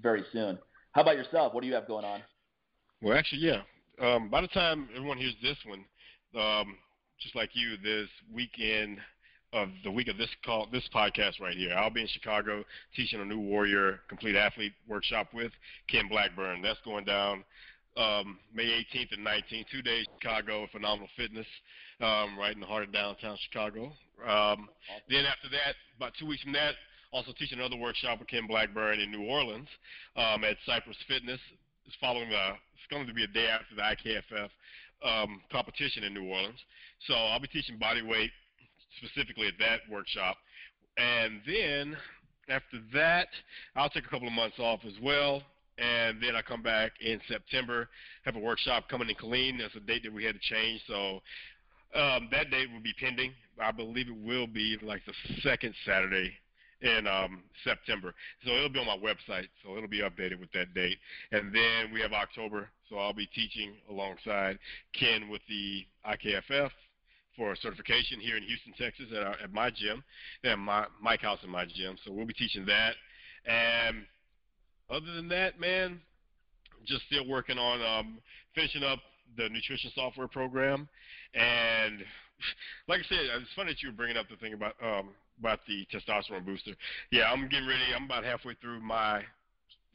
very 0.01 0.23
soon. 0.31 0.59
How 0.93 1.03
about 1.03 1.17
yourself? 1.17 1.55
What 1.55 1.63
do 1.63 1.67
you 1.67 1.75
have 1.75 1.89
going 1.89 2.05
on? 2.05 2.21
Well, 3.03 3.19
actually, 3.19 3.41
yeah 3.41 3.63
um, 4.01 4.29
by 4.29 4.41
the 4.41 4.49
time 4.49 4.89
everyone 4.95 5.19
hears 5.19 5.35
this 5.43 5.57
one, 5.67 5.85
um, 6.41 6.77
just 7.21 7.35
like 7.35 7.51
you, 7.55 7.77
this 7.83 8.09
weekend 8.33 8.99
of 9.53 9.69
the 9.85 9.91
week 9.91 10.09
of 10.09 10.19
this 10.19 10.29
call, 10.45 10.69
this 10.71 10.89
podcast 10.95 11.41
right 11.41 11.57
here. 11.57 11.73
I'll 11.75 11.91
be 11.91 12.03
in 12.03 12.09
Chicago 12.09 12.65
teaching 12.95 13.21
a 13.21 13.25
new 13.25 13.39
Warrior 13.39 14.01
Complete 14.09 14.37
Athlete 14.37 14.73
workshop 14.89 15.29
with 15.33 15.53
Ken 15.89 16.09
Blackburn. 16.09 16.63
That's 16.63 16.81
going 16.85 17.05
down 17.05 17.45
um, 17.97 18.39
May 18.55 18.85
18th 18.95 19.13
and 19.13 19.27
19th, 19.27 19.67
two 19.71 19.83
days 19.83 20.07
Chicago, 20.21 20.67
Phenomenal 20.73 21.09
Fitness, 21.17 21.47
um, 22.01 22.39
right 22.39 22.55
in 22.55 22.61
the 22.61 22.67
heart 22.67 22.83
of 22.83 22.93
downtown 22.93 23.39
Chicago. 23.49 23.93
Um, 24.27 24.69
then 25.09 25.25
after 25.25 25.49
that, 25.51 25.75
about 25.97 26.13
two 26.19 26.27
weeks 26.27 26.43
from 26.43 26.53
that, 26.53 26.75
also 27.13 27.33
teaching 27.39 27.59
another 27.59 27.77
workshop 27.77 28.19
with 28.19 28.29
Ken 28.29 28.47
Blackburn 28.47 29.01
in 29.01 29.11
New 29.11 29.25
Orleans 29.25 29.69
um, 30.17 30.45
at 30.45 30.57
Cypress 30.67 30.97
Fitness. 31.09 31.41
It's 31.87 31.97
following 32.01 32.31
the. 32.31 32.51
It's 32.75 32.91
going 32.91 33.07
to 33.07 33.15
be 33.15 33.25
a 33.25 33.29
day 33.29 33.47
after 33.47 33.75
the 33.75 33.83
IKFF 33.83 34.49
um, 35.05 35.41
competition 35.51 36.05
in 36.05 36.15
New 36.15 36.29
Orleans. 36.29 36.59
So 37.07 37.15
I'll 37.15 37.41
be 37.41 37.49
teaching 37.49 37.79
body 37.79 38.03
weight 38.03 38.31
specifically 38.99 39.49
at 39.49 39.55
that 39.59 39.81
workshop, 39.91 40.37
and 40.97 41.41
then 41.47 41.97
after 42.49 42.79
that, 42.95 43.29
I'll 43.75 43.91
take 43.91 44.05
a 44.05 44.09
couple 44.09 44.29
of 44.29 44.33
months 44.33 44.59
off 44.59 44.81
as 44.87 44.95
well 45.03 45.43
and 45.79 46.23
then 46.23 46.35
I 46.35 46.43
come 46.43 46.63
back 46.63 46.93
in 47.01 47.21
September, 47.29 47.89
have 48.25 48.37
a 48.37 48.39
workshop 48.39 48.89
coming 48.89 49.11
in 49.11 49.17
Killeen. 49.17 49.59
That's 49.59 49.75
a 49.75 49.81
date 49.81 50.05
that 50.05 50.13
we 50.13 50.25
had 50.25 50.35
to 50.35 50.41
change, 50.41 50.81
so 50.87 51.21
um, 51.95 52.29
that 52.33 52.51
date 52.51 52.73
will 52.73 52.81
be 52.81 52.95
pending. 52.99 53.33
I 53.61 53.73
believe 53.73 54.09
it 54.09 54.17
will 54.25 54.47
be 54.47 54.79
like 54.83 55.03
the 55.07 55.13
second 55.43 55.75
Saturday 55.85 56.33
in 56.83 57.07
um, 57.07 57.43
September. 57.65 58.15
So 58.45 58.53
it'll 58.53 58.69
be 58.69 58.79
on 58.79 58.87
my 58.87 58.99
website, 58.99 59.49
so 59.63 59.77
it'll 59.77 59.89
be 59.89 60.01
updated 60.01 60.41
with 60.41 60.53
that 60.53 60.75
date. 60.75 60.99
And 61.33 61.55
then 61.55 61.93
we 61.93 62.01
have 62.01 62.13
October, 62.13 62.69
so 62.89 62.99
I'll 62.99 63.15
be 63.15 63.27
teaching 63.27 63.73
alongside 63.91 64.59
Ken 64.93 65.29
with 65.29 65.41
the 65.49 65.87
IKFF 66.07 66.71
for 67.37 67.55
certification 67.57 68.21
here 68.21 68.37
in 68.37 68.43
Houston, 68.43 68.73
Texas, 68.79 69.07
at, 69.15 69.23
our, 69.23 69.37
at 69.43 69.53
my 69.53 69.71
gym, 69.71 70.03
at 70.45 70.59
my 70.59 70.87
Mike 71.03 71.21
House 71.21 71.39
in 71.45 71.51
my 71.51 71.65
gym. 71.67 71.97
So 72.05 72.13
we'll 72.13 72.27
be 72.27 72.35
teaching 72.35 72.67
that. 72.67 72.95
And 73.47 74.05
other 74.91 75.13
than 75.15 75.29
that, 75.29 75.61
man, 75.61 76.01
just 76.87 77.03
still 77.07 77.27
working 77.27 77.59
on 77.59 77.81
um, 77.83 78.19
finishing 78.55 78.83
up 78.83 79.01
the 79.37 79.49
nutrition 79.49 79.91
software 79.95 80.29
program. 80.29 80.89
And 81.35 81.99
like 82.89 83.01
I 83.01 83.09
said, 83.09 83.19
it's 83.41 83.51
funny 83.55 83.73
that 83.73 83.83
you 83.83 83.91
were 83.91 83.97
bringing 83.97 84.17
up 84.17 84.29
the 84.29 84.37
thing 84.37 84.55
about 84.55 84.75
um, 84.83 85.11
about 85.39 85.61
the 85.67 85.87
testosterone 85.93 86.45
booster. 86.45 86.73
Yeah, 87.11 87.31
I'm 87.31 87.49
getting 87.49 87.69
ready. 87.69 87.83
I'm 87.95 88.05
about 88.05 88.25
halfway 88.25 88.55
through 88.55 88.81
my 88.81 89.23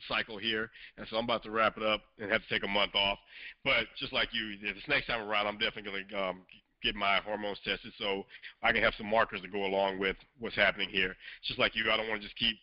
cycle 0.08 0.38
here, 0.38 0.70
and 0.98 1.08
so 1.10 1.18
I'm 1.18 1.26
about 1.26 1.44
to 1.44 1.52
wrap 1.52 1.78
it 1.78 1.84
up 1.84 2.02
and 2.20 2.32
have 2.32 2.42
to 2.42 2.50
take 2.50 2.64
a 2.64 2.68
month 2.68 2.96
off. 2.96 3.20
But 3.64 3.86
just 4.00 4.14
like 4.14 4.30
you, 4.34 4.58
this 4.62 4.84
next 4.88 5.08
time 5.08 5.22
around, 5.28 5.48
I'm 5.48 5.58
definitely 5.58 5.92
going 5.92 6.08
to 6.10 6.24
um, 6.24 6.42
get 6.84 6.96
my 6.96 7.18
hormones 7.18 7.60
tested 7.64 7.94
so 7.98 8.26
I 8.64 8.72
can 8.72 8.82
have 8.82 8.94
some 8.98 9.08
markers 9.08 9.42
to 9.42 9.48
go 9.48 9.66
along 9.66 10.00
with 10.00 10.16
what's 10.40 10.56
happening 10.56 10.90
here. 10.90 11.16
Just 11.48 11.60
like 11.60 11.76
you, 11.76 11.92
I 11.92 11.98
don't 11.98 12.10
want 12.10 12.22
to 12.22 12.28
just 12.28 12.38
keep, 12.38 12.56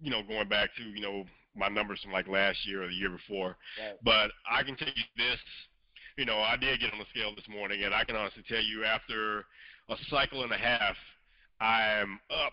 you 0.00 0.10
know, 0.10 0.22
going 0.26 0.48
back 0.48 0.70
to 0.76 0.82
you 0.82 1.00
know 1.00 1.24
my 1.56 1.68
numbers 1.68 2.00
from 2.02 2.12
like 2.12 2.28
last 2.28 2.58
year 2.66 2.82
or 2.82 2.86
the 2.86 2.94
year 2.94 3.10
before. 3.10 3.56
Right. 3.78 3.96
But 4.04 4.30
I 4.50 4.62
can 4.62 4.76
tell 4.76 4.88
you 4.88 5.04
this, 5.16 5.38
you 6.16 6.24
know, 6.24 6.38
I 6.38 6.56
did 6.56 6.80
get 6.80 6.92
on 6.92 6.98
the 6.98 7.06
scale 7.10 7.34
this 7.34 7.48
morning, 7.48 7.82
and 7.84 7.94
I 7.94 8.04
can 8.04 8.16
honestly 8.16 8.44
tell 8.48 8.62
you 8.62 8.84
after 8.84 9.44
a 9.88 9.96
cycle 10.08 10.42
and 10.42 10.52
a 10.52 10.56
half, 10.56 10.96
I'm 11.60 12.18
up 12.30 12.52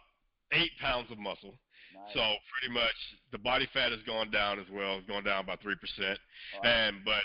eight 0.54 0.72
pounds 0.80 1.12
of 1.12 1.18
muscle. 1.18 1.54
Nice. 1.96 2.14
So 2.14 2.22
pretty 2.52 2.74
much 2.74 2.96
the 3.32 3.38
body 3.38 3.68
fat 3.74 3.92
has 3.92 4.02
gone 4.06 4.32
down 4.32 4.60
as 4.60 4.68
well. 4.72 4.98
It's 4.98 5.08
gone 5.08 5.24
down 5.24 5.46
by 5.46 5.56
three 5.58 5.76
percent. 5.76 6.20
Right. 6.62 6.68
And 6.68 7.04
but 7.06 7.24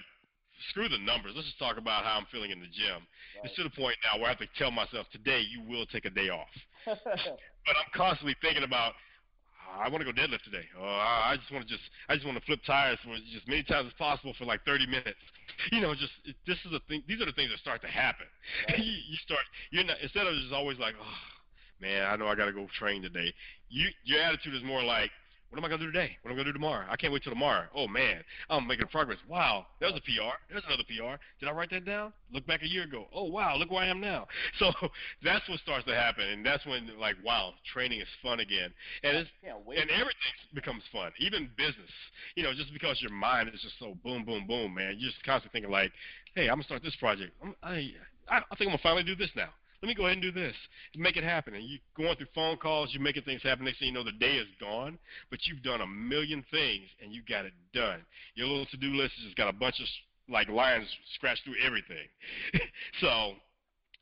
screw 0.71 0.89
the 0.89 0.99
numbers. 0.99 1.33
Let's 1.35 1.49
just 1.49 1.59
talk 1.59 1.77
about 1.77 2.05
how 2.05 2.19
I'm 2.19 2.27
feeling 2.31 2.51
in 2.51 2.61
the 2.61 2.71
gym. 2.71 3.03
Right. 3.03 3.45
It's 3.45 3.57
to 3.57 3.65
the 3.65 3.75
point 3.75 3.97
now 4.07 4.19
where 4.19 4.31
I 4.31 4.35
have 4.35 4.43
to 4.43 4.51
tell 4.57 4.71
myself 4.71 5.07
today 5.13 5.43
you 5.43 5.63
will 5.69 5.87
take 5.87 6.05
a 6.05 6.11
day 6.11 6.31
off. 6.31 6.53
but 6.87 7.75
I'm 7.77 7.91
constantly 7.95 8.37
thinking 8.41 8.65
about 8.65 8.95
I 9.73 9.89
want 9.89 10.05
to 10.05 10.13
go 10.13 10.13
deadlift 10.13 10.45
today. 10.45 10.69
Oh, 10.79 10.85
I 10.85 11.37
just 11.39 11.51
want 11.51 11.67
to 11.67 11.71
just 11.71 11.83
I 12.09 12.15
just 12.15 12.27
want 12.27 12.39
to 12.39 12.45
flip 12.45 12.61
tires 12.67 12.99
for 13.03 13.17
just 13.33 13.49
many 13.49 13.63
times 13.63 13.89
as 13.89 13.97
possible 13.99 14.35
for 14.39 14.45
like 14.45 14.65
30 14.65 14.87
minutes. 14.87 15.19
You 15.71 15.83
know, 15.83 15.93
just 15.95 16.13
this 16.47 16.57
is 16.65 16.73
the 16.73 16.81
thing. 16.89 17.05
These 17.07 17.21
are 17.21 17.27
the 17.27 17.37
things 17.37 17.51
that 17.51 17.59
start 17.61 17.83
to 17.83 17.89
happen. 17.89 18.25
Right. 18.69 18.79
you, 18.79 18.93
you 19.11 19.17
start 19.23 19.45
you're 19.71 19.85
not 19.85 20.01
instead 20.01 20.27
of 20.27 20.35
just 20.35 20.53
always 20.53 20.79
like, 20.79 20.95
oh 20.97 21.32
man, 21.83 22.07
I 22.07 22.17
know 22.17 22.29
I 22.29 22.35
got 22.35 22.47
to 22.47 22.53
go 22.53 22.67
train 22.79 23.03
today. 23.03 23.35
You 23.69 23.89
your 24.05 24.23
attitude 24.23 24.55
is 24.55 24.63
more 24.63 24.83
like, 24.83 25.11
what 25.51 25.59
am 25.59 25.67
I 25.67 25.69
gonna 25.69 25.85
do 25.85 25.93
today? 25.93 26.17
What 26.23 26.31
am 26.31 26.37
I 26.37 26.41
gonna 26.41 26.49
do 26.49 26.53
tomorrow? 26.55 26.87
I 26.89 26.97
can't 26.97 27.13
wait 27.13 27.25
till 27.25 27.33
tomorrow. 27.33 27.67
Oh 27.75 27.87
man, 27.87 28.23
I'm 28.49 28.67
making 28.67 28.87
progress. 28.87 29.19
Wow, 29.29 29.67
that 29.81 29.93
was 29.93 30.01
a 30.01 30.05
PR. 30.05 30.33
There's 30.49 30.65
another 30.67 30.85
PR. 30.85 31.21
Did 31.41 31.49
I 31.51 31.53
write 31.53 31.69
that 31.73 31.85
down? 31.85 32.15
Look 32.33 32.47
back 32.47 32.63
a 32.63 32.67
year 32.67 32.85
ago. 32.85 33.07
Oh 33.13 33.25
wow, 33.25 33.57
look 33.59 33.71
where 33.71 33.83
I 33.83 33.89
am 33.89 34.01
now. 34.01 34.27
So 34.59 34.73
that's 35.23 35.47
what 35.49 35.59
starts 35.61 35.85
to 35.87 35.95
happen, 35.95 36.25
and 36.25 36.47
that's 36.47 36.65
when 36.65 36.89
like 36.99 37.17
wow, 37.23 37.53
training 37.71 38.01
is 38.01 38.09
fun 38.23 38.41
again, 38.41 38.73
and 39.03 39.17
it's 39.17 39.31
and 39.45 39.91
everything 39.91 40.33
becomes 40.55 40.85
fun, 40.91 41.13
even 41.19 41.51
business. 41.59 41.91
You 42.35 42.45
know, 42.45 42.55
just 42.55 42.73
because 42.73 43.03
your 43.03 43.13
mind 43.13 43.51
is 43.53 43.61
just 43.61 43.79
so 43.79 43.95
boom, 44.03 44.25
boom, 44.25 44.47
boom, 44.47 44.73
man. 44.73 44.97
You're 44.99 45.11
just 45.11 45.23
constantly 45.25 45.59
thinking 45.59 45.73
like, 45.73 45.93
hey, 46.35 46.45
I'm 46.49 46.55
gonna 46.55 46.65
start 46.65 46.83
this 46.83 46.97
project. 46.97 47.33
I'm, 47.43 47.55
I 47.63 47.91
I 48.29 48.41
think 48.57 48.71
I'm 48.71 48.77
gonna 48.77 48.79
finally 48.83 49.05
do 49.05 49.17
this 49.17 49.31
now 49.37 49.51
let 49.83 49.89
me 49.89 49.95
go 49.95 50.07
ahead 50.07 50.19
and 50.19 50.23
do 50.23 50.31
this, 50.31 50.55
make 50.97 51.17
it 51.17 51.25
happen. 51.25 51.55
And 51.55 51.65
you 51.65 51.79
going 51.97 52.17
through 52.17 52.29
phone 52.35 52.57
calls, 52.57 52.91
you're 52.93 53.03
making 53.03 53.25
things 53.25 53.43
happen. 53.43 53.65
Next 53.65 53.81
thing 53.81 53.89
you 53.89 53.95
know, 53.95 54.05
the 54.05 54.13
day 54.13 54.37
is 54.37 54.47
gone, 54.61 54.99
but 55.29 55.41
you've 55.45 55.63
done 55.63 55.81
a 55.81 55.87
million 55.87 56.45
things 56.51 56.87
and 57.03 57.13
you 57.13 57.23
got 57.29 57.45
it 57.45 57.53
done. 57.75 58.01
Your 58.37 58.47
little 58.47 58.67
to-do 58.67 58.95
list 58.95 59.15
has 59.17 59.25
just 59.25 59.37
got 59.37 59.49
a 59.49 59.53
bunch 59.53 59.81
of 59.81 59.87
like 60.33 60.49
lines 60.49 60.87
scratched 61.15 61.43
through 61.45 61.57
everything. 61.65 62.07
so 63.01 63.33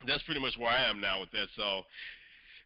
that's 0.07 0.21
pretty 0.23 0.39
much 0.39 0.53
where 0.57 0.69
I 0.69 0.87
am 0.87 1.01
now 1.01 1.19
with 1.19 1.31
that. 1.31 1.47
So 1.57 1.81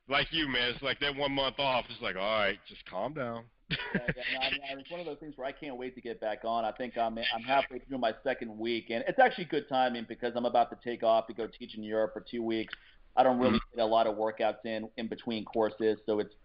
like 0.10 0.28
you, 0.32 0.48
man, 0.48 0.72
it's 0.74 0.84
like 0.84 1.00
that 1.00 1.16
one 1.16 1.32
month 1.32 1.58
off. 1.58 1.86
It's 1.90 2.02
like, 2.02 2.16
all 2.16 2.22
right, 2.22 2.60
just 2.68 2.86
calm 2.90 3.14
down. 3.14 3.46
yeah, 3.72 3.78
yeah, 3.96 4.24
no, 4.34 4.40
I 4.40 4.50
mean, 4.76 4.80
it's 4.80 4.92
one 4.92 5.00
of 5.00 5.08
those 5.08 5.18
things 5.18 5.34
where 5.38 5.48
I 5.48 5.52
can't 5.52 5.78
wait 5.78 5.96
to 5.96 6.02
get 6.02 6.22
back 6.22 6.42
on. 6.46 6.64
I 6.66 6.72
think 6.72 6.98
I'm 6.98 7.18
I'm 7.18 7.42
halfway 7.42 7.80
through 7.80 7.98
my 7.98 8.14
second 8.24 8.56
week, 8.60 8.92
and 8.92 9.04
it's 9.08 9.18
actually 9.18 9.46
good 9.46 9.68
timing 9.68 10.06
because 10.08 10.34
I'm 10.36 10.46
about 10.46 10.70
to 10.70 10.78
take 10.88 11.02
off 11.02 11.26
to 11.28 11.34
go 11.34 11.48
teach 11.48 11.76
in 11.76 11.82
Europe 11.82 12.14
for 12.14 12.24
two 12.30 12.44
weeks. 12.44 12.76
I 13.16 13.24
don't 13.24 13.38
really 13.38 13.58
mm-hmm. 13.58 13.78
get 13.78 13.84
a 13.84 13.86
lot 13.86 14.08
of 14.08 14.16
workouts 14.16 14.66
in 14.66 14.90
in 14.98 15.08
between 15.08 15.46
courses, 15.46 16.00
so 16.06 16.20
it's 16.20 16.36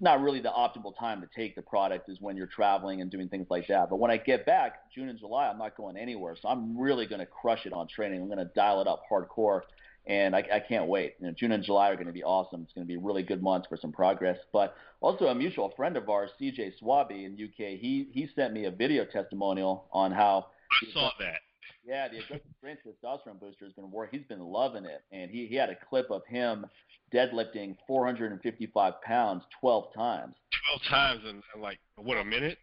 not 0.00 0.20
really 0.20 0.40
the 0.40 0.50
optimal 0.50 0.96
time 0.96 1.20
to 1.20 1.28
take 1.34 1.56
the 1.56 1.62
product 1.62 2.08
is 2.08 2.20
when 2.20 2.36
you're 2.36 2.46
traveling 2.46 3.00
and 3.00 3.10
doing 3.10 3.28
things 3.28 3.46
like 3.50 3.66
that. 3.66 3.90
But 3.90 3.98
when 3.98 4.10
I 4.10 4.16
get 4.16 4.46
back, 4.46 4.90
June 4.94 5.08
and 5.08 5.18
July, 5.18 5.48
I'm 5.48 5.58
not 5.58 5.76
going 5.76 5.96
anywhere, 5.96 6.36
so 6.40 6.48
I'm 6.48 6.78
really 6.78 7.06
going 7.06 7.18
to 7.18 7.26
crush 7.26 7.66
it 7.66 7.72
on 7.72 7.88
training. 7.88 8.20
I'm 8.20 8.28
going 8.28 8.38
to 8.38 8.50
dial 8.54 8.80
it 8.80 8.86
up 8.86 9.02
hardcore, 9.10 9.62
and 10.06 10.36
I, 10.36 10.44
I 10.52 10.60
can't 10.60 10.86
wait. 10.86 11.14
You 11.18 11.26
know, 11.26 11.32
June 11.36 11.50
and 11.50 11.64
July 11.64 11.88
are 11.90 11.94
going 11.94 12.06
to 12.06 12.12
be 12.12 12.22
awesome. 12.22 12.62
It's 12.62 12.72
going 12.72 12.86
to 12.86 12.88
be 12.88 12.96
really 12.96 13.24
good 13.24 13.42
months 13.42 13.66
for 13.68 13.76
some 13.76 13.90
progress. 13.90 14.38
But 14.52 14.76
also 15.00 15.26
a 15.26 15.34
mutual 15.34 15.72
friend 15.76 15.96
of 15.96 16.08
ours, 16.08 16.30
CJ 16.40 16.74
Swaby 16.80 17.24
in 17.24 17.32
UK, 17.32 17.78
he 17.80 18.08
he 18.12 18.28
sent 18.36 18.52
me 18.52 18.66
a 18.66 18.70
video 18.70 19.04
testimonial 19.04 19.88
on 19.92 20.12
how 20.12 20.46
I 20.70 20.92
saw 20.92 21.10
that 21.18 21.40
yeah, 21.88 22.06
the 22.08 22.18
aggressive 22.18 22.46
strength 22.58 22.82
testosterone 22.86 23.40
booster 23.40 23.64
has 23.64 23.72
been 23.72 23.90
work. 23.90 24.10
He's 24.12 24.26
been 24.28 24.44
loving 24.44 24.84
it, 24.84 25.02
and 25.10 25.30
he 25.30 25.46
he 25.46 25.54
had 25.54 25.70
a 25.70 25.76
clip 25.88 26.10
of 26.10 26.22
him 26.26 26.66
deadlifting 27.12 27.76
455 27.86 29.00
pounds 29.02 29.42
12 29.60 29.94
times. 29.94 30.34
12 30.68 30.82
times 30.90 31.22
in, 31.28 31.62
like 31.62 31.78
what 31.96 32.18
a 32.18 32.24
minute? 32.24 32.58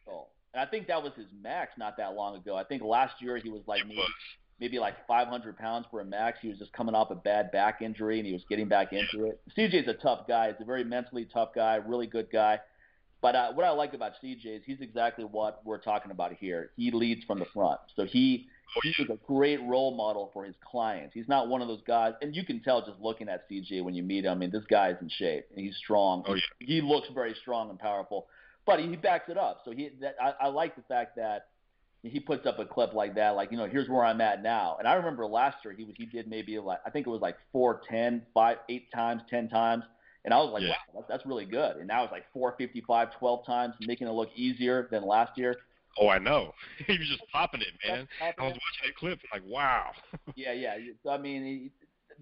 And 0.53 0.61
I 0.61 0.69
think 0.69 0.88
that 0.88 1.02
was 1.02 1.11
his 1.18 1.26
max 1.41 1.72
not 1.77 1.97
that 1.97 2.14
long 2.14 2.35
ago. 2.35 2.56
I 2.56 2.64
think 2.64 2.84
last 2.84 3.15
year 3.19 3.38
he 3.38 3.49
was 3.49 3.64
like 3.65 3.84
maybe, 3.85 3.97
was. 3.97 4.11
maybe 4.60 4.80
like 4.80 5.06
500 5.07 5.57
pounds 5.57 5.88
for 5.89 6.02
a 6.02 6.06
max. 6.06 6.38
He 6.41 6.49
was 6.49 6.60
just 6.60 6.72
coming 6.72 6.93
off 6.93 7.10
a 7.10 7.15
bad 7.15 7.52
back 7.52 7.81
injury 7.81 8.19
and 8.19 8.27
he 8.27 8.31
was 8.31 8.43
getting 8.47 8.68
back 8.68 8.93
into 8.93 9.26
it. 9.26 9.41
CJ's 9.57 9.88
a 9.88 9.95
tough 9.95 10.27
guy. 10.27 10.52
He's 10.52 10.61
a 10.61 10.65
very 10.65 10.84
mentally 10.84 11.27
tough 11.34 11.49
guy, 11.53 11.76
really 11.76 12.07
good 12.07 12.27
guy. 12.31 12.60
But 13.22 13.35
uh, 13.35 13.53
what 13.53 13.65
I 13.65 13.72
like 13.72 13.93
about 13.93 14.14
CJ 14.23 14.45
is 14.45 14.61
he's 14.65 14.81
exactly 14.81 15.26
what 15.26 15.61
we're 15.65 15.81
talking 15.81 16.11
about 16.11 16.34
here. 16.34 16.69
He 16.77 16.91
leads 16.91 17.23
from 17.26 17.39
the 17.39 17.45
front. 17.53 17.80
So 17.95 18.06
he 18.06 18.47
he's 18.84 19.10
a 19.10 19.18
great 19.28 19.62
role 19.64 19.96
model 19.96 20.30
for 20.34 20.46
his 20.46 20.56
clients. 20.70 21.14
He's 21.14 21.28
not 21.28 21.48
one 21.48 21.62
of 21.62 21.68
those 21.68 21.82
guys, 21.88 22.14
and 22.22 22.36
you 22.36 22.46
can 22.46 22.62
tell 22.62 22.86
just 22.86 23.00
looking 23.00 23.30
at 23.30 23.50
CJ 23.50 23.84
when 23.84 23.94
you 23.94 24.04
meet 24.04 24.26
him. 24.26 24.32
I 24.32 24.36
mean, 24.36 24.52
this 24.52 24.64
guy's 24.70 24.96
in 25.02 25.10
shape 25.10 25.46
and 25.56 25.66
he's 25.66 25.76
strong. 25.78 26.24
Oh, 26.28 26.36
yeah. 26.36 26.42
He 26.60 26.82
looks 26.82 27.08
very 27.14 27.36
strong 27.42 27.70
and 27.70 27.80
powerful, 27.80 28.28
but 28.66 28.80
he, 28.80 28.88
he 28.88 28.96
backs 28.96 29.30
it 29.30 29.38
up. 29.38 29.62
So 29.66 29.72
he, 29.72 29.92
that, 30.02 30.16
I, 30.22 30.46
I 30.46 30.48
like 30.48 30.76
the 30.76 30.84
fact 30.84 31.16
that 31.16 31.48
he 32.04 32.20
puts 32.20 32.46
up 32.46 32.60
a 32.60 32.66
clip 32.66 32.94
like 32.94 33.16
that, 33.16 33.32
like 33.32 33.52
you 33.52 33.58
know, 33.58 33.66
here's 33.66 33.90
where 33.90 34.04
I'm 34.04 34.22
at 34.22 34.44
now. 34.44 34.76
And 34.78 34.88
I 34.88 34.94
remember 34.94 35.26
last 35.26 35.58
year 35.64 35.74
he 35.74 35.88
he 35.98 36.06
did 36.06 36.28
maybe 36.28 36.60
like 36.60 36.80
I 36.86 36.90
think 36.90 37.08
it 37.08 37.10
was 37.10 37.22
like 37.22 37.38
four, 37.52 37.82
ten, 37.90 38.22
five, 38.34 38.58
eight 38.70 38.92
times, 38.94 39.22
ten 39.30 39.50
times. 39.50 39.84
And 40.24 40.34
I 40.34 40.38
was 40.38 40.52
like, 40.52 40.64
yeah. 40.64 40.70
wow, 40.70 40.76
that's, 40.96 41.06
that's 41.08 41.26
really 41.26 41.46
good. 41.46 41.78
And 41.78 41.88
now 41.88 42.04
it's 42.04 42.12
like 42.12 42.26
455, 42.34 43.20
12 43.20 43.46
times, 43.46 43.76
making 43.82 44.08
it 44.08 44.12
look 44.12 44.30
easier 44.36 44.88
than 44.90 45.06
last 45.06 45.38
year. 45.38 45.56
Oh, 45.99 46.09
I 46.09 46.19
know. 46.19 46.53
he 46.88 46.97
was 46.97 47.07
just 47.07 47.23
popping 47.31 47.61
it, 47.61 47.73
man. 47.88 48.07
I 48.22 48.27
was 48.41 48.53
watching 48.53 48.85
that 48.85 48.95
clip, 48.97 49.19
like, 49.31 49.43
wow. 49.45 49.91
yeah, 50.35 50.53
yeah. 50.53 50.76
So 51.03 51.09
I 51.09 51.17
mean, 51.17 51.72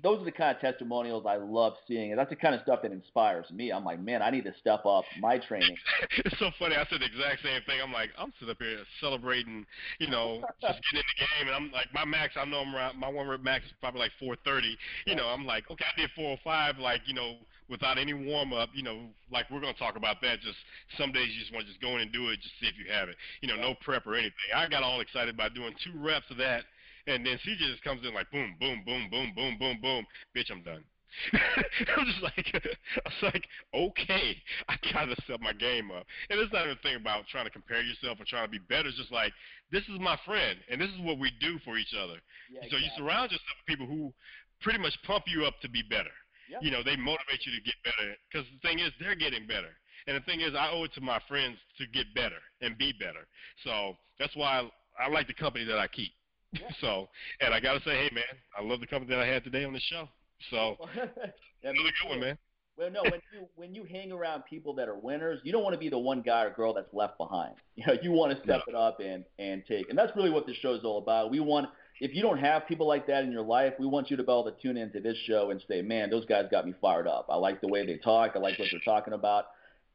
those 0.01 0.21
are 0.21 0.25
the 0.25 0.31
kind 0.31 0.55
of 0.55 0.61
testimonials 0.61 1.25
I 1.27 1.35
love 1.35 1.73
seeing, 1.87 2.11
and 2.11 2.19
that's 2.19 2.29
the 2.29 2.35
kind 2.35 2.55
of 2.55 2.61
stuff 2.61 2.81
that 2.81 2.91
inspires 2.91 3.49
me. 3.51 3.71
I'm 3.71 3.85
like, 3.85 3.99
man, 3.99 4.21
I 4.21 4.31
need 4.31 4.43
to 4.45 4.53
step 4.59 4.85
up 4.85 5.03
my 5.19 5.37
training. 5.37 5.75
it's 6.17 6.37
so 6.39 6.49
funny. 6.57 6.75
I 6.75 6.85
said 6.89 7.01
the 7.01 7.05
exact 7.05 7.43
same 7.43 7.61
thing. 7.65 7.79
I'm 7.83 7.93
like, 7.93 8.09
I'm 8.17 8.33
sitting 8.39 8.51
up 8.51 8.57
here 8.59 8.79
celebrating, 8.99 9.65
you 9.99 10.09
know, 10.09 10.41
just 10.61 10.79
getting 10.91 10.99
in 10.99 11.09
the 11.13 11.19
game, 11.19 11.47
and 11.47 11.55
I'm 11.55 11.71
like, 11.71 11.87
my 11.93 12.05
max, 12.05 12.33
I 12.37 12.45
know 12.45 12.59
I'm 12.59 12.75
around, 12.75 12.99
my 12.99 13.09
one 13.09 13.27
rep 13.27 13.41
max 13.41 13.65
is 13.65 13.71
probably 13.79 14.01
like 14.01 14.11
430. 14.19 14.77
You 15.05 15.15
know, 15.15 15.27
I'm 15.27 15.45
like, 15.45 15.69
okay, 15.69 15.85
I 15.85 16.01
did 16.01 16.09
405, 16.15 16.79
like, 16.79 17.01
you 17.05 17.13
know, 17.13 17.35
without 17.73 17.97
any 17.97 18.13
warm 18.13 18.53
up. 18.53 18.69
You 18.73 18.83
know, 18.83 19.09
like 19.33 19.49
we're 19.49 19.59
gonna 19.59 19.73
talk 19.73 19.97
about 19.97 20.21
that. 20.21 20.39
Just 20.39 20.57
some 20.97 21.11
days 21.11 21.27
you 21.33 21.41
just 21.41 21.51
want 21.51 21.65
to 21.65 21.71
just 21.73 21.81
go 21.81 21.97
in 21.97 22.01
and 22.05 22.13
do 22.13 22.29
it, 22.29 22.39
just 22.39 22.53
see 22.61 22.69
if 22.69 22.77
you 22.77 22.85
have 22.93 23.09
it. 23.09 23.17
You 23.41 23.49
know, 23.49 23.57
no 23.57 23.73
prep 23.81 24.05
or 24.07 24.15
anything. 24.15 24.53
I 24.55 24.69
got 24.69 24.83
all 24.83 25.01
excited 25.01 25.35
by 25.35 25.49
doing 25.49 25.73
two 25.83 25.97
reps 25.99 26.29
of 26.31 26.37
that 26.37 26.63
and 27.07 27.25
then 27.25 27.37
CJ 27.45 27.59
just 27.59 27.83
comes 27.83 28.05
in 28.07 28.13
like 28.13 28.31
boom, 28.31 28.55
boom, 28.59 28.83
boom, 28.85 29.07
boom, 29.11 29.33
boom, 29.35 29.57
boom, 29.59 29.77
boom. 29.81 30.05
Bitch, 30.35 30.51
I'm 30.51 30.63
done. 30.63 30.83
I'm 31.33 32.05
just 32.05 32.23
like, 32.23 32.47
I 32.55 33.01
was 33.05 33.33
like, 33.33 33.45
okay, 33.73 34.37
I 34.67 34.75
gotta 34.91 35.15
step 35.23 35.41
my 35.41 35.53
game 35.53 35.91
up. 35.91 36.05
And 36.29 36.39
it's 36.39 36.51
not 36.53 36.63
even 36.63 36.77
a 36.77 36.81
thing 36.81 36.95
about 36.95 37.27
trying 37.27 37.45
to 37.45 37.51
compare 37.51 37.81
yourself 37.81 38.19
or 38.19 38.25
trying 38.25 38.45
to 38.45 38.51
be 38.51 38.59
better. 38.69 38.87
It's 38.87 38.97
just 38.97 39.11
like, 39.11 39.33
this 39.71 39.83
is 39.83 39.99
my 39.99 40.17
friend, 40.25 40.57
and 40.71 40.79
this 40.79 40.89
is 40.89 40.99
what 41.01 41.19
we 41.19 41.31
do 41.39 41.59
for 41.65 41.77
each 41.77 41.93
other. 41.93 42.17
Yeah, 42.49 42.61
so 42.61 42.77
exactly. 42.77 42.83
you 42.83 42.89
surround 42.97 43.31
yourself 43.31 43.57
with 43.59 43.67
people 43.67 43.85
who 43.85 44.13
pretty 44.61 44.79
much 44.79 44.95
pump 45.05 45.25
you 45.27 45.45
up 45.45 45.59
to 45.61 45.69
be 45.69 45.83
better. 45.83 46.13
You 46.61 46.71
know, 46.71 46.83
they 46.83 46.95
motivate 46.95 47.45
you 47.45 47.51
to 47.57 47.63
get 47.63 47.75
better. 47.83 48.15
Because 48.31 48.47
the 48.51 48.67
thing 48.67 48.79
is, 48.79 48.91
they're 48.99 49.15
getting 49.15 49.47
better. 49.47 49.71
And 50.07 50.17
the 50.17 50.21
thing 50.21 50.41
is, 50.41 50.53
I 50.57 50.69
owe 50.71 50.83
it 50.83 50.93
to 50.95 51.01
my 51.01 51.19
friends 51.27 51.57
to 51.77 51.87
get 51.87 52.13
better 52.13 52.39
and 52.61 52.77
be 52.77 52.93
better. 52.93 53.25
So 53.63 53.97
that's 54.19 54.35
why 54.35 54.59
I, 54.99 55.05
I 55.05 55.09
like 55.09 55.27
the 55.27 55.33
company 55.33 55.65
that 55.65 55.79
I 55.79 55.87
keep. 55.87 56.11
so, 56.81 57.09
and 57.41 57.53
I 57.53 57.59
got 57.59 57.73
to 57.73 57.79
say, 57.79 57.95
hey 57.95 58.09
man, 58.13 58.23
I 58.57 58.63
love 58.63 58.79
the 58.79 58.87
company 58.87 59.15
that 59.15 59.21
I 59.21 59.27
had 59.27 59.43
today 59.43 59.63
on 59.63 59.73
the 59.73 59.79
show. 59.79 60.07
So, 60.51 60.75
another 61.63 61.89
good 62.01 62.09
one, 62.09 62.19
man. 62.19 62.37
Well, 62.77 62.89
no, 62.89 63.03
when 63.03 63.21
you 63.31 63.47
when 63.55 63.75
you 63.75 63.83
hang 63.83 64.11
around 64.11 64.45
people 64.45 64.73
that 64.75 64.87
are 64.87 64.97
winners, 64.97 65.39
you 65.43 65.51
don't 65.51 65.63
want 65.63 65.73
to 65.73 65.79
be 65.79 65.89
the 65.89 65.99
one 65.99 66.21
guy 66.21 66.43
or 66.43 66.49
girl 66.49 66.73
that's 66.73 66.91
left 66.93 67.17
behind. 67.17 67.55
You 67.75 67.85
know, 67.87 67.93
you 68.03 68.11
want 68.11 68.31
to 68.37 68.43
step 68.43 68.61
no. 68.67 68.73
it 68.73 68.75
up 68.75 68.99
and 68.99 69.23
and 69.39 69.63
take. 69.65 69.89
And 69.89 69.97
that's 69.97 70.15
really 70.15 70.29
what 70.29 70.45
this 70.45 70.55
show 70.57 70.73
is 70.73 70.83
all 70.83 70.99
about. 70.99 71.31
We 71.31 71.39
want 71.39 71.69
if 72.03 72.13
you 72.13 72.21
don't 72.21 72.39
have 72.39 72.67
people 72.67 72.85
like 72.85 73.07
that 73.07 73.23
in 73.23 73.31
your 73.31 73.43
life, 73.43 73.75
we 73.79 73.85
want 73.85 74.11
you 74.11 74.17
to 74.17 74.23
be 74.23 74.29
able 74.29 74.43
to 74.43 74.61
tune 74.61 74.75
into 74.75 74.99
this 74.99 75.17
show 75.25 75.51
and 75.51 75.63
say, 75.69 75.81
man, 75.81 76.09
those 76.09 76.25
guys 76.25 76.47
got 76.51 76.65
me 76.65 76.73
fired 76.81 77.07
up. 77.07 77.27
I 77.29 77.37
like 77.37 77.61
the 77.61 77.69
way 77.69 77.85
they 77.85 77.95
talk. 77.95 78.33
I 78.35 78.39
like 78.39 78.59
what 78.59 78.67
they're 78.69 78.81
talking 78.81 79.13
about. 79.13 79.45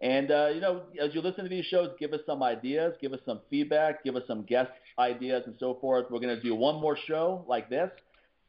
And 0.00 0.30
uh, 0.30 0.48
you 0.54 0.62
know, 0.62 0.84
as 0.98 1.14
you 1.14 1.20
listen 1.20 1.44
to 1.44 1.50
these 1.50 1.66
shows, 1.66 1.90
give 2.00 2.14
us 2.14 2.20
some 2.24 2.42
ideas, 2.42 2.94
give 2.98 3.12
us 3.12 3.20
some 3.26 3.40
feedback, 3.50 4.02
give 4.04 4.16
us 4.16 4.22
some 4.26 4.44
guest 4.44 4.70
ideas 4.98 5.42
and 5.44 5.54
so 5.60 5.76
forth. 5.82 6.06
We're 6.10 6.20
going 6.20 6.34
to 6.34 6.40
do 6.40 6.54
one 6.54 6.80
more 6.80 6.96
show 7.06 7.44
like 7.46 7.68
this, 7.68 7.90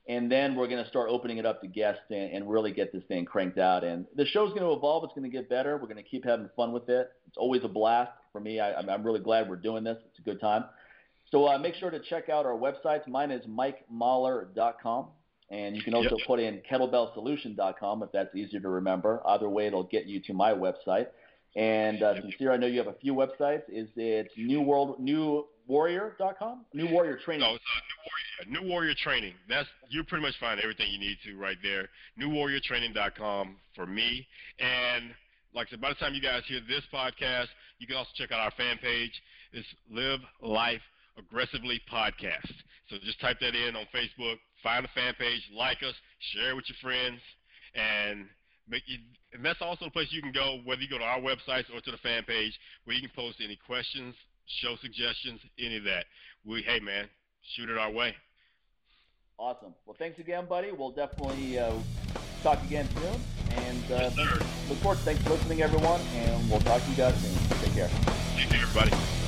and 0.07 0.31
then 0.31 0.55
we're 0.55 0.69
going 0.69 0.81
to 0.81 0.89
start 0.89 1.09
opening 1.09 1.37
it 1.37 1.45
up 1.45 1.59
to 1.61 1.67
guests 1.67 2.03
and, 2.11 2.31
and 2.31 2.49
really 2.49 2.71
get 2.71 2.93
this 2.93 3.03
thing 3.09 3.25
cranked 3.25 3.57
out. 3.57 3.83
And 3.83 4.05
the 4.15 4.25
show's 4.25 4.51
going 4.51 4.61
to 4.61 4.71
evolve. 4.71 5.03
It's 5.03 5.13
going 5.13 5.29
to 5.29 5.35
get 5.37 5.49
better. 5.49 5.75
We're 5.75 5.87
going 5.87 5.97
to 5.97 6.09
keep 6.09 6.23
having 6.23 6.49
fun 6.55 6.71
with 6.71 6.87
it. 6.87 7.11
It's 7.27 7.37
always 7.37 7.65
a 7.65 7.67
blast 7.67 8.11
for 8.31 8.39
me. 8.39 8.61
I, 8.61 8.79
I'm 8.79 9.03
really 9.03 9.19
glad 9.19 9.49
we're 9.49 9.57
doing 9.57 9.83
this. 9.83 9.97
It's 10.07 10.19
a 10.19 10.21
good 10.21 10.39
time. 10.39 10.63
So 11.31 11.47
uh, 11.47 11.57
make 11.57 11.75
sure 11.75 11.91
to 11.91 11.99
check 11.99 12.29
out 12.29 12.45
our 12.45 12.57
websites. 12.57 13.07
Mine 13.07 13.31
is 13.31 13.45
mikemahler.com. 13.45 15.07
And 15.51 15.75
you 15.75 15.81
can 15.81 15.95
also 15.95 16.15
yep. 16.17 16.27
put 16.27 16.39
in 16.39 16.61
kettlebellsolution.com 16.69 18.03
if 18.03 18.11
that's 18.11 18.35
easier 18.35 18.59
to 18.59 18.69
remember. 18.69 19.21
Either 19.25 19.49
way, 19.49 19.67
it'll 19.67 19.83
get 19.83 20.05
you 20.05 20.19
to 20.21 20.33
my 20.33 20.51
website. 20.53 21.07
And 21.55 22.03
uh, 22.03 22.21
Sincere, 22.21 22.51
I 22.51 22.57
know 22.57 22.67
you 22.67 22.77
have 22.77 22.87
a 22.87 22.97
few 23.01 23.15
websites. 23.15 23.63
Is 23.67 23.89
it 23.95 24.29
New 24.37 24.61
World 24.61 24.99
New 24.99 25.47
Warrior.com? 25.65 26.65
New 26.73 26.87
Warrior 26.91 27.17
Training. 27.25 27.47
No, 27.47 27.55
it's 27.55 27.63
uh, 27.63 28.51
New 28.51 28.61
Warrior. 28.61 28.61
New 28.61 28.69
Warrior 28.69 28.93
Training. 29.03 29.33
That's 29.47 29.67
you 29.89 30.03
pretty 30.03 30.23
much 30.23 30.35
find 30.39 30.59
everything 30.59 30.91
you 30.91 30.99
need 30.99 31.17
to 31.25 31.35
right 31.35 31.57
there. 31.63 31.89
NewWarriorTraining.com 32.21 33.55
for 33.75 33.87
me. 33.87 34.27
And 34.59 35.11
like 35.55 35.67
I 35.67 35.71
said, 35.71 35.81
by 35.81 35.89
the 35.89 35.95
time 35.95 36.13
you 36.13 36.21
guys 36.21 36.43
hear 36.47 36.59
this 36.67 36.83
podcast, 36.93 37.47
you 37.79 37.87
can 37.87 37.95
also 37.95 38.11
check 38.15 38.31
out 38.31 38.39
our 38.39 38.51
fan 38.51 38.77
page. 38.77 39.11
It's 39.51 39.67
Live 39.91 40.19
Life 40.41 40.81
Aggressively 41.19 41.81
Podcast. 41.91 42.53
So 42.89 42.97
just 43.03 43.19
type 43.21 43.37
that 43.41 43.53
in 43.53 43.75
on 43.75 43.85
Facebook, 43.93 44.37
find 44.63 44.83
the 44.83 44.89
fan 44.95 45.13
page, 45.19 45.41
like 45.53 45.77
us, 45.83 45.93
share 46.33 46.51
it 46.51 46.55
with 46.55 46.65
your 46.67 46.77
friends, 46.81 47.19
and 47.75 48.25
make 48.67 48.83
you 48.87 48.97
and 49.33 49.45
that's 49.45 49.61
also 49.61 49.85
the 49.85 49.91
place 49.91 50.07
you 50.09 50.21
can 50.21 50.31
go, 50.31 50.59
whether 50.65 50.81
you 50.81 50.89
go 50.89 50.97
to 50.97 51.03
our 51.03 51.19
websites 51.19 51.69
or 51.73 51.81
to 51.81 51.91
the 51.91 51.97
fan 51.97 52.23
page, 52.23 52.57
where 52.85 52.95
you 52.95 53.01
can 53.01 53.11
post 53.15 53.37
any 53.43 53.59
questions, 53.67 54.15
show 54.47 54.75
suggestions, 54.81 55.39
any 55.59 55.77
of 55.77 55.83
that. 55.83 56.05
We, 56.45 56.63
hey 56.63 56.79
man, 56.79 57.07
shoot 57.55 57.69
it 57.69 57.77
our 57.77 57.91
way. 57.91 58.15
Awesome. 59.37 59.73
Well, 59.85 59.95
thanks 59.97 60.19
again, 60.19 60.47
buddy. 60.47 60.71
We'll 60.71 60.91
definitely 60.91 61.59
uh, 61.59 61.73
talk 62.43 62.61
again 62.63 62.89
soon. 62.95 63.21
And 63.51 63.91
uh, 63.91 64.11
yes, 64.15 64.43
look 64.67 64.77
forward. 64.79 64.99
Thanks 64.99 65.21
for 65.23 65.29
listening, 65.29 65.61
everyone. 65.61 66.01
And 66.01 66.49
we'll 66.49 66.59
talk 66.61 66.83
to 66.83 66.89
you 66.89 66.97
guys 66.97 67.15
soon. 67.21 67.57
Take 67.59 67.73
care. 67.73 67.89
Take 68.35 68.49
care, 68.49 68.61
everybody. 68.61 69.18